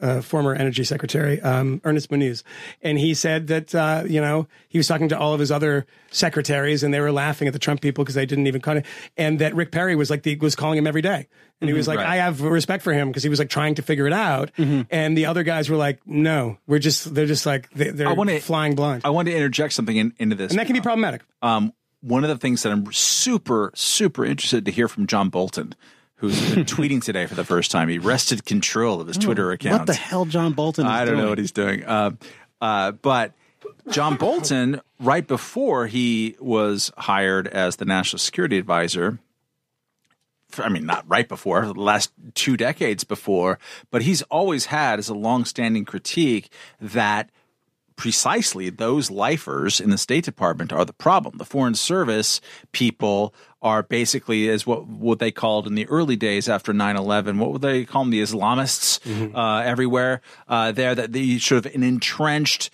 the 0.00 0.06
uh, 0.06 0.20
former 0.20 0.54
energy 0.54 0.84
secretary, 0.84 1.40
um, 1.40 1.80
Ernest 1.84 2.10
Moniz, 2.10 2.44
and 2.82 2.98
he 2.98 3.14
said 3.14 3.46
that 3.48 3.74
uh, 3.74 4.04
you 4.06 4.20
know 4.20 4.46
he 4.68 4.78
was 4.78 4.86
talking 4.86 5.08
to 5.08 5.18
all 5.18 5.32
of 5.34 5.40
his 5.40 5.50
other 5.50 5.86
secretaries, 6.10 6.82
and 6.82 6.92
they 6.92 7.00
were 7.00 7.12
laughing 7.12 7.46
at 7.48 7.52
the 7.52 7.58
Trump 7.58 7.80
people 7.80 8.04
because 8.04 8.14
they 8.14 8.26
didn't 8.26 8.46
even 8.46 8.60
cut 8.60 8.76
it, 8.78 8.86
and 9.16 9.38
that 9.38 9.54
Rick 9.54 9.72
Perry 9.72 9.96
was 9.96 10.10
like 10.10 10.22
the, 10.22 10.36
was 10.36 10.54
calling 10.54 10.78
him 10.78 10.86
every 10.86 11.02
day, 11.02 11.26
and 11.60 11.68
he 11.70 11.74
was 11.74 11.88
like, 11.88 11.98
right. 11.98 12.06
I 12.06 12.16
have 12.16 12.42
respect 12.42 12.82
for 12.82 12.92
him 12.92 13.08
because 13.08 13.22
he 13.22 13.28
was 13.28 13.38
like 13.38 13.48
trying 13.48 13.76
to 13.76 13.82
figure 13.82 14.06
it 14.06 14.12
out, 14.12 14.50
and 14.58 15.16
the 15.16 15.26
other 15.26 15.42
guys 15.42 15.70
were 15.70 15.76
like, 15.76 16.00
no, 16.06 16.58
we're 16.66 16.78
just 16.78 17.14
they're 17.14 17.26
just 17.26 17.46
like 17.46 17.70
they, 17.70 17.90
they're 17.90 18.08
I 18.08 18.12
wanna- 18.12 18.40
flying 18.40 18.74
blind, 18.74 19.02
I 19.04 19.10
want 19.10 19.26
to 19.28 19.34
interject 19.34 19.72
something 19.72 19.96
in, 19.96 20.12
into 20.18 20.36
this. 20.36 20.50
and 20.52 20.58
that 20.58 20.66
can 20.66 20.74
be 20.74 20.80
problematic. 20.82 21.22
Um, 21.40 21.72
one 22.02 22.24
of 22.24 22.30
the 22.30 22.38
things 22.38 22.62
that 22.62 22.72
I'm 22.72 22.90
super, 22.92 23.72
super 23.74 24.24
interested 24.24 24.64
to 24.64 24.70
hear 24.70 24.88
from 24.88 25.06
John 25.06 25.28
Bolton, 25.28 25.74
who's 26.20 26.54
been 26.54 26.64
tweeting 26.66 27.02
today 27.02 27.26
for 27.26 27.34
the 27.34 27.44
first 27.44 27.70
time. 27.70 27.88
He 27.88 27.98
wrested 27.98 28.44
control 28.44 29.00
of 29.00 29.06
his 29.08 29.16
Twitter 29.18 29.50
account. 29.52 29.74
Oh, 29.74 29.78
What 29.78 29.86
the 29.86 29.94
hell, 29.94 30.24
John 30.26 30.52
Bolton? 30.52 30.86
Is 30.86 30.90
I 30.92 30.98
don't 31.04 31.14
doing? 31.14 31.24
know 31.24 31.28
what 31.30 31.38
he's 31.38 31.52
doing. 31.52 31.84
Uh, 31.84 32.10
uh, 32.60 32.92
but 32.92 33.32
John 33.90 34.16
Bolton, 34.16 34.80
right 35.00 35.26
before 35.26 35.86
he 35.86 36.36
was 36.38 36.92
hired 36.96 37.48
as 37.48 37.76
the 37.76 37.84
national 37.84 38.18
security 38.18 38.58
advisor, 38.58 39.18
I 40.58 40.68
mean, 40.68 40.84
not 40.84 41.04
right 41.08 41.28
before, 41.28 41.64
the 41.64 41.72
last 41.74 42.10
two 42.34 42.56
decades 42.56 43.04
before, 43.04 43.58
but 43.90 44.02
he's 44.02 44.22
always 44.22 44.66
had 44.66 44.98
as 44.98 45.08
a 45.08 45.14
longstanding 45.14 45.84
critique 45.84 46.50
that 46.80 47.30
precisely 48.00 48.70
those 48.70 49.10
lifers 49.10 49.78
in 49.78 49.90
the 49.90 49.98
State 49.98 50.24
Department 50.24 50.72
are 50.72 50.86
the 50.86 50.92
problem. 50.94 51.36
The 51.36 51.44
Foreign 51.44 51.74
Service 51.74 52.40
people 52.72 53.34
are 53.60 53.82
basically 53.82 54.48
as 54.48 54.66
what 54.66 54.86
what 54.86 55.18
they 55.18 55.30
called 55.30 55.66
in 55.66 55.74
the 55.74 55.86
early 55.88 56.16
days 56.16 56.48
after 56.48 56.72
9-11 56.72 57.36
what 57.36 57.52
would 57.52 57.60
they 57.60 57.84
call 57.84 58.04
them 58.04 58.10
the 58.10 58.22
islamists 58.22 58.98
uh, 59.34 59.62
everywhere 59.62 60.22
uh, 60.48 60.72
there 60.72 60.94
that 60.94 61.12
the 61.12 61.38
sort 61.38 61.66
of 61.66 61.74
an 61.74 61.82
entrenched 61.82 62.70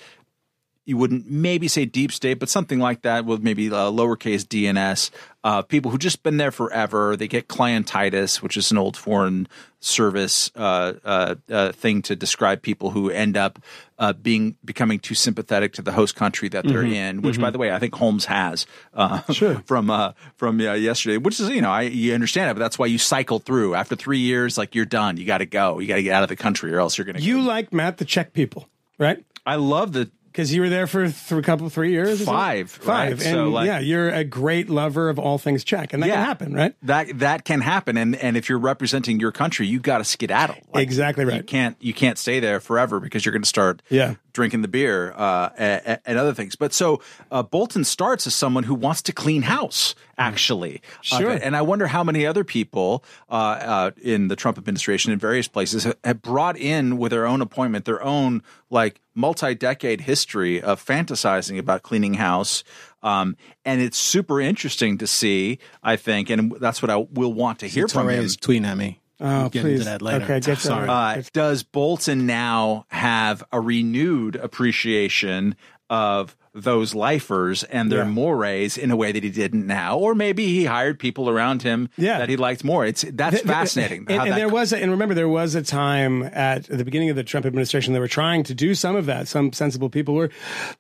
you 0.86 0.96
wouldn't 0.96 1.28
maybe 1.28 1.66
say 1.66 1.84
deep 1.84 2.12
state, 2.12 2.38
but 2.38 2.48
something 2.48 2.78
like 2.78 3.02
that 3.02 3.24
with 3.24 3.42
maybe 3.42 3.66
uh, 3.66 3.90
lowercase 3.90 4.44
DNS. 4.44 5.10
Uh, 5.42 5.60
people 5.62 5.90
who 5.90 5.98
just 5.98 6.22
been 6.22 6.36
there 6.36 6.52
forever. 6.52 7.16
They 7.16 7.26
get 7.26 7.48
clientitis, 7.48 8.40
which 8.40 8.56
is 8.56 8.70
an 8.70 8.78
old 8.78 8.96
foreign 8.96 9.48
service 9.80 10.50
uh, 10.54 10.94
uh, 11.04 11.34
uh, 11.50 11.72
thing 11.72 12.02
to 12.02 12.14
describe 12.14 12.62
people 12.62 12.90
who 12.90 13.10
end 13.10 13.36
up 13.36 13.58
uh, 13.98 14.12
being 14.12 14.56
becoming 14.64 15.00
too 15.00 15.14
sympathetic 15.14 15.72
to 15.74 15.82
the 15.82 15.92
host 15.92 16.14
country 16.14 16.48
that 16.48 16.66
they're 16.66 16.84
in. 16.84 17.20
Which, 17.22 17.40
by 17.40 17.50
the 17.50 17.58
way, 17.58 17.72
I 17.72 17.80
think 17.80 17.94
Holmes 17.94 18.26
has 18.26 18.66
uh, 18.94 19.18
from 19.64 19.90
uh, 19.90 20.12
from 20.36 20.60
uh, 20.60 20.74
yesterday. 20.74 21.16
Which 21.16 21.40
is 21.40 21.48
you 21.48 21.62
know 21.62 21.70
I 21.70 21.82
you 21.82 22.14
understand 22.14 22.50
it, 22.50 22.54
but 22.54 22.60
that's 22.60 22.78
why 22.78 22.86
you 22.86 22.98
cycle 22.98 23.40
through 23.40 23.74
after 23.74 23.96
three 23.96 24.18
years. 24.20 24.56
Like 24.56 24.76
you're 24.76 24.84
done. 24.84 25.16
You 25.16 25.26
got 25.26 25.38
to 25.38 25.46
go. 25.46 25.80
You 25.80 25.88
got 25.88 25.96
to 25.96 26.02
get 26.04 26.12
out 26.12 26.22
of 26.22 26.28
the 26.28 26.36
country, 26.36 26.72
or 26.72 26.78
else 26.78 26.96
you're 26.96 27.04
going 27.04 27.16
to. 27.16 27.22
You 27.22 27.42
like 27.42 27.72
Matt 27.72 27.98
the 27.98 28.04
Czech 28.04 28.32
people, 28.32 28.68
right? 28.98 29.24
I 29.44 29.56
love 29.56 29.92
the 29.92 30.10
Because 30.36 30.52
you 30.52 30.60
were 30.60 30.68
there 30.68 30.86
for 30.86 31.04
th- 31.04 31.32
a 31.32 31.40
couple, 31.40 31.66
three 31.70 31.92
years. 31.92 32.22
Five, 32.22 32.70
five, 32.70 32.86
right? 32.86 33.12
and 33.12 33.20
So, 33.22 33.48
like- 33.48 33.66
yeah, 33.66 33.78
you're 33.78 34.10
a 34.10 34.22
great 34.22 34.68
lover 34.68 35.08
of 35.08 35.18
all 35.18 35.38
things 35.38 35.64
Czech, 35.64 35.94
and 35.94 36.02
that 36.02 36.08
can 36.08 36.18
happen, 36.18 36.52
right? 36.52 36.74
That 36.82 37.20
that 37.20 37.46
can 37.46 37.62
happen, 37.62 37.96
and 37.96 38.14
and 38.14 38.36
if 38.36 38.50
you're 38.50 38.58
representing 38.58 39.18
your 39.18 39.32
country, 39.32 39.66
you've 39.66 39.80
got 39.80 39.98
to 39.98 40.04
skedaddle. 40.04 40.56
Exactly 40.74 41.24
right. 41.24 41.38
You 41.38 41.42
can't 41.42 41.78
you 41.80 41.94
can't 41.94 42.18
stay 42.18 42.38
there 42.40 42.60
forever 42.60 43.00
because 43.00 43.24
you're 43.24 43.32
going 43.32 43.44
to 43.44 43.48
start 43.48 43.80
Yeah. 43.88 44.16
Drinking 44.36 44.62
the 44.62 44.68
beer 44.68 45.12
uh, 45.16 45.48
and, 45.56 45.98
and 46.04 46.18
other 46.18 46.34
things. 46.34 46.54
But 46.54 46.72
so 46.72 47.00
uh, 47.30 47.42
Bolton 47.42 47.84
starts 47.84 48.26
as 48.26 48.34
someone 48.34 48.64
who 48.64 48.74
wants 48.74 49.02
to 49.02 49.12
clean 49.12 49.42
house, 49.42 49.94
actually. 50.18 50.82
Sure. 51.00 51.30
Uh, 51.30 51.38
and 51.42 51.56
I 51.56 51.62
wonder 51.62 51.86
how 51.86 52.04
many 52.04 52.26
other 52.26 52.44
people 52.44 53.02
uh, 53.30 53.32
uh, 53.32 53.90
in 54.00 54.28
the 54.28 54.36
Trump 54.36 54.58
administration 54.58 55.12
in 55.12 55.18
various 55.18 55.48
places 55.48 55.84
have, 55.84 55.96
have 56.04 56.22
brought 56.22 56.56
in 56.58 56.98
with 56.98 57.10
their 57.10 57.26
own 57.26 57.40
appointment 57.40 57.86
their 57.86 58.02
own 58.02 58.42
like 58.68 59.00
multi-decade 59.14 60.02
history 60.02 60.60
of 60.60 60.84
fantasizing 60.84 61.58
about 61.58 61.82
cleaning 61.82 62.14
house. 62.14 62.62
Um, 63.02 63.36
and 63.64 63.80
it's 63.80 63.96
super 63.96 64.40
interesting 64.40 64.98
to 64.98 65.06
see, 65.06 65.58
I 65.82 65.96
think, 65.96 66.28
and 66.28 66.52
that's 66.60 66.82
what 66.82 66.90
I 66.90 66.96
will 66.96 67.32
want 67.32 67.60
to 67.60 67.66
hear 67.66 67.88
from 67.88 68.10
him. 68.10 68.22
is 68.22 68.36
tweeting 68.36 68.66
at 68.66 68.76
me. 68.76 69.00
Oh, 69.20 69.40
We'll 69.42 69.48
get 69.50 69.62
please. 69.62 69.72
into 69.80 69.84
that 69.86 70.02
later. 70.02 70.24
Okay, 70.24 70.40
get 70.40 70.58
Sorry. 70.58 70.88
Uh, 70.88 71.22
does 71.32 71.62
Bolton 71.62 72.26
now 72.26 72.84
have 72.88 73.42
a 73.52 73.60
renewed 73.60 74.36
appreciation 74.36 75.56
of 75.88 76.36
those 76.52 76.94
lifers 76.94 77.62
and 77.64 77.92
their 77.92 78.00
Yeah. 78.04 78.08
mores 78.10 78.76
in 78.78 78.90
a 78.90 78.96
way 78.96 79.12
that 79.12 79.22
he 79.22 79.28
didn't 79.30 79.66
now, 79.66 79.98
or 79.98 80.14
maybe 80.14 80.46
he 80.46 80.64
hired 80.64 80.98
people 80.98 81.28
around 81.30 81.62
him 81.62 81.90
Yeah. 81.98 82.18
that 82.18 82.28
he 82.30 82.36
liked 82.36 82.64
more. 82.64 82.84
It's 82.86 83.02
that's 83.02 83.36
Th- 83.36 83.42
th- 83.44 83.54
fascinating. 83.54 84.06
And, 84.08 84.16
how 84.18 84.24
and 84.24 84.32
that- 84.32 84.36
there 84.36 84.48
was, 84.48 84.72
a, 84.72 84.78
and 84.78 84.90
remember, 84.90 85.14
there 85.14 85.28
was 85.28 85.54
a 85.54 85.62
time 85.62 86.22
at 86.32 86.64
the 86.64 86.84
beginning 86.84 87.10
of 87.10 87.16
the 87.16 87.22
Trump 87.24 87.44
administration 87.46 87.92
they 87.92 88.00
were 88.00 88.08
trying 88.08 88.42
to 88.44 88.54
do 88.54 88.74
some 88.74 88.96
of 88.96 89.06
that. 89.06 89.28
Some 89.28 89.52
sensible 89.52 89.90
people 89.90 90.14
were, 90.14 90.30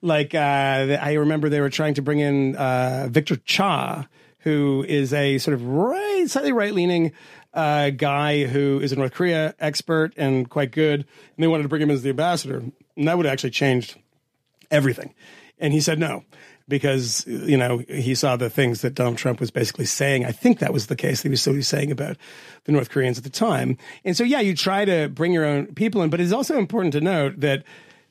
like, 0.02 0.34
uh, 0.34 0.38
I 0.38 1.12
remember 1.14 1.48
they 1.50 1.60
were 1.60 1.70
trying 1.70 1.94
to 1.94 2.02
bring 2.02 2.20
in 2.20 2.56
uh, 2.56 3.08
Victor 3.10 3.36
Cha, 3.44 4.08
who 4.40 4.84
is 4.88 5.12
a 5.12 5.36
sort 5.38 5.54
of 5.54 5.66
right, 5.66 6.24
slightly 6.26 6.52
right 6.52 6.72
leaning. 6.74 7.12
Uh, 7.56 7.88
guy 7.88 8.44
who 8.44 8.78
is 8.80 8.92
a 8.92 8.96
North 8.96 9.14
Korea 9.14 9.54
expert 9.58 10.12
and 10.18 10.48
quite 10.50 10.72
good, 10.72 11.00
and 11.00 11.42
they 11.42 11.46
wanted 11.46 11.62
to 11.62 11.70
bring 11.70 11.80
him 11.80 11.90
as 11.90 12.02
the 12.02 12.10
ambassador, 12.10 12.58
and 12.96 13.08
that 13.08 13.16
would 13.16 13.24
have 13.24 13.32
actually 13.32 13.50
changed 13.50 13.96
everything. 14.70 15.14
And 15.58 15.72
he 15.72 15.80
said 15.80 15.98
no 15.98 16.24
because 16.68 17.24
you 17.26 17.56
know 17.56 17.78
he 17.88 18.14
saw 18.14 18.36
the 18.36 18.50
things 18.50 18.82
that 18.82 18.94
Donald 18.94 19.18
Trump 19.18 19.40
was 19.40 19.50
basically 19.50 19.84
saying. 19.84 20.24
I 20.24 20.32
think 20.32 20.58
that 20.58 20.72
was 20.72 20.88
the 20.88 20.96
case. 20.96 21.22
He 21.22 21.28
was 21.28 21.42
so 21.42 21.52
he 21.52 21.58
was 21.58 21.68
saying 21.68 21.90
about 21.90 22.16
the 22.64 22.72
North 22.72 22.90
Koreans 22.90 23.18
at 23.18 23.24
the 23.24 23.30
time. 23.30 23.78
And 24.04 24.16
so 24.16 24.24
yeah, 24.24 24.40
you 24.40 24.54
try 24.54 24.84
to 24.84 25.08
bring 25.08 25.32
your 25.32 25.44
own 25.44 25.74
people 25.74 26.02
in, 26.02 26.10
but 26.10 26.20
it's 26.20 26.32
also 26.32 26.58
important 26.58 26.92
to 26.94 27.00
note 27.00 27.40
that 27.40 27.64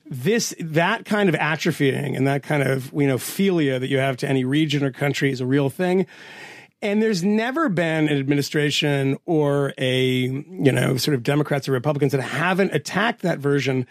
this 0.08 0.54
that 0.60 1.04
kind 1.04 1.28
of 1.28 1.34
atrophying 1.34 2.16
and 2.16 2.26
that 2.26 2.42
kind 2.42 2.62
of 2.62 2.92
you 2.92 3.06
know 3.06 3.16
philia 3.16 3.80
that 3.80 3.88
you 3.88 3.98
have 3.98 4.16
to 4.18 4.28
any 4.28 4.44
region 4.44 4.84
or 4.84 4.90
country 4.90 5.30
is 5.30 5.40
a 5.40 5.46
real 5.46 5.68
thing. 5.68 6.06
And 6.86 7.02
there's 7.02 7.24
never 7.24 7.68
been 7.68 8.08
an 8.08 8.16
administration 8.16 9.18
or 9.26 9.74
a, 9.76 9.98
you 9.98 10.72
know, 10.72 10.96
sort 10.96 11.14
of 11.14 11.22
Democrats 11.22 11.68
or 11.68 11.72
Republicans 11.72 12.12
that 12.12 12.20
haven't 12.20 12.72
attacked 12.72 13.22
that 13.22 13.38
version 13.38 13.86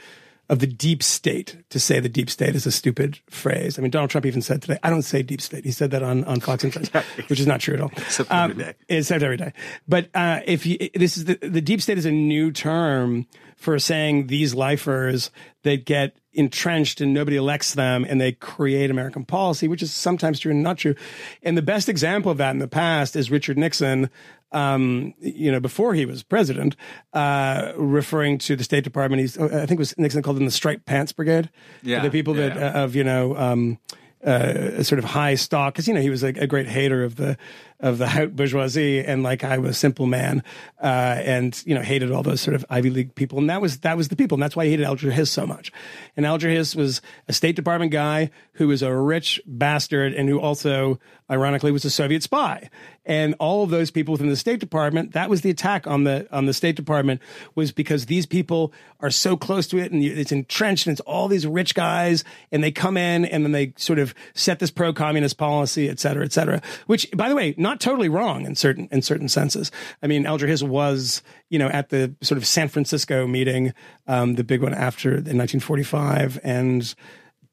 of 0.47 0.59
the 0.59 0.67
deep 0.67 1.03
state. 1.03 1.57
To 1.71 1.79
say 1.79 1.99
the 1.99 2.09
deep 2.09 2.29
state 2.29 2.55
is 2.55 2.65
a 2.65 2.71
stupid 2.71 3.19
phrase. 3.29 3.77
I 3.77 3.81
mean, 3.81 3.91
Donald 3.91 4.11
Trump 4.11 4.25
even 4.25 4.41
said 4.41 4.61
today, 4.61 4.77
I 4.83 4.89
don't 4.89 5.01
say 5.01 5.23
deep 5.23 5.41
state. 5.41 5.65
He 5.65 5.71
said 5.71 5.91
that 5.91 6.03
on, 6.03 6.23
on 6.23 6.39
Fox 6.39 6.63
and 6.63 6.71
Friends, 6.71 6.89
which 7.27 7.39
is 7.39 7.47
not 7.47 7.59
true 7.59 7.73
at 7.73 7.81
all. 7.81 7.91
Except 7.97 8.31
every 8.31 8.55
day. 8.63 8.73
It's 8.87 9.07
said 9.07 9.23
every 9.23 9.37
day. 9.37 9.53
But 9.87 10.09
uh, 10.13 10.41
if 10.45 10.65
you, 10.65 10.77
this 10.93 11.17
is 11.17 11.25
the, 11.25 11.37
the 11.41 11.61
deep 11.61 11.81
state 11.81 11.97
is 11.97 12.05
a 12.05 12.11
new 12.11 12.51
term 12.51 13.27
for 13.57 13.79
saying 13.79 14.27
these 14.27 14.53
lifers 14.53 15.31
that 15.63 15.85
get 15.85 16.15
entrenched 16.35 17.01
and 17.01 17.13
nobody 17.13 17.37
elects 17.37 17.73
them 17.73 18.05
and 18.07 18.19
they 18.19 18.31
create 18.31 18.91
American 18.91 19.25
policy, 19.25 19.67
which 19.67 19.81
is 19.81 19.93
sometimes 19.93 20.39
true 20.39 20.51
and 20.51 20.61
not 20.61 20.77
true. 20.77 20.95
And 21.43 21.57
the 21.57 21.61
best 21.61 21.89
example 21.89 22.31
of 22.31 22.37
that 22.37 22.51
in 22.51 22.59
the 22.59 22.67
past 22.67 23.15
is 23.15 23.31
Richard 23.31 23.57
Nixon, 23.57 24.09
um, 24.51 25.13
you 25.19 25.51
know, 25.51 25.59
before 25.59 25.93
he 25.93 26.05
was 26.05 26.23
president, 26.23 26.75
uh, 27.13 27.73
referring 27.75 28.37
to 28.39 28.55
the 28.55 28.63
State 28.63 28.83
Department. 28.83 29.21
He's, 29.21 29.37
I 29.37 29.65
think 29.65 29.71
it 29.71 29.77
was 29.79 29.97
Nixon 29.97 30.21
called 30.21 30.37
them 30.37 30.45
the 30.45 30.51
Striped 30.51 30.85
Pants 30.85 31.11
Brigade. 31.11 31.49
Yeah, 31.83 32.01
The 32.01 32.09
people 32.09 32.33
that, 32.35 32.55
yeah. 32.55 32.67
uh, 32.67 32.83
of, 32.83 32.95
you 32.95 33.03
know, 33.03 33.35
um, 33.35 33.79
uh, 34.25 34.81
sort 34.81 34.99
of 34.99 35.05
high 35.05 35.35
stock 35.35 35.73
because 35.73 35.87
you 35.87 35.93
know 35.93 36.01
he 36.01 36.09
was 36.09 36.23
a, 36.23 36.29
a 36.29 36.47
great 36.47 36.67
hater 36.67 37.03
of 37.03 37.15
the 37.15 37.37
of 37.79 37.97
the 37.97 38.07
haute 38.07 38.35
bourgeoisie 38.35 39.03
and 39.03 39.23
like 39.23 39.43
I 39.43 39.57
was 39.57 39.71
a 39.71 39.73
simple 39.73 40.05
man 40.05 40.43
uh, 40.81 40.85
and 41.19 41.61
you 41.65 41.75
know 41.75 41.81
hated 41.81 42.11
all 42.11 42.23
those 42.23 42.41
sort 42.41 42.55
of 42.55 42.65
Ivy 42.69 42.89
League 42.89 43.15
people 43.15 43.37
and 43.37 43.49
that 43.49 43.61
was 43.61 43.79
that 43.79 43.97
was 43.97 44.07
the 44.07 44.15
people 44.15 44.35
and 44.35 44.43
that's 44.43 44.55
why 44.55 44.63
I 44.63 44.69
hated 44.69 44.85
Alger 44.85 45.11
Hiss 45.11 45.31
so 45.31 45.45
much. 45.45 45.71
And 46.15 46.25
Alger 46.25 46.49
Hiss 46.49 46.75
was 46.75 47.01
a 47.27 47.33
State 47.33 47.55
Department 47.55 47.91
guy 47.91 48.31
who 48.53 48.67
was 48.67 48.81
a 48.81 48.95
rich 48.95 49.41
bastard 49.45 50.13
and 50.13 50.29
who 50.29 50.39
also 50.39 50.99
ironically 51.29 51.71
was 51.71 51.85
a 51.85 51.89
Soviet 51.89 52.21
spy 52.23 52.69
and 53.05 53.35
all 53.39 53.63
of 53.63 53.69
those 53.69 53.91
people 53.91 54.11
within 54.11 54.29
the 54.29 54.35
State 54.35 54.59
Department 54.59 55.13
that 55.13 55.29
was 55.29 55.41
the 55.41 55.49
attack 55.49 55.87
on 55.87 56.03
the 56.03 56.27
on 56.31 56.45
the 56.45 56.53
State 56.53 56.75
Department 56.75 57.21
was 57.55 57.71
because 57.71 58.05
these 58.05 58.25
people 58.25 58.73
are 58.99 59.09
so 59.09 59.35
close 59.37 59.67
to 59.67 59.77
it 59.77 59.91
and 59.91 60.03
it's 60.03 60.31
entrenched 60.31 60.87
and 60.87 60.93
it's 60.93 61.01
all 61.01 61.27
these 61.27 61.45
rich 61.45 61.75
guys 61.75 62.23
and 62.51 62.63
they 62.63 62.71
come 62.71 62.97
in 62.97 63.25
and 63.25 63.43
then 63.43 63.51
they 63.51 63.73
sort 63.77 63.99
of 63.99 64.13
set 64.33 64.59
this 64.59 64.71
pro-communist 64.71 65.37
policy, 65.37 65.89
et 65.89 65.99
cetera, 65.99 66.23
et 66.25 66.33
cetera. 66.33 66.61
Which, 66.87 67.09
by 67.11 67.29
the 67.29 67.35
way, 67.35 67.53
not 67.57 67.79
totally 67.79 68.09
wrong 68.09 68.45
in 68.45 68.55
certain 68.55 68.87
in 68.91 69.01
certain 69.01 69.29
senses. 69.29 69.71
I 70.01 70.07
mean, 70.07 70.25
Alger 70.25 70.47
Hiss 70.47 70.63
was, 70.63 71.21
you 71.49 71.59
know, 71.59 71.67
at 71.67 71.89
the 71.89 72.15
sort 72.21 72.37
of 72.37 72.45
San 72.45 72.67
Francisco 72.67 73.27
meeting, 73.27 73.73
um, 74.07 74.35
the 74.35 74.43
big 74.43 74.61
one 74.61 74.73
after 74.73 75.09
in 75.09 75.37
1945, 75.37 76.39
and 76.43 76.95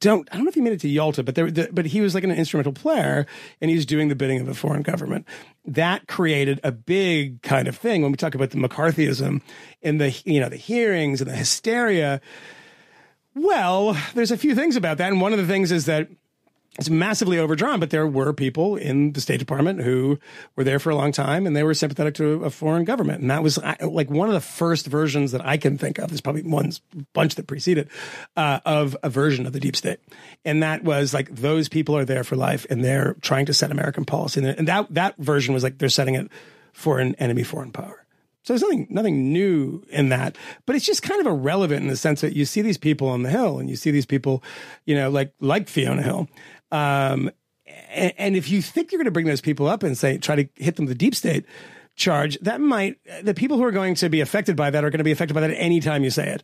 don't 0.03 0.29
I 0.33 0.35
don't 0.35 0.45
know 0.45 0.49
if 0.49 0.57
he 0.57 0.61
made 0.61 0.73
it 0.73 0.81
to 0.81 0.89
Yalta, 0.89 1.23
but 1.23 1.37
there, 1.37 1.51
the, 1.51 1.69
but 1.73 1.87
he 1.87 2.01
was 2.01 2.15
like 2.15 2.25
an 2.25 2.33
instrumental 2.33 2.73
player, 2.73 3.25
and 3.61 3.71
he 3.71 3.77
was 3.77 3.87
doing 3.87 4.09
the 4.09 4.17
bidding 4.17 4.41
of 4.41 4.49
a 4.49 4.55
foreign 4.55 4.83
government. 4.83 5.27
That 5.65 6.09
created 6.09 6.61
a 6.65 6.73
big 6.73 7.41
kind 7.43 7.69
of 7.69 7.77
thing 7.77 8.03
when 8.03 8.11
we 8.11 8.17
talk 8.17 8.35
about 8.35 8.51
the 8.51 8.59
McCarthyism 8.59 9.41
and 9.83 10.01
the 10.01 10.11
you 10.25 10.41
know 10.41 10.49
the 10.49 10.57
hearings 10.57 11.21
and 11.21 11.31
the 11.31 11.37
hysteria. 11.37 12.21
Well, 13.35 13.97
there's 14.15 14.33
a 14.33 14.37
few 14.37 14.55
things 14.55 14.77
about 14.77 14.99
that, 14.99 15.11
and 15.13 15.21
one 15.21 15.33
of 15.33 15.39
the 15.39 15.47
things 15.47 15.73
is 15.73 15.87
that 15.87 16.09
it's 16.79 16.89
massively 16.89 17.39
overdrawn, 17.39 17.81
but 17.81 17.91
there 17.91 18.07
were 18.07 18.33
people 18.33 18.77
in 18.77 19.13
the 19.13 19.21
State 19.21 19.39
Department 19.39 19.83
who 19.83 20.19
were 20.57 20.65
there 20.65 20.79
for 20.79 20.89
a 20.89 20.97
long 20.97 21.13
time 21.13 21.47
and 21.47 21.55
they 21.55 21.63
were 21.63 21.75
sympathetic 21.75 22.15
to 22.15 22.45
a 22.45 22.51
foreign 22.51 22.85
government. 22.85 23.21
And 23.21 23.31
that 23.31 23.43
was 23.43 23.59
like 23.83 24.11
one 24.11 24.29
of 24.29 24.35
the 24.35 24.41
first 24.41 24.87
versions 24.87 25.33
that 25.33 25.45
I 25.45 25.59
can 25.59 25.77
think 25.77 25.99
of. 25.99 26.09
There's 26.09 26.23
probably 26.23 26.43
one 26.43 26.73
bunch 27.13 27.35
that 27.35 27.47
preceded 27.47 27.91
uh, 28.39 28.61
of 28.65 28.97
a 29.03 29.11
version 29.11 29.47
of 29.47 29.53
the 29.53 29.61
deep 29.61 29.77
state. 29.77 29.99
And 30.47 30.63
that 30.63 30.83
was 30.83 31.13
like 31.13 31.35
those 31.35 31.69
people 31.69 31.95
are 31.95 32.07
there 32.07 32.25
for 32.25 32.37
life 32.37 32.67
and 32.71 32.83
they're 32.83 33.17
trying 33.21 33.45
to 33.47 33.55
set 33.55 33.71
American 33.71 34.07
policy. 34.07 34.43
And 34.43 34.67
that, 34.67 34.87
that 34.95 35.17
version 35.19 35.53
was 35.53 35.63
like 35.63 35.77
they're 35.77 35.91
setting 35.91 36.15
it 36.15 36.31
for 36.73 37.01
an 37.01 37.15
enemy 37.17 37.43
foreign 37.43 37.71
power. 37.71 38.03
So 38.45 38.53
there's 38.53 38.63
nothing 38.63 38.87
nothing 38.91 39.33
new 39.33 39.85
in 39.91 40.09
that, 40.09 40.37
but 40.67 40.75
it's 40.75 40.85
just 40.85 41.03
kind 41.03 41.21
of 41.21 41.27
irrelevant 41.29 41.83
in 41.83 41.89
the 41.89 41.97
sense 41.97 42.23
that 42.23 42.35
you 42.35 42.45
see 42.45 42.61
these 42.61 42.79
people 42.79 43.09
on 43.09 43.23
the 43.23 43.31
hill 43.31 43.61
and 43.61 43.71
you 43.71 43.77
see 43.77 43.93
these 43.93 44.07
people, 44.07 44.43
you 44.85 44.97
know, 44.97 45.11
like 45.11 45.33
like 45.39 45.69
Fiona 45.69 46.03
Hill. 46.03 46.29
Um, 46.73 47.31
and, 47.91 48.13
and 48.19 48.37
if 48.37 48.51
you 48.51 48.63
think 48.63 48.91
you're 48.91 48.99
going 48.99 49.05
to 49.05 49.13
bring 49.13 49.27
those 49.27 49.41
people 49.41 49.69
up 49.69 49.83
and 49.83 49.97
say 49.97 50.19
try 50.19 50.35
to 50.35 50.49
hit 50.57 50.77
them 50.77 50.87
with 50.87 50.99
the 50.99 50.99
deep 50.99 51.15
state 51.15 51.45
charge, 51.95 52.39
that 52.41 52.61
might 52.61 52.97
the 53.23 53.35
people 53.35 53.59
who 53.59 53.65
are 53.65 53.71
going 53.71 53.95
to 53.97 54.09
be 54.09 54.21
affected 54.21 54.57
by 54.57 54.71
that 54.71 54.85
are 54.85 54.91
going 54.91 54.99
to 54.99 55.05
be 55.05 55.13
affected 55.13 55.35
by 55.35 55.41
that 55.43 55.51
anytime 55.51 56.03
you 56.03 56.11
say 56.11 56.29
it. 56.29 56.43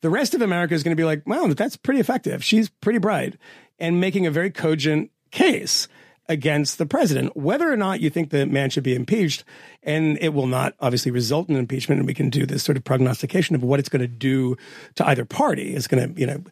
The 0.00 0.10
rest 0.10 0.34
of 0.34 0.42
America 0.42 0.74
is 0.74 0.82
going 0.82 0.96
to 0.96 1.00
be 1.00 1.04
like, 1.04 1.26
wow, 1.26 1.46
that's 1.48 1.76
pretty 1.76 2.00
effective. 2.00 2.44
She's 2.44 2.68
pretty 2.68 2.98
bright 2.98 3.36
and 3.78 4.00
making 4.00 4.26
a 4.26 4.30
very 4.30 4.50
cogent 4.50 5.10
case 5.30 5.88
against 6.28 6.76
the 6.76 6.84
president, 6.84 7.34
whether 7.36 7.72
or 7.72 7.76
not 7.76 8.00
you 8.00 8.10
think 8.10 8.30
the 8.30 8.44
man 8.44 8.68
should 8.68 8.84
be 8.84 8.94
impeached. 8.94 9.44
And 9.82 10.18
it 10.20 10.34
will 10.34 10.46
not 10.46 10.74
obviously 10.78 11.10
result 11.10 11.48
in 11.48 11.56
impeachment. 11.56 12.00
And 12.00 12.06
we 12.06 12.14
can 12.14 12.28
do 12.28 12.44
this 12.44 12.62
sort 12.62 12.76
of 12.76 12.84
prognostication 12.84 13.56
of 13.56 13.62
what 13.62 13.80
it's 13.80 13.88
going 13.88 14.02
to 14.02 14.08
do 14.08 14.56
to 14.96 15.08
either 15.08 15.24
party. 15.24 15.74
It's 15.74 15.86
going 15.86 16.14
to, 16.14 16.20
you 16.20 16.26
know, 16.26 16.44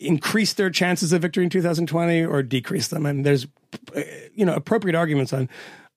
increase 0.00 0.54
their 0.54 0.70
chances 0.70 1.12
of 1.12 1.22
victory 1.22 1.44
in 1.44 1.50
2020 1.50 2.24
or 2.24 2.42
decrease 2.42 2.88
them. 2.88 3.06
And 3.06 3.24
there's, 3.24 3.46
you 4.34 4.44
know, 4.44 4.54
appropriate 4.54 4.96
arguments 4.96 5.32
on, 5.32 5.48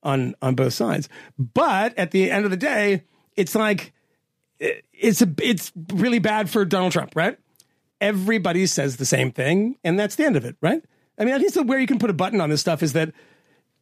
on, 0.04 0.36
on 0.42 0.56
both 0.56 0.74
sides. 0.74 1.10
But 1.40 1.98
at 1.98 2.12
the 2.12 2.30
end 2.30 2.46
of 2.46 2.52
the 2.52 2.58
day, 2.58 3.04
it's 3.36 3.56
like, 3.56 3.94
it's 4.60 5.22
a, 5.22 5.30
it's 5.42 5.72
really 5.94 6.20
bad 6.20 6.50
for 6.50 6.66
Donald 6.66 6.92
Trump, 6.92 7.16
right? 7.16 7.38
Everybody 8.00 8.66
says 8.66 8.98
the 8.98 9.06
same 9.06 9.32
thing, 9.32 9.78
and 9.84 9.98
that's 9.98 10.16
the 10.16 10.26
end 10.26 10.36
of 10.36 10.46
it, 10.46 10.58
right? 10.62 10.84
I 11.18 11.26
mean, 11.26 11.34
I 11.34 11.40
think 11.40 11.70
where 11.70 11.80
you 11.80 11.88
can 11.88 12.00
put 12.00 12.10
a 12.10 12.14
button 12.14 12.42
on 12.42 12.50
this 12.50 12.62
stuff 12.62 12.84
is 12.84 12.94
that 12.94 13.14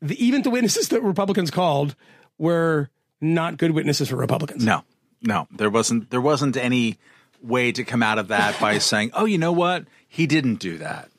the, 0.01 0.24
even 0.24 0.43
the 0.43 0.49
witnesses 0.49 0.88
that 0.89 1.01
Republicans 1.01 1.51
called 1.51 1.95
were 2.38 2.89
not 3.19 3.57
good 3.57 3.72
witnesses 3.72 4.09
for 4.09 4.15
Republicans. 4.15 4.63
No, 4.63 4.84
no, 5.22 5.47
there 5.51 5.69
wasn't. 5.69 6.09
There 6.09 6.22
wasn't 6.22 6.57
any 6.57 6.97
way 7.41 7.72
to 7.72 7.84
come 7.84 8.03
out 8.03 8.17
of 8.19 8.30
that 8.30 8.59
by 8.59 8.78
saying, 8.80 9.11
"Oh, 9.13 9.26
you 9.26 9.38
know 9.38 9.51
what? 9.51 9.86
He 10.14 10.28
didn't 10.28 10.55
do 10.55 10.78
that. 10.80 11.09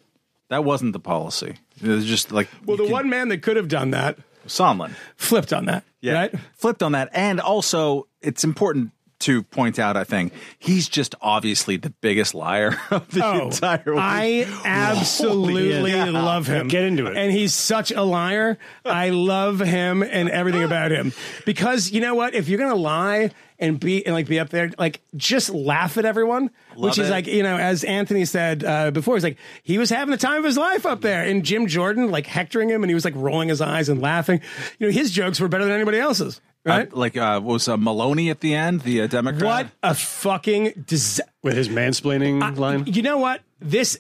That 0.51 0.65
wasn't 0.65 0.93
the 0.93 1.01
policy." 1.01 1.55
It 1.83 1.89
was 1.89 2.05
just 2.05 2.31
like 2.31 2.49
Well, 2.67 2.77
the 2.77 2.83
you 2.85 2.89
can- 2.89 2.93
one 2.93 3.09
man 3.09 3.29
that 3.31 3.43
could 3.43 3.57
have 3.57 3.69
done 3.69 3.91
that 3.93 4.19
Sondland, 4.47 4.93
flipped 5.17 5.53
on 5.53 5.65
that, 5.67 5.85
yeah, 6.01 6.13
right? 6.15 6.35
flipped 6.55 6.83
on 6.83 6.93
that, 6.93 7.09
and 7.13 7.41
also 7.41 8.07
it's 8.21 8.45
important 8.45 8.91
to 9.21 9.43
point 9.45 9.79
out. 9.79 9.97
I 9.97 10.03
think 10.05 10.33
he's 10.59 10.89
just 10.89 11.15
obviously 11.21 11.77
the 11.77 11.91
biggest 12.01 12.35
liar 12.35 12.77
of 12.91 13.09
the 13.13 13.25
Oh, 13.25 13.47
entire. 13.47 13.83
week. 13.87 13.95
I 13.99 14.47
absolutely 14.65 15.91
Yeah. 15.91 16.07
love 16.11 16.47
him. 16.49 16.67
Get 16.69 16.83
into 16.85 17.07
it. 17.07 17.17
And 17.17 17.31
he's 17.33 17.55
such 17.55 17.93
a 17.93 18.03
liar. 18.03 18.59
I 18.85 19.11
love 19.11 19.61
him 19.61 20.03
and 20.03 20.29
everything 20.29 20.63
about 20.73 20.91
him. 20.91 21.13
Because 21.47 21.93
you 21.93 22.01
know 22.01 22.15
what? 22.17 22.35
If 22.35 22.49
you're 22.49 22.59
going 22.59 22.71
to 22.75 22.77
lie 22.77 23.31
and 23.63 23.79
be 23.79 24.05
and 24.05 24.15
like 24.15 24.27
be 24.27 24.41
up 24.41 24.51
there, 24.51 24.71
like 24.77 25.01
just 25.17 25.49
laugh 25.49 25.97
at 25.97 26.05
everyone, 26.05 26.51
which 26.77 26.99
is 26.99 27.09
it. 27.09 27.13
like 27.13 27.27
you 27.27 27.43
know, 27.43 27.57
as 27.57 27.85
Anthony 27.85 28.25
said 28.25 28.65
uh, 28.65 28.91
before, 28.91 29.15
he's 29.15 29.25
like 29.25 29.39
he 29.63 29.79
was 29.79 29.89
having 29.89 30.11
the 30.11 30.19
time 30.19 30.39
of 30.39 30.45
his 30.45 30.59
life 30.59 30.85
up 30.85 31.01
there, 31.01 31.25
and 31.25 31.45
Jim 31.45 31.69
Jordan 31.69 32.11
like 32.11 32.27
hectoring 32.27 32.69
him, 32.69 32.83
and 32.83 32.91
he 32.91 32.95
was 32.95 33.05
like 33.05 33.15
rolling 33.17 33.49
his 33.49 33.61
eyes 33.61 33.89
and 33.89 34.03
laughing. 34.03 34.41
You 34.79 34.89
know, 34.89 34.93
his 34.93 35.13
jokes 35.13 35.41
were 35.41 35.49
better 35.49 35.65
than 35.65 35.73
anybody 35.73 35.99
else's. 35.99 36.41
Right? 36.65 36.93
Uh, 36.93 36.97
like 36.97 37.17
uh, 37.17 37.41
was 37.43 37.67
uh, 37.67 37.77
Maloney 37.77 38.31
at 38.31 38.41
the 38.41 38.55
end, 38.55 38.83
the 38.83 39.03
uh, 39.03 39.07
Democrat. 39.07 39.43
what 39.43 39.67
a 39.83 39.95
fucking 39.95 40.85
disaster. 40.87 41.33
with 41.43 41.57
his 41.57 41.69
mansplaining 41.69 42.57
line. 42.57 42.85
You 42.87 43.03
know 43.03 43.19
what? 43.19 43.41
This, 43.63 43.99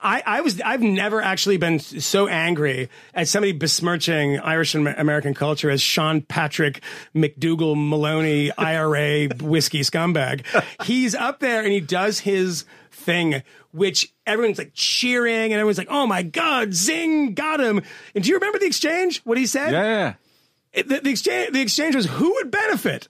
I, 0.00 0.22
I 0.24 0.40
was, 0.40 0.60
I've 0.60 0.80
never 0.82 1.20
actually 1.20 1.56
been 1.56 1.78
so 1.78 2.28
angry 2.28 2.88
at 3.14 3.28
somebody 3.28 3.52
besmirching 3.52 4.38
Irish 4.38 4.74
and 4.74 4.86
American 4.88 5.34
culture 5.34 5.70
as 5.70 5.80
Sean 5.82 6.22
Patrick 6.22 6.82
McDougal 7.14 7.74
Maloney 7.76 8.52
IRA 8.58 9.28
whiskey 9.40 9.80
scumbag. 9.80 10.44
He's 10.84 11.14
up 11.14 11.40
there 11.40 11.62
and 11.62 11.72
he 11.72 11.80
does 11.80 12.20
his 12.20 12.64
thing, 12.90 13.42
which 13.72 14.12
everyone's 14.26 14.58
like 14.58 14.72
cheering 14.74 15.52
and 15.52 15.54
everyone's 15.54 15.78
like, 15.78 15.88
"Oh 15.90 16.06
my 16.06 16.22
god, 16.22 16.72
Zing 16.72 17.34
got 17.34 17.60
him!" 17.60 17.82
And 18.14 18.24
do 18.24 18.30
you 18.30 18.36
remember 18.36 18.58
the 18.58 18.66
exchange? 18.66 19.20
What 19.24 19.36
he 19.38 19.46
said? 19.46 19.72
Yeah. 19.72 20.14
It- 20.72 20.88
the, 20.88 21.00
the 21.00 21.10
exchange 21.10 21.52
the 21.52 21.60
exchange 21.60 21.94
was 21.94 22.06
who 22.06 22.32
would 22.34 22.50
benefit 22.50 23.08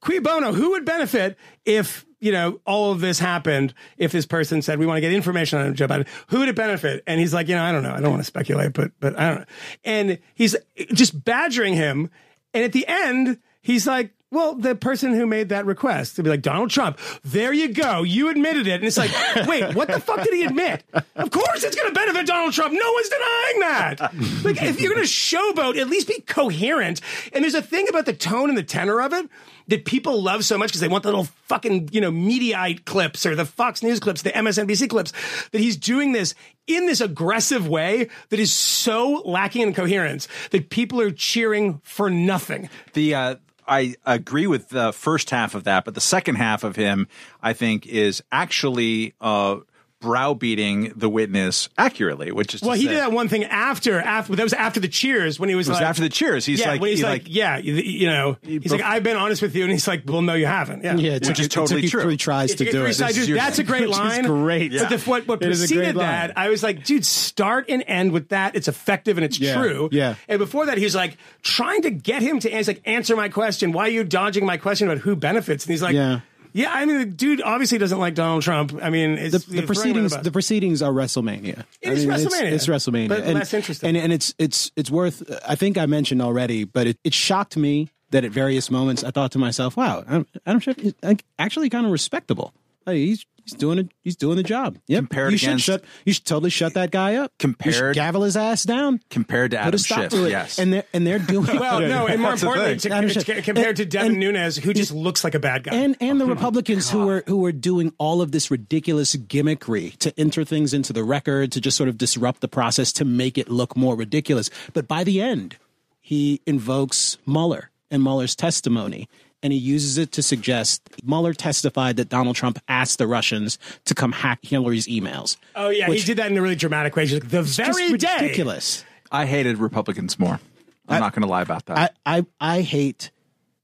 cui 0.00 0.18
bono 0.18 0.52
who 0.52 0.70
would 0.70 0.84
benefit 0.84 1.36
if 1.64 2.06
you 2.20 2.32
know 2.32 2.60
all 2.64 2.92
of 2.92 3.00
this 3.00 3.18
happened 3.18 3.74
if 3.98 4.12
this 4.12 4.26
person 4.26 4.62
said 4.62 4.78
we 4.78 4.86
want 4.86 4.98
to 4.98 5.00
get 5.00 5.12
information 5.12 5.58
on 5.58 5.74
joe 5.74 5.88
biden 5.88 6.06
who 6.28 6.38
would 6.38 6.48
it 6.48 6.56
benefit? 6.56 7.02
And 7.06 7.18
he's 7.18 7.34
like 7.34 7.48
you 7.48 7.54
know 7.54 7.64
i 7.64 7.72
don't 7.72 7.82
know. 7.82 7.92
I 7.92 8.00
don't 8.00 8.10
want 8.10 8.22
to 8.22 8.26
speculate 8.26 8.72
but 8.72 8.92
but 9.00 9.18
i 9.18 9.28
don't 9.28 9.40
know. 9.40 9.46
And 9.84 10.18
he's 10.34 10.56
just 10.92 11.24
badgering 11.24 11.74
him. 11.74 12.10
And 12.54 12.64
at 12.64 12.72
the 12.72 12.86
end 12.86 13.38
he's 13.62 13.86
like 13.86 14.12
well, 14.30 14.54
the 14.54 14.74
person 14.74 15.12
who 15.12 15.26
made 15.26 15.48
that 15.48 15.66
request 15.66 16.16
to 16.16 16.22
be 16.22 16.30
like 16.30 16.42
Donald 16.42 16.70
Trump, 16.70 16.98
there 17.24 17.52
you 17.52 17.68
go, 17.68 18.02
you 18.02 18.28
admitted 18.28 18.66
it, 18.66 18.74
and 18.74 18.84
it's 18.84 18.96
like, 18.96 19.10
wait, 19.46 19.74
what 19.74 19.88
the 19.88 20.00
fuck 20.00 20.22
did 20.22 20.32
he 20.32 20.44
admit? 20.44 20.84
Of 20.92 21.30
course, 21.30 21.64
it's 21.64 21.74
going 21.74 21.88
to 21.88 21.94
benefit 21.94 22.26
Donald 22.26 22.52
Trump. 22.52 22.72
No 22.72 22.92
one's 22.92 23.08
denying 23.08 23.60
that. 23.60 24.00
Like, 24.44 24.62
if 24.62 24.80
you're 24.80 24.94
going 24.94 25.04
to 25.04 25.10
showboat, 25.10 25.78
at 25.78 25.88
least 25.88 26.08
be 26.08 26.20
coherent. 26.20 27.00
And 27.32 27.42
there's 27.42 27.54
a 27.54 27.62
thing 27.62 27.88
about 27.88 28.06
the 28.06 28.12
tone 28.12 28.48
and 28.48 28.56
the 28.56 28.62
tenor 28.62 29.00
of 29.00 29.12
it 29.12 29.28
that 29.70 29.84
people 29.84 30.22
love 30.22 30.44
so 30.44 30.58
much 30.58 30.70
because 30.70 30.80
they 30.80 30.88
want 30.88 31.02
the 31.02 31.08
little 31.08 31.28
fucking 31.46 31.88
you 31.92 32.00
know 32.00 32.10
Mediaite 32.10 32.84
clips 32.84 33.24
or 33.24 33.34
the 33.34 33.44
Fox 33.44 33.82
News 33.82 34.00
clips, 34.00 34.22
the 34.22 34.30
MSNBC 34.30 34.90
clips. 34.90 35.12
That 35.52 35.60
he's 35.60 35.76
doing 35.76 36.12
this 36.12 36.34
in 36.66 36.86
this 36.86 37.00
aggressive 37.00 37.68
way 37.68 38.08
that 38.28 38.40
is 38.40 38.52
so 38.52 39.22
lacking 39.24 39.62
in 39.62 39.74
coherence 39.74 40.28
that 40.50 40.70
people 40.70 41.00
are 41.00 41.10
cheering 41.10 41.80
for 41.84 42.10
nothing. 42.10 42.68
The 42.94 43.14
uh, 43.14 43.36
I 43.70 43.94
agree 44.04 44.48
with 44.48 44.70
the 44.70 44.92
first 44.92 45.30
half 45.30 45.54
of 45.54 45.62
that, 45.64 45.84
but 45.84 45.94
the 45.94 46.00
second 46.00 46.34
half 46.34 46.64
of 46.64 46.74
him, 46.74 47.06
I 47.40 47.52
think, 47.52 47.86
is 47.86 48.20
actually 48.32 49.14
uh, 49.20 49.58
browbeating 50.00 50.92
the 50.96 51.08
witness 51.08 51.68
accurately, 51.78 52.32
which 52.32 52.54
is 52.54 52.62
Well, 52.62 52.72
he 52.72 52.84
say- 52.84 52.88
did 52.90 52.98
that 52.98 53.12
one 53.12 53.28
thing 53.28 53.44
after 53.44 54.00
after 54.00 54.34
that 54.36 54.42
was 54.42 54.52
after 54.52 54.80
the 54.80 54.88
cheers 54.88 55.38
when 55.38 55.48
he 55.48 55.54
was, 55.54 55.68
It 55.68 55.72
was 55.72 55.80
like, 55.80 55.88
after 55.88 56.02
the 56.02 56.08
cheers. 56.08 56.44
He's 56.46 56.60
yeah, 56.60 56.70
like, 56.70 56.80
when 56.80 56.90
he's 56.90 57.00
he 57.00 57.04
like, 57.04 57.22
yeah, 57.26 57.58
you, 57.58 57.74
you 57.74 58.06
know, 58.06 58.36
he's 58.42 58.72
like, 58.72 58.80
I've 58.82 59.02
been 59.02 59.16
honest 59.16 59.42
with 59.42 59.54
you, 59.54 59.62
and 59.62 59.70
he's 59.72 59.86
like, 59.86 60.02
well, 60.06 60.22
no, 60.22 60.34
you 60.34 60.46
haven't. 60.46 60.82
Yeah, 60.84 60.96
Yeah, 60.96 61.12
it 61.12 61.26
Which 61.28 61.38
is 61.40 61.48
totally 61.48 61.86
true. 61.88 62.02
three 62.02 62.16
tries 62.16 62.52
It 62.52 62.58
to 62.58 62.70
do 62.70 62.84
it. 62.84 62.94
sides. 62.94 63.14
This 63.14 63.22
is 63.22 63.26
Dude, 63.28 63.38
that's 63.38 63.58
a 63.58 63.64
great 63.64 63.88
line. 64.00 64.24
great. 64.24 64.72
But 64.72 64.88
the, 64.88 64.98
what, 64.98 65.28
what 65.28 65.42
It 65.42 65.50
is 65.50 65.62
a 65.62 65.66
great 65.74 65.76
preceded 65.94 66.00
that. 66.00 66.36
I 66.38 66.48
was 66.50 66.62
like, 66.62 66.84
dude, 66.84 67.04
start 67.06 67.66
and 67.68 67.84
end 67.86 68.12
with 68.12 68.30
that. 68.30 68.56
It's 68.56 68.68
effective 68.68 69.18
and 69.18 69.24
it's 69.24 69.38
Yeah, 69.38 69.54
true. 69.56 69.88
yeah. 69.92 70.14
And 70.28 70.38
before 70.38 70.66
that, 70.66 70.78
he's 70.78 70.94
like 70.96 71.16
trying 71.42 71.82
to 71.82 71.90
get 71.90 72.22
him 72.22 72.40
to 72.40 72.50
answer, 72.52 72.72
like, 72.72 72.82
answer 72.86 73.16
my 73.16 73.28
question. 73.28 73.72
Why 73.72 73.86
are 73.86 73.90
you 73.90 74.04
dodging 74.04 74.46
my 74.46 74.56
question 74.56 74.88
about 74.88 74.98
who 75.02 75.14
benefits? 75.16 75.64
And 75.66 75.70
he's 75.72 75.82
like, 75.82 75.94
Yeah. 75.94 76.20
Yeah. 76.52 76.70
I 76.72 76.84
mean, 76.84 76.98
the 76.98 77.06
dude 77.06 77.42
obviously 77.42 77.78
doesn't 77.78 77.98
like 77.98 78.14
Donald 78.14 78.42
Trump. 78.42 78.78
I 78.82 78.90
mean, 78.90 79.18
it's, 79.18 79.44
the, 79.44 79.60
the 79.60 79.66
proceedings 79.66 80.16
the 80.16 80.30
proceedings 80.30 80.82
are 80.82 80.92
WrestleMania. 80.92 81.64
It 81.80 81.92
is 81.92 82.06
WrestleMania. 82.06 82.52
It's, 82.52 82.66
it's 82.66 82.66
WrestleMania, 82.66 83.08
But 83.08 83.24
and, 83.24 83.34
less 83.34 83.54
interesting. 83.54 83.88
And, 83.88 83.96
and 83.96 84.12
it's 84.12 84.34
it's 84.38 84.70
it's 84.76 84.90
worth. 84.90 85.22
I 85.46 85.54
think 85.54 85.78
I 85.78 85.86
mentioned 85.86 86.22
already, 86.22 86.64
but 86.64 86.86
it, 86.86 86.98
it 87.04 87.14
shocked 87.14 87.56
me 87.56 87.88
that 88.10 88.24
at 88.24 88.32
various 88.32 88.70
moments 88.70 89.04
I 89.04 89.10
thought 89.10 89.32
to 89.32 89.38
myself, 89.38 89.76
"Wow, 89.76 90.04
Adam, 90.06 90.26
Adam 90.46 90.60
Schiff 90.60 90.78
is 90.78 90.94
actually 91.38 91.70
kind 91.70 91.86
of 91.86 91.92
respectable. 91.92 92.52
Like, 92.86 92.96
he's 92.96 93.26
he's 93.50 93.58
doing 93.58 93.78
it. 93.78 93.88
He's 94.02 94.16
doing 94.16 94.36
the 94.36 94.42
job. 94.42 94.78
Yep. 94.86 94.98
Compared 94.98 95.32
you 95.32 95.38
should 95.38 95.48
against- 95.48 95.64
shut. 95.64 95.84
You 96.04 96.12
should 96.12 96.24
totally 96.24 96.50
shut 96.50 96.74
that 96.74 96.90
guy 96.90 97.16
up. 97.16 97.32
Compared- 97.38 97.94
gavel 97.94 98.22
his 98.22 98.36
ass 98.36 98.64
down. 98.64 99.00
compared 99.10 99.50
to 99.52 99.58
Adam 99.58 99.78
Schiff. 99.78 100.10
to. 100.10 100.28
Yes, 100.30 100.58
And 100.58 100.72
they're 100.72 100.84
and 100.92 101.06
they're 101.06 101.18
doing 101.18 101.46
Well, 101.60 101.80
no, 101.80 102.06
and 102.06 102.20
more 102.22 102.32
importantly, 102.34 102.76
to, 102.78 102.90
Adam 102.90 103.10
to- 103.10 103.20
Schiff. 103.20 103.44
compared 103.44 103.76
to 103.76 103.84
Devin 103.84 104.12
and- 104.12 104.20
Nunes, 104.20 104.56
who 104.56 104.72
just 104.72 104.92
looks 104.92 105.24
like 105.24 105.34
a 105.34 105.40
bad 105.40 105.64
guy. 105.64 105.74
and 105.74 105.96
and 106.00 106.20
the 106.20 106.24
oh 106.26 106.28
Republicans 106.28 106.90
who 106.90 107.04
were 107.06 107.24
who 107.26 107.36
were 107.38 107.52
doing 107.52 107.92
all 107.98 108.22
of 108.22 108.32
this 108.32 108.50
ridiculous 108.50 109.14
gimmickry 109.16 109.96
to 109.98 110.12
enter 110.18 110.44
things 110.44 110.72
into 110.74 110.92
the 110.92 111.04
record 111.04 111.52
to 111.52 111.60
just 111.60 111.76
sort 111.76 111.88
of 111.88 111.98
disrupt 111.98 112.40
the 112.40 112.48
process 112.48 112.92
to 112.92 113.04
make 113.04 113.36
it 113.38 113.48
look 113.50 113.76
more 113.76 113.96
ridiculous. 113.96 114.50
But 114.72 114.86
by 114.88 115.04
the 115.04 115.20
end, 115.20 115.56
he 116.00 116.40
invokes 116.46 117.18
Mueller 117.26 117.70
and 117.90 118.02
Mueller's 118.02 118.34
testimony. 118.36 119.08
And 119.42 119.52
he 119.54 119.58
uses 119.58 119.96
it 119.96 120.12
to 120.12 120.22
suggest 120.22 120.82
Mueller 121.02 121.32
testified 121.32 121.96
that 121.96 122.08
Donald 122.10 122.36
Trump 122.36 122.58
asked 122.68 122.98
the 122.98 123.06
Russians 123.06 123.58
to 123.86 123.94
come 123.94 124.12
hack 124.12 124.40
Hillary's 124.42 124.86
emails. 124.86 125.36
oh 125.56 125.70
yeah, 125.70 125.88
which 125.88 126.00
he 126.02 126.06
did 126.06 126.18
that 126.18 126.30
in 126.30 126.36
a 126.36 126.42
really 126.42 126.56
dramatic 126.56 126.94
way. 126.94 127.06
He's 127.06 127.14
like, 127.14 127.28
the 127.30 127.42
Just 127.42 127.56
very 127.58 127.96
day. 127.96 128.08
ridiculous. 128.20 128.84
I 129.10 129.24
hated 129.26 129.56
Republicans 129.58 130.18
more. 130.18 130.40
I'm 130.88 131.00
not 131.00 131.14
going 131.14 131.22
to 131.22 131.28
lie 131.28 131.42
about 131.42 131.66
that. 131.66 131.94
I, 132.04 132.18
I 132.18 132.26
I 132.58 132.60
hate 132.62 133.10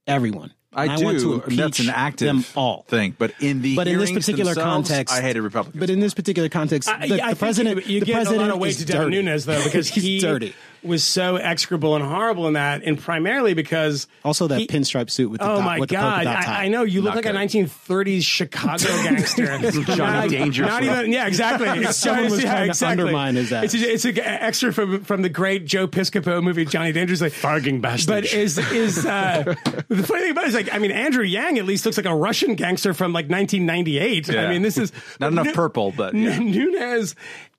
everyone. 0.07 0.53
I, 0.73 0.87
And 0.87 0.99
do. 0.99 1.05
want 1.07 1.21
to 1.21 1.43
and 1.49 1.59
that's 1.59 1.79
an 1.79 1.89
active 1.89 2.27
them 2.27 2.45
all. 2.55 2.85
thing. 2.89 3.17
But 3.19 3.33
in 3.41 3.63
the 3.63 3.77
But 3.77 3.89
in 3.89 3.99
this 3.99 4.13
particular 4.13 4.55
context, 4.55 5.15
I 5.15 5.23
hated 5.23 5.41
Republicans. 5.43 5.81
But 5.81 5.89
in 5.89 6.01
this 6.01 6.13
particular 6.13 6.51
context, 6.51 6.87
I, 6.89 7.07
the, 7.09 7.23
I 7.23 7.31
the 7.31 7.37
president, 7.37 7.87
you, 7.87 7.95
you 7.95 8.01
the 8.05 8.13
president 8.13 8.43
a 8.43 8.47
lot 8.47 8.55
of 8.55 8.61
weight 8.61 8.71
is 8.73 8.77
to 8.79 8.85
Devin 8.85 9.11
dirty. 9.11 9.23
Nunes 9.23 9.45
though 9.47 9.63
because 9.65 9.89
He's 9.95 10.03
he 10.05 10.19
dirty. 10.21 10.55
Was 10.87 11.03
so 11.05 11.37
execrable 11.37 11.97
and 11.97 12.05
horrible 12.05 12.47
in 12.47 12.53
that, 12.55 12.83
and 12.85 12.99
primarily 12.99 13.55
because 13.55 14.07
Also, 14.25 14.47
that 14.47 14.61
he- 14.61 14.67
pinstripe 14.67 15.11
suit 15.11 15.31
with 15.31 15.41
the 15.41 15.47
Oh 15.51 15.57
dot, 15.57 15.65
my 15.65 15.79
with 15.81 15.89
the 15.89 15.97
polka 15.97 16.09
god! 16.19 16.25
dot 16.25 16.43
tie. 16.45 16.61
I, 16.63 16.65
I 16.65 16.69
know 16.69 16.83
you 16.85 17.03
look 17.03 17.15
Not 17.17 17.25
like 17.25 17.35
a 17.35 17.37
1930s 17.37 18.23
Chicago 18.23 18.85
gangster. 19.03 19.47
Johnny 19.59 19.97
Not- 19.97 20.29
Dangerfield. 20.31 20.71
Not 20.71 20.83
even. 21.01 21.13
Yeah, 21.13 21.27
exactly. 21.27 21.69
It's 21.87 21.97
Someone 21.97 22.31
was 22.31 22.43
yeah, 22.43 22.51
trying 22.53 22.65
to 22.65 22.71
exactly. 22.71 23.03
undermine 23.03 23.35
his 23.37 23.53
ass. 23.53 23.75
It's 23.75 23.75
a, 23.75 23.93
it's 23.93 24.05
a 24.19 24.29
extra 24.43 24.73
from 24.73 25.03
from 25.05 25.23
the 25.23 25.29
great 25.29 25.65
Joe 25.67 25.87
Piscopo 25.89 26.43
movie 26.43 26.65
Johnny 26.65 26.93
Dangerously. 26.93 27.31
Farging 27.31 27.81
bastard. 27.81 28.09
But 28.25 28.33
is 28.33 28.59
is 28.59 29.05
uh, 29.05 29.55
the 29.89 30.03
funny 30.03 30.23
thing 30.23 30.31
about 30.31 30.45
it 30.45 30.49
is 30.49 30.55
like 30.55 30.73
I 30.73 30.79
mean 30.79 30.91
Andrew 30.93 31.25
Yang 31.25 31.59
at 31.59 31.65
least 31.67 31.85
looks 31.85 31.97
like 31.97 32.07
a 32.07 32.15
Russian 32.15 32.55
gangster 32.55 32.95
from 32.95 33.13
like 33.13 33.29
1998. 33.29 34.31
I 34.31 34.49
mean 34.51 34.63
this 34.63 34.79
is 34.79 34.93
Not 35.21 35.33
enough 35.33 35.47
Nu- 35.47 35.53
purple, 35.53 35.93
but 35.97 36.15
yeah. 36.15 36.39
Nunes 36.39 37.15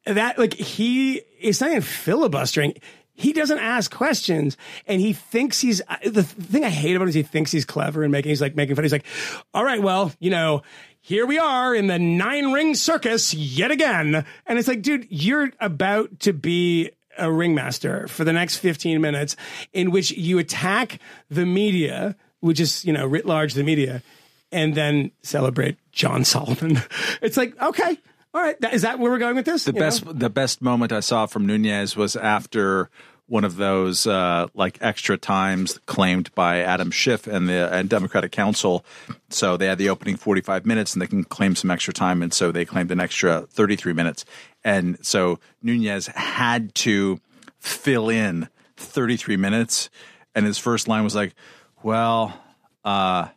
that 0.05 0.39
like 0.39 0.53
he 0.53 1.21
is 1.41 1.59
not 1.59 1.69
even 1.71 1.81
filibustering. 1.81 2.73
He 3.17 3.33
doesn't 3.33 3.57
ask 3.57 3.89
questions, 3.89 4.57
and 4.85 5.01
he 5.01 5.11
thinks 5.11 5.59
he's 5.59 5.81
the 6.05 6.21
thing 6.21 6.63
I 6.63 6.69
hate 6.69 6.95
about 6.95 7.05
him 7.05 7.09
is 7.09 7.15
he 7.15 7.23
thinks 7.23 7.51
he's 7.51 7.65
clever 7.65 8.03
and 8.03 8.11
making 8.11 8.29
he's 8.29 8.41
like 8.41 8.55
making 8.55 8.75
fun. 8.75 8.85
He's 8.85 8.91
like, 8.91 9.07
all 9.53 9.65
right, 9.65 9.81
well, 9.81 10.13
you 10.19 10.29
know. 10.29 10.61
Here 10.99 11.25
we 11.25 11.39
are 11.39 11.73
in 11.73 11.87
the 11.87 11.97
nine 11.97 12.51
ring 12.51 12.75
circus 12.75 13.33
yet 13.33 13.71
again. 13.71 14.25
And 14.45 14.59
it's 14.59 14.67
like, 14.67 14.81
dude, 14.81 15.07
you're 15.09 15.53
about 15.61 16.19
to 16.21 16.33
be 16.33 16.91
a 17.17 17.31
ringmaster 17.31 18.09
for 18.09 18.25
the 18.25 18.33
next 18.33 18.57
15 18.57 18.99
minutes 18.99 19.37
in 19.71 19.91
which 19.91 20.11
you 20.11 20.37
attack 20.37 20.99
the 21.29 21.45
media, 21.45 22.17
which 22.41 22.59
is, 22.59 22.83
you 22.83 22.91
know, 22.91 23.05
writ 23.05 23.25
large 23.25 23.53
the 23.53 23.63
media, 23.63 24.03
and 24.51 24.75
then 24.75 25.11
celebrate 25.23 25.77
John 25.93 26.25
Solomon. 26.25 26.81
It's 27.21 27.37
like, 27.37 27.59
okay, 27.61 27.97
all 28.33 28.41
right, 28.41 28.59
that, 28.61 28.73
is 28.73 28.81
that 28.83 28.99
where 28.99 29.11
we're 29.11 29.17
going 29.17 29.35
with 29.35 29.45
this? 29.45 29.63
the 29.65 29.73
You 29.73 29.79
best 29.79 30.05
know? 30.05 30.13
the 30.13 30.29
best 30.29 30.61
moment 30.61 30.91
I 30.91 30.99
saw 30.99 31.25
from 31.25 31.45
Nunes 31.45 31.95
was 31.95 32.15
after 32.15 32.89
one 33.29 33.43
of 33.43 33.57
those 33.57 34.07
uh, 34.07 34.47
like 34.53 34.77
extra 34.79 35.17
times 35.17 35.79
claimed 35.85 36.33
by 36.33 36.59
Adam 36.59 36.91
Schiff 36.91 37.27
and 37.27 37.49
the 37.49 37.73
and 37.73 37.89
Democratic 37.89 38.31
Counsel. 38.31 38.85
So 39.29 39.57
they 39.57 39.65
had 39.67 39.77
the 39.77 39.89
opening 39.89 40.15
45 40.15 40.65
minutes 40.65 40.93
and 40.93 41.01
they 41.01 41.07
can 41.07 41.23
claim 41.25 41.55
some 41.55 41.69
extra 41.71 41.93
time, 41.93 42.21
and 42.21 42.33
so 42.33 42.51
they 42.51 42.63
claimed 42.63 42.91
an 42.91 42.99
extra 42.99 43.41
33 43.51 43.93
minutes. 43.93 44.23
And 44.63 44.97
so 45.05 45.39
Nunes 45.61 46.07
had 46.07 46.73
to 46.75 47.19
fill 47.59 48.09
in 48.09 48.47
33 48.77 49.35
minutes, 49.37 49.89
and 50.35 50.45
his 50.45 50.57
first 50.57 50.87
line 50.87 51.03
was 51.03 51.15
like, 51.15 51.33
"Well." 51.83 52.39
uh 52.85 53.27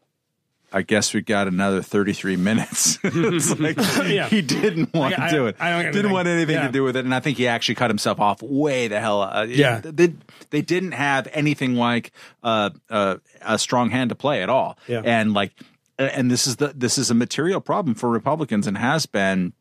I 0.72 0.82
guess 0.82 1.12
we 1.12 1.20
got 1.22 1.48
another 1.48 1.82
33 1.82 2.36
minutes. 2.36 3.02
like 3.58 3.76
Yeah. 4.08 4.28
he 4.28 4.40
didn't 4.42 4.94
want 4.94 5.18
I- 5.18 5.30
to 5.30 5.36
do 5.36 5.46
it. 5.46 5.56
I 5.60 5.82
don't 5.82 5.92
didn't 5.92 6.12
want 6.12 6.28
anything 6.28 6.56
Yeah. 6.56 6.66
to 6.66 6.72
do 6.72 6.84
with 6.84 6.96
it, 6.96 7.04
and 7.04 7.14
I 7.14 7.20
think 7.20 7.38
he 7.38 7.48
actually 7.48 7.74
cut 7.74 7.90
himself 7.90 8.20
off 8.20 8.42
way 8.42 8.88
the 8.88 9.00
hell. 9.00 9.22
Uh, 9.22 9.44
Yeah. 9.48 9.80
they, 9.82 10.14
they 10.50 10.62
didn't 10.62 10.92
have 10.92 11.28
anything 11.32 11.74
like 11.74 12.12
uh, 12.42 12.70
uh, 12.88 13.16
a 13.42 13.58
strong 13.58 13.90
hand 13.90 14.10
to 14.10 14.14
play 14.14 14.42
at 14.42 14.48
all, 14.48 14.78
Yeah. 14.86 15.02
and 15.04 15.32
like, 15.34 15.52
and 15.98 16.30
this 16.30 16.46
is 16.46 16.56
the 16.56 16.68
this 16.74 16.96
is 16.96 17.10
a 17.10 17.14
material 17.14 17.60
problem 17.60 17.94
for 17.94 18.08
Republicans 18.08 18.66
and 18.66 18.78
has 18.78 19.04
been 19.06 19.52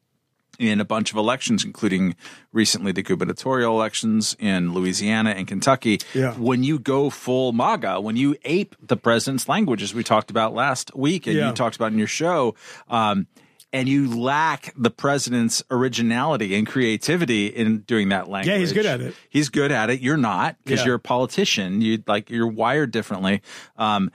in 0.60 0.80
a 0.80 0.86
bunch 0.86 1.12
of 1.12 1.18
elections, 1.18 1.64
including 1.64 2.16
recently 2.52 2.92
the 2.92 3.02
gubernatorial 3.02 3.74
elections 3.74 4.36
in 4.40 4.74
Louisiana 4.74 5.32
and 5.32 5.48
Kentucky. 5.48 6.00
Yeah. 6.14 6.34
When 6.34 6.64
you 6.64 6.78
go 6.78 7.10
full 7.10 7.54
MAGA, 7.54 8.02
when 8.02 8.18
you 8.18 8.36
ape 8.44 8.76
the 8.82 8.98
president's 8.98 9.48
language, 9.48 9.82
as 9.82 9.94
we 9.94 10.04
talked 10.04 10.30
about 10.30 10.54
last 10.54 10.96
week 10.96 11.26
and 11.26 11.36
Yeah. 11.36 11.48
you 11.50 11.54
talked 11.56 11.78
about 11.78 11.92
in 11.94 11.98
your 11.98 12.08
show, 12.08 12.56
um, 12.90 13.28
and 13.72 13.88
you 13.88 14.20
lack 14.20 14.74
the 14.76 14.90
president's 14.90 15.64
originality 15.72 16.56
and 16.56 16.66
creativity 16.68 17.46
in 17.48 17.80
doing 17.82 18.10
that 18.10 18.28
language. 18.28 18.52
Yeah, 18.52 18.58
he's 18.58 18.74
good 18.74 18.86
at 18.88 19.00
it. 19.00 19.14
He's 19.30 19.50
good 19.50 19.72
at 19.72 19.90
it. 19.92 20.02
You're 20.02 20.18
not 20.18 20.56
because 20.64 20.80
Yeah. 20.80 20.88
you're 20.88 20.96
a 20.96 21.00
politician. 21.00 21.80
You 21.82 22.04
like 22.08 22.30
you're 22.32 22.48
wired 22.48 22.90
differently. 22.92 23.42
Um, 23.78 24.12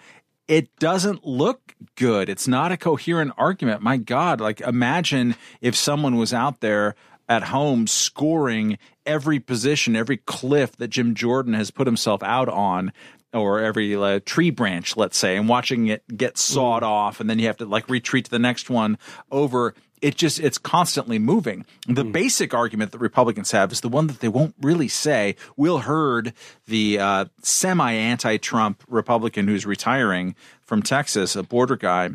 it 0.49 0.75
doesn't 0.79 1.25
look 1.25 1.75
good. 1.97 2.29
It's 2.29 2.49
not 2.49 2.73
a 2.73 2.77
coherent 2.77 3.33
argument. 3.37 3.83
My 3.83 3.97
God, 3.97 4.41
like 4.41 4.61
imagine 4.61 5.37
if 5.61 5.75
someone 5.75 6.17
was 6.17 6.33
out 6.35 6.61
there 6.61 6.95
at 7.29 7.45
home 7.45 7.87
scoring 7.87 8.79
every 9.07 9.41
position, 9.41 9.97
every 9.97 10.19
cliff 10.19 10.77
that 10.77 10.89
Jim 10.89 11.15
Jordan 11.15 11.55
has 11.55 11.71
put 11.71 11.87
himself 11.87 12.23
out 12.23 12.49
on. 12.49 12.93
Or 13.33 13.59
every 13.59 13.97
uh, 13.97 14.21
tree 14.25 14.51
branch, 14.51 14.97
let's 14.97 15.17
say, 15.19 15.37
and 15.37 15.49
watching 15.49 15.89
it 15.89 16.05
get 16.17 16.39
sawed 16.39 16.85
off, 16.85 17.19
and 17.19 17.29
then 17.29 17.41
you 17.41 17.49
have 17.49 17.57
to 17.57 17.65
like 17.65 17.91
retreat 17.91 18.27
to 18.27 18.31
the 18.31 18.39
next 18.39 18.71
one 18.71 18.97
over 19.29 19.75
it 20.05 20.17
just 20.17 20.39
it's 20.39 20.59
constantly 20.59 21.19
moving. 21.19 21.65
The 21.89 22.05
basic 22.05 22.53
argument 22.53 22.93
that 22.93 22.99
Republicans 22.99 23.53
have 23.53 23.73
is 23.73 23.81
the 23.81 23.89
one 23.89 24.07
that 24.09 24.21
they 24.21 24.29
won't 24.29 24.55
really 24.61 24.87
say. 24.87 25.35
Will 25.57 25.79
Hurd, 25.79 26.35
the 26.69 26.99
uh, 26.99 27.25
semi 27.43 27.93
anti-Trump 27.93 28.85
Republican 28.87 29.49
who's 29.49 29.65
retiring 29.65 30.35
from 30.61 30.83
Texas, 30.83 31.37
a 31.37 31.43
border 31.43 31.77
guy, 31.77 32.11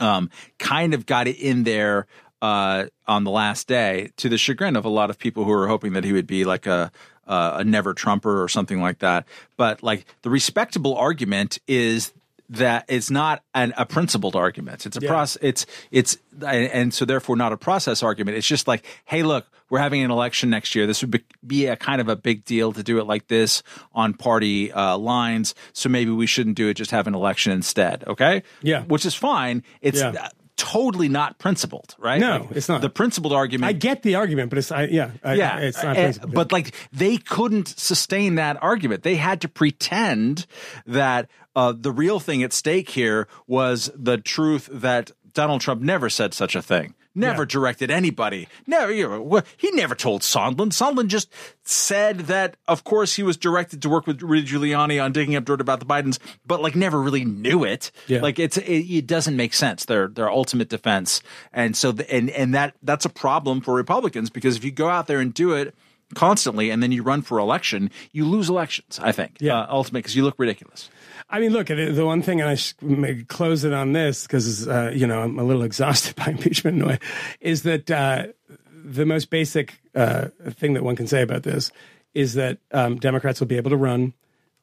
um, 0.00 0.28
kind 0.58 0.92
of 0.92 1.06
got 1.06 1.28
it 1.28 1.38
in 1.38 1.62
there 1.62 2.08
uh, 2.42 2.86
on 3.06 3.22
the 3.22 3.30
last 3.30 3.68
day 3.68 4.10
to 4.16 4.28
the 4.28 4.36
chagrin 4.36 4.74
of 4.74 4.84
a 4.84 4.88
lot 4.88 5.08
of 5.08 5.16
people 5.16 5.44
who 5.44 5.52
were 5.52 5.68
hoping 5.68 5.92
that 5.92 6.02
he 6.02 6.12
would 6.12 6.26
be 6.26 6.44
like 6.44 6.66
a 6.66 6.90
uh, 7.28 7.58
a 7.58 7.64
never 7.64 7.94
Trumper 7.94 8.42
or 8.42 8.48
something 8.48 8.80
like 8.80 8.98
that. 8.98 9.24
But 9.56 9.84
like 9.84 10.04
the 10.22 10.30
respectable 10.30 10.96
argument 10.96 11.60
is 11.68 12.12
that 12.50 12.84
it's 12.88 13.10
not 13.10 13.42
an, 13.54 13.72
a 13.76 13.86
principled 13.86 14.36
argument. 14.36 14.86
It's 14.86 14.96
a 14.96 15.00
process. 15.00 15.42
It's 15.42 15.66
it's 15.90 16.18
and 16.46 16.92
so 16.92 17.04
therefore 17.04 17.36
not 17.36 17.52
a 17.52 17.56
process 17.56 18.02
argument. 18.02 18.36
It's 18.36 18.46
just 18.46 18.68
like, 18.68 18.84
hey, 19.06 19.22
look, 19.22 19.46
we're 19.70 19.78
having 19.78 20.02
an 20.02 20.10
election 20.10 20.50
next 20.50 20.74
year. 20.74 20.86
This 20.86 21.00
would 21.00 21.10
be, 21.10 21.24
be 21.46 21.66
a 21.66 21.76
kind 21.76 22.00
of 22.00 22.08
a 22.08 22.16
big 22.16 22.44
deal 22.44 22.72
to 22.72 22.82
do 22.82 22.98
it 22.98 23.04
like 23.04 23.28
this 23.28 23.62
on 23.94 24.14
party 24.14 24.70
uh, 24.72 24.98
lines. 24.98 25.54
So 25.72 25.88
maybe 25.88 26.10
we 26.10 26.26
shouldn't 26.26 26.56
do 26.56 26.68
it. 26.68 26.74
Just 26.74 26.90
have 26.90 27.06
an 27.06 27.14
election 27.14 27.52
instead. 27.52 28.04
Okay. 28.06 28.42
Yeah. 28.62 28.82
Which 28.84 29.06
is 29.06 29.14
fine. 29.14 29.62
It's 29.80 30.00
Yeah. 30.00 30.10
uh, 30.10 30.28
totally 30.56 31.08
not 31.08 31.38
principled, 31.38 31.96
right? 31.98 32.20
No, 32.20 32.48
it's 32.52 32.68
not. 32.68 32.80
The 32.80 32.88
principled 32.88 33.32
argument 33.32 33.68
I 33.68 33.72
get 33.72 34.02
the 34.02 34.14
argument, 34.14 34.50
but 34.50 34.58
it's 34.58 34.70
I, 34.70 34.84
yeah, 34.84 35.10
I, 35.24 35.34
yeah, 35.34 35.58
it's 35.58 35.82
not. 35.82 35.96
principled. 35.96 36.32
but 36.34 36.52
like 36.52 36.72
they 36.92 37.16
couldn't 37.16 37.68
sustain 37.68 38.36
that 38.36 38.62
argument. 38.62 39.02
They 39.02 39.16
had 39.16 39.40
to 39.40 39.48
pretend 39.48 40.46
that 40.86 41.28
uh, 41.56 41.72
the 41.76 41.92
real 41.92 42.20
thing 42.20 42.42
at 42.42 42.52
stake 42.52 42.90
here 42.90 43.28
was 43.46 43.90
the 43.94 44.18
truth 44.18 44.68
that 44.72 45.10
Donald 45.32 45.60
Trump 45.60 45.82
never 45.82 46.08
said 46.10 46.34
such 46.34 46.54
a 46.54 46.62
thing. 46.62 46.94
Never 47.16 47.42
Yeah. 47.42 47.48
directed 47.48 47.90
anybody. 47.92 48.48
Never. 48.66 48.90
You 48.92 49.08
know, 49.08 49.42
he 49.56 49.70
never 49.70 49.94
told 49.94 50.22
Sondland. 50.22 50.72
Sondland 50.72 51.06
just 51.06 51.28
said 51.62 52.20
that, 52.26 52.56
of 52.66 52.82
course, 52.82 53.14
he 53.14 53.22
was 53.22 53.36
directed 53.36 53.80
to 53.82 53.88
work 53.88 54.08
with 54.08 54.20
Rudy 54.20 54.44
Giuliani 54.48 55.00
on 55.00 55.12
digging 55.12 55.36
up 55.36 55.44
dirt 55.44 55.60
about 55.60 55.78
the 55.78 55.86
Bidens, 55.86 56.18
but 56.44 56.60
like 56.60 56.74
never 56.74 57.00
really 57.00 57.24
knew 57.24 57.62
it. 57.62 57.92
Yeah. 58.08 58.20
Like 58.20 58.40
it's 58.40 58.56
it, 58.56 58.68
it 58.90 59.06
doesn't 59.06 59.36
make 59.36 59.54
sense. 59.54 59.84
Their 59.84 60.08
their 60.08 60.28
ultimate 60.28 60.68
defense, 60.68 61.22
and 61.52 61.76
so 61.76 61.92
the, 61.92 62.12
and 62.12 62.30
and 62.30 62.52
that 62.54 62.74
that's 62.82 63.04
a 63.04 63.10
problem 63.10 63.60
for 63.60 63.74
Republicans 63.74 64.28
because 64.28 64.56
if 64.56 64.64
you 64.64 64.72
go 64.72 64.88
out 64.88 65.06
there 65.06 65.20
and 65.20 65.32
do 65.32 65.52
it 65.52 65.72
constantly 66.14 66.70
and 66.70 66.82
then 66.82 66.90
you 66.92 67.02
run 67.04 67.22
for 67.22 67.38
election, 67.38 67.90
you 68.12 68.24
lose 68.24 68.48
elections. 68.48 68.98
I 69.02 69.12
think. 69.12 69.36
Yeah. 69.40 69.60
Uh, 69.60 69.66
ultimately, 69.70 70.00
because 70.02 70.16
you 70.16 70.24
look 70.24 70.34
ridiculous. 70.38 70.90
I 71.34 71.40
mean, 71.40 71.52
look, 71.52 71.66
the 71.66 72.06
one 72.06 72.22
thing, 72.22 72.40
and 72.40 72.48
I 72.48 72.56
may 72.80 73.24
close 73.24 73.64
it 73.64 73.72
on 73.72 73.92
this 73.92 74.22
because, 74.22 74.68
uh, 74.68 74.92
you 74.94 75.04
know, 75.04 75.20
I'm 75.20 75.36
a 75.36 75.42
little 75.42 75.62
exhausted 75.70 76.14
by 76.14 76.26
impeachment 76.26 76.86
way, 76.86 77.00
is 77.40 77.64
that 77.64 77.90
uh, 77.90 78.26
the 78.68 79.04
most 79.04 79.30
basic 79.30 79.80
uh, 79.96 80.26
thing 80.50 80.74
that 80.74 80.84
one 80.84 80.94
can 80.94 81.08
say 81.08 81.22
about 81.22 81.42
this 81.42 81.72
is 82.14 82.34
that 82.34 82.58
um, 82.70 82.98
Democrats 82.98 83.40
will 83.40 83.48
be 83.48 83.56
able 83.56 83.70
to 83.70 83.76
run 83.76 84.12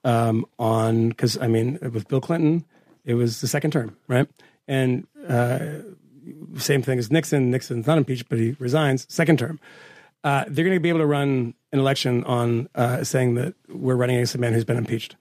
um, 0.05 0.45
on, 0.57 1.09
because, 1.09 1.37
I 1.37 1.47
mean, 1.47 1.77
with 1.81 2.07
Bill 2.07 2.21
Clinton, 2.21 2.63
it 3.03 3.15
was 3.15 3.41
the 3.41 3.49
second 3.49 3.71
term, 3.71 3.97
right? 4.07 4.29
And 4.65 5.05
uh, 5.27 5.59
same 6.55 6.83
thing 6.83 6.99
as 6.99 7.11
Nixon. 7.11 7.51
Nixon's 7.51 7.85
not 7.85 7.97
impeached, 7.97 8.29
but 8.29 8.39
he 8.39 8.55
resigns, 8.59 9.05
second 9.09 9.39
term. 9.39 9.59
Uh, 10.23 10.45
they're 10.47 10.63
going 10.63 10.77
to 10.77 10.79
be 10.79 10.87
able 10.87 10.99
to 10.99 11.05
run 11.05 11.53
an 11.73 11.79
election 11.79 12.23
on 12.23 12.69
uh, 12.75 13.03
saying 13.03 13.35
that 13.35 13.55
we're 13.67 13.97
running 13.97 14.15
against 14.15 14.35
a 14.35 14.37
man 14.37 14.53
who's 14.53 14.63
been 14.63 14.77
impeached 14.77 15.17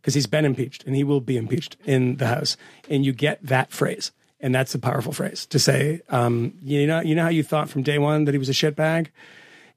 because 0.00 0.14
he's 0.14 0.26
been 0.26 0.44
impeached 0.44 0.84
and 0.84 0.96
he 0.96 1.04
will 1.04 1.20
be 1.20 1.36
impeached 1.36 1.76
in 1.84 2.16
the 2.16 2.26
House. 2.26 2.56
And 2.88 3.04
you 3.04 3.12
get 3.12 3.38
that 3.42 3.70
phrase, 3.70 4.12
and 4.40 4.54
that's 4.54 4.74
a 4.74 4.78
powerful 4.78 5.12
phrase 5.12 5.46
to 5.46 5.58
say. 5.58 6.00
Um, 6.08 6.54
you 6.62 6.86
know, 6.86 7.00
you 7.00 7.14
know 7.14 7.22
how 7.22 7.28
you 7.28 7.42
thought 7.42 7.68
from 7.68 7.82
day 7.82 7.98
one 7.98 8.24
that 8.24 8.32
he 8.32 8.38
was 8.38 8.48
a 8.48 8.52
shitbag, 8.52 9.08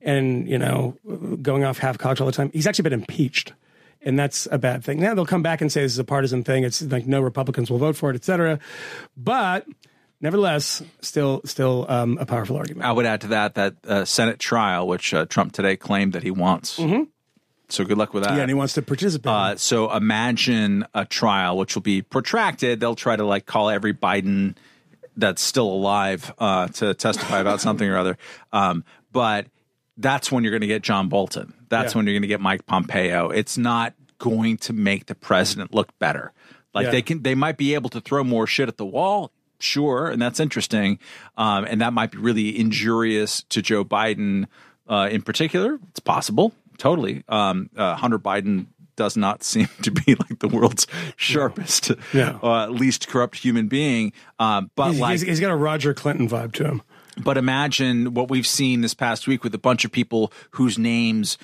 and 0.02 0.48
you 0.48 0.58
know, 0.58 0.98
going 1.42 1.64
off 1.64 1.78
half 1.80 1.98
cocked 1.98 2.22
all 2.22 2.28
the 2.28 2.34
time. 2.34 2.52
He's 2.54 2.68
actually 2.68 2.84
been 2.84 2.94
impeached, 2.94 3.54
and 4.02 4.18
that's 4.18 4.48
a 4.52 4.58
bad 4.58 4.84
thing. 4.84 5.00
Now 5.00 5.14
they'll 5.14 5.26
come 5.26 5.44
back 5.44 5.62
and 5.62 5.72
say 5.72 5.82
this 5.82 5.94
is 5.94 6.00
a 6.00 6.04
partisan 6.04 6.44
thing. 6.44 6.64
It's 6.64 6.82
like 6.82 7.06
no 7.06 7.22
Republicans 7.22 7.70
will 7.70 7.80
vote 7.80 7.96
for 7.96 8.10
it, 8.10 8.16
etc. 8.16 8.60
But 9.18 9.66
nevertheless, 10.22 10.82
still, 11.02 11.42
still 11.46 11.86
um, 11.90 12.18
a 12.20 12.26
powerful 12.26 12.58
argument. 12.58 12.86
I 12.86 12.92
would 12.92 13.06
add 13.06 13.22
to 13.22 13.28
that 13.28 13.56
that 13.56 13.76
uh, 13.86 14.06
Senate 14.06 14.40
trial, 14.40 14.88
which 14.88 15.14
uh, 15.14 15.26
Trump 15.26 15.52
today 15.54 15.76
claimed 15.76 16.14
that 16.14 16.24
he 16.24 16.32
wants. 16.32 16.80
So 17.70 17.84
good 17.86 17.98
luck 17.98 18.14
with 18.14 18.24
that. 18.24 18.36
Yeah, 18.36 18.42
and 18.42 18.50
he 18.50 18.54
wants 18.54 18.74
to 18.74 18.82
participate. 18.82 19.32
Uh, 19.32 19.56
so 19.56 19.92
imagine 19.94 20.86
a 20.94 21.06
trial 21.06 21.58
which 21.58 21.76
will 21.76 21.82
be 21.82 22.02
protracted. 22.02 22.80
They'll 22.80 22.96
try 22.96 23.16
to 23.16 23.26
like 23.26 23.46
call 23.46 23.70
every 23.70 23.94
Biden 23.94 24.56
that's 25.16 25.42
still 25.42 25.68
alive 25.68 26.32
uh, 26.40 26.68
to 26.68 26.94
testify 26.94 27.40
about 27.40 27.62
something 27.68 27.88
or 27.88 27.98
other. 27.98 28.18
Um, 28.52 28.84
but 29.12 29.48
that's 29.98 30.32
when 30.32 30.44
you're 30.44 30.52
going 30.52 30.62
to 30.62 30.68
get 30.68 30.82
John 30.82 31.08
Bolton. 31.10 31.54
That's 31.70 31.94
Yeah. 31.94 31.98
when 32.00 32.06
you're 32.08 32.14
going 32.16 32.24
to 32.24 32.28
get 32.28 32.42
Mike 32.42 32.66
Pompeo. 32.66 33.30
It's 33.30 33.58
not 33.58 33.94
going 34.20 34.58
to 34.58 34.74
make 34.74 35.06
the 35.08 35.16
president 35.16 35.74
look 35.74 35.98
better. 36.00 36.32
Like 36.74 36.86
Yeah. 36.86 36.92
they 36.92 37.02
can, 37.02 37.22
they 37.24 37.36
might 37.36 37.58
be 37.58 37.74
able 37.76 37.90
to 37.92 38.02
throw 38.02 38.24
more 38.24 38.48
shit 38.48 38.68
at 38.68 38.78
the 38.78 38.86
wall. 38.86 39.32
Sure, 39.60 40.08
and 40.10 40.22
that's 40.22 40.42
interesting, 40.42 41.00
um, 41.38 41.64
and 41.64 41.80
that 41.80 41.94
might 41.94 42.12
be 42.12 42.18
really 42.18 42.60
injurious 42.60 43.44
to 43.44 43.62
Joe 43.62 43.86
Biden 43.86 44.48
uh, 44.90 45.08
in 45.10 45.22
particular. 45.22 45.80
It's 45.92 46.02
possible, 46.02 46.52
totally. 46.78 47.24
Um, 47.28 47.70
uh, 47.76 47.96
Hunter 47.96 48.20
Biden 48.20 48.68
does 48.96 49.18
not 49.18 49.44
seem 49.44 49.68
to 49.82 49.92
be 49.92 50.16
like 50.16 50.40
the 50.40 50.48
world's 50.48 50.86
sharpest, 51.16 51.92
No. 52.14 52.40
uh, 52.44 52.68
least 52.68 53.08
corrupt 53.08 53.38
human 53.38 53.68
being. 53.68 54.14
Um, 54.40 54.70
but 54.76 54.92
he's, 54.92 55.00
like, 55.00 55.10
he's- 55.18 55.22
he's 55.28 55.40
got 55.40 55.52
a 55.52 55.56
Roger 55.56 55.94
Clinton 55.94 56.30
vibe 56.30 56.52
to 56.54 56.64
him. 56.66 56.82
but 57.24 57.38
imagine 57.38 58.14
what 58.14 58.30
we've 58.30 58.48
seen 58.48 58.82
this 58.82 58.94
past 58.94 59.28
week 59.28 59.44
with 59.44 59.54
a 59.56 59.60
bunch 59.60 59.86
of 59.86 59.92
people 59.92 60.32
whose 60.52 60.78
names 60.78 61.38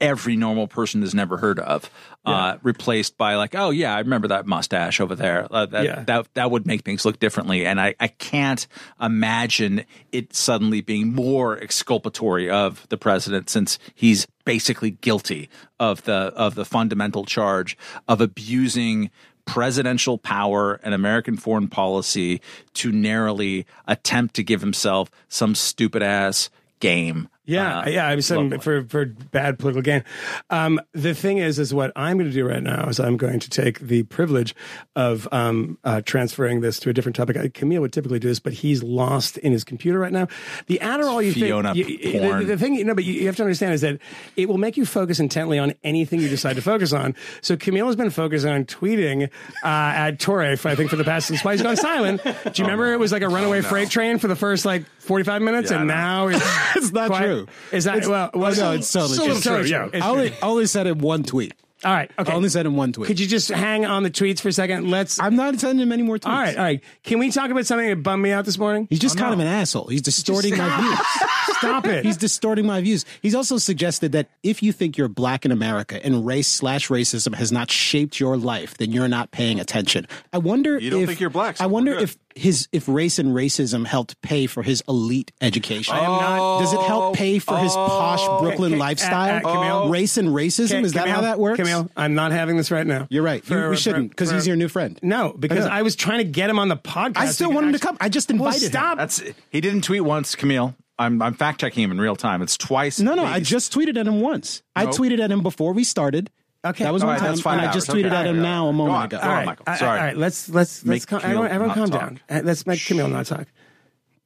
every 0.00 0.34
normal 0.34 0.66
person 0.66 1.02
has 1.02 1.14
never 1.14 1.36
heard 1.36 1.58
of, 1.58 1.90
uh, 2.24 2.56
replaced 2.62 3.18
by 3.18 3.34
like, 3.34 3.54
oh 3.54 3.68
yeah, 3.68 3.94
I 3.94 3.98
remember 3.98 4.28
that 4.28 4.46
mustache 4.46 4.98
over 4.98 5.14
there. 5.14 5.46
Uh, 5.50 5.66
that, 5.66 5.84
Yeah. 5.84 6.04
that 6.04 6.26
that 6.34 6.50
would 6.50 6.66
make 6.66 6.84
things 6.84 7.04
look 7.04 7.18
differently, 7.18 7.66
and 7.66 7.78
I, 7.78 7.94
I 8.00 8.08
can't 8.08 8.66
imagine 8.98 9.84
it 10.12 10.34
suddenly 10.34 10.80
being 10.80 11.12
more 11.14 11.58
exculpatory 11.58 12.48
of 12.48 12.86
the 12.88 12.96
president 12.96 13.50
since 13.50 13.78
he's 13.94 14.26
basically 14.50 14.90
guilty 14.90 15.48
of 15.78 16.02
the 16.02 16.32
of 16.34 16.56
the 16.56 16.64
fundamental 16.64 17.24
charge 17.24 17.78
of 18.08 18.20
abusing 18.20 19.08
presidential 19.44 20.18
power 20.18 20.80
and 20.82 20.92
American 20.92 21.36
foreign 21.36 21.68
policy 21.68 22.40
to 22.74 22.90
narrowly 22.90 23.64
attempt 23.86 24.34
to 24.34 24.42
give 24.42 24.60
himself 24.60 25.08
some 25.28 25.54
stupid 25.54 26.02
ass 26.02 26.50
game. 26.80 27.28
Yeah, 27.50 27.80
Uh, 27.80 27.88
yeah. 27.88 28.06
I 28.06 28.14
was 28.14 28.26
saying 28.26 28.50
locally. 28.50 28.60
for 28.60 28.84
for 28.88 29.06
bad 29.06 29.58
political 29.58 29.82
gain. 29.82 30.04
Um, 30.50 30.80
the 30.92 31.14
thing 31.14 31.38
is, 31.38 31.58
is 31.58 31.74
what 31.74 31.92
I'm 31.96 32.16
going 32.18 32.28
to 32.30 32.34
do 32.34 32.46
right 32.46 32.62
now 32.62 32.88
is 32.88 32.98
I'm 33.00 33.16
going 33.16 33.40
to 33.40 33.50
take 33.50 33.80
the 33.80 34.02
privilege 34.04 34.54
of 34.96 35.26
um, 35.32 35.78
uh, 35.84 36.00
transferring 36.04 36.60
this 36.60 36.78
to 36.80 36.90
a 36.90 36.92
different 36.92 37.16
topic. 37.16 37.36
Uh, 37.36 37.48
Camille 37.52 37.80
would 37.80 37.92
typically 37.92 38.18
do 38.18 38.28
this, 38.28 38.38
but 38.40 38.52
he's 38.52 38.82
lost 38.82 39.36
in 39.38 39.52
his 39.52 39.64
computer 39.64 39.98
right 39.98 40.12
now. 40.12 40.28
The 40.66 40.78
Adderall 40.82 41.24
you 41.24 41.32
Fiona 41.32 41.74
think, 41.74 41.88
you- 41.88 42.20
the- 42.20 42.44
the, 42.44 42.56
thing, 42.58 42.74
you 42.74 42.84
know, 42.84 42.94
but 42.94 43.04
you, 43.04 43.14
you 43.14 43.26
have 43.26 43.36
to 43.36 43.42
understand 43.42 43.74
is 43.74 43.80
that 43.80 43.98
it 44.36 44.48
will 44.48 44.58
make 44.58 44.76
you 44.76 44.86
focus 44.86 45.18
intently 45.20 45.58
on 45.58 45.74
anything 45.84 46.20
you 46.20 46.28
decide 46.28 46.56
to 46.56 46.62
focus 46.62 46.92
on. 46.92 47.14
So 47.40 47.56
Camille 47.56 47.86
has 47.86 47.96
been 47.96 48.10
focusing 48.10 48.50
on 48.50 48.64
tweeting 48.64 49.24
uh, 49.64 49.66
at 49.66 50.18
Touré, 50.18 50.58
for, 50.58 50.68
I 50.68 50.74
think, 50.74 50.90
for 50.90 50.96
the 50.96 51.04
past 51.04 51.28
since 51.28 51.44
why 51.44 51.52
he's 51.52 51.62
gone 51.62 51.76
silent. 51.76 52.22
Do 52.22 52.30
you 52.56 52.64
remember 52.64 52.92
it 52.92 52.98
was 52.98 53.12
like 53.12 53.22
a 53.22 53.28
runaway 53.28 53.60
freight 53.62 53.90
train 53.90 54.18
for 54.18 54.28
the 54.28 54.36
first 54.36 54.64
like 54.64 54.84
45 55.10 55.42
minutes, 55.42 55.70
Yeah, 55.72 55.78
and 55.78 55.88
now 55.88 56.28
it's, 56.28 56.44
It's 56.76 56.92
not 56.92 57.08
quite- 57.08 57.24
true. 57.24 57.46
Is 57.72 57.82
that 57.84 57.96
It's- 57.96 58.08
well? 58.08 58.30
well, 58.32 58.54
no, 58.54 58.70
it's 58.72 58.92
totally 58.92 59.16
so 59.16 59.24
true. 59.24 59.34
it's 59.34 59.42
totally 59.44 59.60
It's 59.62 59.70
true. 59.70 59.78
true. 59.80 59.90
It's 59.92 60.04
I 60.06 60.08
only, 60.08 60.28
true. 60.28 60.38
I 60.40 60.46
only 60.46 60.66
said 60.66 60.86
it 60.86 60.96
one 60.98 61.24
tweet. 61.24 61.52
All 61.82 61.92
right. 61.92 62.10
Okay. 62.18 62.30
I 62.30 62.34
only 62.36 62.50
said 62.50 62.66
him 62.66 62.76
one 62.76 62.92
tweet. 62.92 63.06
Could 63.06 63.18
you 63.18 63.26
just 63.26 63.48
hang 63.48 63.86
on 63.86 64.02
the 64.02 64.10
tweets 64.10 64.40
for 64.40 64.48
a 64.48 64.52
second? 64.52 64.90
Let's. 64.90 65.18
I'm 65.18 65.34
not 65.34 65.58
sending 65.58 65.82
him 65.82 65.90
any 65.92 66.02
more 66.02 66.18
tweets. 66.18 66.26
all 66.30 66.38
right. 66.38 66.54
All 66.56 66.62
right. 66.62 66.84
Can 67.04 67.18
we 67.18 67.30
talk 67.32 67.50
about 67.50 67.64
something 67.64 67.88
that 67.88 68.02
bummed 68.02 68.22
me 68.22 68.32
out 68.32 68.44
this 68.44 68.58
morning? 68.58 68.86
He's 68.90 68.98
just 68.98 69.16
oh, 69.16 69.20
kind 69.20 69.32
of 69.32 69.40
an 69.40 69.46
asshole. 69.46 69.86
He's 69.86 70.02
distorting 70.02 70.58
my 70.58 70.78
views. 70.78 70.98
Stop 71.56 71.86
it. 71.86 72.04
He's 72.04 72.18
distorting 72.18 72.66
my 72.66 72.82
views. 72.82 73.06
He's 73.22 73.34
also 73.34 73.56
suggested 73.56 74.12
that 74.12 74.28
if 74.42 74.62
you 74.62 74.72
think 74.72 74.98
you're 74.98 75.08
black 75.08 75.46
in 75.46 75.52
America 75.52 76.04
and 76.04 76.26
race 76.26 76.48
slash 76.48 76.88
racism 76.88 77.34
has 77.34 77.50
not 77.50 77.70
shaped 77.70 78.20
your 78.20 78.36
life, 78.36 78.76
then 78.76 78.92
you're 78.92 79.08
not 79.08 79.30
paying 79.30 79.58
attention. 79.58 80.06
I 80.34 80.38
wonder 80.38 80.76
if 80.76 80.82
You 80.82 80.90
don't 80.90 81.02
if, 81.02 81.08
think 81.08 81.20
you're 81.20 81.30
black, 81.30 81.56
so 81.56 81.64
I 81.64 81.66
wonder 81.66 81.94
if 81.94 82.14
his 82.34 82.68
if 82.72 82.88
race 82.88 83.18
and 83.18 83.34
racism 83.34 83.84
helped 83.86 84.20
pay 84.22 84.46
for 84.46 84.62
his 84.62 84.82
elite 84.88 85.32
education. 85.40 85.94
I 85.94 86.00
am 86.00 86.10
not. 86.10 86.60
Does 86.60 86.72
it 86.72 86.80
help 86.80 87.16
pay 87.16 87.38
for 87.38 87.58
his 87.58 87.72
posh 87.72 88.24
Brooklyn 88.40 88.72
Okay, 88.72 88.80
lifestyle? 88.80 89.44
uh, 89.44 89.48
uh, 89.50 89.54
Camille. 89.54 89.88
race 89.90 90.16
and 90.16 90.28
racism 90.28 90.76
Okay, 90.78 90.82
is 90.82 90.92
that 90.92 91.08
how 91.08 91.22
that 91.22 91.38
works? 91.38 91.56
Camille, 91.56 91.90
I'm 91.96 92.14
not 92.14 92.32
having 92.32 92.56
this 92.56 92.70
right 92.70 92.86
now. 92.86 93.06
You're 93.10 93.22
right. 93.22 93.42
You- 93.48 93.68
we 93.70 93.76
shouldn't 93.76 94.10
because 94.10 94.30
he's 94.30 94.46
your 94.46 94.56
new 94.56 94.68
friend. 94.68 94.98
No, 95.02 95.34
because 95.38 95.66
I. 95.66 95.78
I 95.80 95.82
was 95.82 95.96
trying 95.96 96.18
to 96.18 96.24
get 96.24 96.50
him 96.50 96.58
on 96.58 96.68
the 96.68 96.76
podcast. 96.76 97.16
I 97.16 97.26
still 97.26 97.52
want 97.52 97.66
him 97.66 97.72
to 97.72 97.78
come. 97.78 97.96
I 98.00 98.08
just 98.08 98.28
Well, 98.30 98.36
invited 98.36 98.62
him. 98.64 98.70
stop. 98.70 98.98
That's 98.98 99.22
he 99.50 99.60
didn't 99.60 99.82
tweet 99.82 100.02
once, 100.02 100.34
Camille. 100.34 100.74
I'm 100.98 101.22
I'm 101.22 101.32
fact 101.34 101.60
checking 101.62 101.82
him 101.82 101.90
in 101.90 101.98
real 102.00 102.14
time. 102.16 102.42
It's 102.42 102.58
twice. 102.58 103.00
No, 103.00 103.14
no, 103.14 103.24
at 103.24 103.32
I 103.32 103.40
just 103.40 103.72
tweeted 103.72 103.96
at 103.98 104.06
him 104.06 104.20
once. 104.20 104.62
I 104.76 104.86
tweeted 104.86 105.18
at 105.20 105.30
him 105.32 105.42
before 105.42 105.72
we 105.72 105.82
started. 105.84 106.28
Okay. 106.64 106.84
that 106.84 106.92
was 106.92 107.02
All 107.02 107.06
one 107.08 107.14
right, 107.14 107.20
time, 107.20 107.28
that's 107.30 107.40
five 107.40 107.52
and 107.54 107.62
I 107.62 107.64
hours. 107.66 107.74
just 107.74 107.88
tweeted 107.88 108.06
Okay. 108.06 108.16
at 108.16 108.26
him 108.26 108.42
now 108.42 108.68
a 108.68 108.72
moment 108.72 108.96
on. 108.98 109.04
ago. 109.06 109.16
Go 109.18 109.22
on, 109.22 109.28
All 109.28 109.34
right, 109.36 109.46
Michael. 109.46 109.66
Sorry. 109.76 109.98
All 109.98 110.04
right, 110.06 110.16
let's 110.16 110.48
let's 110.50 110.84
let's 110.84 111.06
calm, 111.06 111.20
everyone, 111.24 111.48
everyone 111.50 111.74
calm 111.74 111.90
talk. 111.90 112.00
down. 112.00 112.20
Uh, 112.28 112.40
Let's 112.44 112.66
make 112.66 112.84
Camille 112.84 113.08
not 113.08 113.26
talk. 113.26 113.46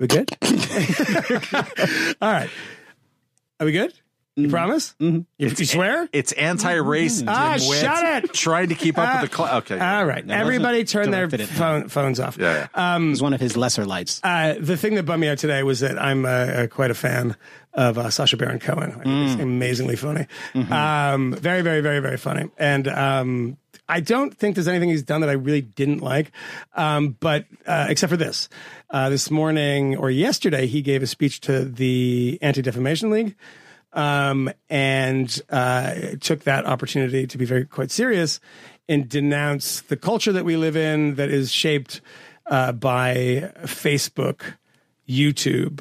We 0.01 0.09
good? 0.09 0.29
all 2.21 2.33
right. 2.33 2.51
Are 3.61 3.67
we 3.67 3.73
good? 3.73 3.93
You 4.37 4.49
promise? 4.49 4.97
Mm-hmm. 5.01 5.19
You, 5.39 5.49
you 5.57 5.65
swear? 5.65 6.09
It's 6.13 6.33
anti-racist. 6.33 7.27
Ah, 7.29 7.55
dimwit, 7.57 7.81
shut 7.81 8.25
it! 8.25 8.33
Trying 8.35 8.71
to 8.71 8.75
keep 8.75 8.99
up 8.99 9.23
with 9.23 9.31
the. 9.31 9.37
Cl- 9.37 9.59
okay. 9.59 9.79
All 9.79 10.05
right. 10.05 10.29
Everybody 10.29 10.83
turn 10.83 11.13
their 11.13 11.29
directed 11.29 11.43
at 11.43 11.49
him. 11.51 11.57
phone, 11.57 11.89
phones 11.89 12.19
off. 12.19 12.37
Yeah. 12.37 12.67
yeah. 12.77 12.97
It 12.97 13.09
was 13.11 13.23
one 13.23 13.33
of 13.33 13.41
his 13.41 13.57
lesser 13.57 13.85
lights. 13.87 14.21
Uh, 14.25 14.57
the 14.59 14.77
thing 14.77 14.97
that 14.97 15.05
bummed 15.05 15.21
me 15.21 15.29
out 15.29 15.39
today 15.39 15.63
was 15.63 15.79
that 15.81 16.03
I'm 16.03 16.25
uh, 16.25 16.29
uh, 16.29 16.67
quite 16.67 16.91
a 16.91 16.95
fan 16.95 17.37
of 17.75 17.99
uh, 17.99 18.11
Sacha 18.11 18.37
Baron 18.37 18.59
Cohen. 18.59 18.91
I 18.91 18.95
think 18.95 19.05
Mm. 19.05 19.23
He's 19.25 19.35
amazingly 19.35 19.97
funny. 19.97 20.27
Mm-hmm. 20.55 20.73
Um, 20.73 21.33
very, 21.35 21.63
very, 21.63 21.81
very, 21.81 22.01
very 22.01 22.17
funny. 22.17 22.49
And 22.57 22.89
um, 22.89 23.57
I 23.89 24.01
don't 24.01 24.37
think 24.37 24.55
there's 24.55 24.69
anything 24.69 24.89
he's 24.89 25.03
done 25.03 25.21
that 25.21 25.31
I 25.31 25.35
really 25.35 25.61
didn't 25.61 25.99
like. 25.99 26.31
Um, 26.75 27.17
but 27.21 27.47
uh, 27.67 27.87
except 27.89 28.11
for 28.11 28.17
this, 28.17 28.49
uh, 28.91 29.09
this 29.11 29.31
morning 29.31 29.97
or 29.97 30.11
yesterday, 30.11 30.67
he 30.67 30.83
gave 30.83 31.03
a 31.03 31.07
speech 31.07 31.41
to 31.43 31.65
the 31.65 32.39
Anti 32.41 32.63
Defamation 32.63 33.11
League. 33.11 33.37
Um, 33.93 34.51
and 34.69 35.41
uh, 35.51 35.95
took 36.21 36.43
that 36.45 36.67
opportunity 36.67 37.29
to 37.29 37.39
be 37.39 37.45
very 37.45 37.65
quite 37.65 37.93
serious 37.93 38.41
and 38.89 39.09
denounce 39.09 39.83
the 39.83 39.97
culture 39.97 40.33
that 40.33 40.45
we 40.45 40.57
live 40.57 40.77
in 40.77 41.15
that 41.15 41.31
is 41.31 41.53
shaped 41.53 42.01
uh, 42.47 42.73
by 42.73 43.53
Facebook, 43.63 44.43
YouTube, 45.09 45.81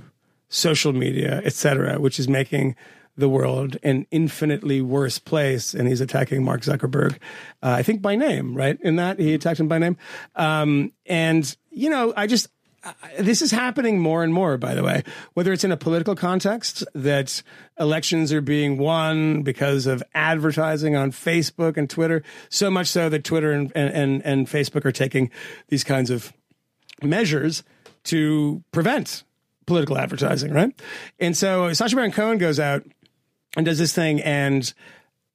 social 0.54 0.94
media, 0.94 1.42
etc., 1.44 2.00
which 2.00 2.20
is 2.20 2.28
making 2.30 2.76
the 3.18 3.28
world 3.30 3.78
an 3.84 4.06
infinitely 4.12 4.82
worse 4.82 5.20
place. 5.20 5.74
And 5.74 5.88
he's 5.88 6.02
attacking 6.02 6.44
Mark 6.44 6.62
Zuckerberg, 6.62 7.14
uh, 7.62 7.76
I 7.78 7.84
think 7.84 8.02
by 8.02 8.16
name, 8.16 8.56
right? 8.56 8.80
In 8.82 8.96
that 8.98 9.20
he 9.20 9.34
attacked 9.34 9.60
him 9.60 9.68
by 9.68 9.80
name. 9.80 9.98
Um, 10.36 10.92
and 11.06 11.56
you 11.72 11.90
know, 11.90 12.14
I 12.16 12.28
just 12.28 12.48
I- 12.84 12.94
this 13.20 13.42
is 13.42 13.52
happening 13.52 14.00
more 14.00 14.24
and 14.24 14.34
more, 14.34 14.58
by 14.58 14.76
the 14.76 14.84
way, 14.84 15.04
whether 15.34 15.54
it's 15.54 15.64
in 15.64 15.72
a 15.72 15.78
political 15.78 16.16
context 16.16 16.84
that 16.94 17.42
elections 17.80 18.34
are 18.34 18.42
being 18.42 18.78
won 18.78 19.42
because 19.42 19.88
of 19.88 20.04
advertising 20.14 20.96
on 20.96 21.12
Facebook 21.12 21.78
and 21.78 21.90
Twitter, 21.90 22.24
so 22.50 22.70
much 22.70 22.88
so 22.88 23.10
that 23.10 23.24
Twitter 23.24 23.52
and, 23.52 23.72
and, 23.74 23.90
and, 23.94 24.26
and 24.26 24.48
Facebook 24.48 24.86
are 24.86 24.92
taking 24.92 25.32
these 25.70 25.84
kinds 25.84 26.10
of 26.10 26.34
measures 27.02 27.64
to 28.04 28.64
prevent 28.72 29.24
political 29.66 29.98
advertising, 29.98 30.52
right? 30.52 30.74
And 31.20 31.36
so 31.36 31.74
Sacha 31.74 31.96
Baron 31.96 32.12
Cohen 32.12 32.38
goes 32.38 32.60
out 32.60 32.84
and 33.56 33.66
does 33.66 33.78
this 33.78 33.94
thing, 33.94 34.22
and 34.22 34.74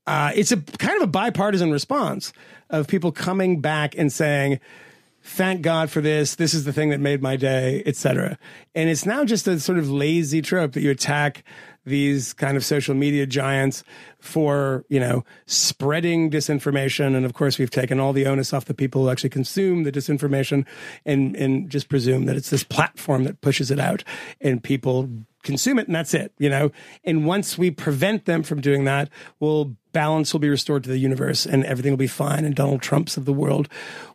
uh, 0.06 0.32
it's 0.34 0.52
a 0.52 0.56
kind 0.56 0.96
of 0.96 1.02
a 1.02 1.10
bipartisan 1.10 1.70
response 1.70 2.32
of 2.70 2.88
people 2.88 3.12
coming 3.12 3.60
back 3.60 3.96
and 3.96 4.12
saying, 4.12 4.60
"Thank 5.22 5.62
God 5.62 5.90
for 5.90 6.00
this. 6.00 6.34
This 6.34 6.54
is 6.54 6.64
the 6.64 6.72
thing 6.72 6.90
that 6.90 7.00
made 7.00 7.22
my 7.22 7.36
day," 7.36 7.82
etc. 7.86 8.38
And 8.74 8.88
it's 8.88 9.06
now 9.06 9.24
just 9.24 9.46
a 9.46 9.60
sort 9.60 9.78
of 9.78 9.90
lazy 9.90 10.42
trope 10.42 10.72
that 10.72 10.80
you 10.80 10.90
attack 10.90 11.44
these 11.88 12.32
kind 12.32 12.56
of 12.56 12.64
social 12.64 12.94
media 12.94 13.26
giants 13.26 13.84
for 14.20 14.84
you 14.88 15.00
know 15.00 15.24
spreading 15.46 16.30
disinformation. 16.30 17.16
And 17.16 17.24
of 17.24 17.34
course 17.34 17.58
we've 17.58 17.70
taken 17.70 18.00
all 18.00 18.12
the 18.12 18.26
onus 18.26 18.52
off 18.52 18.66
the 18.66 18.74
people 18.74 19.02
who 19.02 19.10
actually 19.10 19.30
consume 19.30 19.84
the 19.84 19.92
disinformation 19.92 20.66
and 21.04 21.36
and 21.36 21.70
just 21.70 21.88
presume 21.88 22.26
that 22.26 22.36
it's 22.36 22.50
this 22.50 22.64
platform 22.64 23.24
that 23.24 23.40
pushes 23.40 23.70
it 23.70 23.80
out 23.80 24.04
and 24.40 24.62
people 24.62 25.08
consume 25.48 25.78
it 25.78 25.86
and 25.88 25.94
that's 25.98 26.14
it 26.14 26.30
you 26.38 26.50
know 26.54 26.70
and 27.04 27.24
once 27.34 27.56
we 27.56 27.70
prevent 27.70 28.24
them 28.26 28.42
from 28.42 28.60
doing 28.60 28.84
that 28.84 29.08
well 29.40 29.74
balance 29.92 30.32
will 30.32 30.40
be 30.48 30.48
restored 30.58 30.82
to 30.84 30.90
the 30.90 30.98
universe 30.98 31.46
and 31.46 31.64
everything 31.64 31.92
will 31.92 31.96
be 31.96 32.06
fine 32.24 32.44
and 32.44 32.54
donald 32.54 32.82
trumps 32.82 33.16
of 33.16 33.24
the 33.24 33.32
world 33.32 33.66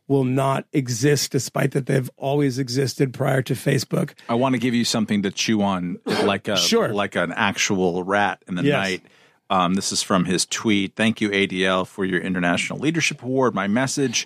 will 0.07 0.23
not 0.43 0.65
exist 0.73 1.31
despite 1.31 1.71
that 1.71 1.85
they've 1.87 2.11
always 2.17 2.59
existed 2.59 3.13
prior 3.13 3.41
to 3.41 3.53
facebook 3.55 4.13
I 4.29 4.35
want 4.35 4.53
to 4.53 4.59
give 4.59 4.73
you 4.75 4.85
something 4.85 5.23
to 5.23 5.31
chew 5.31 5.61
on, 5.61 5.99
like 6.05 6.47
a 6.47 6.57
Sure. 6.71 6.89
like 6.93 7.15
an 7.15 7.31
actual 7.31 8.03
rat 8.03 8.43
in 8.47 8.55
the 8.55 8.63
Yes. 8.63 8.73
night. 8.83 9.01
Um, 9.49 9.73
this 9.75 9.91
is 9.91 10.01
from 10.01 10.25
his 10.25 10.45
tweet. 10.45 10.95
Thank 10.95 11.21
you, 11.21 11.29
ADL, 11.29 11.85
for 11.85 12.05
your 12.05 12.19
International 12.21 12.79
Leadership 12.79 13.21
Award. 13.23 13.53
My 13.53 13.67
message: 13.67 14.25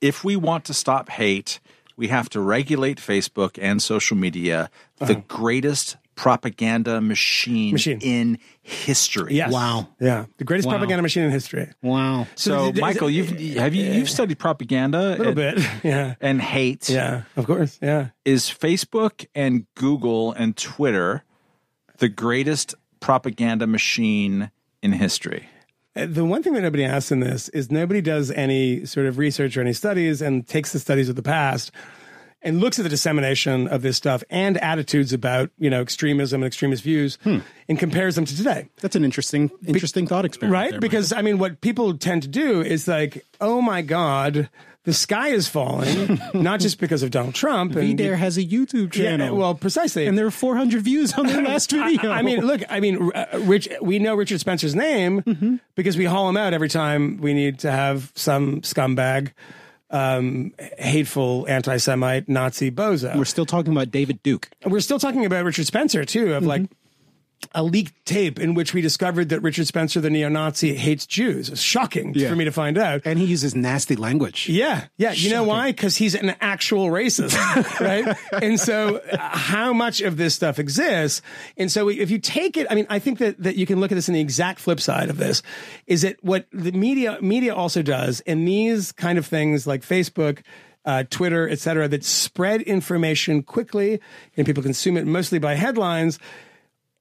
If 0.00 0.22
we 0.24 0.34
want 0.36 0.64
to 0.66 0.74
stop 0.74 1.08
hate, 1.08 1.60
we 1.96 2.08
have 2.08 2.28
to 2.30 2.40
regulate 2.40 2.98
Facebook 2.98 3.58
and 3.62 3.80
social 3.80 4.16
media, 4.16 4.68
the 4.98 5.14
greatest 5.28 5.96
propaganda 6.16 7.00
machine. 7.00 7.72
Machine. 7.72 7.98
in 8.00 8.38
history. 8.62 9.34
yes 9.34 9.52
Wow. 9.52 9.88
yeah 10.00 10.24
the 10.38 10.44
greatest 10.44 10.66
Wow. 10.66 10.72
propaganda 10.78 11.02
machine 11.02 11.22
in 11.24 11.30
history 11.30 11.70
Wow. 11.82 12.26
So, 12.34 12.70
is 12.70 12.78
it- 12.78 12.80
Michael, 12.80 13.08
you've 13.10 13.30
have 13.56 13.74
you 13.74 13.84
you've 13.92 14.10
studied 14.10 14.38
propaganda 14.38 14.98
a 14.98 15.16
little 15.18 15.34
bit 15.34 15.58
yeah 15.84 16.14
and 16.20 16.40
hate. 16.40 16.88
yeah 16.88 17.22
of 17.36 17.46
course 17.46 17.78
yeah 17.82 18.08
is 18.24 18.44
Facebook 18.46 19.26
and 19.34 19.66
Google 19.74 20.32
and 20.32 20.56
Twitter 20.56 21.22
the 21.98 22.08
greatest 22.08 22.74
propaganda 23.00 23.66
machine 23.66 24.50
in 24.82 24.92
history? 24.92 25.48
Uh, 25.94 26.06
The 26.06 26.24
one 26.24 26.42
thing 26.42 26.54
that 26.54 26.62
nobody 26.62 26.84
asks 26.84 27.12
in 27.12 27.20
this 27.20 27.48
is 27.50 27.70
nobody 27.70 28.00
does 28.00 28.30
any 28.30 28.84
sort 28.86 29.06
of 29.06 29.16
research 29.18 29.56
or 29.56 29.60
any 29.60 29.72
studies 29.72 30.20
and 30.22 30.46
takes 30.46 30.72
the 30.72 30.78
studies 30.78 31.08
of 31.08 31.16
the 31.16 31.22
past 31.22 31.70
and 32.46 32.60
looks 32.60 32.78
at 32.78 32.84
the 32.84 32.88
dissemination 32.88 33.66
of 33.68 33.82
this 33.82 33.96
stuff 33.96 34.22
and 34.30 34.56
attitudes 34.58 35.12
about, 35.12 35.50
you 35.58 35.68
know, 35.68 35.80
extremism 35.82 36.42
and 36.42 36.46
extremist 36.46 36.82
views 36.84 37.18
and 37.24 37.78
compares 37.78 38.14
them 38.14 38.24
to 38.24 38.36
today. 38.36 38.68
That's 38.80 38.96
an 38.96 39.04
interesting, 39.04 39.50
interesting 39.66 40.06
thought 40.06 40.24
experiment. 40.24 40.52
Right? 40.54 40.70
there, 40.70 40.80
because 40.80 41.12
I 41.12 41.22
mean 41.22 41.38
what 41.38 41.60
people 41.60 41.98
tend 41.98 42.22
to 42.22 42.28
do 42.28 42.62
is 42.62 42.86
like, 42.88 43.24
oh 43.40 43.60
my 43.60 43.82
God, 43.82 44.48
the 44.84 44.92
sky 44.92 45.30
is 45.30 45.48
falling, 45.48 46.20
not 46.34 46.60
just 46.60 46.78
because 46.78 47.02
of 47.02 47.10
Donald 47.10 47.34
Trump. 47.34 47.74
And 47.74 47.98
VDare 47.98 48.16
has 48.16 48.38
a 48.38 48.44
YouTube 48.44 48.94
yeah, 48.94 49.16
channel. 49.16 49.36
well, 49.36 49.54
precisely. 49.56 50.06
and 50.06 50.16
there 50.16 50.26
are 50.26 50.30
400 50.30 50.80
views 50.80 51.12
on 51.14 51.26
their 51.26 51.42
last 51.50 51.72
video. 51.72 52.12
I 52.12 52.22
mean, 52.22 52.46
look, 52.46 52.62
I 52.70 52.78
mean, 52.78 53.10
uh, 53.12 53.26
Rich, 53.40 53.68
we 53.82 53.98
know 53.98 54.14
Richard 54.14 54.38
Spencer's 54.38 54.76
name 54.76 55.22
Mm-hmm. 55.22 55.56
because 55.74 55.96
we 55.96 56.04
haul 56.04 56.28
him 56.28 56.36
out 56.36 56.54
every 56.54 56.68
time 56.68 57.18
we 57.20 57.34
need 57.34 57.58
to 57.60 57.70
have 57.72 58.12
some 58.14 58.60
scumbag, 58.60 59.32
um, 59.96 60.52
hateful 60.78 61.46
anti-Semite 61.48 62.28
Nazi 62.28 62.70
bozo. 62.70 63.16
we're 63.16 63.24
still 63.24 63.46
talking 63.46 63.72
about 63.72 63.90
David 63.90 64.22
Duke. 64.22 64.48
We're 64.64 64.80
still 64.80 64.98
talking 64.98 65.24
about 65.24 65.44
Richard 65.44 65.66
Spencer 65.66 66.04
too, 66.04 66.34
of 66.34 66.44
like 66.44 66.62
a 67.54 67.62
leaked 67.62 67.94
tape 68.06 68.38
in 68.38 68.54
which 68.54 68.74
we 68.74 68.80
discovered 68.80 69.28
that 69.28 69.40
Richard 69.40 69.66
Spencer, 69.66 70.00
the 70.00 70.10
neo-Nazi, 70.10 70.74
hates 70.74 71.06
Jews. 71.06 71.48
It's 71.48 71.60
shocking 71.60 72.12
Yeah. 72.14 72.28
for 72.28 72.36
me 72.36 72.44
to 72.44 72.50
find 72.50 72.76
out. 72.78 73.02
And 73.04 73.18
he 73.18 73.24
uses 73.26 73.54
nasty 73.54 73.94
language. 73.94 74.48
Yeah, 74.48 74.86
yeah. 74.96 75.12
You 75.12 75.30
know 75.30 75.44
why? 75.44 75.70
Because 75.70 75.96
he's 75.96 76.14
an 76.14 76.34
actual 76.40 76.88
racist, 76.88 77.36
right? 77.80 78.16
And 78.42 78.58
so, 78.58 78.96
uh, 78.96 79.16
how 79.18 79.72
much 79.72 80.00
of 80.00 80.16
this 80.16 80.34
stuff 80.34 80.58
exists? 80.58 81.22
And 81.56 81.70
so, 81.70 81.88
if 81.88 82.10
you 82.10 82.18
take 82.18 82.56
it, 82.56 82.66
I 82.70 82.74
mean, 82.74 82.86
I 82.90 82.98
think 82.98 83.18
that 83.18 83.42
that 83.42 83.56
you 83.56 83.66
can 83.66 83.80
look 83.80 83.92
at 83.92 83.94
this 83.96 84.08
in 84.08 84.14
the 84.14 84.20
exact 84.20 84.58
flip 84.60 84.80
side 84.80 85.08
of 85.10 85.18
this. 85.18 85.42
Is 85.86 86.02
that 86.02 86.16
what 86.22 86.46
the 86.52 86.72
media 86.72 87.18
media 87.20 87.54
also 87.54 87.82
does, 87.82 88.20
and 88.26 88.46
these 88.48 88.92
kind 88.92 89.18
of 89.18 89.26
things 89.26 89.66
like 89.66 89.82
Facebook. 89.82 90.40
Uh, 90.84 91.02
Twitter, 91.10 91.48
et 91.48 91.58
cetera, 91.58 91.88
that 91.88 92.04
spread 92.04 92.62
information 92.62 93.42
quickly 93.42 93.98
and 94.36 94.46
people 94.46 94.62
consume 94.62 94.96
it 94.96 95.04
mostly 95.04 95.40
by 95.40 95.54
headlines 95.56 96.20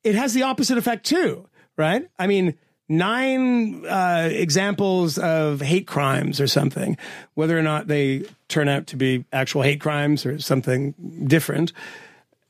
it 0.05 0.15
has 0.15 0.33
the 0.33 0.43
opposite 0.43 0.77
effect 0.77 1.05
too, 1.05 1.49
right? 1.75 2.07
I 2.17 2.27
mean, 2.27 2.53
nine 2.87 3.83
uh, 3.85 4.29
examples 4.31 5.17
of 5.17 5.59
hate 5.59 5.87
crimes 5.87 6.39
or 6.39 6.47
something, 6.47 6.95
whether 7.33 7.57
or 7.57 7.63
not 7.63 7.87
they 7.87 8.23
turn 8.47 8.69
out 8.69 8.85
to 8.87 8.95
be 8.95 9.25
actual 9.33 9.63
hate 9.63 9.81
crimes 9.81 10.25
or 10.25 10.37
something 10.37 10.93
different. 11.25 11.73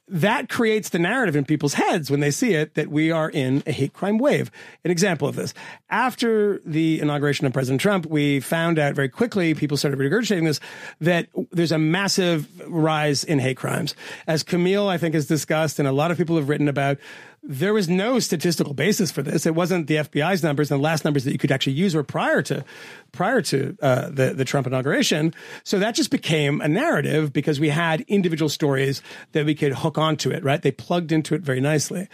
that 0.08 0.50
creates 0.50 0.90
the 0.90 1.00
narrative 1.00 1.36
in 1.36 1.46
people's 1.46 1.74
heads 1.74 2.12
when 2.12 2.20
they 2.20 2.30
see 2.30 2.54
it 2.54 2.76
that 2.76 2.90
we 2.90 3.10
are 3.10 3.30
in 3.30 3.64
a 3.66 3.72
hate 3.72 3.94
crime 3.94 4.20
wave. 4.20 4.52
An 4.84 4.92
example 4.92 5.28
of 5.28 5.36
this. 5.36 5.54
After 5.90 6.62
the 6.64 7.00
inauguration 7.00 7.48
of 7.48 7.54
President 7.54 7.82
Trump, 7.82 8.06
we 8.06 8.40
found 8.40 8.78
out 8.78 8.94
very 8.94 9.10
quickly, 9.10 9.56
people 9.56 9.78
started 9.78 10.00
regurgitating 10.00 10.46
this, 10.46 10.60
that 11.02 11.28
there's 11.52 11.72
a 11.72 11.80
massive 11.80 12.48
rise 12.70 13.24
in 13.24 13.40
hate 13.40 13.58
crimes. 13.58 13.96
As 14.28 14.44
Camille, 14.44 14.88
I 14.88 15.00
think, 15.00 15.16
has 15.16 15.26
discussed, 15.26 15.80
and 15.80 15.88
a 15.88 15.92
lot 15.92 16.12
of 16.12 16.18
people 16.18 16.36
have 16.36 16.50
written 16.50 16.68
about, 16.68 17.00
there 17.48 17.74
was 17.74 17.88
no 17.88 18.20
statistical 18.20 18.74
basis 18.74 19.12
for 19.12 19.22
this. 19.22 19.46
It 19.46 19.54
wasn't 19.54 19.88
the 19.88 19.96
FBI's 19.96 20.42
numbers, 20.42 20.72
and 20.72 20.80
the 20.80 20.84
last 20.84 21.06
numbers 21.06 21.24
that 21.26 21.32
you 21.32 21.38
could 21.38 21.52
actually 21.52 21.74
use 21.74 21.94
were 21.94 22.04
prior 22.04 22.42
to 22.44 22.66
prior 23.12 23.42
to 23.44 23.78
uh, 23.82 24.10
the 24.10 24.34
the 24.34 24.46
Trump 24.46 24.66
inauguration. 24.66 25.34
So 25.64 25.78
that 25.80 25.94
just 25.94 26.10
became 26.10 26.60
a 26.62 26.68
narrative 26.68 27.32
because 27.32 27.60
we 27.60 27.70
had 27.70 28.02
individual 28.02 28.50
stories 28.50 29.02
that 29.34 29.46
we 29.46 29.54
could 29.54 29.74
hook 29.74 29.98
onto 29.98 30.32
it. 30.32 30.44
Right? 30.44 30.62
They 30.62 30.72
plugged 30.72 31.12
into 31.12 31.36
it 31.36 31.42
very 31.42 31.62
nicely. 31.62 32.08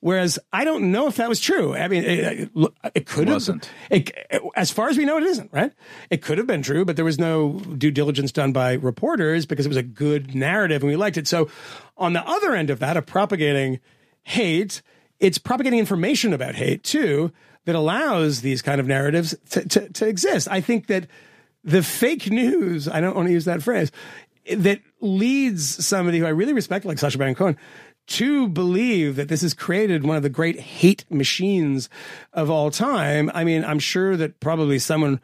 Whereas 0.00 0.38
I 0.52 0.64
don't 0.64 0.90
know 0.92 1.08
if 1.08 1.16
that 1.16 1.28
was 1.28 1.40
true. 1.40 1.74
I 1.74 1.88
mean, 1.88 2.04
it, 2.04 2.18
it, 2.54 2.72
it 2.94 3.06
could 3.06 3.28
Wasn't. 3.28 3.66
have. 3.66 3.74
It, 3.90 4.12
as 4.54 4.70
far 4.70 4.88
as 4.88 4.96
we 4.96 5.04
know, 5.04 5.18
it 5.18 5.24
isn't. 5.24 5.52
Right? 5.52 5.72
It 6.08 6.22
could 6.22 6.38
have 6.38 6.46
been 6.46 6.62
true, 6.62 6.84
but 6.84 6.96
there 6.96 7.04
was 7.04 7.18
no 7.18 7.58
due 7.76 7.90
diligence 7.90 8.32
done 8.32 8.52
by 8.52 8.74
reporters 8.74 9.44
because 9.44 9.66
it 9.66 9.70
was 9.70 9.76
a 9.76 9.82
good 9.82 10.34
narrative 10.34 10.82
and 10.82 10.90
we 10.90 10.96
liked 10.96 11.16
it. 11.16 11.26
So 11.26 11.48
on 11.96 12.12
the 12.12 12.26
other 12.26 12.54
end 12.54 12.70
of 12.70 12.78
that, 12.78 12.96
of 12.96 13.06
propagating 13.06 13.80
hate, 14.28 14.82
it's 15.20 15.38
propagating 15.38 15.78
information 15.78 16.32
about 16.32 16.54
hate 16.54 16.82
too 16.84 17.32
that 17.64 17.74
allows 17.74 18.40
these 18.40 18.62
kind 18.62 18.80
of 18.80 18.86
narratives 18.86 19.34
to, 19.50 19.66
to, 19.68 19.88
to 19.90 20.06
exist. 20.06 20.48
I 20.50 20.60
think 20.60 20.86
that 20.86 21.06
the 21.64 21.82
fake 21.82 22.30
news, 22.30 22.88
I 22.88 23.00
don't 23.00 23.16
want 23.16 23.28
to 23.28 23.32
use 23.32 23.46
that 23.46 23.62
phrase, 23.62 23.90
that 24.54 24.80
leads 25.00 25.84
somebody 25.84 26.18
who 26.18 26.26
I 26.26 26.30
really 26.30 26.52
respect, 26.52 26.84
like 26.84 26.98
Sacha 26.98 27.18
Baron 27.18 27.34
Cohen, 27.34 27.56
to 28.06 28.48
believe 28.48 29.16
that 29.16 29.28
this 29.28 29.42
has 29.42 29.54
created 29.54 30.04
one 30.04 30.16
of 30.16 30.22
the 30.22 30.30
great 30.30 30.58
hate 30.58 31.04
machines 31.10 31.88
of 32.32 32.50
all 32.50 32.70
time. 32.70 33.30
I 33.34 33.44
mean, 33.44 33.64
I'm 33.64 33.78
sure 33.78 34.16
that 34.16 34.40
probably 34.40 34.78
someone 34.78 35.20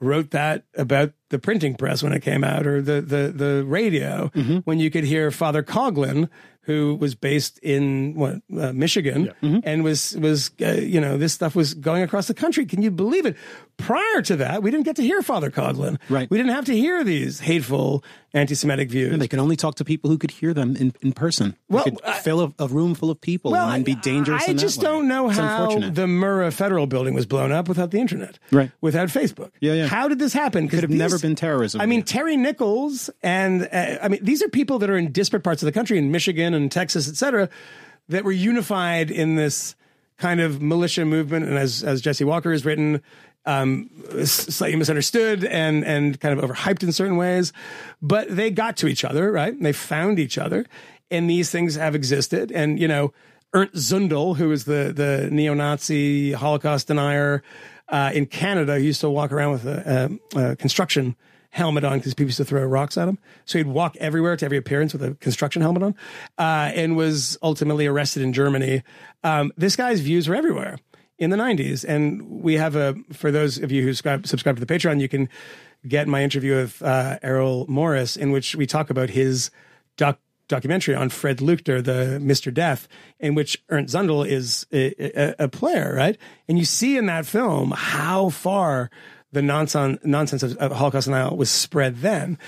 wrote 0.00 0.30
that 0.30 0.64
about 0.76 1.12
the 1.30 1.38
printing 1.38 1.74
press 1.74 2.02
when 2.02 2.12
it 2.12 2.22
came 2.22 2.44
out 2.44 2.66
or 2.66 2.80
the 2.80 3.00
the 3.00 3.32
the 3.34 3.64
radio 3.64 4.30
mm-hmm. 4.34 4.58
when 4.58 4.78
you 4.78 4.90
could 4.90 5.02
hear 5.02 5.32
Father 5.32 5.62
Coughlin 5.62 6.28
who 6.68 6.94
was 7.00 7.14
based 7.14 7.58
in 7.62 8.14
what 8.14 8.34
uh, 8.60 8.72
Michigan 8.74 9.32
and 9.64 9.82
was 9.82 10.14
was 10.18 10.50
uh, 10.60 10.72
you 10.72 11.00
know 11.00 11.16
this 11.16 11.32
stuff 11.32 11.56
was 11.56 11.72
going 11.72 12.02
across 12.02 12.28
the 12.28 12.34
country. 12.34 12.66
Can 12.66 12.82
you 12.82 12.90
believe 12.90 13.24
it 13.24 13.36
prior 13.78 14.20
to 14.22 14.36
that 14.36 14.62
we 14.62 14.70
didn't 14.72 14.84
get 14.84 14.96
to 14.96 15.02
hear 15.02 15.22
Father 15.22 15.50
Coughlin 15.50 15.98
Right. 16.08 16.28
we 16.30 16.36
didn't 16.36 16.52
have 16.52 16.64
to 16.66 16.76
hear 16.76 17.04
these 17.04 17.38
hateful 17.40 18.02
anti-semitic 18.34 18.90
views 18.90 19.12
And 19.12 19.22
they 19.22 19.28
could 19.28 19.38
only 19.38 19.54
talk 19.56 19.76
to 19.76 19.84
people 19.84 20.10
who 20.10 20.18
could 20.18 20.32
hear 20.32 20.52
them 20.52 20.76
in, 20.76 20.92
in 21.00 21.12
person. 21.12 21.56
Well, 21.70 21.84
could 21.84 21.98
I- 22.04 22.18
fill 22.18 22.40
a, 22.42 22.52
a 22.64 22.66
room 22.68 22.94
full 22.94 23.10
of 23.10 23.20
people 23.20 23.52
well, 23.52 23.70
and 23.70 23.84
be 23.84 23.94
dangerous. 23.94 24.42
I 24.46 24.50
in 24.50 24.58
just 24.58 24.80
don't 24.80 25.06
know 25.08 25.28
It's 25.30 25.38
how 25.38 25.68
the 25.78 26.06
Murrah 26.06 26.52
Federal 26.52 26.86
Building 26.86 27.14
was 27.14 27.24
blown 27.24 27.52
up 27.52 27.68
without 27.68 27.90
the 27.92 28.00
internet, 28.00 28.38
Right. 28.50 28.70
Without 28.80 29.08
Facebook. 29.08 29.52
Yeah, 29.60 29.74
yeah. 29.74 29.86
How 29.86 30.08
did 30.08 30.18
this 30.18 30.32
happen? 30.32 30.68
Could 30.68 30.80
have 30.82 30.90
never 30.90 31.18
been 31.18 31.36
terrorism. 31.36 31.80
I 31.80 31.86
mean, 31.86 32.02
Terry 32.02 32.36
Nichols 32.36 33.08
and 33.22 33.68
uh, 33.72 33.98
I 34.02 34.08
mean, 34.08 34.22
these 34.24 34.42
are 34.42 34.48
people 34.48 34.78
that 34.80 34.90
are 34.90 34.96
in 34.98 35.12
disparate 35.12 35.44
parts 35.44 35.62
of 35.62 35.66
the 35.66 35.72
country, 35.72 35.96
in 35.98 36.10
Michigan 36.10 36.52
and 36.52 36.70
Texas, 36.70 37.08
et 37.08 37.14
cetera, 37.16 37.48
that 38.08 38.24
were 38.24 38.32
unified 38.32 39.10
in 39.10 39.36
this 39.36 39.74
kind 40.18 40.40
of 40.40 40.60
militia 40.60 41.04
movement. 41.04 41.46
And 41.46 41.56
as 41.56 41.82
as 41.84 42.00
Jesse 42.00 42.24
Walker 42.24 42.50
has 42.52 42.64
written, 42.64 43.00
um, 43.48 43.88
slightly 44.24 44.76
misunderstood 44.76 45.42
and 45.42 45.84
and 45.84 46.20
kind 46.20 46.38
of 46.38 46.44
overhyped 46.48 46.82
in 46.82 46.92
certain 46.92 47.16
ways, 47.16 47.52
but 48.02 48.28
they 48.28 48.50
got 48.50 48.76
to 48.76 48.86
each 48.86 49.04
other, 49.04 49.32
right? 49.32 49.54
And 49.54 49.64
they 49.64 49.72
found 49.72 50.18
each 50.18 50.36
other, 50.36 50.66
and 51.10 51.30
these 51.30 51.50
things 51.50 51.74
have 51.74 51.94
existed. 51.94 52.52
And 52.52 52.78
you 52.78 52.86
know, 52.86 53.12
Ernst 53.54 53.74
Zundel, 53.74 54.36
who 54.36 54.52
is 54.52 54.64
the 54.64 54.92
the 54.94 55.30
neo-Nazi 55.32 56.32
Holocaust 56.32 56.88
denier 56.88 57.42
uh, 57.88 58.10
in 58.12 58.26
Canada, 58.26 58.78
he 58.78 58.84
used 58.84 59.00
to 59.00 59.08
walk 59.08 59.32
around 59.32 59.52
with 59.52 59.66
a, 59.66 60.18
a, 60.34 60.50
a 60.50 60.56
construction 60.56 61.16
helmet 61.48 61.82
on 61.84 61.98
because 61.98 62.12
people 62.12 62.28
used 62.28 62.36
to 62.36 62.44
throw 62.44 62.62
rocks 62.66 62.98
at 62.98 63.08
him. 63.08 63.18
So 63.46 63.56
he'd 63.56 63.66
walk 63.66 63.96
everywhere 63.96 64.36
to 64.36 64.44
every 64.44 64.58
appearance 64.58 64.92
with 64.92 65.02
a 65.02 65.14
construction 65.14 65.62
helmet 65.62 65.82
on, 65.82 65.94
uh, 66.36 66.70
and 66.74 66.98
was 66.98 67.38
ultimately 67.42 67.86
arrested 67.86 68.22
in 68.22 68.34
Germany. 68.34 68.82
Um, 69.24 69.52
this 69.56 69.74
guy's 69.74 70.00
views 70.00 70.28
were 70.28 70.34
everywhere 70.34 70.78
in 71.18 71.30
the 71.30 71.36
90s. 71.36 71.84
And 71.84 72.42
we 72.42 72.54
have 72.54 72.76
a, 72.76 72.94
for 73.12 73.30
those 73.30 73.58
of 73.58 73.72
you 73.72 73.82
who 73.82 73.92
subscribe, 73.92 74.26
subscribe 74.26 74.56
to 74.56 74.64
the 74.64 74.72
Patreon, 74.72 75.00
you 75.00 75.08
can 75.08 75.28
get 75.86 76.08
my 76.08 76.22
interview 76.22 76.56
with 76.56 76.82
uh, 76.82 77.18
Errol 77.22 77.66
Morris, 77.68 78.16
in 78.16 78.30
which 78.30 78.54
we 78.54 78.66
talk 78.66 78.90
about 78.90 79.10
his 79.10 79.50
doc, 79.96 80.18
documentary 80.48 80.94
on 80.94 81.08
Fred 81.08 81.38
Leuchter, 81.38 81.82
the 81.82 82.18
Mr. 82.22 82.52
Death, 82.52 82.88
in 83.20 83.34
which 83.34 83.62
Ernst 83.68 83.94
Zundel 83.94 84.26
is 84.26 84.66
a, 84.72 84.94
a, 84.98 85.44
a 85.44 85.48
player, 85.48 85.94
right? 85.94 86.16
And 86.48 86.58
you 86.58 86.64
see 86.64 86.96
in 86.96 87.06
that 87.06 87.26
film 87.26 87.72
how 87.76 88.30
far 88.30 88.90
the 89.30 89.42
nonsense 89.42 89.98
nonsense 90.04 90.42
of, 90.42 90.56
of 90.56 90.72
Holocaust 90.72 91.06
denial 91.06 91.36
was 91.36 91.50
spread 91.50 91.98
then. 91.98 92.38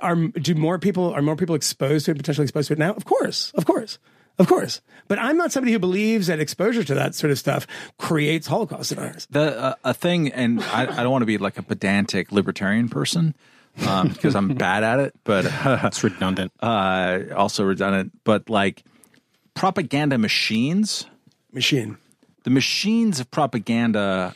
Are 0.00 0.14
do 0.14 0.54
more 0.54 0.78
people 0.78 1.12
are 1.12 1.22
more 1.22 1.36
people 1.36 1.56
exposed 1.56 2.04
to 2.06 2.12
it, 2.12 2.16
potentially 2.16 2.44
exposed 2.44 2.68
to 2.68 2.74
it 2.74 2.78
now? 2.78 2.92
Of 2.92 3.04
course, 3.04 3.50
of 3.56 3.66
course. 3.66 3.98
Of 4.40 4.48
course. 4.48 4.80
But 5.06 5.18
I'm 5.18 5.36
not 5.36 5.52
somebody 5.52 5.72
who 5.72 5.78
believes 5.78 6.26
that 6.28 6.40
exposure 6.40 6.82
to 6.82 6.94
that 6.94 7.14
sort 7.14 7.30
of 7.30 7.38
stuff 7.38 7.66
creates 7.98 8.46
Holocaust 8.46 8.90
deniers. 8.94 9.26
the 9.30 9.60
uh, 9.60 9.74
a 9.84 9.92
thing, 9.94 10.32
and 10.32 10.62
I, 10.62 10.82
I 10.84 11.02
don't 11.02 11.10
want 11.12 11.22
to 11.22 11.26
be 11.26 11.36
like 11.38 11.58
a 11.58 11.62
pedantic 11.62 12.32
libertarian 12.32 12.88
person 12.88 13.34
um, 13.86 14.08
because 14.08 14.34
I'm 14.34 14.54
bad 14.54 14.82
at 14.82 14.98
it, 14.98 15.14
but 15.24 15.44
it's 15.84 16.02
redundant. 16.02 16.52
uh, 16.60 17.18
also 17.36 17.64
redundant. 17.64 18.12
But 18.24 18.48
like 18.48 18.82
propaganda 19.54 20.16
machines, 20.16 21.06
Machine. 21.52 21.98
the 22.44 22.50
machines 22.50 23.20
of 23.20 23.30
propaganda. 23.30 24.34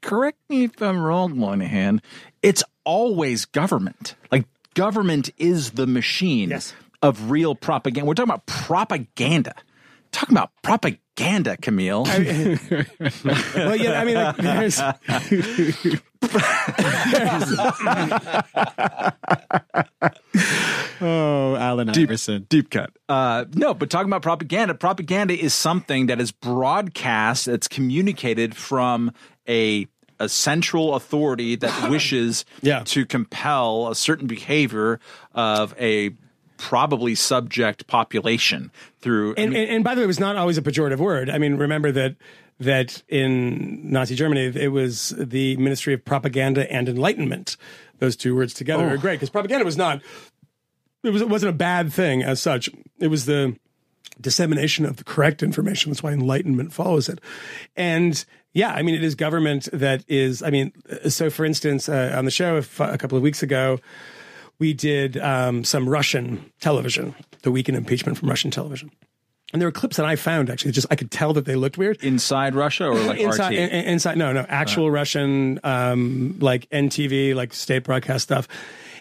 Correct 0.00 0.38
me 0.48 0.64
if 0.64 0.80
I'm 0.82 1.00
wrong, 1.02 1.36
Moynihan. 1.36 2.02
It's 2.42 2.62
always 2.84 3.46
government. 3.46 4.14
Like 4.30 4.44
government 4.74 5.30
is 5.38 5.72
the 5.72 5.86
machine 5.86 6.50
Yes. 6.50 6.74
Of 7.04 7.30
real 7.30 7.54
propaganda. 7.54 8.06
We're 8.06 8.14
talking 8.14 8.30
about 8.30 8.46
propaganda. 8.46 9.54
Talking 10.10 10.36
about 10.36 10.50
propaganda, 10.62 11.56
Camille. 11.58 12.04
Well, 13.54 13.76
yeah, 13.76 14.00
I 14.00 14.04
mean, 14.04 14.14
like, 14.14 14.36
there's, 14.36 14.80
oh, 21.00 21.56
Allen 21.58 21.90
Iverson. 21.90 22.46
Deep 22.48 22.70
cut. 22.70 22.90
Uh, 23.08 23.44
no, 23.54 23.74
but 23.74 23.90
talking 23.90 24.08
about 24.08 24.22
propaganda, 24.22 24.74
propaganda 24.74 25.34
is 25.38 25.54
something 25.54 26.06
that 26.06 26.20
is 26.20 26.32
broadcast, 26.32 27.46
that's 27.46 27.68
communicated 27.68 28.56
from 28.56 29.12
a 29.48 29.86
a 30.20 30.28
central 30.28 30.94
authority 30.94 31.56
that 31.56 31.88
wishes 31.90 32.44
Yeah. 32.62 32.84
to 32.84 33.04
compel 33.04 33.88
a 33.88 33.96
certain 33.96 34.28
behavior 34.28 35.00
of 35.32 35.74
a 35.78 36.10
probably 36.56 37.14
subject 37.14 37.86
population 37.86 38.70
through. 39.00 39.34
and, 39.36 39.54
and, 39.54 39.70
and 39.70 39.84
by 39.84 39.94
the 39.94 40.00
way, 40.00 40.04
it 40.04 40.08
was 40.08 40.20
not 40.20 40.36
always 40.36 40.58
a 40.58 40.62
pejorative 40.62 40.98
word. 40.98 41.30
I 41.30 41.38
mean, 41.38 41.56
remember 41.56 41.92
that 41.92 42.16
that 42.60 43.02
in 43.08 43.90
Nazi 43.90 44.14
Germany, 44.14 44.52
it 44.54 44.68
was 44.68 45.12
the 45.18 45.56
Ministry 45.56 45.92
of 45.92 46.04
Propaganda 46.04 46.70
and 46.72 46.88
Enlightenment. 46.88 47.56
Those 47.98 48.16
two 48.16 48.36
words 48.36 48.54
together 48.54 48.88
are 48.88 48.96
great 48.96 49.14
because 49.14 49.30
propaganda 49.30 49.64
was 49.64 49.76
not. 49.76 50.02
It 51.02 51.10
was. 51.10 51.22
It 51.22 51.28
wasn't 51.28 51.50
a 51.50 51.56
bad 51.56 51.92
thing 51.92 52.22
as 52.22 52.40
such. 52.40 52.70
It 52.98 53.08
was 53.08 53.26
the 53.26 53.56
dissemination 54.20 54.84
of 54.86 54.96
the 54.96 55.04
correct 55.04 55.42
information. 55.42 55.90
That's 55.90 56.02
why 56.02 56.12
enlightenment 56.12 56.72
follows 56.72 57.08
it. 57.08 57.20
And 57.76 58.24
yeah, 58.52 58.72
I 58.72 58.82
mean, 58.82 58.94
it 58.94 59.02
is 59.02 59.14
government 59.14 59.68
that 59.72 60.04
is, 60.08 60.42
I 60.42 60.50
mean, 60.50 60.72
so 61.08 61.28
for 61.28 61.44
instance, 61.44 61.88
uh, 61.88 62.14
on 62.16 62.24
the 62.24 62.30
show 62.30 62.62
a 62.78 62.98
couple 62.98 63.16
of 63.16 63.22
weeks 63.22 63.42
ago, 63.42 63.80
we 64.58 64.72
did 64.72 65.16
um, 65.18 65.64
some 65.64 65.88
Russian 65.88 66.50
television, 66.60 67.14
the 67.42 67.50
week 67.50 67.68
in 67.68 67.74
impeachment 67.74 68.18
from 68.18 68.28
Russian 68.28 68.50
television. 68.50 68.90
And 69.52 69.60
there 69.60 69.68
were 69.68 69.72
clips 69.72 69.96
that 69.98 70.06
I 70.06 70.16
found 70.16 70.50
actually, 70.50 70.72
just 70.72 70.88
I 70.90 70.96
could 70.96 71.10
tell 71.12 71.32
that 71.34 71.44
they 71.44 71.54
looked 71.54 71.78
weird. 71.78 72.02
inside 72.02 72.54
Russia 72.54 72.86
or 72.86 72.94
like 72.98 73.20
inside, 73.20 73.52
in- 73.54 73.70
inside, 73.70 74.18
no, 74.18 74.32
no, 74.32 74.44
actual 74.48 74.90
Russian, 74.90 75.60
um, 75.62 76.36
like 76.40 76.68
NTV, 76.70 77.34
like 77.34 77.52
state 77.52 77.84
broadcast 77.84 78.24
stuff. 78.24 78.48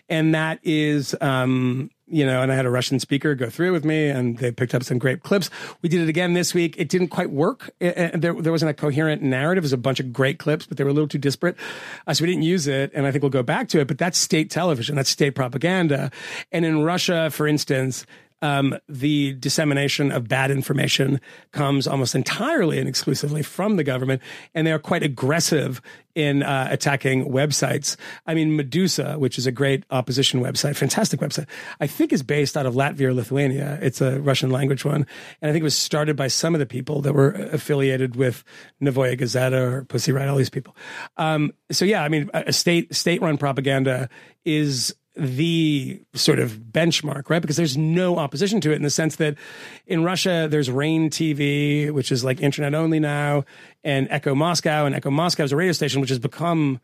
And 0.10 0.36
that 0.36 0.60
is, 0.64 1.16
um, 1.22 1.90
you 2.08 2.26
know, 2.26 2.42
and 2.42 2.52
I 2.52 2.56
had 2.56 2.66
a 2.66 2.70
Russian 2.70 3.00
speaker 3.00 3.34
go 3.34 3.50
through 3.50 3.72
with 3.72 3.86
me 3.86 4.10
and 4.10 4.38
they 4.38 4.52
picked 4.52 4.76
up 4.76 4.84
some 4.84 4.98
great 5.00 5.24
clips. 5.24 5.50
We 5.82 5.90
did 5.90 6.02
it 6.02 6.10
again 6.10 6.34
this 6.34 6.54
week. 6.54 6.76
It 6.78 6.90
didn't 6.90 7.08
quite 7.08 7.32
work. 7.32 7.72
It- 7.80 7.98
it- 7.98 8.22
there, 8.22 8.34
there 8.34 8.52
wasn't 8.52 8.72
a 8.72 8.74
coherent 8.74 9.22
narrative. 9.22 9.64
It 9.64 9.66
was 9.66 9.74
a 9.74 9.78
bunch 9.78 10.00
of 10.00 10.12
great 10.12 10.38
clips, 10.38 10.66
but 10.66 10.78
they 10.78 10.84
were 10.84 10.90
a 10.90 10.94
little 10.94 11.08
too 11.08 11.18
disparate. 11.18 11.56
Uh, 12.06 12.14
so 12.14 12.24
we 12.24 12.30
didn't 12.30 12.44
use 12.44 12.68
it. 12.68 12.92
And 12.94 13.08
I 13.08 13.12
think 13.12 13.22
we'll 13.24 13.30
go 13.30 13.42
back 13.44 13.70
to 13.70 13.80
it, 13.80 13.88
but 13.88 13.98
that's 13.98 14.18
state 14.18 14.52
television. 14.52 14.96
That's 14.96 15.10
state 15.10 15.32
propaganda. 15.32 16.12
And 16.52 16.66
in 16.66 16.84
Russia, 16.84 17.30
for 17.32 17.48
instance, 17.48 18.06
um, 18.44 18.78
the 18.90 19.34
dissemination 19.36 20.12
of 20.12 20.28
bad 20.28 20.52
information 20.52 21.22
comes 21.54 21.88
almost 21.88 22.14
entirely 22.14 22.78
and 22.78 22.90
exclusively 22.90 23.42
from 23.42 23.78
the 23.78 23.86
government, 23.86 24.22
and 24.54 24.68
they 24.68 24.72
are 24.74 24.80
quite 24.80 25.02
aggressive 25.02 25.82
in 26.14 26.44
uh, 26.44 26.68
attacking 26.70 27.26
websites. 27.32 27.96
I 28.28 28.34
mean, 28.34 28.58
Meduza, 28.58 29.18
which 29.18 29.38
is 29.38 29.48
a 29.48 29.52
great 29.52 29.86
opposition 29.90 30.42
website, 30.42 30.76
fantastic 30.76 31.22
website, 31.22 31.48
I 31.80 31.88
think 31.88 32.12
is 32.12 32.22
based 32.22 32.58
out 32.58 32.66
of 32.66 32.76
Latvia 32.76 33.08
or 33.08 33.14
Lithuania. 33.14 33.80
It's 33.82 34.02
a 34.02 34.20
Russian 34.20 34.50
language 34.50 34.84
one. 34.84 35.08
And 35.42 35.50
I 35.50 35.54
think 35.54 35.62
it 35.62 35.64
was 35.64 35.78
started 35.78 36.18
by 36.18 36.28
some 36.28 36.54
of 36.54 36.60
the 36.60 36.66
people 36.66 37.02
that 37.02 37.14
were 37.14 37.32
affiliated 37.32 38.18
with 38.18 38.44
Novaya 38.82 39.16
Gazeta 39.16 39.72
or 39.72 39.86
Pussy 39.86 40.12
Riot, 40.12 40.30
all 40.30 40.36
these 40.36 40.50
people. 40.50 40.76
Um, 41.16 41.54
so, 41.72 41.86
yeah, 41.86 42.04
I 42.04 42.10
mean, 42.10 42.30
a 42.34 42.52
state 42.52 42.94
state 42.94 43.22
run 43.22 43.38
propaganda 43.38 44.10
is 44.44 44.94
the 45.16 46.02
sort 46.14 46.40
of 46.40 46.52
benchmark, 46.54 47.30
right? 47.30 47.42
Because 47.42 47.58
there's 47.58 47.78
no 47.78 48.18
opposition 48.18 48.62
to 48.62 48.72
it 48.72 48.76
in 48.76 48.82
the 48.82 48.90
sense 48.90 49.18
that 49.18 49.36
in 49.86 50.04
Russia, 50.04 50.48
there's 50.50 50.72
Rain 50.72 51.10
TV, 51.10 51.92
which 51.92 52.12
is 52.12 52.24
like 52.24 52.42
internet 52.42 52.74
only 52.74 53.00
now, 53.00 53.46
and 53.84 54.08
Echo 54.10 54.34
Moscow. 54.34 54.86
And 54.86 54.96
Echo 54.96 55.12
Moscow 55.12 55.44
is 55.44 55.52
a 55.52 55.56
radio 55.56 55.74
station 55.74 56.02
which 56.02 56.10
has 56.10 56.20
become 56.20 56.80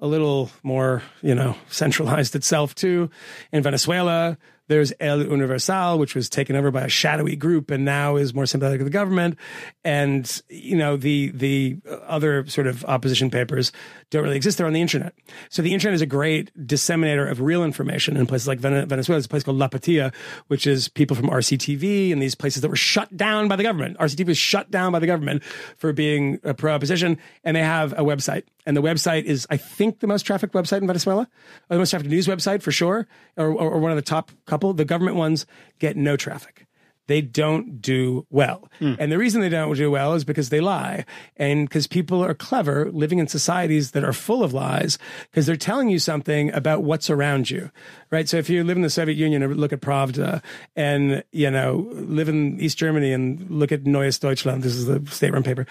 a 0.00 0.06
little 0.06 0.50
more, 0.62 1.02
you 1.22 1.34
know, 1.34 1.56
centralized 1.68 2.34
itself 2.34 2.74
too. 2.74 3.10
In 3.52 3.62
Venezuela, 3.62 4.38
there's 4.68 4.92
El 5.00 5.22
Universal, 5.22 5.98
which 5.98 6.14
was 6.14 6.28
taken 6.28 6.54
over 6.54 6.70
by 6.70 6.82
a 6.82 6.88
shadowy 6.88 7.36
group 7.36 7.70
and 7.70 7.84
now 7.84 8.16
is 8.16 8.34
more 8.34 8.46
sympathetic 8.46 8.80
to 8.80 8.84
the 8.84 8.90
government. 8.90 9.36
And, 9.82 10.42
you 10.48 10.76
know, 10.76 10.96
the, 10.96 11.30
the 11.30 11.78
other 12.06 12.46
sort 12.46 12.66
of 12.66 12.84
opposition 12.84 13.30
papers 13.30 13.72
don't 14.10 14.22
really 14.22 14.36
exist. 14.36 14.58
They're 14.58 14.66
on 14.66 14.72
the 14.72 14.80
internet. 14.80 15.14
So 15.50 15.60
the 15.60 15.74
internet 15.74 15.94
is 15.94 16.00
a 16.00 16.06
great 16.06 16.50
disseminator 16.66 17.30
of 17.30 17.40
real 17.40 17.62
information 17.62 18.16
in 18.16 18.26
places 18.26 18.48
like 18.48 18.58
Venezuela. 18.58 18.86
There's 18.86 19.26
a 19.26 19.28
place 19.28 19.42
called 19.42 19.58
La 19.58 19.68
Patilla, 19.68 20.14
which 20.46 20.66
is 20.66 20.88
people 20.88 21.14
from 21.14 21.28
RCTV 21.28 22.12
and 22.12 22.22
these 22.22 22.34
places 22.34 22.62
that 22.62 22.68
were 22.68 22.76
shut 22.76 23.14
down 23.16 23.48
by 23.48 23.56
the 23.56 23.62
government. 23.62 23.98
RCTV 23.98 24.28
was 24.28 24.38
shut 24.38 24.70
down 24.70 24.92
by 24.92 24.98
the 24.98 25.06
government 25.06 25.42
for 25.76 25.92
being 25.92 26.40
uh, 26.44 26.50
a 26.50 26.54
pro 26.54 26.74
opposition. 26.74 27.18
And 27.44 27.56
they 27.56 27.62
have 27.62 27.92
a 27.92 28.02
website. 28.02 28.44
And 28.64 28.76
the 28.76 28.82
website 28.82 29.24
is, 29.24 29.46
I 29.50 29.56
think, 29.56 30.00
the 30.00 30.06
most 30.06 30.22
trafficked 30.22 30.54
website 30.54 30.80
in 30.80 30.86
Venezuela, 30.86 31.28
the 31.68 31.78
most 31.78 31.90
trafficked 31.90 32.10
news 32.10 32.26
website 32.26 32.62
for 32.62 32.72
sure, 32.72 33.06
or, 33.36 33.48
or, 33.48 33.72
or 33.72 33.78
one 33.78 33.90
of 33.90 33.96
the 33.96 34.02
top 34.02 34.30
couple. 34.46 34.72
The 34.72 34.84
government 34.84 35.16
ones 35.16 35.46
get 35.78 35.96
no 35.96 36.16
traffic 36.16 36.67
they 37.08 37.22
don't 37.22 37.80
do 37.80 38.26
well. 38.30 38.68
Mm. 38.80 38.96
And 39.00 39.10
the 39.10 39.18
reason 39.18 39.40
they 39.40 39.48
don't 39.48 39.74
do 39.74 39.90
well 39.90 40.14
is 40.14 40.24
because 40.24 40.50
they 40.50 40.60
lie. 40.60 41.04
And 41.36 41.68
because 41.68 41.86
people 41.86 42.22
are 42.24 42.34
clever 42.34 42.90
living 42.92 43.18
in 43.18 43.26
societies 43.26 43.90
that 43.92 44.04
are 44.04 44.12
full 44.12 44.44
of 44.44 44.52
lies 44.52 44.98
because 45.30 45.46
they're 45.46 45.56
telling 45.56 45.88
you 45.88 45.98
something 45.98 46.52
about 46.52 46.82
what's 46.82 47.10
around 47.10 47.50
you, 47.50 47.70
right? 48.10 48.28
So 48.28 48.36
if 48.36 48.48
you 48.48 48.62
live 48.62 48.76
in 48.76 48.82
the 48.82 48.90
Soviet 48.90 49.16
Union 49.16 49.42
and 49.42 49.56
look 49.56 49.72
at 49.72 49.80
Pravda 49.80 50.42
and, 50.76 51.24
you 51.32 51.50
know, 51.50 51.88
live 51.92 52.28
in 52.28 52.60
East 52.60 52.78
Germany 52.78 53.12
and 53.12 53.50
look 53.50 53.72
at 53.72 53.86
Neues 53.86 54.18
Deutschland, 54.18 54.62
this 54.62 54.74
is 54.74 54.86
the 54.86 55.04
state 55.10 55.32
run 55.32 55.42
paper, 55.42 55.66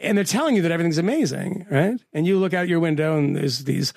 and 0.00 0.18
they're 0.18 0.24
telling 0.24 0.56
you 0.56 0.62
that 0.62 0.72
everything's 0.72 0.98
amazing, 0.98 1.64
right? 1.70 1.98
And 2.12 2.26
you 2.26 2.38
look 2.38 2.52
out 2.52 2.68
your 2.68 2.80
window 2.80 3.16
and 3.16 3.36
there's 3.36 3.64
these 3.64 3.94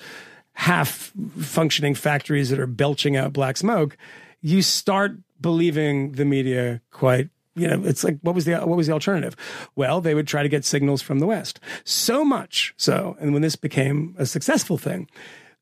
half 0.52 1.12
functioning 1.40 1.94
factories 1.94 2.48
that 2.50 2.60
are 2.60 2.66
belching 2.66 3.16
out 3.16 3.32
black 3.32 3.56
smoke 3.56 3.96
you 4.42 4.62
start 4.62 5.12
believing 5.40 6.12
the 6.12 6.24
media 6.24 6.80
quite 6.90 7.28
you 7.54 7.66
know 7.66 7.82
it's 7.84 8.04
like 8.04 8.18
what 8.22 8.34
was 8.34 8.44
the 8.44 8.54
what 8.58 8.76
was 8.76 8.86
the 8.86 8.92
alternative 8.92 9.36
well 9.74 10.00
they 10.00 10.14
would 10.14 10.26
try 10.26 10.42
to 10.42 10.48
get 10.48 10.64
signals 10.64 11.02
from 11.02 11.18
the 11.18 11.26
west 11.26 11.60
so 11.84 12.24
much 12.24 12.74
so 12.76 13.16
and 13.20 13.32
when 13.32 13.42
this 13.42 13.56
became 13.56 14.14
a 14.18 14.26
successful 14.26 14.78
thing 14.78 15.08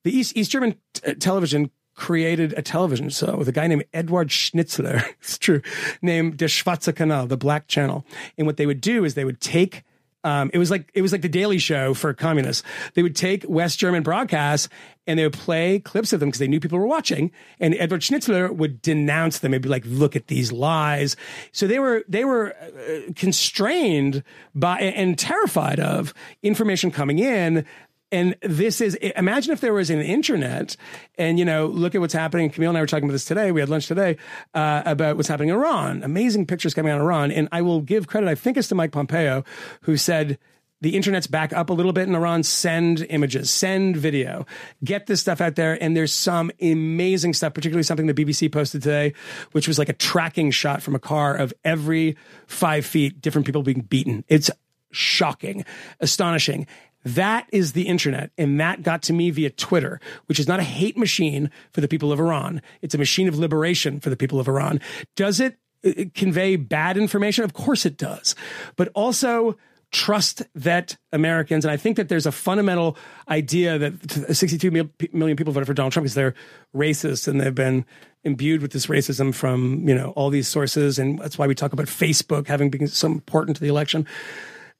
the 0.04 0.16
east 0.16 0.36
east 0.36 0.50
german 0.50 0.74
t- 0.94 1.10
uh, 1.10 1.14
television 1.18 1.70
created 1.98 2.54
a 2.56 2.62
television 2.62 3.08
show 3.08 3.36
with 3.36 3.48
a 3.48 3.52
guy 3.52 3.66
named 3.66 3.84
Edward 3.92 4.28
Schnitzler. 4.28 5.02
It's 5.20 5.36
true. 5.36 5.60
Named 6.00 6.36
Der 6.36 6.46
Schwarze 6.46 6.92
Kanal, 6.92 7.28
the 7.28 7.36
Black 7.36 7.66
Channel. 7.66 8.06
And 8.38 8.46
what 8.46 8.56
they 8.56 8.66
would 8.66 8.80
do 8.80 9.04
is 9.04 9.14
they 9.14 9.24
would 9.24 9.40
take 9.40 9.82
um, 10.24 10.50
it 10.52 10.58
was 10.58 10.70
like 10.70 10.90
it 10.94 11.02
was 11.02 11.12
like 11.12 11.22
the 11.22 11.28
Daily 11.28 11.58
Show 11.58 11.94
for 11.94 12.12
communists. 12.12 12.64
They 12.94 13.02
would 13.02 13.14
take 13.14 13.44
West 13.48 13.78
German 13.78 14.02
broadcasts 14.02 14.68
and 15.06 15.18
they 15.18 15.22
would 15.24 15.32
play 15.32 15.78
clips 15.78 16.12
of 16.12 16.20
them 16.20 16.28
because 16.28 16.40
they 16.40 16.48
knew 16.48 16.60
people 16.60 16.78
were 16.78 16.86
watching. 16.86 17.30
And 17.60 17.74
Edward 17.78 18.02
Schnitzler 18.02 18.54
would 18.54 18.82
denounce 18.82 19.38
them. 19.38 19.52
He'd 19.52 19.62
be 19.62 19.68
like, 19.68 19.84
"Look 19.86 20.16
at 20.16 20.26
these 20.26 20.50
lies." 20.50 21.16
So 21.52 21.66
they 21.66 21.78
were 21.78 22.04
they 22.08 22.24
were 22.24 22.54
uh, 22.54 23.12
constrained 23.14 24.24
by 24.54 24.80
and 24.80 25.18
terrified 25.18 25.78
of 25.78 26.12
information 26.42 26.90
coming 26.90 27.20
in 27.20 27.64
and 28.10 28.36
this 28.42 28.80
is 28.80 28.94
imagine 28.94 29.52
if 29.52 29.60
there 29.60 29.72
was 29.72 29.90
an 29.90 30.00
internet 30.00 30.76
and 31.16 31.38
you 31.38 31.44
know 31.44 31.66
look 31.66 31.94
at 31.94 32.00
what's 32.00 32.14
happening 32.14 32.50
camille 32.50 32.70
and 32.70 32.78
i 32.78 32.80
were 32.80 32.86
talking 32.86 33.04
about 33.04 33.12
this 33.12 33.24
today 33.24 33.52
we 33.52 33.60
had 33.60 33.68
lunch 33.68 33.86
today 33.86 34.16
uh, 34.54 34.82
about 34.84 35.16
what's 35.16 35.28
happening 35.28 35.50
in 35.50 35.54
iran 35.54 36.02
amazing 36.02 36.46
pictures 36.46 36.74
coming 36.74 36.92
out 36.92 37.00
of 37.00 37.04
iran 37.04 37.30
and 37.30 37.48
i 37.52 37.62
will 37.62 37.80
give 37.80 38.06
credit 38.06 38.28
i 38.28 38.34
think 38.34 38.56
it's 38.56 38.68
to 38.68 38.74
mike 38.74 38.92
pompeo 38.92 39.44
who 39.82 39.96
said 39.96 40.38
the 40.80 40.94
internet's 40.94 41.26
back 41.26 41.52
up 41.52 41.70
a 41.70 41.72
little 41.72 41.92
bit 41.92 42.06
in 42.06 42.14
Iran. 42.14 42.44
Send 42.44 43.00
images, 43.10 43.50
send 43.50 43.96
video, 43.96 44.46
get 44.84 45.06
this 45.06 45.20
stuff 45.20 45.40
out 45.40 45.56
there. 45.56 45.82
And 45.82 45.96
there's 45.96 46.12
some 46.12 46.52
amazing 46.60 47.34
stuff, 47.34 47.52
particularly 47.52 47.82
something 47.82 48.06
the 48.06 48.14
BBC 48.14 48.52
posted 48.52 48.82
today, 48.82 49.12
which 49.50 49.66
was 49.66 49.76
like 49.76 49.88
a 49.88 49.92
tracking 49.92 50.52
shot 50.52 50.80
from 50.80 50.94
a 50.94 51.00
car 51.00 51.34
of 51.34 51.52
every 51.64 52.16
five 52.46 52.86
feet, 52.86 53.20
different 53.20 53.44
people 53.44 53.64
being 53.64 53.80
beaten. 53.80 54.24
It's 54.28 54.50
shocking, 54.92 55.64
astonishing. 56.00 56.66
That 57.04 57.48
is 57.52 57.72
the 57.72 57.86
internet. 57.86 58.30
And 58.36 58.60
that 58.60 58.82
got 58.82 59.02
to 59.02 59.12
me 59.12 59.30
via 59.30 59.50
Twitter, 59.50 60.00
which 60.26 60.40
is 60.40 60.48
not 60.48 60.60
a 60.60 60.64
hate 60.64 60.96
machine 60.96 61.50
for 61.72 61.80
the 61.80 61.88
people 61.88 62.12
of 62.12 62.20
Iran. 62.20 62.60
It's 62.82 62.94
a 62.94 62.98
machine 62.98 63.28
of 63.28 63.38
liberation 63.38 64.00
for 64.00 64.10
the 64.10 64.16
people 64.16 64.40
of 64.40 64.48
Iran. 64.48 64.80
Does 65.16 65.40
it 65.40 65.58
uh, 65.84 66.04
convey 66.14 66.56
bad 66.56 66.96
information? 66.96 67.44
Of 67.44 67.52
course 67.52 67.86
it 67.86 67.96
does. 67.96 68.34
But 68.76 68.88
also, 68.94 69.56
trust 69.90 70.42
that 70.54 70.96
Americans, 71.12 71.64
and 71.64 71.72
I 71.72 71.76
think 71.76 71.96
that 71.96 72.08
there's 72.08 72.26
a 72.26 72.32
fundamental 72.32 72.96
idea 73.28 73.78
that 73.78 74.34
62 74.36 74.70
million 75.12 75.36
people 75.36 75.52
voted 75.52 75.66
for 75.66 75.74
Donald 75.74 75.92
Trump 75.92 76.04
because 76.04 76.14
they're 76.14 76.34
racist 76.76 77.26
and 77.26 77.40
they've 77.40 77.54
been 77.54 77.86
imbued 78.24 78.60
with 78.60 78.72
this 78.72 78.86
racism 78.86 79.34
from, 79.34 79.88
you 79.88 79.94
know, 79.94 80.10
all 80.10 80.30
these 80.30 80.48
sources. 80.48 80.98
And 80.98 81.18
that's 81.18 81.38
why 81.38 81.46
we 81.46 81.54
talk 81.54 81.72
about 81.72 81.86
Facebook 81.86 82.48
having 82.48 82.68
been 82.70 82.88
so 82.88 83.06
important 83.06 83.56
to 83.56 83.62
the 83.62 83.68
election. 83.68 84.06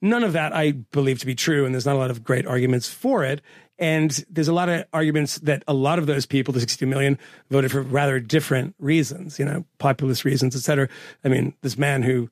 None 0.01 0.23
of 0.23 0.33
that 0.33 0.55
I 0.55 0.71
believe 0.71 1.19
to 1.19 1.25
be 1.25 1.35
true, 1.35 1.65
and 1.65 1.73
there's 1.73 1.85
not 1.85 1.95
a 1.95 1.99
lot 1.99 2.11
of 2.11 2.23
great 2.23 2.45
arguments 2.45 2.87
for 2.87 3.23
it. 3.23 3.41
And 3.77 4.11
there's 4.29 4.47
a 4.47 4.53
lot 4.53 4.67
of 4.67 4.85
arguments 4.93 5.39
that 5.39 5.63
a 5.67 5.73
lot 5.73 5.99
of 5.99 6.05
those 6.05 6.25
people, 6.25 6.53
the 6.53 6.59
62 6.59 6.85
million, 6.85 7.17
voted 7.49 7.71
for 7.71 7.81
rather 7.81 8.19
different 8.19 8.75
reasons, 8.77 9.39
you 9.39 9.45
know, 9.45 9.65
populist 9.77 10.25
reasons, 10.25 10.55
et 10.55 10.59
cetera. 10.59 10.89
I 11.23 11.29
mean, 11.29 11.53
this 11.61 11.77
man 11.77 12.03
who 12.03 12.29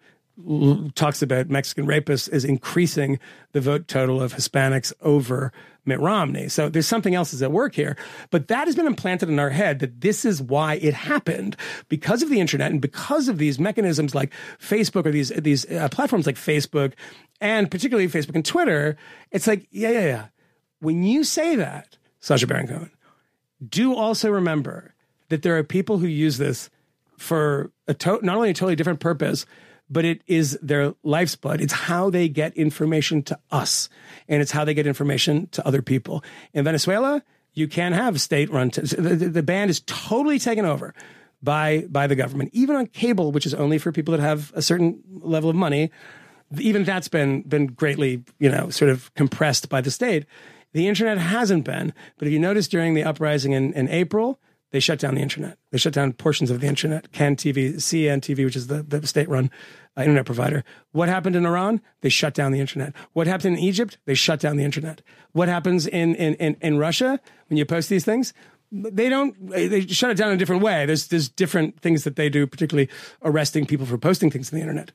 talks 0.94 1.22
about 1.22 1.50
Mexican 1.50 1.88
rapists 1.88 2.32
is 2.32 2.46
increasing 2.46 3.20
the 3.54 3.62
vote 3.62 3.88
total 3.88 4.22
of 4.22 4.34
Hispanics 4.34 4.94
over 5.02 5.52
Mitt 5.86 6.00
Romney. 6.00 6.48
So 6.50 6.70
there's 6.70 6.86
something 6.86 7.16
else 7.16 7.32
that's 7.32 7.42
at 7.42 7.52
work 7.52 7.74
here. 7.74 7.98
But 8.30 8.50
that 8.50 8.68
has 8.68 8.76
been 8.76 8.86
implanted 8.86 9.30
in 9.30 9.40
our 9.40 9.50
head 9.50 9.80
that 9.80 10.02
this 10.02 10.26
is 10.26 10.42
why 10.42 10.76
it 10.76 10.94
happened 10.94 11.56
because 11.90 12.22
of 12.22 12.30
the 12.30 12.40
internet 12.40 12.72
and 12.72 12.82
because 12.82 13.28
of 13.28 13.38
these 13.38 13.58
mechanisms 13.58 14.14
like 14.14 14.32
Facebook 14.60 15.06
or 15.06 15.12
these 15.12 15.30
these 15.30 15.70
uh, 15.72 15.88
platforms 15.90 16.28
like 16.28 16.36
Facebook 16.36 16.94
and 17.42 17.72
particularly 17.72 18.08
Facebook 18.08 18.36
and 18.36 18.46
Twitter. 18.46 18.96
It's 19.32 19.48
like 19.48 19.68
yeah 19.72 19.90
yeah 19.90 20.06
yeah. 20.06 20.26
When 20.80 21.04
you 21.04 21.24
say 21.24 21.56
that, 21.56 21.98
Sacha 22.20 22.46
Baron 22.46 22.68
Cohen, 22.68 22.92
do 23.68 23.96
also 23.96 24.30
remember 24.30 24.94
that 25.30 25.42
there 25.42 25.58
are 25.58 25.64
people 25.64 25.98
who 25.98 26.08
use 26.08 26.38
this 26.38 26.70
for 27.18 27.72
a 27.88 27.96
to- 27.96 28.20
not 28.22 28.36
only 28.36 28.52
a 28.52 28.54
totally 28.54 28.76
different 28.76 29.00
purpose 29.00 29.48
but 29.90 30.06
it 30.06 30.22
is 30.28 30.58
their 30.62 30.94
life's 31.04 31.36
blood. 31.36 31.62
It's 31.62 31.74
how 31.74 32.10
they 32.10 32.30
get 32.30 32.56
information 32.56 33.24
to 33.24 33.40
us, 33.52 33.90
and 34.28 34.42
it's 34.42 34.52
how 34.52 34.66
they 34.66 34.74
get 34.74 34.88
information 34.88 35.48
to 35.52 35.66
other 35.66 35.82
people. 35.82 36.24
In 36.54 36.64
Venezuela, 36.66 37.24
you 37.54 37.68
can't 37.68 37.96
have 37.96 38.20
state 38.22 38.52
run. 38.52 38.70
T- 38.70 38.82
the, 38.82 39.16
the 39.16 39.44
band 39.44 39.70
is 39.70 39.82
totally 39.86 40.40
taken 40.40 40.66
over 40.66 40.94
by 41.42 41.86
by 41.90 42.08
the 42.08 42.16
government, 42.16 42.52
even 42.54 42.76
on 42.76 42.88
cable, 42.88 43.32
which 43.32 43.46
is 43.46 43.54
only 43.54 43.78
for 43.78 43.92
people 43.92 44.12
that 44.12 44.22
have 44.22 44.52
a 44.56 44.62
certain 44.62 45.02
level 45.10 45.50
of 45.50 45.56
money. 45.56 45.92
Even 46.60 46.84
that's 46.84 47.08
been 47.08 47.42
been 47.42 47.68
greatly, 47.68 48.24
you 48.40 48.50
know, 48.50 48.70
sort 48.70 48.92
of 48.92 49.14
compressed 49.16 49.70
by 49.70 49.82
the 49.82 49.92
state. 49.92 50.26
The 50.74 50.88
internet 50.88 51.18
hasn't 51.18 51.66
been. 51.66 51.94
But 52.18 52.28
if 52.28 52.34
you 52.34 52.40
notice 52.40 52.68
during 52.68 52.94
the 52.94 53.04
uprising 53.04 53.54
in, 53.54 53.74
in 53.74 53.90
April, 53.90 54.40
they 54.72 54.80
shut 54.80 55.00
down 55.00 55.16
the 55.16 55.22
internet. 55.22 55.58
They 55.72 55.78
shut 55.78 55.94
down 55.94 56.14
portions 56.14 56.52
of 56.52 56.60
the 56.60 56.68
internet. 56.68 57.12
CAN 57.12 57.36
TV, 57.36 57.74
CAN-TV, 57.74 58.44
which 58.44 58.56
is 58.56 58.68
the, 58.68 58.84
the 58.84 59.06
state-run 59.08 59.50
uh, 59.98 60.02
internet 60.02 60.26
provider. 60.26 60.64
What 60.92 61.08
happened 61.10 61.36
in 61.36 61.46
Iran? 61.46 61.82
They 62.02 62.10
shut 62.10 62.34
down 62.34 62.52
the 62.52 62.60
internet. 62.60 62.94
What 63.14 63.28
happened 63.28 63.58
in 63.58 63.64
Egypt? 63.64 63.98
They 64.06 64.14
shut 64.14 64.40
down 64.40 64.58
the 64.58 64.66
internet. 64.66 65.02
What 65.32 65.48
happens 65.48 65.88
in, 65.88 66.16
in, 66.16 66.36
in, 66.36 66.58
in 66.62 66.78
Russia 66.78 67.20
when 67.48 67.58
you 67.58 67.66
post 67.66 67.90
these 67.90 68.04
things? 68.04 68.34
They 68.70 69.08
don't. 69.08 69.50
They 69.50 69.88
shut 69.88 70.12
it 70.12 70.18
down 70.18 70.32
in 70.32 70.36
a 70.36 70.38
different 70.38 70.62
way. 70.62 70.86
There's 70.86 71.08
there's 71.08 71.30
different 71.30 71.80
things 71.80 72.04
that 72.04 72.18
they 72.18 72.28
do, 72.28 72.46
particularly 72.46 72.90
arresting 73.24 73.66
people 73.66 73.86
for 73.86 73.98
posting 73.98 74.30
things 74.30 74.52
on 74.52 74.58
the 74.58 74.62
internet. 74.62 74.92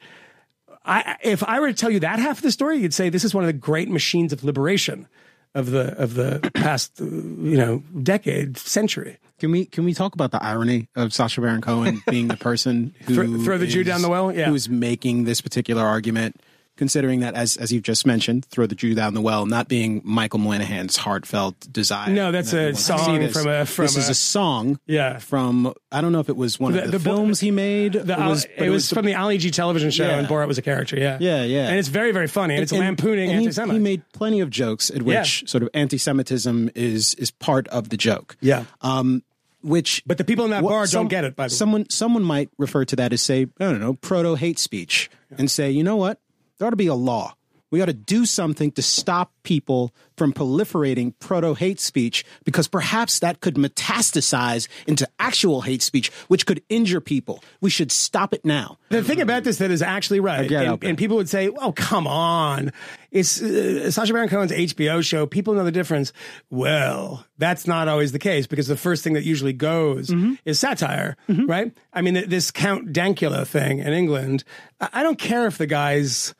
I, 0.85 1.17
if 1.23 1.43
I 1.43 1.59
were 1.59 1.69
to 1.69 1.75
tell 1.75 1.91
you 1.91 2.01
that 2.01 2.19
half 2.19 2.37
of 2.37 2.43
the 2.43 2.51
story, 2.51 2.77
you'd 2.77 2.93
say 2.93 3.09
this 3.09 3.25
is 3.25 3.35
one 3.35 3.45
of 3.45 3.49
the 3.49 3.55
great 3.55 3.89
machines 3.89 4.31
of 4.31 4.45
liberation 4.45 5.09
of 5.55 5.71
the 5.71 5.95
of 6.01 6.15
the 6.15 6.51
past 6.55 6.99
you 7.01 7.57
know 7.57 7.83
decade 8.03 8.57
century. 8.57 9.19
Can 9.39 9.51
we 9.51 9.65
can 9.65 9.85
we 9.85 9.93
talk 9.93 10.15
about 10.15 10.31
the 10.31 10.43
irony 10.43 10.89
of 10.95 11.13
Sacha 11.13 11.41
Baron 11.41 11.61
Cohen 11.61 12.03
being 12.09 12.29
the 12.29 12.37
person 12.37 12.95
who 13.07 13.15
Throw- 13.15 13.45
throw 13.45 13.59
the 13.59 13.67
Jew 13.67 13.83
down 13.85 14.03
the 14.03 14.09
well? 14.09 14.33
Yeah. 14.33 14.47
who's 14.47 14.69
making 14.69 15.25
this 15.25 15.41
particular 15.41 15.83
argument? 15.85 16.41
Considering 16.77 17.21
that, 17.21 17.35
as 17.35 17.59
as 17.59 17.71
you've 17.71 17.83
just 17.83 18.07
mentioned, 18.07 18.47
throw 18.47 18.67
the 18.67 18.75
Jew 18.75 18.95
down 18.95 19.13
the 19.13 19.21
well, 19.21 19.45
not 19.45 19.69
being 19.69 20.01
Michael 20.05 20.39
Moynihan's 20.39 20.97
heartfelt 20.97 21.71
desire. 21.71 22.09
No, 22.11 22.33
that's 22.33 22.51
that 22.53 22.71
a 22.71 22.75
song 22.75 23.21
this. 23.21 23.33
from 23.35 23.47
a- 23.47 23.67
from 23.67 23.85
this 23.85 23.97
is 23.99 24.09
a- 24.09 24.13
a 24.13 24.15
song. 24.15 24.79
Yeah. 24.87 25.19
from 25.19 25.75
I 25.93 26.01
don't 26.01 26.13
know 26.13 26.21
if 26.21 26.31
it 26.31 26.37
was 26.37 26.59
one 26.59 26.73
The- 26.73 26.85
of 26.85 26.91
the, 26.91 26.99
the 26.99 27.05
films 27.05 27.41
he 27.41 27.51
made. 27.51 27.93
The, 27.93 28.15
it 28.15 28.27
was, 28.27 28.45
it 28.47 28.51
but 28.59 28.71
was, 28.71 28.89
from 28.89 29.05
the 29.05 29.15
Ali 29.15 29.37
G 29.37 29.51
television 29.51 29.91
show, 29.91 30.07
Yeah. 30.07 30.19
and 30.19 30.27
Borat 30.27 30.49
was 30.49 30.57
a 30.57 30.63
character. 30.63 30.97
Yeah, 30.99 31.19
Yeah, 31.21 31.45
yeah. 31.45 31.69
and 31.69 31.79
it's 31.79 31.89
very 31.89 32.11
very 32.11 32.27
funny, 32.27 32.55
and, 32.55 32.63
it's 32.63 32.73
lampooning 32.73 33.31
and 33.31 33.41
he- 33.41 33.47
anti-Semites. 33.47 33.75
He, 33.75 33.79
made 33.79 34.03
plenty 34.15 34.41
of 34.41 34.49
jokes 34.49 34.89
at 34.91 35.03
which 35.03 35.45
sort 35.47 35.63
of 35.63 35.69
anti-Semitism 35.75 36.71
is 36.75 37.13
is 37.15 37.31
part 37.31 37.69
of 37.69 37.91
the 37.91 37.99
joke. 37.99 38.37
yeah, 38.41 38.65
Um, 38.81 39.23
which 39.61 40.03
but 40.07 40.17
the 40.19 40.25
people 40.25 40.47
in 40.47 40.51
that 40.53 40.63
what- 40.65 40.71
bar 40.71 40.87
some- 40.87 41.03
don't 41.03 41.09
get 41.09 41.25
it. 41.25 41.37
By 41.37 41.49
the 41.49 41.53
way, 41.53 41.57
someone 41.57 41.91
someone 41.91 42.23
might 42.25 42.49
refer 42.59 42.85
to 42.87 42.97
that 42.97 43.13
as 43.13 43.21
say 43.21 43.43
I 43.61 43.65
don't 43.65 43.79
know 43.79 43.93
proto 43.95 44.35
hate 44.37 44.59
speech 44.59 45.11
and 45.39 45.51
say 45.51 45.71
you 45.71 45.85
know 45.85 45.97
what 45.97 46.19
there 46.63 46.69
ought 46.69 46.71
to 46.71 46.77
be 46.77 46.87
a 46.87 46.95
law. 46.95 47.35
We 47.73 47.81
ought 47.81 47.87
to 47.87 47.93
do 47.95 48.27
something 48.27 48.71
to 48.73 48.83
stop 48.83 49.33
people 49.45 49.95
from 50.19 50.35
proliferating 50.35 51.15
proto 51.21 51.55
hate 51.55 51.81
speech 51.81 52.23
because 52.45 52.69
perhaps 52.69 53.19
that 53.21 53.41
could 53.41 53.55
metastasize 53.55 54.69
into 54.87 55.09
actual 55.19 55.63
hate 55.63 55.81
speech, 55.81 56.13
which 56.29 56.45
could 56.45 56.63
injure 56.69 57.01
people. 57.01 57.43
We 57.63 57.71
should 57.71 57.91
stop 57.91 58.35
it 58.35 58.45
now. 58.45 58.77
The 58.91 59.03
thing 59.03 59.23
about 59.23 59.45
this 59.45 59.57
that 59.57 59.71
is 59.71 59.81
actually 59.81 60.21
right, 60.21 60.47
and, 60.53 60.85
and 60.85 60.99
people 60.99 61.17
would 61.17 61.31
say, 61.31 61.49
"Oh, 61.49 61.73
come 61.73 62.07
on, 62.07 62.73
it's 63.11 63.41
uh, 63.41 63.91
Sacha 63.91 64.13
Baron 64.13 64.29
Cohen's 64.29 64.53
HBO 64.53 65.03
show. 65.03 65.25
People 65.27 65.55
know 65.55 65.65
the 65.65 65.73
difference." 65.73 66.13
Well, 66.51 67.25
that's 67.39 67.67
not 67.67 67.89
always 67.89 68.13
the 68.13 68.19
case 68.19 68.47
because 68.47 68.67
the 68.67 68.77
first 68.77 69.03
thing 69.03 69.15
that 69.15 69.25
usually 69.25 69.55
goes 69.55 70.11
Mm-hmm. 70.11 70.35
is 70.45 70.61
satire, 70.61 71.17
right? 71.47 71.73
I 71.91 72.03
mean, 72.03 72.29
this 72.29 72.51
Count 72.51 72.93
Dankula 72.93 73.47
thing 73.47 73.79
in 73.79 73.95
England. 73.95 74.45
I 74.79 75.03
don't 75.03 75.19
care 75.19 75.47
if 75.47 75.57
the 75.57 75.67
guy's 75.67 76.35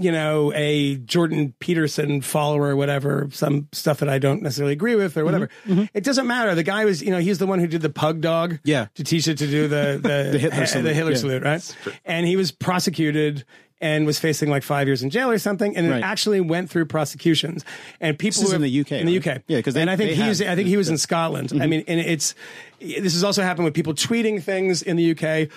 you 0.00 0.12
know, 0.12 0.52
a 0.54 0.96
Jordan 0.96 1.54
Peterson 1.58 2.20
follower 2.20 2.68
or 2.68 2.76
whatever, 2.76 3.28
some 3.32 3.68
stuff 3.72 3.98
that 3.98 4.08
I 4.08 4.18
don't 4.18 4.42
necessarily 4.42 4.72
agree 4.72 4.94
with 4.94 5.16
or 5.16 5.24
whatever. 5.24 5.48
It 5.66 6.04
doesn't 6.04 6.26
matter. 6.26 6.54
The 6.54 6.62
guy 6.62 6.84
was, 6.84 7.02
you 7.02 7.10
know, 7.10 7.18
he's 7.18 7.38
the 7.38 7.46
one 7.46 7.58
who 7.58 7.66
did 7.66 7.82
the 7.82 7.90
pug 7.90 8.20
dog. 8.20 8.58
Yeah. 8.64 8.86
To 8.94 9.04
teach 9.04 9.26
it 9.28 9.38
to 9.38 9.46
do 9.46 9.68
the, 9.68 9.98
the, 10.02 10.28
The 10.32 10.38
Hitler 10.38 10.66
salute, 10.66 10.82
The 10.84 10.94
Hitler 10.94 11.10
yeah. 11.12 11.16
salute, 11.18 11.42
right? 11.42 11.76
And 12.04 12.26
he 12.26 12.36
was 12.36 12.52
prosecuted 12.52 13.44
and 13.80 14.06
was 14.06 14.18
facing 14.18 14.50
like 14.50 14.64
five 14.64 14.88
years 14.88 15.04
in 15.04 15.10
jail 15.10 15.30
or 15.30 15.38
something, 15.38 15.76
and 15.76 15.86
it 15.86 16.02
actually 16.02 16.40
went 16.40 16.68
through 16.68 16.84
prosecutions. 16.86 17.64
And 18.00 18.18
people 18.18 18.40
This 18.40 18.46
is 18.46 18.50
who 18.50 18.56
in 18.56 18.62
the 18.62 18.80
UK, 18.80 18.92
in 18.92 19.06
the 19.06 19.18
right? 19.18 19.28
UK, 19.36 19.42
Yeah, 19.46 19.60
'cause 19.62 19.74
they- 19.74 19.80
and 19.82 19.88
I 19.90 19.94
think 19.94 20.10
they 20.10 20.16
he 20.16 20.28
was, 20.28 20.40
Mm-hmm. 20.40 20.50
I 20.50 20.56
think 20.56 20.66
he 20.68 20.76
was 20.76 20.88
in 20.88 20.98
Scotland. 20.98 21.52
I 21.62 21.66
mean, 21.68 21.84
and 21.86 22.00
it's 22.00 22.34
this 22.80 23.12
has 23.12 23.22
also 23.22 23.42
happened 23.42 23.66
with 23.66 23.74
people 23.74 23.94
tweeting 23.94 24.42
things 24.42 24.82
in 24.82 24.96
the 24.96 25.12
UK. 25.12 25.48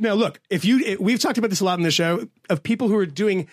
Now, 0.00 0.14
look, 0.14 0.40
if 0.50 0.64
you, 0.64 0.78
it, 0.80 1.00
we've 1.00 1.20
talked 1.20 1.38
about 1.38 1.50
this 1.50 1.60
a 1.60 1.64
lot 1.64 1.78
in 1.78 1.84
the 1.84 1.90
show 1.90 2.26
of 2.48 2.62
people 2.62 2.88
who 2.88 2.96
are 2.96 3.06
doing 3.06 3.46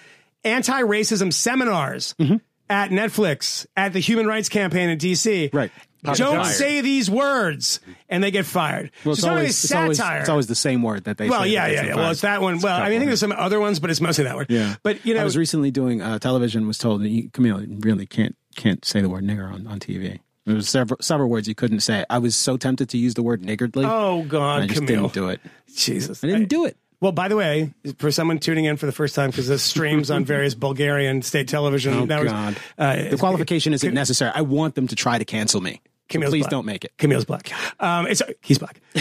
anti 0.43 0.81
racism 0.81 1.31
seminars 1.31 2.15
Mm-hmm. 2.19 2.37
at 2.69 2.89
Netflix, 2.89 3.65
at 3.75 3.93
the 3.93 3.99
Human 3.99 4.25
Rights 4.27 4.49
Campaign 4.49 4.89
in 4.89 4.97
DC. 4.97 5.53
Right. 5.53 5.71
Don't 6.03 6.45
say 6.45 6.81
these 6.81 7.09
words 7.09 7.79
and 8.07 8.23
they 8.23 8.31
get 8.31 8.45
fired. 8.45 8.91
Well, 9.03 9.15
so 9.15 9.19
it's, 9.19 9.25
always 9.25 9.63
it's 9.63 9.73
always, 9.73 9.97
satire. 9.97 10.19
it's 10.21 10.29
always 10.29 10.47
the 10.47 10.55
same 10.55 10.81
word 10.81 11.03
that 11.05 11.17
they 11.17 11.29
well, 11.29 11.41
say. 11.43 11.49
yeah, 11.49 11.67
yeah, 11.67 11.85
yeah. 11.85 11.95
Well, 11.95 12.11
it's 12.11 12.21
that 12.21 12.41
one. 12.41 12.59
Well, 12.59 12.75
I 12.75 12.85
mean, 12.85 12.95
I 12.95 12.99
think 12.99 13.09
there's 13.09 13.19
some 13.19 13.33
other 13.33 13.59
ones, 13.59 13.79
but 13.79 13.89
it's 13.89 13.99
mostly 13.99 14.23
that 14.23 14.35
word. 14.35 14.47
Yeah, 14.49 14.75
But, 14.83 15.05
you 15.05 15.13
know, 15.15 15.21
I 15.21 15.23
was 15.25 15.35
recently 15.35 15.71
doing 15.71 16.01
uh, 16.01 16.19
television. 16.19 16.65
Was 16.67 16.77
told 16.77 17.01
that 17.01 17.09
you, 17.09 17.29
Camille 17.31 17.65
really 17.79 18.05
can't 18.05 18.35
can't 18.55 18.85
say 18.85 19.01
the 19.01 19.09
word 19.09 19.23
nigger 19.23 19.51
on, 19.51 19.67
on 19.67 19.79
TV. 19.79 20.19
There 20.47 20.55
was 20.55 20.69
several 20.69 20.97
several 21.01 21.29
words 21.29 21.45
you 21.49 21.55
couldn't 21.55 21.81
say. 21.81 22.05
I 22.09 22.19
was 22.19 22.33
so 22.33 22.55
tempted 22.55 22.87
to 22.89 22.97
use 22.97 23.15
the 23.15 23.21
word 23.21 23.43
niggardly. 23.43 23.83
oh, 23.85 24.23
God, 24.23 24.63
I 24.63 24.67
just 24.67 24.79
Camille. 24.79 25.01
didn't 25.01 25.13
do 25.13 25.27
it. 25.27 25.41
Jesus. 25.75 26.23
I 26.23 26.27
didn't 26.27 26.47
do 26.47 26.63
it. 26.63 26.77
Well, 27.01 27.11
by 27.11 27.27
the 27.27 27.35
way, 27.35 27.73
for 27.97 28.11
someone 28.11 28.39
tuning 28.39 28.63
in 28.63 28.77
for 28.77 28.85
the 28.85 28.93
first 28.93 29.13
time, 29.13 29.29
because 29.29 29.49
this 29.49 29.61
streams 29.61 30.09
on 30.09 30.23
various 30.33 30.55
Bulgarian 30.55 31.21
state 31.21 31.49
television 31.49 31.93
Oh 31.93 32.05
God, 32.05 32.55
uh, 32.77 33.09
the 33.09 33.17
qualification 33.17 33.73
isn't 33.73 33.93
necessary. 33.93 34.31
I 34.33 34.41
want 34.41 34.75
them 34.75 34.87
to 34.87 34.95
try 34.95 35.17
to 35.17 35.25
cancel 35.25 35.59
me. 35.59 35.81
So 36.09 36.13
Camille's 36.13 36.31
please 36.31 36.43
black. 36.43 36.51
don't 36.51 36.65
make 36.65 36.85
it. 36.85 36.93
Camille's 36.97 37.25
black. 37.25 37.51
Um, 37.81 38.07
it's 38.07 38.21
he's 38.41 38.57
black. 38.57 38.79
he, 38.93 38.99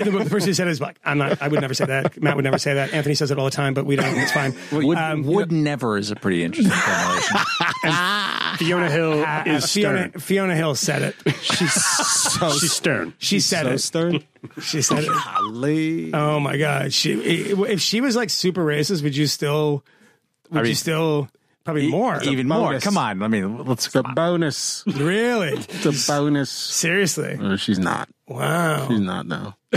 the 0.00 0.26
person 0.30 0.48
who 0.48 0.54
said 0.54 0.66
it 0.66 0.70
is 0.72 0.78
black. 0.78 0.98
I'm 1.04 1.16
not. 1.18 1.40
I 1.40 1.48
would 1.48 1.60
never 1.60 1.72
say 1.74 1.86
that. 1.86 2.20
Matt 2.22 2.36
would 2.36 2.44
never 2.44 2.58
say 2.58 2.74
that. 2.74 2.92
Anthony 2.92 3.14
says 3.14 3.30
it 3.30 3.38
all 3.38 3.46
the 3.46 3.50
time, 3.50 3.72
but 3.72 3.86
we 3.86 3.96
don't. 3.96 4.14
It's 4.18 4.32
fine. 4.32 4.54
Would, 4.72 4.98
Um, 4.98 5.22
would 5.22 5.50
never 5.50 5.96
is 5.96 6.10
a 6.10 6.16
pretty 6.16 6.44
interesting 6.44 6.72
formulation. 6.74 7.36
Fiona 8.58 8.90
Hill 8.90 9.22
uh, 9.24 9.42
is 9.46 9.72
Fiona, 9.72 10.08
stern. 10.08 10.20
Fiona 10.20 10.54
Hill 10.56 10.74
said 10.74 11.02
it. 11.02 11.14
She's 11.40 11.72
so 11.72 12.50
She's 12.50 12.72
stern. 12.72 13.14
She 13.18 13.40
said 13.40 13.62
so 13.64 13.70
it. 13.70 13.78
stern. 13.78 14.24
She 14.60 14.82
said 14.82 15.04
it. 15.04 15.08
Golly. 15.08 16.12
Oh 16.12 16.40
my 16.40 16.56
god. 16.56 16.92
She 16.92 17.12
if 17.14 17.80
she 17.80 18.00
was 18.00 18.16
like 18.16 18.30
super 18.30 18.64
racist, 18.64 19.02
would 19.02 19.16
you 19.16 19.26
still? 19.26 19.84
Would 20.50 20.58
you 20.60 20.64
mean, 20.64 20.74
still 20.74 21.28
probably 21.68 21.90
more? 21.90 22.22
Even 22.22 22.48
more. 22.48 22.68
bonus. 22.68 22.84
Come 22.84 22.96
on. 22.96 23.22
I 23.22 23.28
mean, 23.28 23.64
let's. 23.64 23.86
It's 23.86 23.94
a 23.94 24.02
bonus. 24.02 24.84
really? 24.86 25.50
It's 25.50 26.08
a 26.08 26.12
bonus. 26.12 26.50
Seriously? 26.50 27.38
Uh, 27.38 27.56
she's 27.56 27.78
not. 27.78 28.08
Wow. 28.26 28.88
She's 28.88 29.00
not. 29.00 29.26
now. 29.26 29.56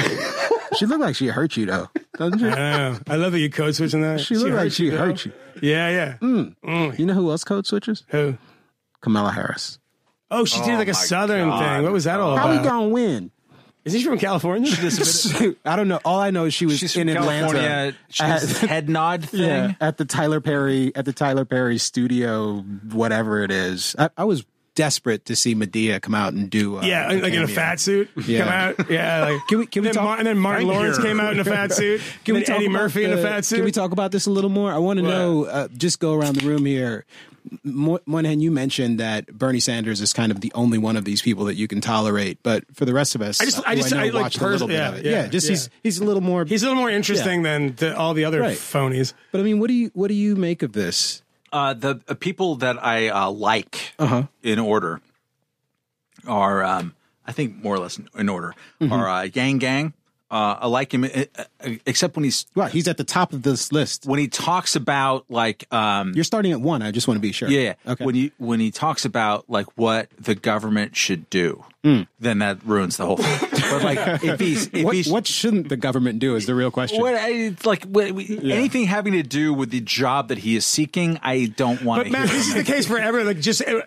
she 0.77 0.85
looked 0.85 1.01
like 1.01 1.17
she 1.17 1.27
hurt 1.27 1.57
you 1.57 1.65
though, 1.65 1.89
doesn't 2.17 2.39
she? 2.39 2.47
I. 2.47 2.97
I 3.07 3.15
love 3.17 3.33
that 3.33 3.39
you 3.39 3.49
code 3.49 3.75
switching 3.75 4.01
that. 4.03 4.21
She 4.21 4.35
looked 4.35 4.55
like 4.55 4.71
she 4.71 4.89
though. 4.89 4.99
hurt 4.99 5.25
you. 5.25 5.33
Yeah, 5.61 5.89
yeah. 6.21 6.91
You 6.97 7.05
know 7.05 7.13
who 7.13 7.29
else 7.29 7.43
code 7.43 7.67
switches? 7.67 8.05
Who? 8.07 8.37
Kamala 9.01 9.31
Harris. 9.33 9.77
Oh, 10.29 10.45
she 10.45 10.61
did 10.61 10.77
like 10.77 10.87
a 10.87 10.93
southern 10.93 11.51
thing. 11.51 11.83
What 11.83 11.91
was 11.91 12.05
that 12.05 12.21
all 12.21 12.33
about? 12.33 12.47
How 12.47 12.57
we 12.57 12.63
gonna 12.63 12.87
win? 12.87 13.31
Is 13.83 13.93
he 13.93 14.03
from 14.03 14.19
California? 14.19 14.71
I 15.65 15.75
don't 15.75 15.87
know. 15.87 15.99
All 16.05 16.19
I 16.19 16.29
know 16.31 16.45
is 16.45 16.53
she 16.53 16.65
was 16.67 16.77
She's 16.77 16.95
in 16.95 17.07
from 17.07 17.17
Atlanta. 17.17 17.47
California. 17.57 17.95
She 18.09 18.23
At- 18.23 18.41
head 18.69 18.89
nod 18.89 19.25
thing. 19.25 19.41
Yeah, 19.41 19.73
at 19.81 19.97
the 19.97 20.05
Tyler 20.05 20.39
Perry 20.39 20.91
at 20.95 21.05
the 21.05 21.13
Tyler 21.13 21.45
Perry 21.45 21.77
studio, 21.79 22.59
whatever 22.91 23.43
it 23.43 23.49
is. 23.51 23.95
I, 23.97 24.09
I 24.17 24.23
was 24.25 24.45
desperate 24.73 25.25
to 25.25 25.35
see 25.35 25.53
Madea 25.53 26.01
come 26.01 26.15
out 26.15 26.31
and 26.33 26.49
do. 26.49 26.77
Uh, 26.77 26.81
yeah, 26.83 27.07
like 27.07 27.33
in 27.33 27.41
a 27.43 27.47
fat 27.47 27.79
suit. 27.79 28.09
Yeah. 28.25 28.39
Come 28.39 28.47
out. 28.49 28.89
Yeah, 28.91 29.21
like 29.25 29.41
Can 29.49 29.57
we- 29.59 29.65
can 29.65 29.81
we 29.81 29.87
then 29.87 29.95
talk- 29.95 30.03
Mar- 30.03 30.17
and 30.19 30.27
then 30.27 30.37
Martin 30.37 30.67
Thank 30.67 30.77
Lawrence 30.77 30.97
you. 30.97 31.03
came 31.03 31.19
out 31.19 31.33
in 31.33 31.39
a 31.39 31.43
fat 31.43 31.71
suit. 31.73 32.01
Can 32.23 32.35
we 32.35 32.43
talk 32.43 32.57
Eddie 32.57 32.65
about 32.67 32.73
Murphy 32.83 33.03
in 33.03 33.11
a 33.13 33.17
fat 33.21 33.45
suit. 33.45 33.55
Can 33.57 33.65
we 33.65 33.71
talk 33.71 33.91
about 33.91 34.11
this 34.11 34.27
a 34.27 34.31
little 34.31 34.49
more? 34.51 34.71
I 34.71 34.77
want 34.77 34.97
to 34.97 35.03
know. 35.03 35.45
Uh, 35.45 35.67
just 35.75 35.99
go 35.99 36.13
around 36.13 36.35
the 36.35 36.47
room 36.47 36.65
here. 36.65 37.05
Mo- 37.63 37.99
Moynihan, 38.05 38.39
you 38.39 38.51
mentioned 38.51 38.99
that 38.99 39.27
Bernie 39.27 39.59
Sanders 39.59 40.01
is 40.01 40.13
kind 40.13 40.31
of 40.31 40.41
the 40.41 40.51
only 40.55 40.77
one 40.77 40.95
of 40.97 41.05
these 41.05 41.21
people 41.21 41.45
that 41.45 41.55
you 41.55 41.67
can 41.67 41.81
tolerate, 41.81 42.39
but 42.43 42.63
for 42.75 42.85
the 42.85 42.93
rest 42.93 43.15
of 43.15 43.21
us, 43.21 43.41
I 43.41 43.45
just- 43.45 43.61
I 43.67 43.75
just- 43.75 43.91
know 43.91 43.99
I 43.99 44.09
like 44.09 44.23
watched 44.23 44.37
a 44.39 44.43
little 44.47 44.67
pers- 44.67 44.67
bit 44.67 44.73
yeah, 44.75 44.89
of 44.89 44.97
it. 44.99 45.05
yeah, 45.05 45.11
Yeah, 45.11 45.27
just 45.27 45.45
yeah. 45.47 45.51
he's 45.51 45.69
he's 45.83 45.99
a 45.99 46.03
little 46.03 46.21
more. 46.21 46.45
He's 46.45 46.63
a 46.63 46.67
little 46.67 46.79
more 46.81 46.89
interesting 46.89 47.43
than 47.43 47.75
the, 47.75 47.95
all 47.97 48.13
the 48.13 48.25
other 48.25 48.41
Right. 48.41 48.57
phonies. 48.57 49.13
but 49.31 49.41
I 49.41 49.43
mean, 49.43 49.59
what 49.59 49.67
do 49.67 49.73
you 49.73 49.91
what 49.93 50.07
do 50.09 50.13
you 50.13 50.35
make 50.35 50.61
of 50.63 50.73
this? 50.73 51.21
Uh, 51.53 51.73
the 51.73 51.99
uh, 52.07 52.13
people 52.13 52.55
that 52.57 52.83
I 52.83 53.09
uh, 53.09 53.29
like 53.29 53.93
Uh-huh. 53.99 54.23
in 54.41 54.57
order 54.59 55.01
are, 56.27 56.63
um, 56.63 56.95
I 57.25 57.31
think, 57.31 57.63
more 57.63 57.75
or 57.75 57.79
less 57.79 57.97
in, 57.97 58.07
in 58.17 58.29
order, 58.29 58.53
Mm-hmm. 58.79 58.93
are 58.93 59.09
uh, 59.09 59.23
Yang 59.33 59.57
Gang. 59.57 59.93
Uh, 60.31 60.57
I 60.61 60.67
like 60.67 60.93
him, 60.93 61.03
uh, 61.03 61.09
uh, 61.35 61.69
except 61.85 62.15
when 62.15 62.23
he's 62.23 62.45
Well, 62.55 62.69
he's 62.69 62.87
at 62.87 62.95
the 62.95 63.03
top 63.03 63.33
of 63.33 63.41
this 63.43 63.73
list. 63.73 64.05
when 64.05 64.17
he 64.17 64.29
talks 64.29 64.77
about 64.77 65.25
like 65.29 65.65
um, 65.73 66.13
You're 66.15 66.23
starting 66.23 66.53
at 66.53 66.61
one. 66.61 66.81
I 66.81 66.91
just 66.91 67.05
want 67.05 67.17
to 67.17 67.21
be 67.21 67.33
sure. 67.33 67.49
yeah, 67.49 67.73
Okay. 67.85 68.05
when 68.05 68.15
he 68.15 68.31
when 68.37 68.61
he 68.61 68.71
talks 68.71 69.03
about 69.03 69.49
like 69.49 69.67
what 69.77 70.07
the 70.17 70.33
government 70.33 70.95
should 70.95 71.29
do, 71.29 71.65
Hmm. 71.83 72.03
then 72.19 72.39
that 72.39 72.63
ruins 72.63 72.95
the 72.97 73.05
whole 73.05 73.17
thing. 73.17 73.49
but 73.71 73.83
like 73.83 74.23
if 74.23 74.39
he's 74.39 74.67
if 74.73 74.83
what, 74.83 74.95
he's 74.95 75.07
what 75.09 75.25
shouldn't 75.27 75.69
the 75.69 75.77
government 75.77 76.19
do 76.19 76.35
is 76.35 76.45
the 76.45 76.53
real 76.55 76.71
question. 76.71 76.99
what 77.01 77.15
I, 77.15 77.29
it's 77.31 77.65
like 77.65 77.83
what, 77.85 78.11
we- 78.11 78.39
anything 78.51 78.85
having 78.85 79.13
to 79.13 79.23
do 79.23 79.53
with 79.53 79.71
the 79.71 79.81
job 79.81 80.27
that 80.29 80.37
he 80.39 80.55
is 80.55 80.65
seeking, 80.65 81.19
I 81.23 81.45
don't 81.55 81.81
want 81.83 81.99
But 82.01 82.03
to 82.05 82.09
Matt, 82.11 82.29
hear. 82.29 82.37
this 82.37 82.47
is 82.49 82.53
the 82.53 82.63
case 82.63 82.85
for 82.85 82.97
everyone. 82.97 83.27
Like, 83.27 83.39
just 83.39 83.61
uh, 83.67 83.81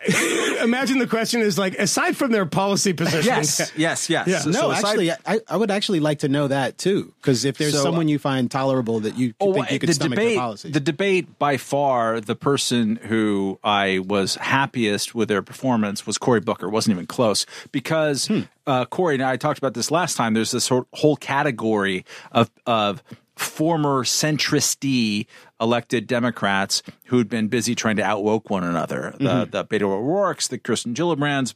imagine 0.63 0.99
the 0.99 1.07
question 1.07 1.41
is 1.41 1.59
like, 1.59 1.75
aside 1.79 2.17
from 2.17 2.33
their 2.33 2.47
policy 2.47 2.93
positions, 2.93 3.27
yes, 3.27 3.73
yes, 3.77 4.11
yes. 4.11 4.27
Yeah. 4.29 4.39
So- 4.41 4.51
no, 4.51 4.61
so 4.61 4.71
aside- 4.71 4.89
actually, 4.89 5.11
I, 5.27 5.41
I 5.49 5.57
would 5.57 5.71
actually 5.71 6.01
like 6.01 6.21
to 6.21 6.29
know 6.29 6.49
that 6.49 6.79
too. 6.79 7.13
Because 7.21 7.45
if 7.45 7.59
there's 7.59 7.73
So- 7.75 7.83
someone 7.83 8.09
you 8.09 8.19
find 8.19 8.51
tolerable 8.51 9.01
that 9.01 9.17
you 9.17 9.35
Oh, 9.41 9.53
think 9.53 9.71
you 9.71 9.79
could 9.79 9.89
the 9.89 9.95
stomach 9.95 10.19
debate, 10.19 10.29
their 10.35 10.39
policy, 10.41 10.71
the 10.71 10.81
debate 10.81 11.39
by 11.39 11.57
far, 11.57 12.21
the 12.21 12.37
person 12.37 12.97
who 12.97 13.59
I 13.65 13.99
was 14.01 14.37
happiest 14.37 15.15
with 15.15 15.29
their 15.29 15.43
performance 15.43 16.07
was 16.07 16.19
Cory 16.19 16.41
Booker. 16.41 16.69
Wasn't 16.69 16.93
even 16.95 17.07
close 17.07 17.47
because 17.73 18.27
Hmm. 18.27 18.41
Uh, 18.67 18.85
Cory 18.87 19.15
and 19.15 19.23
I 19.23 19.37
talked 19.37 19.59
about 19.59 19.75
this 19.75 19.91
last 19.91 20.17
time. 20.17 20.35
There's 20.35 20.51
this 20.51 20.69
whole- 20.69 21.17
category 21.17 22.05
of 22.33 22.51
of 22.67 23.03
former 23.37 24.05
centrist 24.05 25.27
elected 25.61 26.07
Democrats 26.07 26.83
who'd 27.07 27.29
been 27.29 27.49
busy 27.49 27.75
trying 27.75 27.97
to 27.97 28.03
outwoke 28.03 28.51
one 28.51 28.65
another. 28.65 29.15
Mm-hmm. 29.19 29.25
The 29.25 29.45
the 29.47 29.65
Beto 29.65 29.91
O'Rourke's, 29.91 30.49
the 30.49 30.59
Kirsten 30.59 30.95
Gillibrands, 30.95 31.55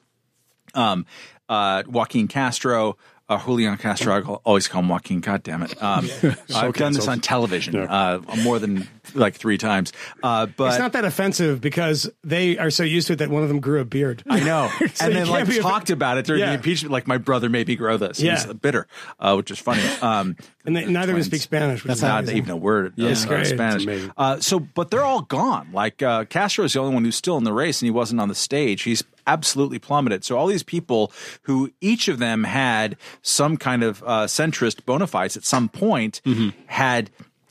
um, 0.74 1.06
uh, 1.48 1.82
Joaquin 1.86 2.28
Castro, 2.28 2.96
uh, 3.28 3.38
Julian 3.44 3.76
Castro. 3.76 4.14
I 4.14 4.20
always 4.44 4.68
call 4.68 4.80
him 4.82 4.88
Joaquin. 4.88 5.20
God 5.20 5.42
damn 5.42 5.62
it! 5.62 5.80
Um, 5.82 6.08
I've 6.54 6.74
done 6.74 6.92
this 6.92 7.08
on 7.08 7.20
television 7.20 7.74
Yeah. 7.74 7.84
uh, 7.84 8.36
more 8.42 8.58
than 8.58 8.88
like 9.14 9.34
three 9.36 9.58
times. 9.58 9.92
Uh, 10.22 10.46
but 10.46 10.68
It's 10.68 10.78
not 10.78 10.92
that 10.92 11.04
offensive 11.04 11.60
because 11.60 12.10
they 12.24 12.58
are 12.58 12.70
so 12.70 12.82
used 12.82 13.06
to 13.08 13.14
it 13.14 13.16
that 13.16 13.30
one 13.30 13.42
of 13.42 13.48
them 13.48 13.60
grew 13.60 13.80
a 13.80 13.84
beard. 13.84 14.22
I 14.28 14.40
know. 14.40 14.70
So 14.98 15.04
and 15.04 15.14
you 15.14 15.20
then 15.20 15.28
like 15.28 15.46
be 15.48 15.58
a- 15.58 15.62
talked 15.62 15.90
about 15.90 16.18
it 16.18 16.26
during 16.26 16.40
Yeah. 16.40 16.48
the 16.48 16.54
impeachment. 16.54 16.92
Like 16.92 17.06
my 17.06 17.18
brother 17.18 17.48
made 17.48 17.68
me 17.68 17.76
grow 17.76 17.96
this. 17.96 18.20
Yeah. 18.20 18.34
He's 18.42 18.52
bitter, 18.54 18.86
uh, 19.20 19.34
which 19.34 19.50
is 19.50 19.58
funny. 19.58 19.82
Um, 20.02 20.36
and 20.64 20.74
they, 20.76 20.84
neither 20.86 21.12
of 21.12 21.16
them 21.18 21.22
speak 21.24 21.40
Spanish. 21.42 21.82
Which 21.84 21.88
That's 21.88 21.98
is 22.00 22.02
not 22.02 22.20
amazing. 22.24 22.36
even 22.38 22.50
a 22.50 22.56
word. 22.56 22.94
Yeah, 22.96 23.08
uh, 23.08 23.10
it's 23.12 23.24
great. 23.24 23.40
It's 23.42 23.50
Spanish. 23.50 24.10
Uh, 24.16 24.40
so, 24.40 24.58
but 24.60 24.90
they're 24.90 25.04
all 25.04 25.22
gone. 25.22 25.68
Like 25.72 26.02
uh, 26.02 26.24
Castro 26.24 26.64
is 26.64 26.72
the 26.72 26.80
only 26.80 26.94
one 26.94 27.04
who's 27.04 27.16
still 27.16 27.36
in 27.36 27.44
the 27.44 27.52
race, 27.52 27.80
and 27.80 27.86
he 27.86 27.90
wasn't 27.90 28.20
on 28.20 28.28
the 28.28 28.34
stage. 28.34 28.82
He's 28.82 29.02
absolutely 29.28 29.78
plummeted. 29.78 30.24
So 30.24 30.36
all 30.36 30.46
these 30.48 30.62
people 30.64 31.12
who 31.42 31.70
each 31.80 32.08
of 32.08 32.18
them 32.18 32.44
had 32.44 32.96
some 33.22 33.56
kind 33.56 33.82
of 33.84 34.02
uh, 34.02 34.26
centrist 34.26 34.84
bona 34.86 35.06
fides 35.06 35.36
at 35.36 35.44
some 35.44 35.68
point 35.68 36.20
had 36.66 37.10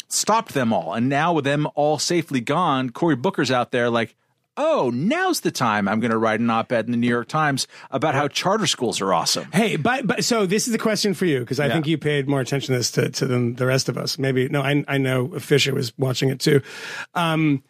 stopped 0.10 0.54
them 0.54 0.74
all, 0.74 0.94
and 0.94 1.08
now 1.10 1.34
with 1.34 1.46
them 1.46 1.68
all 1.76 2.00
safely 2.00 2.42
gone, 2.42 2.90
Cory 2.90 3.16
Booker's 3.16 3.52
out 3.52 3.72
there 3.72 3.90
like. 3.90 4.16
Oh, 4.60 4.90
now's 4.92 5.42
the 5.42 5.52
time 5.52 5.88
I'm 5.88 6.00
going 6.00 6.10
to 6.10 6.18
write 6.18 6.40
an 6.40 6.50
op-ed 6.50 6.86
in 6.88 6.92
the 6.92 6.98
New 6.98 7.08
York 7.08 7.28
Times 7.28 7.68
about 7.92 8.16
how 8.16 8.28
charter 8.28 8.66
schools 8.66 9.00
are 9.02 9.14
awesome. 9.14 9.48
Hey, 9.54 9.76
but 9.76 10.08
but 10.08 10.24
so 10.26 10.48
this 10.48 10.66
is 10.66 10.72
the 10.74 10.80
question 10.80 11.14
for 11.14 11.26
you 11.28 11.42
because 11.42 11.60
I 11.60 11.68
Yeah. 11.68 11.74
think 11.74 11.86
you 11.86 12.00
paid 12.00 12.28
more 12.28 12.42
attention 12.42 12.74
to 12.74 12.80
this 12.80 12.90
to, 12.94 13.08
to 13.08 13.28
than 13.28 13.54
the 13.54 13.68
rest 13.68 13.88
of 13.88 14.00
us. 14.00 14.18
Maybe 14.18 14.50
no, 14.50 14.64
I 14.64 14.84
I 14.88 14.98
know 14.98 15.28
Fisher 15.38 15.76
was 15.76 15.96
watching 16.00 16.30
it 16.30 16.40
too. 16.40 16.64
Um, 17.14 17.62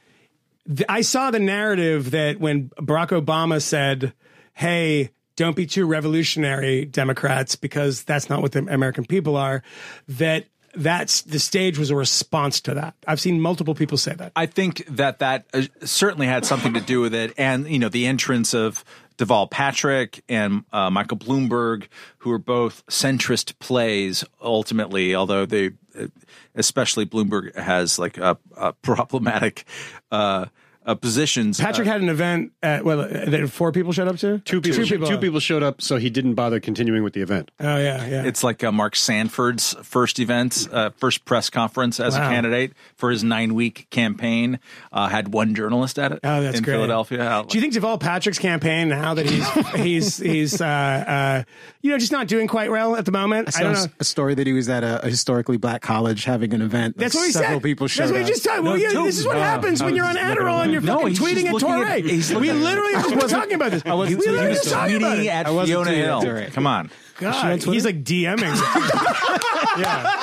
I 0.90 1.02
saw 1.02 1.32
the 1.32 1.40
narrative 1.40 2.12
that 2.12 2.40
when 2.40 2.70
Barack 2.80 3.10
Obama 3.10 3.62
said, 3.62 4.14
"Hey." 4.54 5.12
Don't 5.36 5.56
be 5.56 5.68
too 5.68 5.86
revolutionary, 5.86 6.84
Democrats, 6.86 7.56
because 7.56 8.04
that's 8.04 8.28
not 8.28 8.42
what 8.42 8.54
the 8.54 8.66
American 8.74 9.06
people 9.06 9.38
are. 9.38 9.62
That 10.08 10.48
that's 10.78 11.24
the 11.24 11.40
stage 11.40 11.78
was 11.78 11.90
a 11.90 11.96
response 11.96 12.62
to 12.62 12.74
that. 12.76 12.96
I've 13.08 13.20
seen 13.20 13.42
multiple 13.42 13.76
people 13.76 13.98
say 13.98 14.14
that. 14.14 14.32
I 14.36 14.46
think 14.46 14.86
that 14.88 15.20
that 15.20 15.46
uh, 15.54 15.64
certainly 15.84 16.28
had 16.28 16.46
something 16.46 16.74
to 16.76 16.82
do 16.82 17.02
with 17.02 17.14
it, 17.14 17.34
and 17.38 17.68
you 17.68 17.80
know 17.80 17.90
the 17.90 18.06
entrance 18.06 18.54
of 18.54 18.86
Deval 19.18 19.50
Patrick 19.50 20.24
and 20.30 20.64
uh, 20.72 20.90
Michael 20.90 21.18
Bloomberg, 21.18 21.88
who 22.20 22.32
are 22.32 22.40
both 22.40 22.86
centrist 22.86 23.58
plays 23.60 24.24
ultimately, 24.42 25.16
although 25.16 25.46
they, 25.46 25.72
uh, 26.00 26.08
especially 26.56 27.06
Bloomberg, 27.06 27.56
has 27.56 27.98
like 27.98 28.18
a, 28.18 28.38
a 28.56 28.74
problematic 28.82 29.66
uh, 30.12 30.46
uh, 30.88 30.96
positions. 30.96 31.60
Patrick 31.60 31.88
had 31.88 32.02
an 32.02 32.10
event 32.10 32.54
at 32.64 32.84
well 32.86 33.02
uh, 33.02 33.08
that 33.08 33.50
four 33.52 33.72
people 33.72 33.92
showed 33.92 34.08
up 34.08 34.18
to. 34.18 34.40
Two 34.40 34.62
people, 34.62 34.78
Two 34.80 34.86
two 34.86 34.98
people. 35.06 35.20
people. 35.20 35.40
showed 35.40 35.62
up, 35.62 35.82
so 35.82 35.98
he 35.98 36.10
didn't 36.10 36.34
bother 36.34 36.60
continuing 36.60 37.04
with 37.04 37.14
the 37.14 37.22
event. 37.22 37.52
Oh 37.60 37.78
yeah, 37.78 38.06
yeah. 38.08 38.24
It's 38.24 38.44
like 38.44 38.64
uh, 38.64 38.72
Mark 38.72 38.96
Sanford's 38.96 39.76
first 39.84 40.20
event, 40.20 40.68
uh, 40.72 40.90
first 40.98 41.26
press 41.26 41.50
conference 41.50 42.00
as 42.00 42.16
Wow. 42.16 42.28
a 42.28 42.30
candidate 42.34 42.74
for 42.96 43.12
his 43.12 43.24
nine 43.24 43.54
week 43.54 43.88
campaign. 43.92 44.60
Uh, 44.92 45.08
had 45.10 45.34
one 45.34 45.54
journalist 45.54 46.00
at 46.00 46.12
it 46.14 46.20
Oh, 46.24 46.42
that's 46.42 46.58
in 46.58 46.64
great. 46.64 46.76
Philadelphia. 46.76 47.22
Uh, 47.24 47.44
Do 47.44 47.58
you 47.58 47.62
think 47.62 47.74
Deval 47.74 48.00
Patrick's 48.00 48.40
campaign 48.40 48.90
now 48.90 49.14
that 49.14 49.30
he's 49.30 49.50
he's 49.76 50.18
he's 50.18 50.62
uh, 50.62 50.66
uh, 50.66 51.44
you 51.88 51.94
know 51.94 51.98
just 52.00 52.12
not 52.12 52.28
doing 52.28 52.48
quite 52.48 52.70
well 52.72 52.96
at 52.96 53.06
the 53.06 53.12
moment? 53.12 53.56
I, 53.56 53.60
I 53.62 53.64
don't 53.64 53.76
saw 53.76 53.86
know. 53.86 53.92
a 54.00 54.04
story 54.04 54.36
that 54.36 54.46
he 54.46 54.54
was 54.54 54.70
at 54.70 54.84
a, 54.84 55.04
a 55.06 55.10
historically 55.10 55.58
black 55.58 55.82
college 55.82 56.24
having 56.26 56.54
an 56.54 56.62
event. 56.62 56.98
That's 56.98 57.16
like 57.16 57.22
what 57.22 57.26
he 57.28 57.32
several 57.34 57.58
said. 57.60 57.64
people 57.64 57.88
showed 57.88 58.04
That's 58.04 58.12
what 58.12 58.18
he 58.20 58.24
up. 58.24 58.30
just 58.30 58.44
said. 58.44 58.60
Well, 58.60 58.74
No, 58.74 58.76
yeah, 58.76 58.90
dude, 58.90 59.08
this 59.08 59.18
is 59.20 59.26
what 59.26 59.36
no, 59.36 59.42
happens 59.42 59.82
I 59.82 59.86
when 59.86 59.94
was 59.94 59.98
you're 59.98 60.06
on 60.06 60.16
just 60.16 60.28
looking 60.30 60.44
Adderall 60.46 60.64
and 60.64 60.72
you're 60.72 60.82
No, 60.82 60.94
fucking 60.96 61.08
he's 61.10 61.20
just 61.20 61.32
tweeting 61.36 61.46
at 61.48 61.54
looking 61.54 61.70
at- 61.70 61.78
Touré. 62.04 62.10
he's 62.10 62.30
We 62.30 62.36
looking 62.36 62.50
at- 62.52 62.56
literally 62.58 62.94
just 62.94 63.10
been 63.10 63.30
talking 63.30 63.54
about 63.54 63.72
this. 63.72 63.84
wasn't 63.86 64.20
we 64.20 64.26
tweeting 64.26 64.32
literally 64.32 64.52
at 64.52 64.58
just 64.64 64.70
talking 64.70 64.96
about 64.98 65.18
tweeting 65.18 65.24
it. 65.24 65.28
at 65.30 65.46
I 65.48 65.50
wasn't 65.52 65.68
Fiona 65.70 65.92
tweeting 65.92 65.96
Hill. 66.04 66.22
Touré. 66.22 66.54
Come 66.54 66.68
on. 66.68 66.92
God, 67.20 67.64
he's 67.64 67.84
like 67.86 68.04
DMing. 68.04 68.38
yeah. 69.80 70.22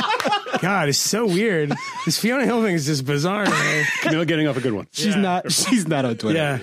God, 0.61 0.89
it's 0.89 0.99
so 0.99 1.27
weird. 1.27 1.73
This 2.05 2.19
Fiona 2.19 2.45
Hill 2.45 2.63
thing 2.63 2.75
is 2.75 2.87
just 2.87 3.05
bizarre 3.05 3.45
to 3.45 3.51
me. 3.51 3.83
Kmele 4.03 4.27
getting 4.27 4.47
off 4.47 4.57
a 4.57 4.61
good 4.61 4.73
one. 4.73 4.87
She's 4.93 5.17
not. 5.17 5.51
She's 5.53 5.89
not 5.89 6.05
on 6.05 6.17
Twitter. 6.17 6.61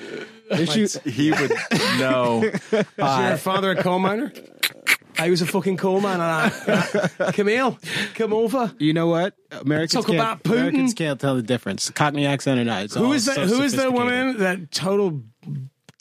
Yeah. 0.50 0.58
Is 0.58 0.72
she- 0.94 1.10
He 1.10 1.32
would 1.32 1.52
know. 2.00 2.44
Is 2.44 2.86
your 2.98 3.38
father 3.38 3.72
a 3.72 3.82
coal 3.84 4.00
miner? 4.00 4.32
I 5.22 5.30
was 5.30 5.42
a 5.44 5.46
fucking 5.46 5.78
coal 5.78 6.02
miner. 6.02 6.24
Uh, 6.24 6.50
Kmele, 7.32 7.78
come 8.16 8.34
over. 8.34 8.74
you 8.80 8.92
know 8.92 9.06
what? 9.06 9.36
Americans 9.52 9.92
Talk 9.92 10.08
can't, 10.08 10.16
about 10.16 10.44
Putin. 10.44 10.54
Americans 10.54 10.94
can't 10.96 11.20
tell 11.20 11.36
the 11.36 11.44
difference. 11.44 11.92
Cockney 11.92 12.26
accent 12.26 12.60
or 12.60 12.64
not. 12.64 12.92
Who 12.94 13.14
is 13.14 13.26
that? 13.26 13.36
so 13.36 13.46
who 13.46 13.62
is 13.62 13.74
the 13.74 13.92
woman 13.92 14.40
that 14.40 14.72
total 14.72 15.22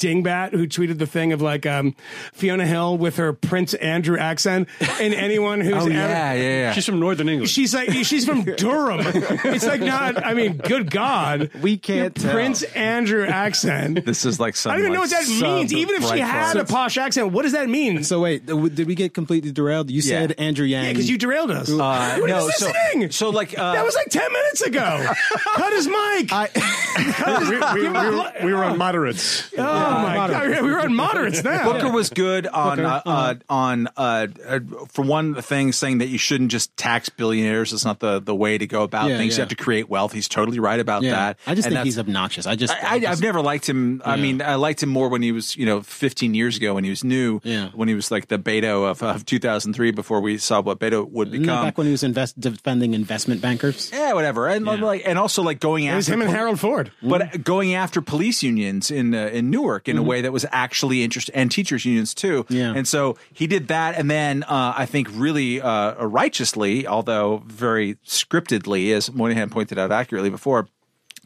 dingbat 0.00 0.50
who 0.52 0.66
tweeted 0.66 0.98
the 0.98 1.06
thing 1.06 1.32
of 1.32 1.42
like 1.42 1.66
um, 1.66 1.94
Fiona 2.32 2.66
Hill 2.66 2.96
with 2.98 3.16
her 3.16 3.32
Prince 3.32 3.74
Andrew 3.74 4.18
accent 4.18 4.68
and 5.00 5.14
anyone 5.14 5.60
who's 5.60 5.74
Oh 5.80 5.80
ever, 5.86 5.90
yeah, 5.90 6.32
yeah, 6.32 6.42
yeah. 6.42 6.72
She's 6.72 6.86
from 6.86 6.98
Northern 7.00 7.28
England. 7.28 7.50
She's 7.50 7.74
like 7.74 7.90
she's 7.92 8.24
from 8.24 8.42
Durham. 8.42 9.00
It's 9.04 9.66
like 9.66 9.80
not. 9.80 10.24
I 10.24 10.34
mean, 10.34 10.56
good 10.56 10.90
God, 10.90 11.50
We 11.62 11.76
can't 11.76 12.14
tell. 12.14 12.32
Prince 12.32 12.62
Andrew 12.62 13.24
accent. 13.26 14.04
This 14.04 14.24
is 14.24 14.40
like 14.40 14.56
some. 14.56 14.72
I 14.72 14.76
don't 14.76 14.84
even 14.86 14.94
know 14.94 15.00
what 15.00 15.10
that 15.10 15.28
means. 15.28 15.72
Even 15.72 15.94
if 15.96 16.02
she 16.02 16.08
Bright 16.08 16.20
had 16.22 16.56
a 16.56 16.64
posh 16.64 16.96
accent, 16.98 17.32
what 17.32 17.42
does 17.42 17.52
that 17.52 17.68
mean? 17.68 18.02
So 18.04 18.20
wait, 18.20 18.46
did 18.46 18.86
we 18.86 18.94
get 18.94 19.14
completely 19.14 19.52
derailed? 19.52 19.90
You 19.90 19.96
Yeah. 20.00 20.20
said 20.20 20.32
Andrew 20.38 20.64
Yang. 20.66 20.84
yeah, 20.84 20.92
because 20.92 21.08
you 21.10 21.18
derailed 21.18 21.50
us. 21.50 21.68
Uh, 21.70 22.16
what 22.18 22.28
no, 22.28 22.48
is 22.48 22.56
so, 22.56 22.72
thing? 22.92 23.10
so 23.10 23.30
like 23.30 23.58
uh, 23.58 23.72
that 23.74 23.84
was 23.84 23.94
like 23.94 24.08
ten 24.08 24.32
minutes 24.32 24.62
ago. 24.62 25.06
Cut 25.54 25.72
his 25.72 25.86
mic. 25.86 26.30
we, 26.34 27.82
we, 27.82 27.88
we, 27.88 27.88
were, 27.88 28.32
we 28.44 28.54
were 28.54 28.64
on 28.64 28.78
moderates. 28.78 29.50
oh 29.58 29.89
my 29.92 30.14
God, 30.28 30.62
we 30.62 30.70
were 30.70 30.80
on 30.80 30.94
moderates 30.94 31.42
now. 31.44 31.72
Booker 31.72 31.90
was 31.90 32.10
good 32.10 32.46
on 32.46 32.80
uh, 32.80 33.02
uh, 33.06 33.34
on 33.48 33.88
uh, 33.96 34.26
uh, 34.46 34.60
for 34.88 35.02
one 35.04 35.40
thing 35.42 35.72
saying 35.72 35.98
that 35.98 36.08
you 36.08 36.18
shouldn't 36.18 36.50
just 36.50 36.76
tax 36.76 37.08
billionaires. 37.08 37.72
It's 37.72 37.84
not 37.84 38.00
the, 38.00 38.20
the 38.20 38.34
way 38.34 38.58
to 38.58 38.66
go 38.66 38.82
about 38.82 39.08
Yeah, 39.10 39.18
things. 39.18 39.34
yeah. 39.34 39.38
You 39.38 39.42
have 39.42 39.48
to 39.50 39.56
create 39.56 39.88
wealth. 39.88 40.12
He's 40.12 40.28
totally 40.28 40.58
right 40.58 40.78
about 40.80 41.02
yeah. 41.02 41.10
that. 41.12 41.38
I 41.46 41.54
just 41.54 41.66
And 41.66 41.74
think 41.74 41.84
he's 41.84 41.98
obnoxious. 41.98 42.46
I 42.46 42.56
just. 42.56 42.72
I, 42.72 42.94
I, 42.94 42.98
just- 43.00 43.12
I've 43.12 43.20
never 43.22 43.40
liked 43.40 43.68
him. 43.68 44.02
I 44.04 44.16
mean, 44.16 44.42
I 44.42 44.54
liked 44.56 44.82
him 44.82 44.88
more 44.88 45.08
when 45.08 45.22
he 45.22 45.32
was, 45.32 45.56
you 45.56 45.66
know, 45.66 45.82
15 45.82 46.34
years 46.34 46.56
ago 46.56 46.74
when 46.74 46.84
he 46.84 46.90
was 46.90 47.04
new. 47.04 47.40
Yeah. 47.44 47.68
When 47.74 47.88
he 47.88 47.94
was 47.94 48.10
like 48.10 48.28
the 48.28 48.38
Beto 48.38 48.90
of, 48.90 49.02
of 49.02 49.24
2003 49.26 49.90
before 49.92 50.20
we 50.20 50.38
saw 50.38 50.60
what 50.60 50.78
Beto 50.78 51.08
would 51.10 51.28
Isn't 51.28 51.42
that 51.42 51.46
become. 51.46 51.64
back 51.66 51.78
when 51.78 51.86
he 51.86 51.90
was 51.92 52.02
invest, 52.02 52.38
defending 52.38 52.94
investment 52.94 53.40
bankers. 53.40 53.90
yeah, 53.92 54.12
whatever. 54.12 54.48
And 54.48 54.64
like, 54.64 55.02
and 55.06 55.18
also 55.18 55.42
like 55.42 55.60
going 55.60 55.84
It 55.84 55.94
was 55.94 56.08
after 56.08 56.14
him 56.14 56.22
and 56.22 56.30
Harold 56.30 56.60
Ford. 56.60 56.92
but 57.02 57.42
going 57.44 57.74
after 57.74 58.00
police 58.00 58.42
unions 58.42 58.90
in 58.90 59.14
uh, 59.14 59.26
in 59.32 59.50
Newark 59.50 59.79
in 59.88 59.98
a 59.98 60.02
way 60.02 60.20
that 60.20 60.32
was 60.32 60.46
actually 60.50 61.02
interesting, 61.02 61.34
and 61.34 61.50
teachers 61.50 61.84
unions 61.84 62.14
too. 62.14 62.46
Yeah. 62.48 62.72
And 62.74 62.86
so 62.86 63.16
he 63.32 63.46
did 63.46 63.68
that, 63.68 63.96
and 63.96 64.10
then 64.10 64.42
uh, 64.44 64.74
I 64.76 64.86
think 64.86 65.08
really 65.12 65.60
uh, 65.60 66.06
righteously, 66.06 66.86
although 66.86 67.42
very 67.46 67.96
scriptedly, 68.06 68.92
as 68.92 69.12
Moynihan 69.12 69.50
pointed 69.50 69.78
out 69.78 69.92
accurately 69.92 70.30
before. 70.30 70.68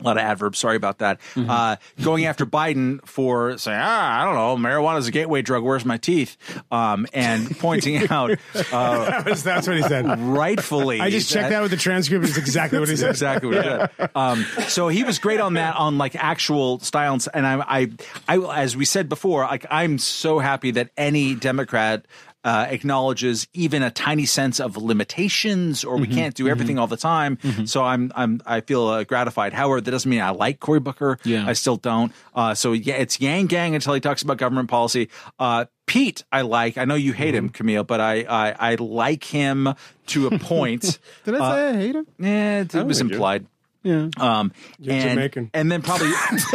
A 0.01 0.03
lot 0.03 0.17
of 0.17 0.23
adverbs. 0.25 0.59
Sorry 0.59 0.77
about 0.77 0.99
that. 0.99 1.21
Uh, 1.37 1.77
going 2.03 2.27
after 2.27 2.45
Biden 2.45 3.05
for 3.07 3.57
saying, 3.59 3.79
ah, 3.81 4.21
I 4.21 4.25
don't 4.25 4.35
know, 4.35 4.69
marijuana 4.69 4.99
is 4.99 5.07
a 5.07 5.13
gateway 5.13 5.41
drug. 5.43 5.63
Where's 5.63 5.85
my 5.85 5.99
teeth? 5.99 6.37
Um, 6.73 7.07
and 7.15 7.57
pointing 7.59 8.09
out 8.11 8.33
uh, 8.33 8.37
That 8.73 9.25
was- 9.27 9.43
That's 9.45 9.69
what 9.69 9.77
he 9.77 9.83
said. 9.85 10.19
rightfully. 10.19 11.01
I 11.01 11.11
just 11.11 11.31
checked 11.31 11.51
that 11.51 11.63
with 11.63 11.71
the 11.71 11.77
transcript. 11.77 12.25
It's 12.27 12.37
exactly 12.37 12.81
what 12.81 12.89
he 12.89 12.97
said. 12.97 13.11
exactly 13.11 13.49
what 13.55 13.65
he 13.65 13.71
said. 13.71 14.11
Um, 14.17 14.45
so 14.69 14.89
he 14.89 15.05
was 15.05 15.19
great 15.21 15.41
on 15.41 15.55
that, 15.55 15.77
on 15.77 15.97
like 15.97 16.17
actual 16.17 16.81
styles. 16.81 17.29
And 17.29 17.47
I, 17.47 17.61
I, 17.67 17.91
I, 18.29 18.63
as 18.63 18.77
we 18.77 18.85
said 18.85 19.09
before, 19.09 19.43
like 19.45 19.65
I'm 19.71 19.99
so 19.99 20.39
happy 20.41 20.73
that 20.73 20.91
any 20.97 21.35
Democrat. 21.37 22.05
Uh, 22.45 22.67
acknowledges 22.69 23.49
even 23.55 23.83
a 23.83 23.91
tiny 23.91 24.27
sense 24.27 24.61
of 24.61 24.77
limitations, 24.77 25.83
or 25.83 25.97
we 25.97 26.07
can't 26.07 26.35
do 26.35 26.47
everything 26.47 26.79
all 26.79 26.87
the 26.87 26.97
time. 26.97 27.39
So 27.65 27.83
I'm, 27.83 28.13
I'm, 28.15 28.43
I 28.45 28.61
feel 28.61 28.87
uh, 28.87 29.05
gratified. 29.05 29.55
However, 29.55 29.81
that 29.81 29.91
doesn't 29.91 30.11
mean 30.11 30.21
I 30.21 30.29
like 30.31 30.61
Cory 30.61 30.81
Booker. 30.81 31.19
Yeah. 31.25 31.47
I 31.47 31.55
still 31.55 31.77
don't. 31.77 32.13
Uh, 32.35 32.55
so 32.55 32.73
yeah, 32.73 32.97
it's 32.97 33.19
Yang 33.19 33.47
Gang 33.47 33.75
until 33.75 33.95
he 33.95 34.01
talks 34.01 34.21
about 34.23 34.37
government 34.37 34.69
policy. 34.69 35.09
Uh, 35.39 35.65
Pete, 35.87 36.25
I 36.31 36.43
like. 36.43 36.77
I 36.77 36.85
know 36.85 36.95
you 36.95 37.13
hate 37.13 37.35
him, 37.35 37.49
Kmele, 37.51 37.87
but 37.87 38.01
I, 38.01 38.25
I, 38.29 38.73
I 38.73 38.75
like 38.77 39.25
him 39.25 39.75
to 40.09 40.27
a 40.27 40.39
point. 40.39 40.99
Did 41.25 41.37
I 41.37 41.39
say 41.39 41.69
I 41.69 41.73
hate 41.75 41.95
him? 41.95 42.07
Yeah, 42.19 42.61
it, 42.61 42.75
it 42.75 42.87
was 42.87 43.01
implied. 43.01 43.47
Yeah. 43.85 44.09
Um, 44.17 44.53
and, 44.85 45.03
Jamaican. 45.11 45.51
and 45.55 45.71
then 45.71 45.83
probably, 45.83 46.09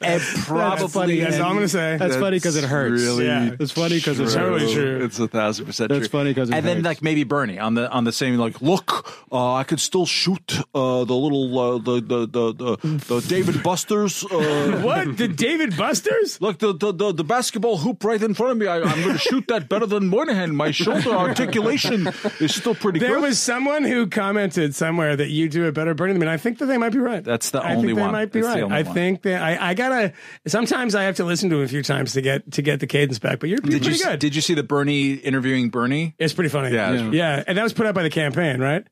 and 0.00 0.20
probably, 0.44 0.88
funny. 0.88 1.20
That's 1.20 1.36
all 1.38 1.46
I'm 1.46 1.52
going 1.56 1.60
to 1.60 1.68
say. 1.68 1.96
That's 1.98 2.16
funny 2.16 2.38
because 2.38 2.56
it 2.56 2.64
hurts. 2.64 3.02
really 3.02 3.26
Yeah. 3.26 3.54
It's 3.60 3.72
funny 3.72 3.96
because 3.96 4.18
it's 4.18 4.34
Totally 4.34 4.72
true. 4.72 5.04
It's 5.04 5.18
a 5.18 5.28
thousand 5.28 5.66
percent 5.66 5.90
That's 5.90 6.08
true. 6.08 6.18
funny 6.20 6.34
'cause 6.34 6.48
it 6.50 6.54
and 6.54 6.64
then 6.66 6.82
like 6.82 7.02
maybe 7.02 7.24
Bernie 7.24 7.58
on 7.58 7.74
the 7.74 7.90
on 7.90 8.04
the 8.04 8.12
same 8.12 8.36
like 8.38 8.60
look, 8.62 9.14
uh, 9.30 9.54
I 9.54 9.64
could 9.64 9.80
still 9.80 10.06
shoot 10.06 10.58
uh, 10.74 11.04
the 11.04 11.14
little 11.14 11.58
uh, 11.58 11.78
the, 11.78 12.00
the 12.00 12.26
the 12.26 12.52
the 12.54 12.76
the 13.06 13.20
David 13.28 13.62
Busters. 13.62 14.24
Uh, 14.24 14.80
What? 14.82 15.16
The 15.18 15.28
David 15.28 15.76
Busters? 15.76 16.40
Look, 16.40 16.58
the, 16.58 16.72
the, 16.72 16.92
the, 16.92 17.12
the 17.12 17.24
basketball 17.24 17.76
hoop 17.78 18.02
right 18.04 18.22
in 18.22 18.34
front 18.34 18.52
of 18.52 18.58
me. 18.58 18.66
I, 18.66 18.80
I'm 18.80 19.00
going 19.02 19.12
to 19.12 19.18
shoot 19.18 19.46
that 19.48 19.68
better 19.68 19.86
than 19.86 20.08
Moynihan. 20.08 20.54
My 20.56 20.70
shoulder 20.70 21.10
articulation 21.10 22.08
is 22.40 22.54
still 22.54 22.74
pretty 22.74 22.98
There 22.98 23.08
good. 23.10 23.14
There 23.16 23.20
was 23.28 23.38
someone 23.38 23.84
who 23.84 24.06
commented 24.06 24.74
somewhere 24.74 25.09
somewhere 25.10 25.26
that 25.26 25.32
you 25.32 25.48
do 25.48 25.66
it 25.66 25.72
better, 25.74 25.94
Bernie. 25.94 26.12
than 26.12 26.20
me. 26.20 26.28
I 26.28 26.36
think 26.36 26.58
that 26.58 26.66
they 26.66 26.78
might 26.78 26.92
be 26.92 26.98
right. 26.98 27.22
That's 27.22 27.50
the 27.50 27.60
I 27.60 27.74
only 27.74 27.88
think 27.88 27.96
they 27.96 28.02
one. 28.02 28.12
might 28.12 28.32
be 28.32 28.40
That's 28.40 28.54
the 28.54 28.60
right. 28.60 28.64
only 28.64 28.76
I 28.76 28.82
one. 28.82 28.94
think 28.94 29.22
that 29.22 29.42
I, 29.42 29.70
I 29.70 29.74
gotta. 29.74 30.12
Sometimes 30.46 30.94
I 30.94 31.04
have 31.04 31.16
to 31.16 31.24
listen 31.24 31.50
to 31.50 31.56
him 31.56 31.62
a 31.64 31.68
few 31.68 31.82
times 31.82 32.12
to 32.14 32.20
get 32.22 32.52
to 32.52 32.62
get 32.62 32.80
the 32.80 32.86
cadence 32.86 33.18
back. 33.18 33.40
But 33.40 33.48
you're, 33.48 33.58
you're 33.62 33.78
Did 33.78 33.82
pretty 33.82 33.98
you 33.98 34.04
good. 34.04 34.18
did 34.20 34.34
you 34.34 34.40
see 34.42 34.54
the 34.54 34.62
Bernie 34.62 35.12
interviewing 35.14 35.70
Bernie? 35.70 36.14
it's 36.18 36.32
pretty 36.32 36.50
funny. 36.50 36.74
Yeah. 36.74 36.92
yeah, 36.92 37.10
Yeah. 37.10 37.44
and 37.46 37.58
that 37.58 37.62
was 37.62 37.72
put 37.72 37.86
out 37.86 37.94
by 37.94 38.02
the 38.02 38.10
campaign, 38.10 38.60
right? 38.60 38.86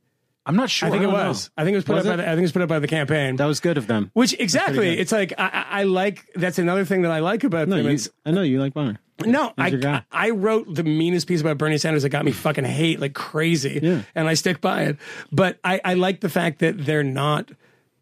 I'm 0.47 0.57
not 0.57 0.71
sure. 0.71 0.89
I 0.89 0.91
think 0.91 1.03
it 1.03 1.07
don't 1.07 1.15
know. 1.15 1.29
was. 1.29 1.51
I 1.59 1.65
think 1.65 1.75
it 1.75 1.79
was 1.79 1.85
put 1.85 1.97
Was 1.97 2.07
up 2.07 2.15
it? 2.15 2.17
by 2.19 2.23
the. 2.23 2.23
I 2.23 2.31
think 2.33 2.39
it 2.39 2.43
was 2.43 2.53
put 2.53 2.63
up 2.63 2.69
by 2.69 2.79
the 2.79 2.89
campaign. 2.89 3.37
That 3.37 3.45
was 3.47 3.61
good 3.61 3.77
of 3.77 3.87
them. 3.87 4.11
Which 4.15 4.35
exactly, 4.39 4.99
it's 4.99 5.13
like 5.13 5.35
I, 5.39 5.49
I 5.49 5.81
I 5.81 5.83
like. 5.85 6.25
That's 6.35 6.59
another 6.59 6.85
thing 6.87 7.03
that 7.03 7.11
I 7.11 7.19
like 7.19 7.45
about 7.45 7.69
No, 7.69 7.77
them. 7.83 7.91
you, 7.93 7.99
I 8.25 8.31
know 8.31 8.43
you 8.43 8.59
like 8.61 8.73
Bonner. 8.75 8.99
No, 9.27 9.53
I, 9.59 9.65
He's 9.65 9.73
your 9.73 9.81
guy. 9.81 10.05
I 10.13 10.31
wrote 10.31 10.73
the 10.73 10.85
meanest 10.85 11.27
piece 11.27 11.41
about 11.41 11.59
Bernie 11.59 11.77
Sanders 11.77 12.05
that 12.05 12.11
got 12.11 12.25
me 12.25 12.31
fucking 12.33 12.65
hate 12.65 13.01
like 13.01 13.15
crazy, 13.15 13.81
Yeah. 13.83 14.03
and 14.15 14.29
I 14.29 14.35
stick 14.35 14.61
by 14.61 14.83
it. 14.85 14.97
But 15.33 15.59
I, 15.65 15.81
I 15.85 15.95
like 15.95 16.21
the 16.21 16.29
fact 16.29 16.61
that 16.61 16.83
they're 16.85 17.03
not 17.03 17.51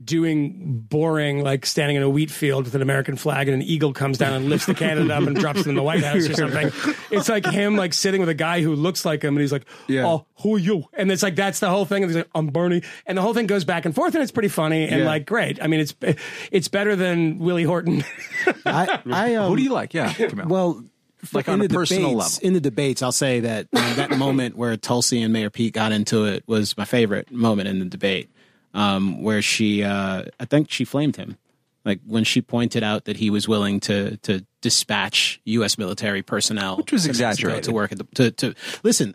doing 0.04 0.80
boring 0.88 1.42
like 1.42 1.64
standing 1.64 1.96
in 1.96 2.02
a 2.02 2.08
wheat 2.10 2.30
field 2.30 2.64
with 2.66 2.74
an 2.74 2.82
American 2.82 3.16
flag 3.16 3.48
and 3.48 3.62
an 3.62 3.66
eagle 3.66 3.92
comes 3.92 4.18
down 4.18 4.32
and 4.34 4.48
lifts 4.48 4.66
the 4.66 4.74
candidate 4.84 5.10
up 5.10 5.22
and 5.26 5.36
drops 5.36 5.60
it 5.60 5.66
in 5.66 5.74
the 5.74 5.82
White 5.82 6.04
House 6.04 6.28
or 6.28 6.34
something. 6.34 6.70
It's 7.10 7.28
like 7.28 7.46
him 7.46 7.76
like 7.76 7.94
sitting 7.94 8.20
with 8.20 8.28
a 8.28 8.34
guy 8.34 8.60
who 8.60 8.74
looks 8.74 9.04
like 9.04 9.22
him 9.22 9.34
and 9.34 9.40
he's 9.40 9.52
like, 9.52 9.64
Yeah. 9.88 10.06
"Oh, 10.06 10.26
who 10.42 10.56
are 10.56 10.58
you?" 10.58 10.84
And 10.92 11.10
it's 11.10 11.22
like 11.22 11.34
that's 11.36 11.60
the 11.60 11.70
whole 11.70 11.84
thing. 11.86 12.02
And 12.02 12.10
he's 12.12 12.16
like, 12.18 12.28
"I'm 12.34 12.48
Bernie," 12.48 12.82
and 13.06 13.16
the 13.16 13.22
whole 13.22 13.34
thing 13.34 13.46
goes 13.46 13.64
back 13.64 13.84
and 13.86 13.94
forth 13.94 14.14
and 14.14 14.22
it's 14.22 14.32
pretty 14.32 14.48
funny 14.48 14.86
and 14.86 15.00
Yeah. 15.00 15.06
like 15.06 15.26
great. 15.26 15.62
I 15.62 15.66
mean, 15.66 15.80
it's 15.80 15.94
it's 16.52 16.68
better 16.68 16.94
than 16.94 17.38
Willie 17.38 17.64
Horton. 17.64 18.04
I, 18.66 19.00
I 19.10 19.34
um, 19.36 19.48
Who 19.50 19.56
do 19.56 19.62
you 19.62 19.72
like? 19.72 19.94
Yeah, 19.94 20.12
come. 20.12 20.48
Well, 20.48 20.84
Like 21.32 21.48
in 21.48 21.54
on 21.54 21.58
the 21.60 21.68
personal 21.68 22.10
debates, 22.10 22.36
level. 22.36 22.46
In 22.46 22.52
the 22.52 22.60
debates, 22.60 23.02
I'll 23.02 23.12
say 23.12 23.40
that 23.40 23.68
you 23.72 23.80
know, 23.80 23.94
that 23.94 24.10
moment 24.18 24.56
where 24.56 24.76
Tulsi 24.76 25.22
and 25.22 25.32
Mayor 25.32 25.50
Pete 25.50 25.72
got 25.72 25.90
into 25.92 26.26
it 26.26 26.44
was 26.46 26.76
my 26.76 26.84
favorite 26.84 27.30
moment 27.32 27.68
in 27.68 27.78
the 27.78 27.86
debate, 27.86 28.30
um, 28.76 29.22
where 29.22 29.40
she, 29.42 29.82
uh, 29.82 30.24
I 30.38 30.44
think 30.44 30.70
she 30.70 30.84
flamed 30.84 31.16
him, 31.16 31.36
like 31.84 32.00
when 32.06 32.24
she 32.24 32.42
pointed 32.42 32.82
out 32.82 33.06
that 33.06 33.16
he 33.16 33.30
was 33.30 33.48
willing 33.48 33.80
to 33.80 34.16
to 34.18 34.44
dispatch 34.60 35.40
U.S. 35.46 35.78
military 35.78 36.22
personnel, 36.22 36.76
Which 36.76 36.92
was 36.92 37.06
exaggerated. 37.06 37.64
to 37.64 37.72
work 37.72 37.92
at 37.92 37.98
the 37.98 38.04
to, 38.14 38.30
to 38.32 38.54
listen. 38.82 39.14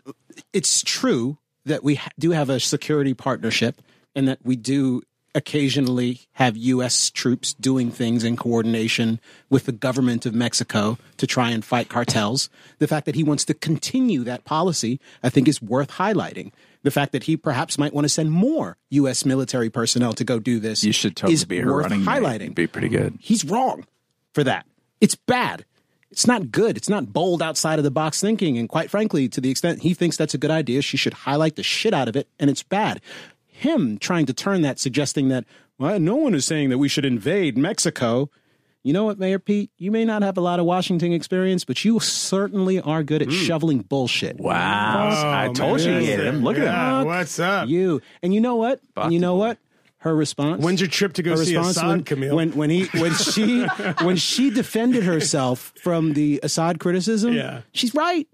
It's 0.52 0.82
true 0.82 1.38
that 1.64 1.84
we 1.84 1.94
ha- 1.94 2.10
do 2.18 2.32
have 2.32 2.50
a 2.50 2.58
security 2.58 3.14
partnership, 3.14 3.80
and 4.16 4.26
that 4.28 4.40
we 4.44 4.56
do 4.56 5.02
occasionally 5.34 6.20
have 6.32 6.56
U.S. 6.56 7.10
troops 7.10 7.54
doing 7.54 7.90
things 7.90 8.22
in 8.24 8.36
coordination 8.36 9.18
with 9.48 9.64
the 9.64 9.72
government 9.72 10.26
of 10.26 10.34
Mexico 10.34 10.98
to 11.16 11.26
try 11.26 11.50
and 11.50 11.64
fight 11.64 11.88
cartels. 11.88 12.50
The 12.78 12.88
fact 12.88 13.06
that 13.06 13.14
he 13.14 13.22
wants 13.24 13.44
to 13.46 13.54
continue 13.54 14.24
that 14.24 14.44
policy, 14.44 15.00
I 15.22 15.28
think, 15.30 15.48
is 15.48 15.62
worth 15.62 15.92
highlighting. 15.92 16.52
The 16.82 16.90
fact 16.90 17.12
that 17.12 17.24
he 17.24 17.36
perhaps 17.36 17.78
might 17.78 17.94
want 17.94 18.04
to 18.04 18.08
send 18.08 18.32
more 18.32 18.76
U.S. 18.90 19.24
military 19.24 19.70
personnel 19.70 20.12
to 20.14 20.24
go 20.24 20.38
do 20.40 20.58
this 20.58 20.82
you 20.82 20.92
should 20.92 21.16
totally 21.16 21.34
is 21.34 21.44
be 21.44 21.64
worth 21.64 21.84
running 21.84 22.04
highlighting. 22.04 22.54
Be 22.54 22.66
pretty 22.66 22.88
good. 22.88 23.18
He's 23.20 23.44
wrong 23.44 23.86
for 24.32 24.42
that. 24.44 24.66
It's 25.00 25.14
bad. 25.14 25.64
It's 26.10 26.26
not 26.26 26.50
good. 26.52 26.76
It's 26.76 26.90
not 26.90 27.12
bold 27.12 27.40
outside 27.40 27.78
of 27.78 27.84
the 27.84 27.90
box 27.90 28.20
thinking. 28.20 28.58
And 28.58 28.68
quite 28.68 28.90
frankly, 28.90 29.28
to 29.30 29.40
the 29.40 29.50
extent 29.50 29.82
he 29.82 29.94
thinks 29.94 30.16
that's 30.16 30.34
a 30.34 30.38
good 30.38 30.50
idea, 30.50 30.82
she 30.82 30.98
should 30.98 31.14
highlight 31.14 31.56
the 31.56 31.62
shit 31.62 31.94
out 31.94 32.06
of 32.06 32.16
it. 32.16 32.28
And 32.38 32.50
it's 32.50 32.62
bad. 32.62 33.00
Him 33.46 33.98
trying 33.98 34.26
to 34.26 34.34
turn 34.34 34.62
that, 34.62 34.78
suggesting 34.78 35.28
that, 35.28 35.44
well, 35.78 35.98
no 35.98 36.16
one 36.16 36.34
is 36.34 36.44
saying 36.44 36.68
that 36.68 36.78
we 36.78 36.88
should 36.88 37.06
invade 37.06 37.56
Mexico. 37.56 38.28
You 38.84 38.92
know 38.92 39.04
what, 39.04 39.18
Mayor 39.18 39.38
Pete? 39.38 39.70
You 39.78 39.92
may 39.92 40.04
not 40.04 40.22
have 40.22 40.36
a 40.36 40.40
lot 40.40 40.58
of 40.58 40.66
Washington 40.66 41.12
experience, 41.12 41.64
but 41.64 41.84
you 41.84 42.00
certainly 42.00 42.80
are 42.80 43.02
good 43.04 43.22
at 43.22 43.28
hmm. 43.28 43.34
shoveling 43.34 43.78
bullshit. 43.80 44.38
Wow, 44.40 45.10
oh, 45.12 45.28
I 45.28 45.46
Oh, 45.48 45.52
told 45.52 45.80
you 45.80 45.98
he 45.98 46.06
hit 46.06 46.18
him. 46.20 46.42
Look 46.42 46.56
Yeah, 46.56 46.96
at 46.96 47.00
him. 47.02 47.06
What's 47.06 47.38
up? 47.38 47.68
You 47.68 48.02
and 48.22 48.34
you 48.34 48.40
know 48.40 48.56
what? 48.56 48.80
And 48.96 49.12
you 49.12 49.20
know 49.20 49.36
what? 49.36 49.58
Her 49.98 50.16
response. 50.16 50.60
When's 50.64 50.80
your 50.80 50.88
trip 50.90 51.12
to 51.12 51.22
go 51.22 51.30
her 51.30 51.36
see 51.44 51.56
response 51.56 51.76
Assad, 51.76 51.88
when, 51.88 52.02
Kmele? 52.04 52.34
when 52.34 52.52
when 52.52 52.70
he 52.70 52.86
when 52.98 53.14
she 53.14 53.64
when 54.02 54.16
she 54.16 54.50
defended 54.50 55.04
herself 55.04 55.72
from 55.80 56.14
the 56.14 56.40
Assad 56.42 56.80
criticism? 56.80 57.34
Yeah. 57.34 57.60
she's 57.72 57.94
right. 57.94 58.26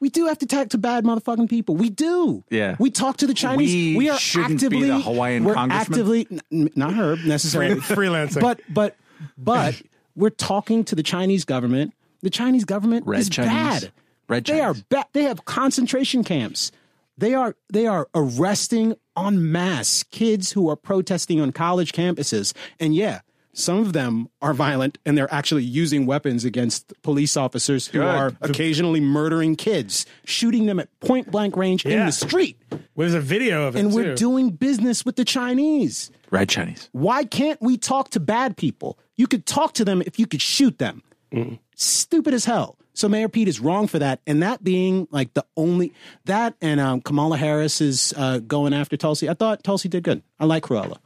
We 0.00 0.10
do 0.10 0.26
have 0.26 0.36
to 0.40 0.46
talk 0.46 0.68
to 0.70 0.76
bad 0.78 1.04
motherfucking 1.04 1.48
people. 1.48 1.76
We 1.76 1.88
do. 1.88 2.44
Yeah. 2.50 2.76
We 2.78 2.90
talk 2.90 3.16
to 3.18 3.26
the 3.26 3.32
Chinese. 3.32 3.96
We 3.96 4.10
are 4.10 4.18
shouldn't 4.18 4.60
be 4.60 4.66
actively 4.66 4.88
the 4.88 5.00
Hawaiian 5.00 5.44
we're 5.44 5.54
congressman? 5.54 5.80
actively 5.80 6.28
n- 6.52 6.68
not 6.76 6.92
her 6.92 7.16
necessarily 7.24 7.80
Free- 7.80 8.08
freelancing. 8.08 8.42
but 8.42 8.60
but 8.68 8.94
but 9.38 9.80
we're 10.16 10.30
talking 10.30 10.84
to 10.84 10.94
the 10.94 11.02
Chinese 11.02 11.44
government. 11.44 11.94
The 12.22 12.30
Chinese 12.30 12.64
government 12.64 13.06
Red 13.06 13.20
is 13.20 13.28
Chinese. 13.28 13.52
bad. 13.52 13.92
Red 14.28 14.44
they 14.46 14.60
are 14.60 14.74
bad. 14.74 15.06
They 15.12 15.24
have 15.24 15.44
concentration 15.44 16.24
camps. 16.24 16.72
They 17.16 17.34
are 17.34 17.54
they 17.70 17.86
are 17.86 18.08
arresting 18.14 18.96
en 19.16 19.52
masse 19.52 20.02
kids 20.04 20.52
who 20.52 20.68
are 20.68 20.76
protesting 20.76 21.40
on 21.40 21.52
college 21.52 21.92
campuses. 21.92 22.54
And 22.80 22.94
yeah, 22.94 23.20
some 23.54 23.78
of 23.78 23.92
them 23.92 24.28
are 24.42 24.52
violent 24.52 24.98
and 25.06 25.16
they're 25.16 25.32
actually 25.32 25.64
using 25.64 26.06
weapons 26.06 26.44
against 26.44 26.92
police 27.02 27.36
officers 27.36 27.86
who 27.86 28.00
Good. 28.00 28.06
are 28.06 28.32
occasionally 28.42 29.00
murdering 29.00 29.56
kids, 29.56 30.06
shooting 30.24 30.66
them 30.66 30.78
at 30.78 30.88
point 31.00 31.30
blank 31.30 31.56
range 31.56 31.86
in 31.86 32.04
the 32.04 32.12
street. 32.12 32.60
Well, 32.70 32.80
there's 32.96 33.14
a 33.14 33.20
video 33.20 33.66
of 33.66 33.76
it. 33.76 33.80
And 33.80 33.94
we're 33.94 34.14
too. 34.14 34.16
doing 34.16 34.50
business 34.50 35.04
with 35.04 35.16
the 35.16 35.24
Chinese. 35.24 36.10
Right, 36.30 36.48
Chinese. 36.48 36.88
Why 36.92 37.24
can't 37.24 37.60
we 37.62 37.76
talk 37.76 38.10
to 38.10 38.20
bad 38.20 38.56
people? 38.56 38.98
You 39.16 39.26
could 39.26 39.46
talk 39.46 39.74
to 39.74 39.84
them 39.84 40.02
if 40.02 40.18
you 40.18 40.26
could 40.26 40.42
shoot 40.42 40.78
them. 40.78 41.02
Stupid 41.74 42.34
as 42.34 42.44
hell. 42.44 42.76
So 42.92 43.08
Mayor 43.08 43.28
Pete 43.28 43.48
is 43.48 43.58
wrong 43.58 43.88
for 43.88 43.98
that, 43.98 44.20
and 44.24 44.42
that 44.44 44.62
being 44.62 45.08
like 45.10 45.34
the 45.34 45.44
only 45.56 45.92
that 46.26 46.54
and 46.60 46.78
um, 46.78 47.00
Kamala 47.00 47.36
Harris 47.36 47.80
is 47.80 48.14
uh, 48.16 48.38
going 48.38 48.72
after 48.72 48.96
Tulsi. 48.96 49.28
I 49.28 49.34
thought 49.34 49.64
Tulsi 49.64 49.88
did 49.88 50.04
good. 50.04 50.22
I 50.38 50.44
like 50.44 50.62
Cruella. 50.62 50.98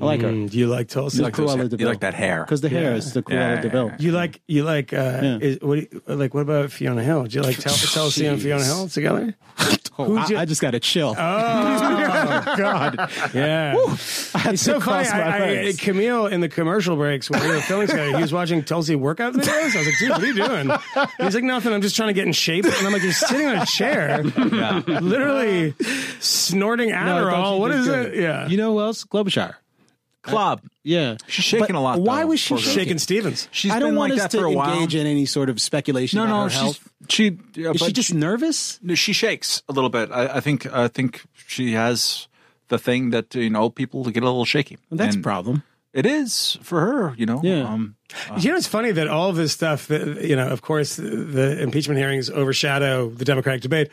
I 0.00 0.04
like 0.06 0.22
her. 0.22 0.28
Mm, 0.28 0.50
Do 0.50 0.58
you 0.58 0.66
like 0.66 0.88
Tulsi? 0.88 1.18
The 1.18 1.22
like 1.24 1.34
Cruella 1.34 1.56
hair- 1.56 1.68
de 1.68 1.76
you 1.78 1.86
like 1.86 2.00
that 2.00 2.14
hair. 2.14 2.42
because 2.44 2.60
the 2.60 2.68
hair 2.68 2.94
is 2.94 3.12
the 3.12 3.22
Cruella 3.22 3.34
Yeah, 3.56 3.60
de 3.60 3.66
yeah, 3.68 3.72
Vil. 3.72 3.92
You 4.00 4.12
like 4.12 4.40
you 4.48 4.64
like 4.64 4.92
uh, 4.92 5.38
is, 5.40 5.58
what 5.60 5.76
do 5.78 5.86
you, 5.92 6.02
like 6.16 6.34
what 6.34 6.40
about 6.40 6.72
Fiona 6.72 7.02
Hill? 7.04 7.24
Do 7.24 7.36
you 7.38 7.42
like 7.44 7.58
Tel- 7.58 7.72
Tulsi 7.92 8.26
and 8.26 8.42
Fiona 8.42 8.64
Hill 8.64 8.88
together? 8.88 9.34
Oh, 9.96 10.06
Who'd 10.06 10.18
I, 10.18 10.26
you- 10.28 10.36
I 10.38 10.44
just 10.44 10.60
got 10.60 10.72
to 10.72 10.80
chill. 10.80 11.10
Oh 11.10 11.14
God, 12.58 12.96
yeah. 13.32 13.76
I 14.34 14.38
had 14.38 14.54
It's 14.54 14.62
so 14.62 14.74
to 14.74 14.80
funny. 14.80 15.08
my 15.08 15.20
I, 15.20 15.36
I. 15.36 15.72
Kmele 15.74 16.32
in 16.32 16.40
the 16.40 16.48
commercial 16.48 16.96
breaks 16.96 17.30
when 17.30 17.40
we 17.40 17.46
were 17.46 17.60
filming 17.60 17.86
together, 17.86 18.16
he 18.16 18.20
was 18.20 18.32
watching 18.32 18.64
Tulsi 18.64 18.96
workout 18.96 19.34
videos. 19.34 19.46
I 19.76 19.78
was 19.78 19.86
like, 19.86 19.94
dude, 20.00 20.10
what 20.10 20.20
are 20.20 20.26
you 20.26 20.34
doing? 20.34 20.70
He's 21.20 21.36
like, 21.36 21.44
nothing. 21.44 21.72
I'm 21.72 21.80
just 21.80 21.94
trying 21.94 22.08
to 22.08 22.12
get 22.12 22.26
in 22.26 22.32
shape. 22.32 22.64
And 22.64 22.74
I'm 22.84 22.92
like, 22.92 23.04
you're 23.04 23.12
sitting 23.12 23.46
on 23.46 23.58
a 23.58 23.66
chair, 23.66 24.24
literally 24.24 25.74
snorting 26.18 26.90
No, 26.90 26.96
I 26.96 27.04
thought 27.04 27.22
Adderall. 27.32 27.54
she 27.54 27.60
what 27.60 27.68
did 27.68 27.78
is 27.80 27.86
good. 27.86 28.14
it? 28.14 28.20
Yeah. 28.20 28.48
You 28.48 28.56
know 28.56 28.72
who 28.72 28.80
else? 28.80 29.04
Klobuchar. 29.04 29.54
Club. 30.24 30.60
Yeah, 30.82 31.16
She's 31.28 31.44
shaking 31.44 31.66
But 31.68 31.74
a 31.76 31.80
lot. 31.80 32.00
Why 32.00 32.22
though, 32.22 32.28
was 32.28 32.40
she 32.40 32.54
poor 32.54 32.62
girl. 32.62 32.72
Shakin' 32.74 32.98
Stevens. 32.98 33.48
She's 33.52 33.70
I 33.72 33.78
don't 33.78 33.90
been 33.90 33.96
want 33.96 34.10
like 34.12 34.18
us 34.20 34.24
that 34.24 34.30
to 34.32 34.38
for 34.40 34.44
a 34.46 34.50
while. 34.50 34.74
engage 34.74 34.94
in 34.94 35.06
any 35.06 35.26
sort 35.26 35.48
of 35.48 35.60
speculation. 35.60 36.18
no, 36.18 36.24
about 36.24 36.36
no, 36.36 36.42
her 36.44 36.50
she's 36.50 36.60
health. 36.60 36.88
she. 37.08 37.28
uh, 37.30 37.70
Is 37.70 37.80
she 37.80 37.86
but 37.86 37.92
just 37.94 38.12
nervous? 38.14 38.78
No, 38.82 38.94
she 38.94 39.12
shakes 39.12 39.62
a 39.68 39.72
little 39.72 39.90
bit. 39.90 40.10
I, 40.10 40.36
I 40.36 40.40
think. 40.40 40.66
I 40.72 40.88
think 40.88 41.22
she 41.46 41.72
has 41.72 42.26
the 42.68 42.78
thing 42.78 43.10
that 43.10 43.34
you 43.34 43.50
know 43.50 43.70
people 43.70 44.02
get 44.04 44.22
a 44.22 44.26
little 44.26 44.44
shaky. 44.44 44.78
That's 44.90 45.14
a 45.14 45.18
And 45.18 45.24
problem. 45.24 45.62
It 45.92 46.06
is 46.06 46.58
for 46.62 46.80
her. 46.80 47.14
You 47.16 47.26
know. 47.26 47.40
Yeah. 47.44 47.62
Um, 47.72 47.94
You 48.38 48.50
know, 48.50 48.56
it's 48.56 48.66
funny 48.66 48.90
that 48.92 49.08
all 49.08 49.28
of 49.30 49.36
this 49.36 49.52
stuff, 49.52 49.86
that, 49.88 50.22
you 50.24 50.34
know, 50.36 50.48
of 50.48 50.60
course, 50.62 50.96
the 50.96 51.60
impeachment 51.62 51.98
hearings 51.98 52.30
overshadow 52.30 53.10
the 53.10 53.24
Democratic 53.24 53.62
debate, 53.62 53.90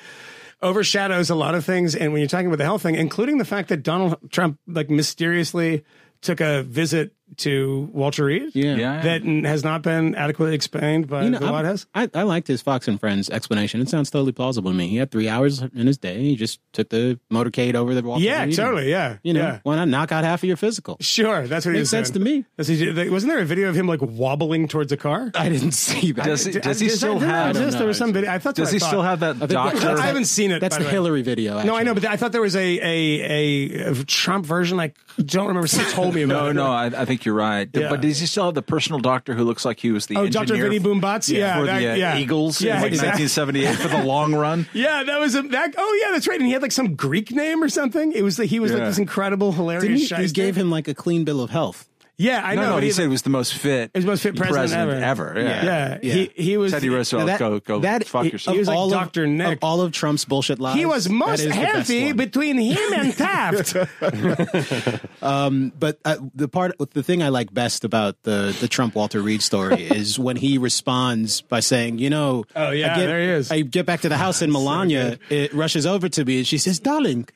overshadows 0.62 1.30
a 1.30 1.36
lot 1.36 1.56
of 1.56 1.66
things. 1.66 1.96
And 1.96 2.12
when 2.14 2.22
you're 2.22 2.28
talking 2.30 2.48
about 2.48 2.58
the 2.58 2.64
health 2.66 2.82
thing, 2.84 2.96
including 2.96 3.38
the 3.38 3.46
fact 3.46 3.70
that 3.70 3.84
Donald 3.84 4.18
Trump, 4.32 4.60
like, 4.68 4.90
mysteriously 4.90 5.84
took 6.22 6.42
a 6.42 6.64
visit 6.64 7.16
to 7.38 7.90
Walter 7.94 8.26
Reed, 8.26 8.52
Yeah. 8.54 8.76
Yeah. 8.76 9.02
that 9.02 9.24
has 9.46 9.64
not 9.64 9.82
been 9.82 10.16
adequately 10.16 10.56
explained 10.56 11.08
by 11.08 11.24
You 11.24 11.30
know, 11.32 11.40
the 11.40 11.46
I'm- 11.46 11.54
White 11.54 11.66
House. 11.66 11.86
I, 11.96 12.10
I 12.14 12.24
liked 12.24 12.48
his 12.48 12.62
Fox 12.62 12.88
and 12.88 13.00
Friends 13.00 13.30
explanation. 13.30 13.82
It 13.82 13.90
sounds 13.90 14.10
totally 14.10 14.32
plausible 14.32 14.72
to 14.72 14.78
me. 14.78 14.88
He 14.88 14.98
had 14.98 15.12
three 15.12 15.30
hours 15.30 15.62
in 15.62 15.88
his 15.88 15.98
day. 15.98 16.22
He 16.22 16.36
just 16.36 16.60
took 16.74 16.90
the 16.90 17.20
motorcade 17.32 17.76
over 17.76 17.94
the 17.96 18.02
Walter 18.04 18.24
Yeah, 18.24 18.44
Reed. 18.44 18.56
totally. 18.56 18.90
Yeah. 18.90 19.18
You 19.24 19.34
know, 19.34 19.42
yeah. 19.42 19.60
why 19.64 19.76
not 19.76 19.88
knock 19.88 20.12
out 20.12 20.24
half 20.24 20.42
of 20.44 20.48
your 20.48 20.58
physical? 20.58 20.98
Sure. 21.00 21.48
That's 21.48 21.66
what 21.66 21.72
he 21.74 21.80
Makes 21.80 21.84
was 21.84 21.90
sense 21.90 22.10
doing. 22.10 22.26
to 22.26 22.32
me. 22.32 22.46
That's 22.58 22.70
he. 22.70 23.10
Wasn't 23.10 23.32
there 23.32 23.40
a 23.42 23.46
video 23.46 23.70
of 23.70 23.76
him 23.76 23.88
like 23.88 24.02
wobbling 24.02 24.68
towards 24.68 24.92
a 24.92 24.98
car? 24.98 25.32
I 25.36 25.50
didn't 25.50 25.72
see 25.72 26.12
that. 26.14 26.26
Does 26.26 26.46
he- 26.46 26.52
does 26.60 26.80
he 26.80 26.88
Did- 26.88 26.98
still 26.98 27.20
did 27.20 27.30
I 27.30 27.32
have? 27.48 27.50
exist? 27.52 27.78
There 27.78 27.88
was 27.88 27.98
some 27.98 28.14
video. 28.14 28.32
I 28.32 28.40
thought. 28.40 28.56
Does 28.56 28.70
I 28.70 28.74
he 28.74 28.80
thought. 28.80 28.88
still 28.88 29.02
have 29.04 29.20
that 29.22 29.40
doctor? 29.48 29.98
I 29.98 30.06
haven't 30.06 30.26
seen 30.26 30.52
it. 30.52 30.60
That's 30.60 30.76
the 30.78 30.84
the 30.84 30.88
way. 30.88 30.92
Hillary 30.92 31.22
video. 31.22 31.62
No, 31.64 31.76
I 31.76 31.84
know, 31.84 31.94
but 31.94 32.06
I 32.06 32.18
thought 32.18 32.32
there 32.32 32.42
was 32.42 32.56
a 32.56 32.80
a, 32.80 33.22
a, 33.22 33.92
a 33.92 34.04
Trump 34.06 34.46
version. 34.46 34.80
I 34.80 34.94
don't 35.24 35.48
remember. 35.48 35.68
Someone 35.68 35.92
told 35.94 36.16
me 36.16 36.24
about 36.24 36.44
No, 36.44 36.50
it. 36.50 36.54
no, 36.54 36.72
I, 36.72 36.86
I 37.02 37.06
think 37.06 37.21
you're 37.26 37.36
right. 37.36 37.70
Yeah. 37.74 37.90
But 37.90 38.02
does 38.02 38.20
he 38.20 38.26
still 38.26 38.46
have 38.46 38.54
the 38.56 38.62
personal 38.62 39.00
doctor 39.00 39.34
who 39.34 39.44
looks 39.44 39.66
like 39.66 39.80
he 39.80 39.92
was 39.92 40.06
the 40.08 40.16
Oh, 40.18 40.28
Dr. 40.28 40.42
engineer 40.54 40.64
Vinny 40.70 40.80
Boombats? 40.80 41.30
Yeah, 41.32 41.60
for 41.60 41.66
that- 41.66 41.80
the 41.80 41.92
uh, 41.92 41.96
yeah. 41.96 42.18
Eagles 42.18 42.62
Yeah, 42.62 42.78
in 42.78 42.82
like 42.82 42.92
exactly. 42.94 43.24
1978 43.26 43.76
for 43.76 43.88
the 43.88 44.04
long 44.04 44.34
run? 44.36 44.68
Yeah, 44.74 45.04
that 45.04 45.20
was 45.20 45.36
a 45.36 45.42
that. 45.44 45.76
Oh, 45.78 46.00
yeah, 46.04 46.12
that's 46.14 46.28
right. 46.28 46.38
And 46.40 46.46
he 46.48 46.54
had 46.54 46.62
like 46.62 46.72
some 46.72 46.96
Greek 46.96 47.32
name 47.32 47.62
or 47.64 47.70
something. 47.70 48.12
It 48.14 48.24
was 48.24 48.40
like 48.40 48.50
he 48.50 48.60
was 48.60 48.72
like 48.74 48.84
this 48.84 48.98
incredible, 48.98 49.52
hilarious. 49.52 50.10
Didn't 50.10 50.20
he, 50.22 50.28
he 50.28 50.32
gave 50.34 50.56
him 50.56 50.70
like 50.72 50.88
a 50.88 50.94
clean 50.94 51.24
bill 51.24 51.42
of 51.42 51.50
health. 51.50 51.88
Yeah, 52.22 52.42
I 52.46 52.56
no, 52.56 52.62
know. 52.62 52.70
no, 52.72 52.78
he 52.78 52.86
he- 52.88 52.92
said 52.92 53.06
it 53.06 53.10
was 53.10 53.24
the 53.24 53.30
most 53.32 53.54
fit, 53.56 53.90
He 53.94 53.98
was 53.98 54.06
the 54.06 54.12
most 54.12 54.24
fit 54.24 54.36
president 54.36 55.02
ever. 55.04 55.34
Yeah. 55.36 55.66
yeah, 55.66 55.98
Yeah. 56.04 56.14
He, 56.14 56.32
he 56.36 56.58
was. 56.58 56.72
Teddy 56.72 56.90
Roosevelt, 56.90 57.28
that- 57.28 57.40
go 57.40 57.60
go 57.60 57.80
that- 57.80 58.06
fuck 58.06 58.26
he- 58.26 58.32
yourself. 58.32 58.54
he 58.54 58.60
was 58.60 58.68
like 58.68 58.78
all 58.78 58.90
Dr. 58.90 59.24
Of, 59.24 59.30
Nick. 59.30 59.58
of 59.58 59.64
all 59.64 59.82
of 59.82 59.92
Trump's 59.92 60.26
bullshit 60.26 60.60
lies. 60.60 60.76
He 60.78 60.86
was 60.86 61.10
most 61.10 61.40
is 61.40 61.46
the 61.46 61.50
best 61.52 61.90
healthy 61.90 62.14
between 62.14 62.58
him 62.58 62.94
and 62.94 63.14
Taft. 63.14 63.76
But 65.22 66.00
uh, 66.06 66.18
the 66.36 66.48
part, 66.48 66.74
the 66.94 67.04
thing 67.04 67.24
I 67.24 67.30
like 67.30 67.54
best 67.54 67.84
about 67.84 68.22
the 68.24 68.56
the 68.60 68.68
Trump 68.68 68.96
Walter 68.96 69.22
Reed 69.22 69.42
story 69.42 69.84
is 69.90 70.20
when 70.20 70.36
he 70.36 70.58
responds 70.58 71.42
by 71.42 71.60
saying, 71.60 72.00
"You 72.00 72.10
know, 72.10 72.44
Oh, 72.56 72.72
yeah, 72.72 72.94
I 72.94 72.98
get, 72.98 73.06
there 73.08 73.22
he 73.22 73.28
is. 73.30 73.52
I 73.52 73.62
get 73.62 73.86
back 73.86 74.02
to 74.02 74.10
the 74.10 74.18
house 74.18 74.42
and 74.42 74.52
Melania 74.52 75.18
it 75.30 75.54
rushes 75.54 75.86
over 75.86 76.10
to 76.10 76.26
me 76.26 76.38
and 76.40 76.48
she 76.48 76.58
says, 76.58 76.80
"Darling, 76.80 77.28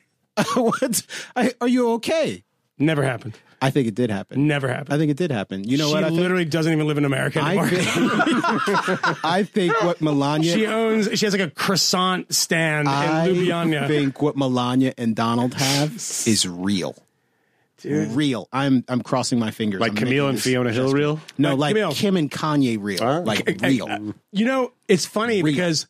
what? 0.54 1.02
I, 1.34 1.52
are 1.60 1.68
you 1.68 1.90
okay?" 1.94 2.44
Never 2.78 3.02
happened. 3.02 3.38
I 3.60 3.70
think 3.70 3.88
it 3.88 3.94
did 3.94 4.10
happen. 4.10 4.46
Never 4.46 4.68
happened. 4.68 4.92
I 4.92 4.98
think 4.98 5.10
it 5.10 5.16
did 5.16 5.30
happen. 5.30 5.64
You 5.64 5.78
know 5.78 5.88
she 5.88 5.94
what? 5.94 6.04
I 6.04 6.08
think, 6.08 6.20
literally 6.20 6.44
doesn't 6.44 6.72
even 6.72 6.86
live 6.86 6.98
in 6.98 7.04
America 7.04 7.40
anymore. 7.40 7.64
I 7.64 7.68
think, 7.70 9.18
I 9.24 9.42
think 9.44 9.82
what 9.82 10.00
Melania. 10.00 10.52
she 10.52 10.66
owns. 10.66 11.08
She 11.18 11.24
has 11.26 11.32
like 11.34 11.40
a 11.48 11.50
croissant 11.50 12.34
stand 12.34 12.88
I 12.88 13.28
in 13.28 13.36
Ljubljana. 13.36 13.82
I 13.84 13.88
think 13.88 14.20
what 14.20 14.36
Melania 14.36 14.92
and 14.98 15.16
Donald 15.16 15.54
have 15.54 15.94
is 16.26 16.46
real. 16.46 16.94
Real. 17.84 18.48
I'm 18.52 18.84
I'm 18.88 19.00
crossing 19.02 19.38
my 19.38 19.50
fingers. 19.52 19.80
Like 19.80 19.92
I'm 19.92 20.08
Kmele 20.08 20.30
and 20.30 20.40
Fiona 20.42 20.72
Hill 20.72 20.92
real? 20.92 21.20
No, 21.38 21.54
Like 21.54 21.74
like 21.74 21.76
Kmele. 21.76 21.94
Kim 21.94 22.16
and 22.16 22.30
Kanye 22.30 22.78
real. 22.80 23.22
like 23.22 23.46
real. 23.62 24.14
You 24.32 24.44
know, 24.44 24.72
it's 24.88 25.06
funny 25.06 25.42
because 25.42 25.86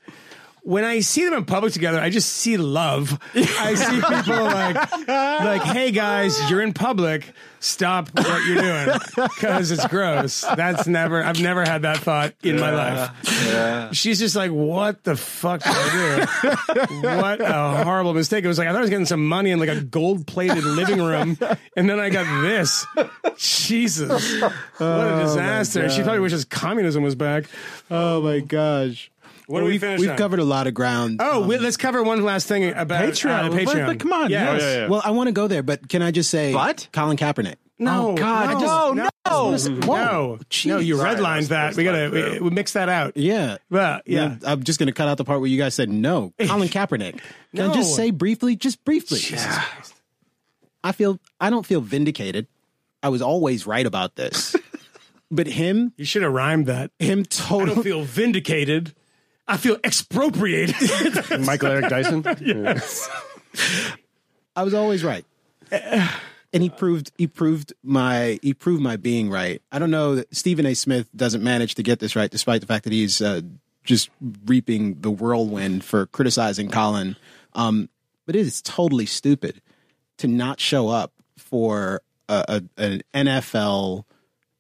when 0.63 0.85
I 0.85 0.99
see 1.01 1.25
them 1.25 1.33
in 1.35 1.45
public 1.45 1.73
together, 1.73 2.01
I 2.01 2.11
just 2.11 2.29
see 2.29 2.57
love. 2.57 3.17
I 3.35 3.75
see 3.75 3.95
people 4.01 4.45
like, 4.45 5.09
like, 5.09 5.63
hey 5.63 5.93
guys, 5.93 6.51
you're 6.51 6.61
in 6.61 6.73
public. 6.73 7.33
Stop 7.67 8.11
what 8.15 8.47
you're 8.47 8.63
doing 8.63 8.99
because 9.17 9.73
it's 9.73 9.85
gross. 9.89 10.43
That's 10.43 10.87
never. 10.87 11.21
I've 11.21 11.43
never 11.43 11.65
had 11.65 11.83
that 11.83 11.99
thought 11.99 12.35
in 12.45 12.61
my 12.61 12.71
life. 12.71 13.93
She's 13.93 14.21
just 14.21 14.37
like, 14.37 14.53
what 14.53 15.03
the 15.03 15.17
fuck 15.17 15.65
did 15.65 15.73
I 15.75 16.27
do? 16.69 17.01
what 17.03 17.41
a 17.41 17.83
horrible 17.83 18.15
mistake. 18.15 18.45
It 18.45 18.49
was 18.49 18.57
like 18.57 18.69
I 18.69 18.71
thought 18.71 18.79
I 18.79 18.83
was 18.83 18.91
getting 18.91 19.05
some 19.05 19.27
money 19.27 19.51
in 19.51 19.59
like 19.59 19.69
a 19.69 19.81
gold 19.81 20.29
plated 20.29 20.63
living 20.63 21.03
room, 21.03 21.37
and 21.77 21.91
then 21.91 21.99
I 21.99 22.09
got 22.09 22.43
this. 22.43 22.87
Jesus, 23.37 24.41
what 24.41 24.53
a 24.53 24.55
oh 24.81 25.23
disaster! 25.25 25.91
She 25.91 26.03
probably 26.03 26.21
wishes 26.21 26.45
communism 26.45 27.03
was 27.03 27.17
back. 27.17 27.47
Oh 27.91 28.23
my 28.23 28.39
gosh. 28.39 29.11
What 29.47 29.61
do 29.61 29.67
we 29.67 29.73
we've, 29.79 29.83
we've 30.01 30.11
on? 30.11 30.17
covered 30.17 30.41
a 30.41 30.45
lot 30.45 30.67
of 30.67 30.75
ground. 30.75 31.21
Oh, 31.23 31.43
Um, 31.43 31.49
we, 31.49 31.59
let's 31.59 31.77
cover 31.77 32.03
one 32.03 32.23
last 32.25 32.49
thing 32.49 32.69
about 32.71 33.05
Patreon. 33.05 33.45
Uh, 33.45 33.51
Patreon. 33.51 33.65
But- 33.65 33.87
but 33.87 33.99
come 34.01 34.13
on, 34.13 34.31
Yes. 34.31 34.61
yes. 34.61 34.63
Yeah, 34.63 34.81
yeah. 34.83 34.89
well, 34.89 35.03
I 35.05 35.11
want 35.13 35.29
to 35.29 35.33
go 35.33 35.47
there, 35.47 35.63
but 35.63 35.89
can 35.89 36.03
I 36.03 36.11
just 36.11 36.31
say, 36.31 36.53
But? 36.53 36.89
Colin 36.93 37.17
Kaepernick. 37.17 37.57
No, 37.79 38.13
Oh, 38.13 38.15
God, 38.17 38.55
no, 38.55 38.59
no, 38.59 38.67
no, 38.95 39.11
no. 39.27 39.51
no, 39.51 39.51
no. 39.51 40.79
You 40.79 40.97
Sorry, 40.97 41.15
redlined 41.15 41.49
that. 41.49 41.77
We 41.77 41.85
gotta 41.85 42.09
not 42.09 42.33
we, 42.33 42.41
we 42.41 42.51
mix 42.51 42.73
that 42.73 42.89
out. 42.89 43.17
Yeah. 43.19 43.59
Well, 43.69 44.01
yeah. 44.07 44.37
I'm 44.47 44.63
just 44.63 44.79
going 44.79 44.87
to 44.87 44.95
cut 44.95 45.09
out 45.09 45.19
the 45.19 45.25
part 45.25 45.41
where 45.41 45.51
you 45.51 45.59
guys 45.59 45.75
said 45.75 45.91
no. 45.91 46.33
Colin 46.47 46.69
Kaepernick. 46.71 47.21
Can 47.55 47.65
I 47.65 47.67
No. 47.69 47.75
just 47.75 47.95
say 47.95 48.11
briefly, 48.11 48.57
just 48.57 48.83
briefly? 48.87 49.21
I 50.83 50.93
feel 50.93 51.19
I 51.41 51.51
don't 51.51 51.67
feel 51.67 51.81
vindicated. 51.81 52.47
I 53.03 53.09
was 53.11 53.21
always 53.23 53.67
right 53.67 53.85
about 53.85 54.17
this. 54.17 54.57
but 55.31 55.47
him, 55.47 55.93
You 55.99 56.05
should 56.07 56.23
have 56.23 56.33
rhymed 56.33 56.67
that. 56.67 56.91
him 56.99 57.11
I 57.11 57.23
don't 57.23 57.31
totally 57.31 57.83
feel 57.83 58.03
vindicated. 58.05 58.95
I 59.49 59.57
feel 59.57 59.79
expropriated. 59.85 60.75
Michael 61.41 61.71
Eric 61.71 61.89
Dyson? 61.89 62.25
I 64.57 64.63
was 64.63 64.75
always 64.75 65.05
right. 65.05 65.25
And 66.53 66.63
he 66.63 66.71
proved 66.71 67.13
he 67.19 67.27
proved 67.27 67.73
my 67.83 68.39
he 68.43 68.55
proved 68.55 68.83
my 68.83 68.97
being 68.97 69.31
right. 69.31 69.63
I 69.71 69.79
don't 69.79 69.91
know 69.91 70.17
that 70.17 70.35
Stephen 70.35 70.67
A. 70.67 70.75
Smith 70.75 71.09
doesn't 71.15 71.43
manage 71.43 71.75
to 71.77 71.83
get 71.83 71.99
this 71.99 72.17
right, 72.17 72.31
despite 72.31 72.61
the 72.61 72.67
fact 72.67 72.85
that 72.85 72.93
he's 72.93 73.21
uh, 73.21 73.43
just 73.85 74.11
reaping 74.47 75.01
the 75.01 75.11
whirlwind 75.11 75.85
for 75.85 76.07
criticizing 76.07 76.71
Colin. 76.71 77.17
Um, 77.55 77.89
but 78.25 78.37
it 78.37 78.41
is 78.41 78.63
totally 78.63 79.07
stupid 79.07 79.61
to 80.19 80.29
not 80.29 80.61
show 80.61 80.89
up 80.89 81.13
for 81.37 82.01
a, 82.29 82.63
a, 82.77 82.83
an 82.83 83.03
NFL 83.15 84.05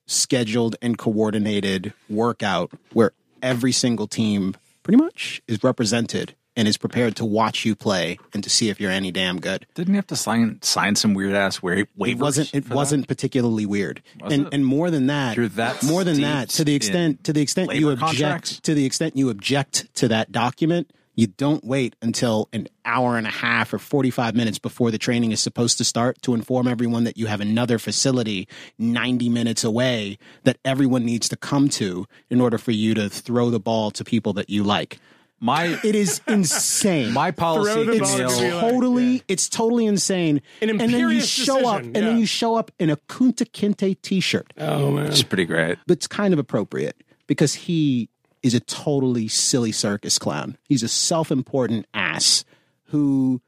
scheduled 0.06 0.76
and 0.80 0.96
coordinated 0.96 1.92
workout 2.08 2.70
where 2.92 3.12
every 3.42 3.72
single 3.72 4.06
team 4.06 4.54
pretty 4.86 5.02
much 5.02 5.42
is 5.48 5.64
represented 5.64 6.32
and 6.54 6.68
is 6.68 6.76
prepared 6.76 7.16
to 7.16 7.24
watch 7.24 7.64
you 7.64 7.74
play 7.74 8.16
and 8.32 8.44
to 8.44 8.48
see 8.48 8.68
if 8.70 8.80
you're 8.80 8.90
any 8.90 9.10
damn 9.10 9.40
good. 9.40 9.66
Didn't 9.74 9.94
you 9.94 9.98
have 9.98 10.06
to 10.06 10.16
sign 10.16 10.60
sign 10.62 10.94
some 10.94 11.12
weird 11.12 11.34
ass 11.34 11.60
wa- 11.60 11.70
waivers? 11.98 12.08
It 12.12 12.18
wasn't. 12.18 12.54
It 12.54 12.70
wasn't 12.70 13.08
particularly 13.08 13.66
weird, 13.66 14.00
Was 14.20 14.32
and 14.32 14.46
it? 14.46 14.54
and 14.54 14.64
more 14.64 14.92
than 14.92 15.08
that, 15.08 15.36
that 15.56 15.82
more 15.82 16.04
than 16.04 16.20
that. 16.20 16.50
To 16.50 16.64
the 16.64 16.76
extent, 16.76 17.24
to 17.24 17.32
the 17.32 17.42
extent 17.42 17.74
you 17.74 17.90
object, 17.90 18.10
contracts? 18.10 18.60
to 18.60 18.74
the 18.74 18.86
extent 18.86 19.16
you 19.16 19.28
object 19.28 19.92
to 19.96 20.06
that 20.08 20.30
document, 20.30 20.92
you 21.16 21.26
don't 21.26 21.64
wait 21.64 21.96
until 22.00 22.48
an 22.52 22.68
hour 22.84 23.16
and 23.18 23.26
a 23.26 23.30
half 23.30 23.72
or 23.72 23.78
forty 23.78 24.10
five 24.10 24.36
minutes 24.36 24.58
before 24.58 24.90
the 24.90 24.98
training 24.98 25.32
is 25.32 25.40
supposed 25.40 25.78
to 25.78 25.84
start 25.84 26.20
to 26.22 26.34
inform 26.34 26.68
everyone 26.68 27.04
that 27.04 27.16
you 27.16 27.26
have 27.26 27.40
another 27.40 27.78
facility 27.78 28.46
ninety 28.78 29.28
minutes 29.28 29.64
away 29.64 30.18
that 30.44 30.58
everyone 30.64 31.04
needs 31.04 31.28
to 31.30 31.36
come 31.36 31.68
to 31.70 32.06
in 32.30 32.40
order 32.40 32.58
for 32.58 32.70
you 32.70 32.94
to 32.94 33.08
throw 33.08 33.50
the 33.50 33.58
ball 33.60 33.90
to 33.90 34.04
people 34.04 34.32
that 34.34 34.48
you 34.50 34.62
like. 34.62 34.98
my 35.40 35.78
It 35.84 35.94
is 35.94 36.20
insane. 36.28 37.12
my 37.12 37.30
policy. 37.30 37.84
Throw 37.84 37.92
it's 37.94 38.10
ball 38.10 38.18
to 38.18 38.24
like- 38.26 38.60
totally 38.60 39.22
it's 39.28 39.48
totally 39.48 39.86
insane. 39.86 40.40
An 40.62 40.70
and 40.70 40.80
then 40.80 40.90
you 40.90 40.96
imperious 40.96 41.28
show 41.28 41.66
up 41.68 41.78
decision, 41.82 41.96
and 41.96 42.06
then 42.06 42.18
you 42.18 42.26
show 42.26 42.54
up 42.56 42.70
in 42.78 42.90
a 42.90 42.96
Kunta 42.96 43.44
Kinte 43.50 43.96
t-shirt. 44.02 44.52
oh 44.58 44.90
man. 44.92 45.06
It's 45.06 45.22
pretty 45.22 45.44
great. 45.46 45.78
But 45.86 45.96
it's 45.98 46.06
kind 46.06 46.32
of 46.32 46.38
appropriate 46.38 47.02
because 47.26 47.54
he 47.54 48.08
is 48.46 48.54
a 48.54 48.60
totally 48.60 49.26
silly 49.26 49.72
circus 49.72 50.18
clown. 50.18 50.56
He's 50.68 50.84
a 50.84 50.88
self-important 50.88 51.86
ass 51.92 52.44
who 52.84 53.42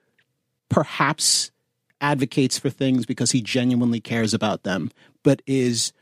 perhaps 0.68 1.52
advocates 2.00 2.58
for 2.58 2.68
things 2.68 3.06
because 3.06 3.30
he 3.30 3.40
genuinely 3.40 4.00
cares 4.00 4.34
about 4.34 4.64
them, 4.64 4.90
but 5.22 5.40
is 5.46 5.92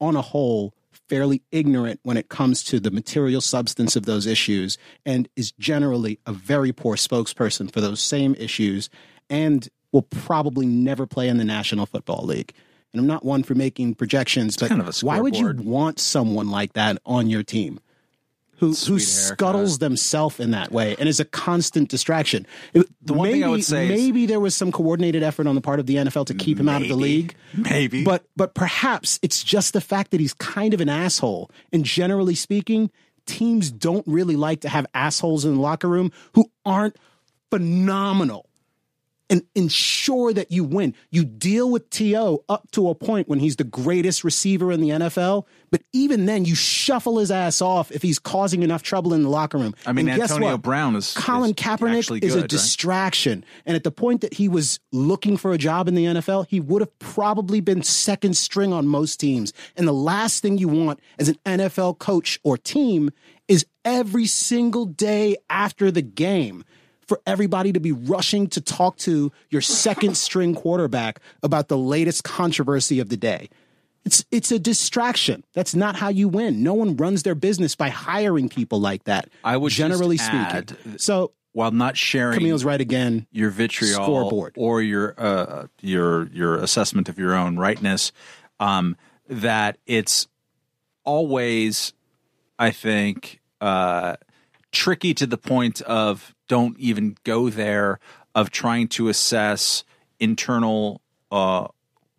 on 0.00 0.14
a 0.14 0.22
whole 0.22 0.72
fairly 1.08 1.42
ignorant 1.50 1.98
when 2.04 2.16
it 2.16 2.28
comes 2.28 2.62
to 2.62 2.78
the 2.78 2.92
material 2.92 3.40
substance 3.40 3.96
of 3.96 4.06
those 4.06 4.24
issues 4.24 4.78
and 5.04 5.28
is 5.34 5.50
generally 5.58 6.20
a 6.24 6.32
very 6.32 6.72
poor 6.72 6.94
spokesperson 6.94 7.70
for 7.70 7.80
those 7.80 8.00
same 8.00 8.36
issues 8.36 8.88
and 9.28 9.68
will 9.90 10.02
probably 10.02 10.66
never 10.66 11.06
play 11.06 11.28
in 11.28 11.38
the 11.38 11.44
National 11.44 11.86
Football 11.86 12.24
League. 12.24 12.52
And 12.92 13.00
I'm 13.00 13.06
not 13.08 13.24
one 13.24 13.42
for 13.42 13.56
making 13.56 13.96
projections, 13.96 14.56
but 14.56 14.68
kind 14.68 14.80
of 14.80 14.88
a 14.88 14.92
why 15.04 15.18
would 15.18 15.36
you 15.36 15.52
want 15.56 15.98
someone 15.98 16.48
like 16.48 16.74
that 16.74 16.98
on 17.04 17.28
your 17.28 17.42
team? 17.42 17.80
Who, 18.58 18.68
who 18.68 18.74
Sweet 18.74 19.00
scuttles 19.00 19.78
themselves 19.78 20.38
in 20.40 20.52
that 20.52 20.70
way 20.70 20.94
and 20.98 21.08
is 21.08 21.18
a 21.20 21.24
constant 21.24 21.88
distraction. 21.88 22.46
It- 22.72 22.86
The 23.02 23.12
one 23.12 23.28
maybe, 23.28 23.40
thing 23.40 23.44
I 23.44 23.48
would 23.48 23.64
say 23.64 23.84
is- 23.84 23.90
maybe 24.00 24.26
there 24.26 24.40
was 24.40 24.54
some 24.54 24.70
coordinated 24.72 25.22
effort 25.22 25.46
on 25.46 25.54
the 25.54 25.60
part 25.60 25.80
of 25.80 25.86
the 25.86 25.96
NFL 25.96 26.24
to 26.26 26.34
keep 26.34 26.58
him 26.60 26.68
out 26.68 26.80
of 26.82 26.88
the 26.88 26.94
league. 26.96 27.34
Maybe. 27.52 28.04
But 28.04 28.24
but 28.36 28.54
perhaps 28.54 29.18
it's 29.22 29.42
just 29.42 29.72
the 29.72 29.80
fact 29.80 30.12
that 30.12 30.20
he's 30.20 30.34
kind 30.34 30.72
of 30.72 30.80
an 30.80 30.88
asshole. 30.88 31.50
And 31.72 31.84
generally 31.84 32.34
speaking, 32.36 32.90
teams 33.26 33.70
don't 33.70 34.06
really 34.06 34.36
like 34.36 34.60
to 34.60 34.68
have 34.68 34.86
assholes 34.94 35.44
in 35.44 35.54
the 35.56 35.60
locker 35.60 35.88
room 35.88 36.12
who 36.34 36.50
aren't 36.64 36.96
phenomenal 37.50 38.46
and 39.30 39.42
ensure 39.54 40.32
that 40.34 40.52
you 40.52 40.64
win. 40.64 40.94
You 41.10 41.24
deal 41.24 41.70
with 41.70 41.88
T.O. 41.90 42.44
up 42.48 42.70
to 42.72 42.88
a 42.90 42.94
point 42.94 43.26
when 43.28 43.38
he's 43.38 43.56
the 43.56 43.64
greatest 43.64 44.22
receiver 44.22 44.70
in 44.70 44.80
the 44.80 44.90
NFL, 44.90 45.46
but 45.70 45.82
even 45.92 46.26
then 46.26 46.44
you 46.44 46.54
shuffle 46.54 47.18
his 47.18 47.30
ass 47.30 47.62
off 47.62 47.90
if 47.90 48.02
he's 48.02 48.18
causing 48.18 48.62
enough 48.62 48.82
trouble 48.82 49.14
in 49.14 49.22
the 49.22 49.28
locker 49.30 49.56
room. 49.58 49.74
I 49.86 49.92
mean, 49.92 50.08
And 50.08 50.20
guess 50.20 50.30
Antonio 50.30 50.52
what? 50.52 50.62
Brown 50.62 50.94
is- 50.94 51.14
Colin 51.14 51.50
is 51.50 51.56
Kaepernick 51.56 51.98
actually 51.98 52.18
is 52.20 52.34
a 52.34 52.36
good, 52.36 52.40
right? 52.42 52.50
distraction. 52.50 53.44
And 53.64 53.74
at 53.76 53.82
the 53.84 53.90
point 53.90 54.20
that 54.20 54.34
he 54.34 54.48
was 54.48 54.78
looking 54.92 55.36
for 55.36 55.52
a 55.52 55.58
job 55.58 55.88
in 55.88 55.94
the 55.94 56.04
NFL, 56.04 56.46
he 56.48 56.60
would 56.60 56.82
have 56.82 56.96
probably 56.98 57.60
been 57.60 57.82
second 57.82 58.36
string 58.36 58.72
on 58.72 58.86
most 58.86 59.18
teams. 59.20 59.52
And 59.76 59.88
the 59.88 59.92
last 59.92 60.42
thing 60.42 60.58
you 60.58 60.68
want 60.68 61.00
as 61.18 61.28
an 61.28 61.36
NFL 61.46 61.98
coach 61.98 62.38
or 62.44 62.58
team 62.58 63.10
is 63.48 63.64
every 63.84 64.26
single 64.26 64.86
day 64.86 65.36
after 65.50 65.90
the 65.90 66.02
game 66.02 66.64
for 67.06 67.20
everybody 67.26 67.72
to 67.72 67.80
be 67.80 67.92
rushing 67.92 68.48
to 68.48 68.60
talk 68.60 68.96
to 68.98 69.32
your 69.50 69.60
second 69.60 70.16
string 70.16 70.54
quarterback 70.54 71.20
about 71.42 71.68
the 71.68 71.78
latest 71.78 72.24
controversy 72.24 73.00
of 73.00 73.08
the 73.08 73.16
day. 73.16 73.48
It's 74.04 74.24
it's 74.30 74.52
a 74.52 74.58
distraction. 74.58 75.44
That's 75.54 75.74
not 75.74 75.96
how 75.96 76.08
you 76.08 76.28
win. 76.28 76.62
No 76.62 76.74
one 76.74 76.96
runs 76.96 77.22
their 77.22 77.34
business 77.34 77.74
by 77.74 77.88
hiring 77.88 78.50
people 78.50 78.78
like 78.78 79.04
that. 79.04 79.30
I 79.42 79.56
would 79.56 79.72
generally 79.72 80.18
speaking. 80.18 80.98
So 80.98 81.32
while 81.54 81.70
not 81.70 81.96
sharing 81.96 82.40
Kmele's 82.40 82.64
right 82.64 82.80
again. 82.80 83.26
your 83.30 83.48
vitriol 83.48 84.04
Scoreboard. 84.04 84.54
or 84.56 84.82
your 84.82 85.14
uh, 85.16 85.66
your 85.80 86.26
your 86.28 86.56
assessment 86.56 87.08
of 87.08 87.18
your 87.18 87.34
own 87.34 87.56
rightness, 87.56 88.12
um, 88.60 88.96
that 89.28 89.78
it's 89.86 90.26
always, 91.04 91.94
I 92.58 92.72
think, 92.72 93.40
uh, 93.60 94.16
tricky 94.72 95.14
to 95.14 95.26
the 95.26 95.38
point 95.38 95.80
of 95.82 96.33
don't 96.48 96.78
even 96.78 97.16
go 97.24 97.48
there 97.50 97.98
of 98.34 98.50
trying 98.50 98.88
to 98.88 99.08
assess 99.08 99.84
internal 100.18 101.00
uh, 101.30 101.68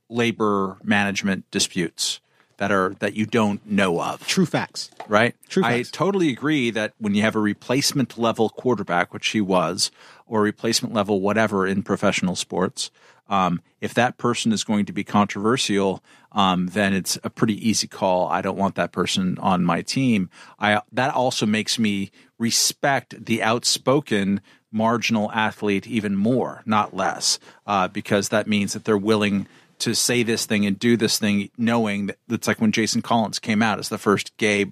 labor 0.10 0.78
management 0.84 1.50
disputes 1.52 2.20
that 2.58 2.72
are 2.72 2.96
that 3.00 3.16
you 3.16 3.26
don't 3.26 3.66
know 3.70 4.02
of 4.02 4.26
True 4.28 4.46
facts. 4.46 4.90
right? 5.08 5.36
True 5.50 5.64
I 5.64 5.84
totally 5.84 6.30
agree 6.30 6.70
that 6.72 6.94
when 7.00 7.14
you 7.14 7.22
have 7.22 7.36
a 7.36 7.40
replacement 7.40 8.18
level 8.18 8.50
quarterback, 8.50 9.14
which 9.14 9.28
he 9.30 9.42
was, 9.42 9.92
or 10.26 10.42
replacement 10.42 10.94
level 10.94 11.22
whatever 11.22 11.68
in 11.68 11.84
professional 11.84 12.36
sports, 12.36 12.92
um, 13.28 13.62
if 13.82 13.94
that 13.96 14.18
person 14.18 14.52
is 14.52 14.64
going 14.64 14.86
to 14.86 14.94
be 14.94 15.04
controversial, 15.04 16.04
um, 16.32 16.68
then 16.68 16.94
it's 16.94 17.18
a 17.24 17.30
pretty 17.30 17.68
easy 17.68 17.88
call. 17.88 18.28
I 18.28 18.42
don't 18.42 18.58
want 18.58 18.76
that 18.76 18.92
person 18.92 19.38
on 19.40 19.64
my 19.64 19.82
team. 19.82 20.30
I 20.60 20.82
that 20.92 21.14
also 21.14 21.46
makes 21.46 21.80
me 21.80 22.12
respect 22.38 23.26
the 23.26 23.42
outspoken 23.42 24.42
marginal 24.72 25.32
athlete 25.32 25.88
even 25.88 26.16
more, 26.16 26.62
not 26.66 26.96
less, 26.96 27.40
uh, 27.66 27.88
because 27.88 28.30
that 28.30 28.48
means 28.48 28.74
that 28.74 28.84
they're 28.84 28.98
willing 28.98 29.48
to 29.80 29.94
say 29.94 30.24
this 30.24 30.46
thing 30.46 30.66
and 30.66 30.78
do 30.78 30.98
this 30.98 31.18
thing, 31.18 31.50
knowing 31.58 32.08
that 32.08 32.18
it's 32.30 32.48
like 32.48 32.62
when 32.62 32.72
Jason 32.72 33.02
Collins 33.02 33.40
came 33.40 33.62
out 33.62 33.80
as 33.80 33.90
the 33.90 33.98
first 33.98 34.36
gay 34.38 34.66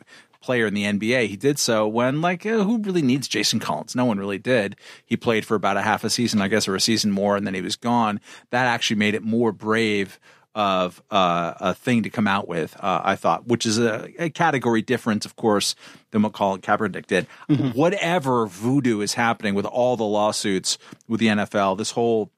player 0.44 0.68
in 0.68 0.74
the 0.74 0.84
NBA. 0.84 1.28
He 1.28 1.38
did 1.38 1.58
so 1.58 1.88
when, 1.88 2.22
like, 2.22 2.46
uh, 2.46 2.64
who 2.64 2.78
really 2.80 3.02
needs 3.02 3.28
Jason 3.28 3.60
Collins? 3.60 3.96
No 3.96 4.06
one 4.06 4.20
really 4.20 4.38
did. 4.38 4.76
He 5.06 5.18
played 5.18 5.46
for 5.46 5.56
about 5.56 5.78
a 5.78 5.82
half 5.82 6.04
a 6.04 6.10
season, 6.10 6.42
I 6.42 6.50
guess, 6.50 6.68
or 6.68 6.76
a 6.76 6.80
season 6.82 7.12
more, 7.12 7.36
and 7.36 7.48
then 7.48 7.54
he 7.54 7.62
was 7.62 7.76
gone. 7.76 8.20
That 8.52 8.68
actually 8.68 8.98
made 8.98 9.16
it 9.16 9.24
more 9.24 9.52
brave 9.52 10.20
of 10.56 11.02
uh, 11.10 11.54
a 11.60 11.74
thing 11.74 12.04
to 12.04 12.12
come 12.12 12.28
out 12.28 12.48
with, 12.48 12.76
uh, 12.80 13.02
I 13.04 13.16
thought, 13.16 13.48
which 13.48 13.66
is 13.66 13.80
a, 13.80 14.08
a 14.20 14.30
category 14.30 14.84
difference, 14.84 15.26
of 15.26 15.36
course, 15.36 15.74
than 16.12 16.22
what 16.22 16.34
Colin 16.34 16.62
Kaepernick 16.62 17.08
did. 17.08 17.26
Whatever 17.74 18.46
voodoo 18.46 19.02
is 19.02 19.16
happening 19.16 19.56
with 19.56 19.66
all 19.66 19.98
the 19.98 20.04
lawsuits 20.04 20.78
with 21.08 21.20
the 21.22 21.28
NFL, 21.28 21.80
this 21.80 21.92
whole 21.92 22.30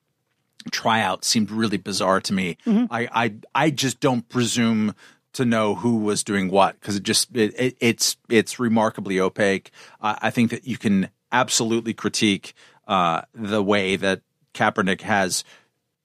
tryout 0.72 1.26
seemed 1.26 1.52
really 1.52 1.77
bizarre 1.77 2.22
to 2.22 2.34
me. 2.34 2.57
I, 2.65 3.10
I 3.14 3.34
I 3.53 3.69
just 3.69 3.99
don't 3.99 4.27
presume 4.30 4.95
to 5.36 5.45
know 5.45 5.76
who 5.76 5.98
was 5.98 6.24
doing 6.24 6.49
what 6.49 6.80
because 6.80 6.95
it 6.95 7.03
just 7.03 7.36
it, 7.36 7.53
it, 7.60 7.78
it's 7.80 8.18
it's 8.30 8.60
remarkably 8.60 9.20
opaque. 9.20 9.72
I 10.02 10.32
think 10.32 10.52
that 10.52 10.66
you 10.66 10.78
can 10.78 11.10
absolutely 11.32 11.94
critique 11.94 12.53
uh, 12.88 13.22
the 13.34 13.62
way 13.62 13.95
that 13.95 14.22
Kaepernick 14.53 15.02
has 15.02 15.44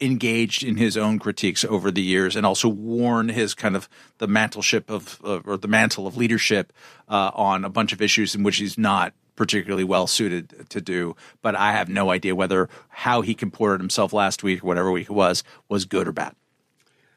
engaged 0.00 0.64
in 0.64 0.76
his 0.76 0.96
own 0.96 1.18
critiques 1.18 1.64
over 1.64 1.90
the 1.90 2.02
years 2.02 2.34
and 2.34 2.46
also 2.46 2.68
worn 2.68 3.28
his 3.28 3.54
kind 3.54 3.76
of 3.76 3.88
the 4.18 4.26
mantleship 4.26 4.88
of, 4.88 5.20
of 5.22 5.46
or 5.46 5.56
the 5.56 5.68
mantle 5.68 6.06
of 6.06 6.16
leadership 6.16 6.72
uh, 7.08 7.30
on 7.34 7.64
a 7.64 7.68
bunch 7.68 7.92
of 7.92 8.00
issues 8.00 8.34
in 8.34 8.42
which 8.42 8.56
he's 8.56 8.78
not 8.78 9.12
particularly 9.36 9.84
well 9.84 10.06
suited 10.06 10.66
to 10.68 10.80
do 10.80 11.14
but 11.40 11.54
i 11.54 11.72
have 11.72 11.88
no 11.88 12.10
idea 12.10 12.34
whether 12.34 12.68
how 12.88 13.20
he 13.22 13.34
comported 13.34 13.80
himself 13.80 14.12
last 14.12 14.42
week 14.42 14.62
or 14.62 14.66
whatever 14.66 14.90
week 14.90 15.08
it 15.08 15.12
was 15.12 15.42
was 15.68 15.84
good 15.86 16.06
or 16.06 16.12
bad 16.12 16.34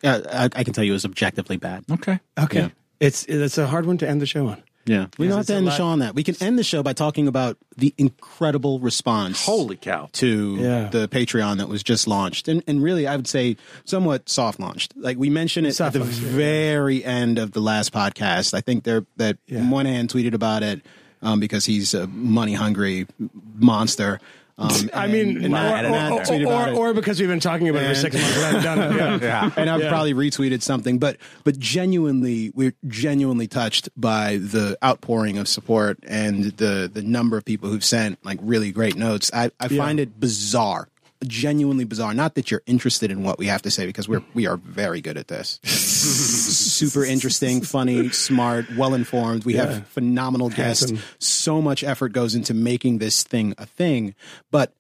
Uh, 0.04 0.22
I, 0.32 0.46
I 0.60 0.64
can 0.64 0.74
tell 0.74 0.84
you 0.84 0.92
it 0.92 0.96
was 0.96 1.06
objectively 1.06 1.58
bad. 1.58 1.84
okay 1.92 2.20
Okay. 2.38 2.60
Yeah. 2.60 2.70
It's 3.00 3.26
it's 3.26 3.58
a 3.58 3.68
hard 3.68 3.86
one 3.86 3.98
to 4.00 4.08
end 4.08 4.22
the 4.22 4.26
show 4.26 4.48
on. 4.48 4.64
Yeah. 4.86 5.08
We 5.18 5.28
don't 5.30 5.38
have 5.38 5.46
to 5.48 5.54
end 5.56 5.66
the 5.66 5.72
show 5.72 5.86
on 5.86 6.00
that. 6.00 6.14
We 6.14 6.24
can 6.24 6.36
end 6.42 6.60
the 6.60 6.64
show 6.64 6.84
by 6.84 6.92
talking 6.92 7.28
about 7.30 7.58
the 7.78 7.94
incredible 7.98 8.80
response. 8.80 9.46
holy 9.46 9.78
cow 9.78 10.10
to 10.14 10.58
Yeah. 10.60 10.90
the 10.90 11.08
Patreon 11.08 11.58
that 11.58 11.70
was 11.70 11.84
just 11.84 12.06
launched, 12.08 12.48
and 12.50 12.62
and 12.68 12.84
really, 12.84 13.08
I 13.08 13.16
would 13.16 13.28
say 13.28 13.56
somewhat 13.86 14.28
soft 14.30 14.60
launched. 14.60 14.94
Like 14.98 15.18
we 15.18 15.30
mentioned 15.30 15.68
it 15.68 15.74
Soft 15.76 15.96
at 15.96 16.00
the 16.00 16.06
launched, 16.06 16.22
yeah. 16.22 16.30
very 16.32 17.04
end 17.04 17.40
of 17.40 17.52
the 17.54 17.62
last 17.62 17.94
podcast. 17.94 18.54
I 18.54 18.60
think 18.62 18.84
there 18.84 19.06
that 19.18 19.38
Yeah. 19.48 19.62
Moynihan 19.64 20.08
tweeted 20.08 20.34
about 20.34 20.64
it 20.64 20.82
um, 21.22 21.40
because 21.40 21.66
he's 21.66 21.94
a 21.94 22.08
money 22.08 22.54
hungry 22.54 23.08
monster. 23.56 24.20
Um, 24.58 24.70
I 24.94 25.08
mean, 25.08 25.44
and 25.44 25.52
Matt, 25.52 25.84
or, 25.84 25.88
and 25.88 25.92
Matt 25.92 26.12
or, 26.12 26.20
tweeted 26.22 26.76
or, 26.76 26.90
or 26.90 26.94
because 26.94 27.20
we've 27.20 27.30
been 27.30 27.40
talking 27.40 27.70
about 27.70 27.84
it 27.84 27.90
for 27.90 27.96
six 27.96 28.16
months 28.16 28.36
and 28.38 28.46
I 28.46 28.48
haven't 28.50 28.64
done 28.98 29.14
it. 29.14 29.22
Yeah. 29.24 29.46
yeah 29.46 29.52
and 29.58 29.70
I've 29.70 29.82
Yeah. 29.82 29.90
probably 29.90 30.14
retweeted 30.14 30.62
something, 30.62 31.00
but 31.00 31.18
but 31.44 31.58
genuinely, 31.60 32.52
we're 32.54 32.74
genuinely 32.88 33.48
touched 33.48 33.90
by 33.98 34.38
the 34.38 34.78
outpouring 34.84 35.38
of 35.38 35.48
support 35.48 35.98
and 36.08 36.46
the 36.58 36.90
the 36.94 37.02
number 37.02 37.38
of 37.38 37.46
people 37.46 37.70
who've 37.70 37.84
sent 37.84 38.24
like 38.24 38.40
really 38.42 38.72
great 38.72 38.96
notes. 38.96 39.32
I, 39.34 39.52
I 39.60 39.68
find 39.70 40.00
it 40.00 40.20
bizarre, 40.20 40.88
genuinely 41.24 41.86
bizarre. 41.86 42.14
Not 42.14 42.36
that 42.36 42.52
you're 42.52 42.64
interested 42.66 43.12
in 43.12 43.24
what 43.24 43.38
we 43.38 43.48
have 43.48 43.62
to 43.64 43.72
say 43.72 43.86
because 43.86 44.08
we're 44.08 44.24
we 44.34 44.48
are 44.48 44.58
very 44.58 45.02
good 45.02 45.18
at 45.18 45.28
this. 45.28 45.60
Super 45.64 47.06
interesting, 47.06 47.62
funny, 47.62 48.10
smart, 48.10 48.66
well 48.76 48.94
informed. 48.94 49.46
We 49.46 49.54
have 49.54 49.88
phenomenal 49.88 50.50
guests. 50.50 50.90
Handsome. 50.90 51.08
So 51.20 51.62
much 51.62 51.84
effort 51.84 52.14
goes 52.14 52.36
into 52.36 52.54
making 52.54 52.98
this 52.98 53.24
thing 53.24 53.54
a 53.58 53.66
thing, 53.66 54.16
but 54.52 54.74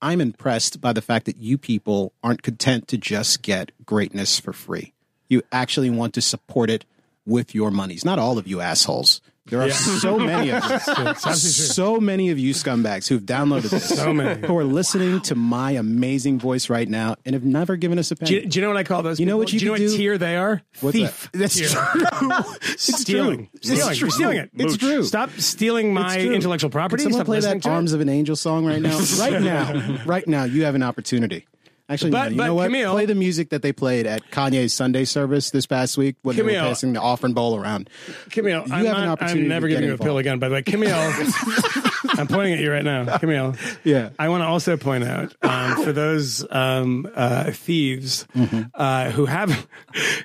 I'm 0.00 0.20
impressed 0.20 0.80
by 0.80 0.92
the 0.92 1.02
fact 1.02 1.26
that 1.26 1.38
you 1.38 1.58
people 1.58 2.12
aren't 2.22 2.42
content 2.42 2.88
to 2.88 2.98
just 2.98 3.42
get 3.42 3.72
greatness 3.84 4.38
for 4.38 4.52
free. 4.52 4.92
You 5.28 5.42
actually 5.50 5.90
want 5.90 6.14
to 6.14 6.22
support 6.22 6.70
it 6.70 6.84
with 7.26 7.54
your 7.54 7.70
monies. 7.70 8.04
Not 8.04 8.18
all 8.18 8.38
of 8.38 8.46
you 8.46 8.60
assholes. 8.60 9.20
There 9.50 9.62
are 9.62 9.70
so 9.70 10.18
many 10.18 10.50
of 10.50 10.62
you. 10.64 11.14
so 11.14 11.98
many 12.00 12.30
of 12.30 12.38
you 12.38 12.52
scumbags 12.54 13.08
who've 13.08 13.22
downloaded 13.22 13.70
this. 13.70 13.88
So 13.88 14.12
many. 14.12 14.46
Who 14.46 14.56
are 14.58 14.64
listening 14.64 15.20
to 15.22 15.34
my 15.34 15.72
amazing 15.72 16.38
voice 16.38 16.68
right 16.68 16.88
now 16.88 17.16
and 17.24 17.34
have 17.34 17.44
never 17.44 17.76
given 17.76 17.98
us 17.98 18.10
a 18.10 18.14
Do 18.14 18.24
penny. 18.26 18.34
you, 18.42 18.46
do 18.46 18.58
you 18.58 18.62
know 18.62 18.68
what 18.68 18.76
I 18.76 18.84
call 18.84 19.02
those? 19.02 19.18
You 19.18 19.26
know 19.26 19.32
people? 19.32 19.38
what 19.40 19.52
you 19.52 19.58
do 19.60 19.64
you 19.66 19.70
know 19.72 19.76
could 19.76 19.82
what 19.84 19.90
do? 19.92 19.96
tier 19.96 20.18
they 20.18 20.36
are? 20.36 20.62
What's 20.80 20.96
Thief. 20.96 21.28
that? 21.32 21.38
That's 21.38 21.54
tier. 21.56 21.68
true. 21.68 22.02
It's 22.62 23.00
stealing. 23.00 23.48
true. 23.48 23.60
Stealing. 23.62 23.90
It's 23.90 24.00
You're 24.00 24.10
stealing 24.10 24.36
it. 24.38 24.50
It's 24.54 24.76
true. 24.76 25.02
Stop 25.04 25.30
stealing 25.38 25.92
my 25.94 26.14
It's 26.14 26.24
true. 26.24 26.32
intellectual 26.34 26.70
property. 26.70 27.02
Can 27.02 27.12
someone 27.12 27.20
Stop 27.20 27.26
play 27.26 27.36
listening 27.38 27.58
that 27.58 27.62
to 27.64 27.68
it. 27.70 27.72
"Arms 27.72 27.92
of 27.92 28.00
an 28.00 28.08
Angel" 28.08 28.36
song 28.36 28.66
right 28.66 28.80
now? 28.80 28.98
right 29.18 29.40
now, 29.42 29.98
right 30.06 30.26
now, 30.28 30.44
you 30.44 30.64
have 30.64 30.74
an 30.74 30.82
opportunity. 30.82 31.46
Actually, 31.90 32.10
But- 32.10 32.24
no, 32.24 32.30
you 32.30 32.36
but 32.36 32.44
know 32.46 32.54
what? 32.54 32.70
Kmele- 32.70 32.90
play 32.92 33.06
the 33.06 33.14
music 33.14 33.48
that 33.50 33.62
they 33.62 33.72
played 33.72 34.06
at 34.06 34.30
Kanye's 34.30 34.74
Sunday 34.74 35.04
service 35.06 35.50
this 35.50 35.64
past 35.66 35.96
week 35.96 36.16
when 36.22 36.36
they 36.36 36.42
were 36.42 36.52
passing 36.52 36.92
the 36.92 37.00
offering 37.00 37.32
bowl 37.32 37.56
around. 37.56 37.88
Kmele, 38.28 38.66
You 38.66 38.74
I'm, 38.74 38.84
have 38.84 38.98
an 38.98 39.08
opportunity 39.08 39.42
I'm 39.42 39.48
never 39.48 39.68
giving 39.68 39.86
you 39.86 39.94
a 39.94 39.98
pill 39.98 40.18
again. 40.18 40.38
By 40.38 40.48
the 40.48 40.54
way, 40.56 40.62
Kmele, 40.62 42.18
I'm 42.18 42.26
pointing 42.26 42.54
at 42.54 42.60
you 42.60 42.70
right 42.70 42.84
now, 42.84 43.04
Kmele. 43.06 43.58
Yeah. 43.84 44.10
I 44.18 44.28
want 44.28 44.42
to 44.42 44.46
also 44.46 44.76
point 44.76 45.04
out 45.04 45.34
um, 45.42 45.82
for 45.82 45.92
those 45.92 46.44
um, 46.50 47.08
uh, 47.14 47.50
thieves 47.52 48.26
Mm-hmm. 48.36 48.62
uh, 48.74 49.10
who 49.10 49.24
have 49.26 49.66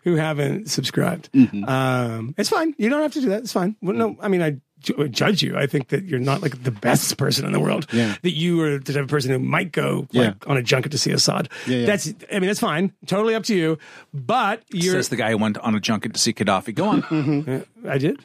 who 0.03 0.15
haven't 0.15 0.69
subscribed. 0.69 1.31
Mm-hmm. 1.34 1.64
Um, 1.64 2.35
it's 2.38 2.49
fine. 2.49 2.73
You 2.77 2.90
don't 2.90 3.02
have 3.02 3.14
to 3.14 3.22
do 3.22 3.30
that. 3.30 3.44
It's 3.44 3.53
fine. 3.53 3.76
Well, 3.81 3.95
no, 3.95 4.18
I 4.19 4.27
mean 4.27 4.41
I 4.41 4.57
judge 5.10 5.42
you. 5.42 5.58
I 5.58 5.66
think 5.68 5.90
that 5.90 6.04
you're 6.06 6.20
not 6.20 6.42
like 6.42 6.64
the 6.64 6.72
best 6.72 7.18
person 7.18 7.46
in 7.46 7.52
the 7.52 7.60
world. 7.60 7.88
Yeah. 7.92 8.16
That 8.22 8.32
you 8.32 8.62
are 8.62 8.78
the 8.78 8.94
type 8.94 9.04
of 9.04 9.10
person 9.10 9.32
who 9.32 9.40
might 9.40 9.72
go 9.72 10.08
like 10.14 10.36
Yeah. 10.36 10.50
on 10.52 10.58
a 10.58 10.62
junket 10.62 10.92
to 10.92 10.98
see 10.98 11.12
Assad. 11.12 11.50
Yeah, 11.68 11.78
yeah. 11.78 11.86
That's. 11.86 12.14
I 12.32 12.40
mean, 12.40 12.48
that's 12.48 12.60
fine. 12.60 12.92
Totally 13.06 13.36
up 13.36 13.44
to 13.46 13.56
you. 13.56 13.78
But 14.14 14.64
you're. 14.72 14.94
says 14.94 15.10
the 15.10 15.16
guy 15.16 15.32
who 15.32 15.38
went 15.38 15.58
on 15.60 15.76
a 15.76 15.80
junket 15.80 16.14
to 16.14 16.20
see 16.20 16.34
Gaddafi. 16.34 16.74
Go 16.76 16.86
on. 16.90 17.02
Mm-hmm. 17.14 17.88
I 17.90 17.98
did. 17.98 18.20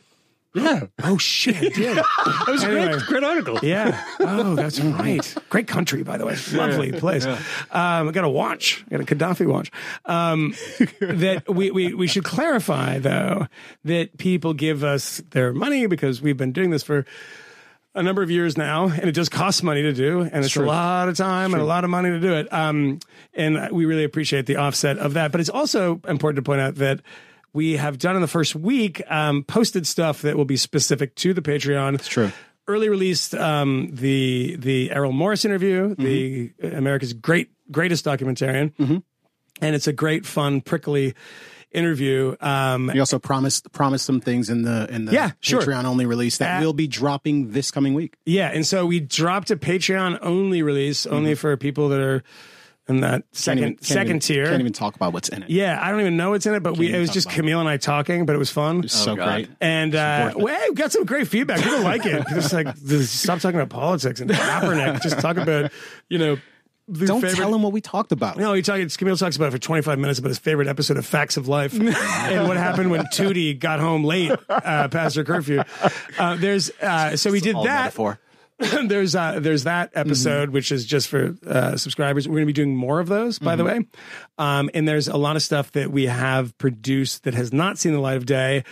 Yeah. 0.63 0.87
Oh 1.03 1.19
shit! 1.19 1.57
I 1.57 1.69
did. 1.69 1.97
That 2.49 2.49
was 2.49 2.63
a 2.63 2.67
Anyway. 2.69 2.93
great, 2.93 3.03
great 3.07 3.25
article. 3.25 3.59
Yeah. 3.63 4.05
Oh, 4.21 4.55
that's 4.55 4.81
right. 4.81 5.35
Great 5.51 5.69
country, 5.69 6.03
by 6.03 6.17
the 6.17 6.25
way. 6.27 6.37
Lovely 6.53 6.93
place. 6.93 7.27
Um, 7.27 7.39
I 7.71 8.11
got 8.13 8.25
a 8.25 8.29
watch. 8.29 8.85
I 8.89 8.97
got 8.97 9.01
a 9.11 9.15
Gaddafi 9.15 9.47
watch. 9.47 9.71
Um, 10.07 10.55
that 11.01 11.45
we, 11.49 11.71
we, 11.71 11.95
we 11.95 12.07
should 12.07 12.25
clarify, 12.25 12.99
though, 12.99 13.47
that 13.85 14.17
people 14.19 14.55
give 14.55 14.83
us 14.85 15.23
their 15.31 15.53
money 15.53 15.87
because 15.87 16.23
we've 16.23 16.37
been 16.37 16.53
doing 16.53 16.71
this 16.71 16.83
for 16.83 17.05
a 17.95 18.03
number 18.03 18.23
of 18.23 18.31
years 18.31 18.57
now, 18.57 18.87
and 18.89 19.05
it 19.05 19.13
does 19.13 19.29
cost 19.29 19.63
money 19.65 19.83
to 19.83 19.93
do, 19.93 20.21
and 20.21 20.45
it's 20.45 20.57
a 20.57 20.63
lot 20.63 21.09
of 21.09 21.17
time 21.17 21.53
and 21.53 21.61
a 21.63 21.67
lot 21.67 21.85
of 21.85 21.91
money 21.91 22.11
to 22.11 22.21
do 22.21 22.33
it. 22.35 22.53
Um, 22.53 23.01
and 23.35 23.71
we 23.73 23.87
really 23.87 24.05
appreciate 24.05 24.47
the 24.47 24.57
offset 24.57 24.99
of 24.99 25.15
that. 25.15 25.33
But 25.33 25.41
it's 25.41 25.51
also 25.51 26.01
important 26.09 26.37
to 26.37 26.49
point 26.49 26.61
out 26.61 26.77
that 26.77 27.01
we 27.59 27.77
have 27.77 27.99
done 27.99 28.15
in 28.15 28.23
the 28.23 28.29
first 28.39 28.55
week 28.55 29.03
um, 29.11 29.43
posted 29.45 29.85
stuff 29.87 30.23
that 30.23 30.37
will 30.37 30.45
be 30.47 30.57
specific 30.57 31.15
to 31.17 31.35
the 31.35 31.43
Patreon. 31.43 31.95
It's 31.97 32.07
true. 32.09 32.31
Early 32.67 32.89
released 32.89 33.35
um, 33.35 33.91
the 33.93 34.57
the 34.57 34.91
Errol 34.91 35.13
Morris 35.13 35.45
interview, 35.45 35.95
the 35.97 36.53
America's 36.63 37.13
great 37.15 37.49
greatest 37.71 38.05
documentarian, 38.05 38.73
and 39.61 39.75
it's 39.77 39.87
a 39.89 39.93
great, 39.93 40.25
fun, 40.27 40.61
prickly 40.61 41.15
interview. 41.73 42.37
Um, 42.41 42.87
We 42.93 43.01
also 43.01 43.19
promised 43.19 43.73
promised 43.73 44.05
some 44.07 44.21
things 44.21 44.49
in 44.51 44.63
the 44.63 44.87
in 44.95 45.05
the 45.07 45.13
Yeah, 45.13 45.31
sure. 45.41 45.61
Patreon 45.63 45.85
only 45.85 46.07
release 46.07 46.39
that 46.39 46.59
Uh, 46.61 46.65
will 46.65 46.73
be 46.75 46.87
dropping 46.87 47.53
this 47.53 47.71
coming 47.71 47.95
week. 47.95 48.17
Yeah, 48.27 48.49
and 48.55 48.67
so 48.67 48.87
we 48.87 49.01
dropped 49.01 49.51
a 49.51 49.57
Patreon 49.57 50.19
only 50.23 50.63
release, 50.63 51.07
only 51.07 51.35
for 51.35 51.57
people 51.57 51.89
that 51.91 52.01
are 52.01 52.23
in 52.89 53.01
that 53.01 53.11
Can't 53.11 53.37
second 53.37 53.59
even- 53.59 53.75
can't 53.75 53.85
second 53.87 54.07
even- 54.09 54.21
tier. 54.21 54.45
Can't 54.47 54.61
even 54.61 54.73
talk 54.73 54.97
about 54.97 55.13
what's 55.13 55.29
in 55.29 55.43
it. 55.43 55.51
yeah, 55.51 55.79
I 55.81 55.91
don't 55.91 56.01
even 56.01 56.17
know 56.17 56.31
what's 56.31 56.47
in 56.47 56.55
it, 56.55 56.63
but 56.63 56.77
we 56.79 56.93
it 56.93 56.99
was 56.99 57.11
just 57.11 57.27
about 57.27 57.39
Kmele 57.45 57.61
and 57.61 57.69
I 57.69 57.77
talking, 57.77 58.27
but 58.27 58.35
it 58.35 58.39
was 58.39 58.51
fun. 58.51 58.89
so 58.89 59.15
God. 59.17 59.25
great. 59.27 59.51
And 59.61 59.95
uh, 59.95 60.33
worth 60.35 60.37
it. 60.37 60.43
well, 60.43 60.67
we 60.71 60.75
got 60.75 60.93
some 60.93 61.05
great 61.05 61.29
feedback. 61.29 61.63
People 61.63 61.81
like 61.83 62.07
it. 62.07 62.25
Just 62.31 62.53
like 62.53 62.67
just 62.85 63.17
stop 63.23 63.41
talking 63.41 63.61
about 63.61 63.71
politics 63.71 64.21
and 64.21 64.31
Kaepernick. 64.31 65.03
Just 65.03 65.19
talk 65.21 65.37
about 65.37 65.71
you 66.09 66.19
know. 66.19 66.37
the 66.91 67.05
Don't 67.07 67.21
favorite- 67.21 67.37
tell 67.37 67.55
him 67.55 67.63
what 67.63 67.73
we 67.75 67.83
talked 67.83 68.13
about. 68.13 68.39
No, 68.39 68.55
he 68.55 68.63
talks. 68.63 68.97
Kmele 68.97 69.19
talks 69.19 69.37
about 69.37 69.49
it 69.49 69.51
for 69.51 69.59
25 69.59 69.99
minutes 69.99 70.19
about 70.19 70.29
his 70.31 70.39
favorite 70.39 70.69
episode 70.69 70.97
of 70.97 71.05
Facts 71.05 71.37
of 71.37 71.47
Life 71.47 71.75
and 71.79 72.49
what 72.49 72.57
happened 72.57 72.91
when 72.91 73.03
Tootie 73.13 73.59
got 73.59 73.79
home 73.81 74.05
late 74.05 74.33
uh, 74.49 74.89
past 74.89 75.17
her 75.17 75.25
curfew. 75.25 75.63
Uh, 76.19 76.37
there's 76.37 76.71
uh, 76.81 77.15
so 77.17 77.31
we 77.31 77.41
did 77.41 77.55
all 77.57 77.65
that. 77.65 77.83
metaphor. 77.85 78.19
there's 78.87 79.15
uh, 79.15 79.39
there's 79.41 79.65
that 79.65 79.91
episode 79.95 80.51
which 80.51 80.73
is 80.73 80.85
just 80.85 81.07
for 81.09 81.37
uh, 81.47 81.77
subscribers. 81.77 82.27
We're 82.27 82.35
going 82.37 82.43
to 82.43 82.47
be 82.47 82.53
doing 82.53 82.75
more 82.75 82.99
of 82.99 83.07
those, 83.07 83.39
by 83.39 83.55
the 83.55 83.63
way. 83.65 83.87
Um, 84.37 84.69
and 84.75 84.87
there's 84.89 85.07
a 85.07 85.17
lot 85.17 85.37
of 85.37 85.43
stuff 85.43 85.71
that 85.73 85.93
we 85.93 86.07
have 86.07 86.57
produced 86.59 87.23
that 87.23 87.35
has 87.35 87.53
not 87.53 87.79
seen 87.79 87.93
the 87.93 88.01
light 88.01 88.17
of 88.17 88.27
day 88.27 88.65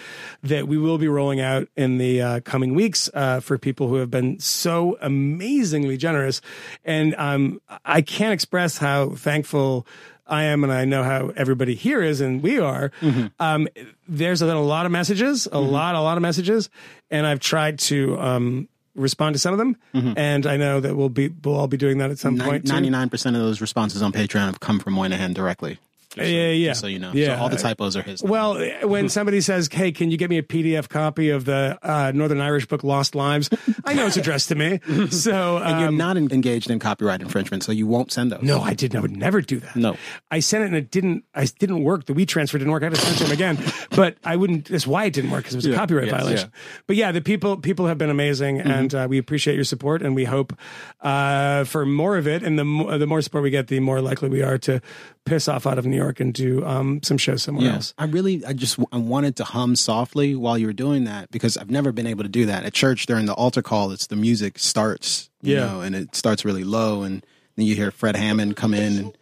that 0.43 0.67
we 0.67 0.77
will 0.77 0.99
be 0.99 1.07
rolling 1.07 1.41
out 1.41 1.69
in 1.77 1.99
the 1.99 2.21
uh, 2.21 2.41
coming 2.41 2.75
weeks 2.75 3.09
uh, 3.15 3.39
for 3.39 3.59
people 3.59 3.87
who 3.87 3.97
have 3.97 4.11
been 4.11 4.41
so 4.41 4.99
amazingly 5.01 5.97
generous. 5.97 6.41
And 6.85 7.15
um, 7.15 7.61
I 7.85 8.03
can't 8.03 8.33
express 8.33 8.79
how 8.79 9.11
thankful. 9.11 9.87
I 10.29 10.43
am, 10.47 10.65
and 10.65 10.73
I 10.73 10.85
know 10.87 11.05
how 11.05 11.31
everybody 11.37 11.77
here 11.77 12.03
is, 12.03 12.21
and 12.21 12.43
we 12.43 12.59
are. 12.59 12.91
Um, 13.39 13.69
there's 14.09 14.41
been 14.41 14.49
a 14.49 14.61
lot 14.61 14.85
of 14.85 14.91
messages, 14.91 15.47
a 15.53 15.61
lot, 15.61 15.95
a 15.95 16.01
lot 16.01 16.17
of 16.17 16.23
messages, 16.23 16.69
and 17.13 17.25
I've 17.25 17.39
tried 17.39 17.79
to 17.79 18.19
um, 18.19 18.69
respond 18.97 19.35
to 19.35 19.39
some 19.39 19.53
of 19.53 19.59
them. 19.59 19.77
Mm-hmm. 19.95 20.13
And 20.17 20.47
I 20.47 20.57
know 20.57 20.81
that 20.81 20.97
we'll 20.97 21.09
be 21.09 21.29
we'll 21.29 21.57
all 21.57 21.69
be 21.69 21.77
doing 21.77 21.99
that 21.99 22.11
at 22.11 22.19
some 22.19 22.39
point. 22.39 22.67
too. 22.67 22.73
Ninety 22.73 22.91
nine 22.91 23.09
percent 23.09 23.37
of 23.37 23.43
those 23.43 23.61
responses 23.61 24.03
on 24.03 24.13
Patreon 24.13 24.47
have 24.47 24.61
come 24.61 24.79
from 24.79 24.95
Moynihan 24.95 25.33
directly. 25.33 25.79
Just 26.17 26.27
so- 26.29 26.35
Yeah, 26.35 26.49
yeah. 26.51 26.69
just 26.71 26.81
so 26.81 26.87
you 26.89 26.99
know, 26.99 27.13
Yeah. 27.15 27.37
so 27.37 27.43
all 27.43 27.49
the 27.49 27.57
typos 27.57 27.97
are 27.97 28.03
his. 28.03 28.23
Well, 28.23 28.59
when 28.83 29.09
somebody 29.09 29.41
says, 29.41 29.69
"Hey, 29.71 29.93
can 29.93 30.11
you 30.11 30.17
get 30.17 30.31
me 30.31 30.39
a 30.39 30.43
PDF 30.43 30.89
copy 30.89 31.31
of 31.31 31.45
the 31.45 31.79
uh, 31.83 32.13
Northern 32.15 32.41
Irish 32.41 32.67
book 32.67 32.83
Lost 32.83 33.15
Lives?" 33.15 33.51
I 33.85 33.95
know 33.95 34.07
it's 34.07 34.17
addressed 34.17 34.49
to 34.49 34.55
me. 34.55 34.81
So, 35.11 35.59
and 35.59 35.79
you're 35.81 35.89
um, 35.91 35.97
not 35.97 36.17
en- 36.17 36.31
engaged 36.33 36.71
in 36.71 36.79
copyright 36.79 37.21
infringement, 37.21 37.63
so 37.63 37.71
you 37.73 37.87
won't 37.87 38.11
send 38.13 38.33
those. 38.33 38.43
no, 38.43 38.61
I 38.61 38.75
didn't. 38.75 38.97
I 38.99 39.01
would 39.01 39.17
never 39.17 39.41
do 39.41 39.61
that. 39.61 39.77
No. 39.77 39.97
I 40.31 40.41
sent 40.41 40.65
it 40.65 40.67
and 40.69 40.77
it 40.77 40.91
didn't. 40.91 41.25
I 41.35 41.47
didn't 41.59 41.85
work. 41.85 42.07
The 42.07 42.13
WeTransfer 42.13 42.53
didn't 42.53 42.71
work. 42.71 42.83
I 42.83 42.87
had 42.87 42.95
to 42.95 43.01
send 43.01 43.19
him 43.19 43.31
again, 43.33 43.59
but 43.91 44.17
I 44.25 44.37
wouldn't. 44.37 44.67
That's 44.67 44.87
why 44.87 45.05
it 45.05 45.13
didn't 45.13 45.31
work 45.31 45.43
because 45.45 45.55
it 45.55 45.59
was 45.59 45.67
a 45.67 45.75
copyright 45.75 46.07
yes, 46.07 46.17
violation. 46.17 46.53
But 46.87 46.97
yeah, 46.97 47.13
the 47.13 47.21
people 47.21 47.57
people 47.59 47.87
have 47.87 47.99
been 47.99 48.11
amazing, 48.11 48.59
Mm-hmm. 48.59 48.71
and 48.71 48.95
uh, 48.95 49.07
we 49.09 49.19
appreciate 49.19 49.55
your 49.55 49.65
support, 49.65 50.03
and 50.03 50.15
we 50.15 50.25
hope 50.25 50.57
uh, 51.03 51.65
for 51.65 51.85
more 51.87 52.17
of 52.17 52.27
it. 52.27 52.43
And 52.43 52.59
the 52.59 52.65
mo- 52.65 52.99
the 52.99 53.07
more 53.07 53.21
support 53.23 53.43
we 53.43 53.51
get, 53.51 53.69
the 53.69 53.81
more 53.81 54.01
likely 54.01 54.29
we 54.29 54.43
are 54.43 54.59
to 54.59 54.81
piss 55.27 55.49
off 55.49 55.67
out 55.67 55.79
of 55.79 55.85
New 55.85 55.97
York 55.97 56.21
and 56.21 56.33
do 56.33 56.65
um, 56.65 57.03
some 57.03 57.19
shows 57.19 57.43
somewhere 57.43 57.71
else. 57.73 57.93
I 57.99 58.05
really, 58.05 58.43
I 58.47 58.53
just, 58.55 58.79
I 58.93 58.97
wanted 58.97 59.37
to 59.37 59.45
hum 59.45 59.77
softly 59.77 60.35
while 60.35 60.57
you 60.57 60.67
were 60.67 60.73
doing 60.73 61.05
that 61.05 61.31
because 61.31 61.59
I've 61.59 61.69
never 61.71 61.93
been 61.93 62.07
able 62.07 62.23
to 62.23 62.29
do 62.31 62.47
that 62.47 62.65
at 62.65 62.73
church 62.73 63.05
during 63.07 63.27
the 63.27 63.35
altar 63.35 63.61
call. 63.61 63.91
It's 63.91 64.07
the 64.07 64.17
music 64.17 64.59
starts, 64.59 65.29
you 65.43 65.55
Yeah. 65.57 65.67
know, 65.67 65.81
and 65.83 65.95
it 65.95 66.15
starts 66.17 66.45
really 66.45 66.65
low, 66.65 67.03
and 67.03 67.25
then 67.57 67.67
you 67.67 67.75
hear 67.75 67.91
Fred 67.91 68.17
Hammond 68.17 68.57
come 68.57 68.73
in, 68.73 68.99
and, 68.99 69.19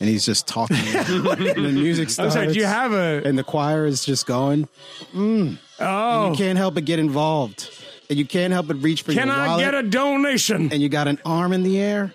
and 0.00 0.08
he's 0.08 0.24
just 0.24 0.46
talking, 0.46 0.76
and 0.94 1.24
the 1.64 1.72
music 1.74 2.08
starts. 2.10 2.36
I'm 2.36 2.42
sorry. 2.44 2.52
Do 2.54 2.58
you 2.60 2.64
have 2.66 2.92
a? 2.92 3.22
and 3.24 3.36
the 3.36 3.44
choir 3.44 3.84
is 3.84 4.04
just 4.04 4.26
going. 4.26 4.68
Oh, 5.80 6.30
You 6.30 6.36
can't 6.36 6.58
help 6.58 6.74
but 6.74 6.84
get 6.84 6.98
involved, 6.98 7.70
and 8.10 8.18
you 8.18 8.24
can't 8.26 8.52
help 8.52 8.66
but 8.68 8.82
reach 8.82 9.02
for 9.02 9.12
can 9.12 9.28
your 9.28 9.36
I 9.36 9.46
wallet, 9.48 9.64
get 9.64 9.74
a 9.74 9.82
donation? 9.82 10.70
and 10.72 10.80
you 10.82 10.88
got 10.88 11.08
an 11.08 11.18
arm 11.24 11.52
in 11.52 11.62
the 11.62 11.78
air. 11.78 12.12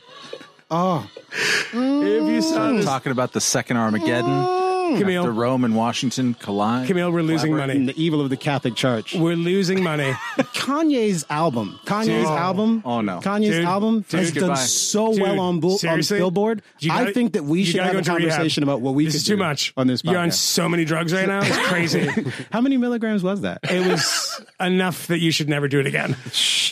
Oh, 0.76 1.08
If 1.32 1.74
you 1.74 1.80
mm. 1.80 2.41
saw 2.41 2.72
this, 2.72 2.86
Talking 2.86 3.12
about 3.12 3.32
the 3.32 3.41
second 3.41 3.78
Armageddon. 3.78 4.62
After 4.94 5.06
Camille, 5.06 5.28
Rome 5.30 5.64
and 5.64 5.76
Washington 5.76 6.34
collide. 6.36 6.88
Kmele, 6.88 7.11
we're 7.11 7.22
losing 7.22 7.56
money. 7.56 7.86
the 7.86 7.94
evil 8.02 8.22
of 8.22 8.30
the 8.30 8.38
Catholic 8.38 8.76
Church. 8.76 9.14
We're 9.15 9.36
losing 9.36 9.84
money. 9.84 10.11
Kanye's 10.53 11.26
album, 11.30 11.80
Kanye's 11.86 12.07
Dude. 12.07 12.26
album, 12.26 12.82
Oh, 12.86 13.02
no. 13.02 13.20
Kanye's 13.20 13.49
Dude. 13.49 13.65
album 13.65 14.06
Dude. 14.10 14.20
has 14.20 14.32
done 14.32 14.56
so 14.57 15.14
Dude. 15.14 15.22
well 15.22 15.40
on, 15.40 15.60
Bull, 15.60 15.80
on 15.88 16.02
Billboard. 16.07 16.61
I 16.84 16.88
gotta- 16.88 17.11
think 17.11 17.34
that 17.34 17.44
we 17.44 17.64
should 17.64 17.82
have 17.82 17.91
go 17.91 17.98
a 17.98 17.99
into 17.99 18.14
rehab. 18.14 18.30
conversation 18.32 18.64
about 18.64 18.82
what 18.82 18.94
we 18.95 19.06
This 19.06 19.14
could 19.14 19.18
is 19.18 19.26
too 19.28 19.34
do 19.36 19.44
much 19.44 19.74
on 19.78 19.88
this 19.88 20.03
You're 20.03 20.18
on 20.18 20.32
so 20.32 20.70
many 20.70 20.86
drugs 20.86 21.14
right 21.14 21.28
now. 21.28 21.41
It's 21.44 21.57
crazy. 21.68 22.07
How 22.52 22.61
many 22.61 22.78
milligrams 22.78 23.24
was 23.24 23.41
that? 23.41 23.60
it 23.64 23.86
was 23.88 24.41
enough 24.60 25.07
that 25.07 25.20
you 25.20 25.32
should 25.32 25.49
never 25.49 25.68
do 25.68 25.80
it 25.80 25.86
again. 25.88 26.15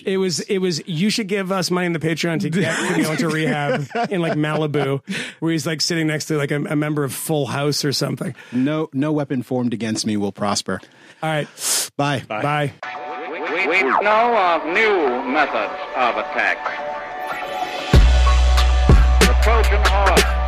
It 0.05 0.17
was. 0.17 0.39
It 0.41 0.57
was. 0.59 0.81
You 0.87 1.09
should 1.09 1.27
give 1.27 1.51
us 1.51 1.69
money 1.69 1.85
in 1.85 1.93
the 1.93 1.99
Patreon 1.99 2.39
to 2.41 2.49
get 2.49 2.73
Kmele 2.75 3.11
into 3.11 3.29
rehab 3.29 3.87
in 4.09 4.21
like 4.21 4.33
Malibu, 4.33 5.01
where 5.39 5.51
he's 5.51 5.67
like 5.67 5.81
sitting 5.81 6.07
next 6.07 6.25
to 6.25 6.37
like 6.37 6.51
a, 6.51 6.55
a 6.65 6.75
member 6.75 7.03
of 7.03 7.13
Full 7.13 7.45
House 7.45 7.85
or 7.85 7.91
something. 7.91 8.10
No, 8.51 8.89
no 8.93 9.11
weapon 9.11 9.43
formed 9.43 9.73
against 9.73 10.05
me 10.05 10.17
will 10.17 10.31
prosper. 10.31 10.79
All 11.21 11.29
right. 11.29 11.47
Bye. 11.97 12.23
Bye. 12.27 12.73
We, 13.31 13.67
we 13.67 13.83
know 13.83 14.37
of 14.37 14.65
new 14.65 15.31
methods 15.31 15.73
of 15.95 16.17
attack. 16.17 16.57
The 19.21 19.33
Trojan 19.43 19.81
horse 19.85 20.40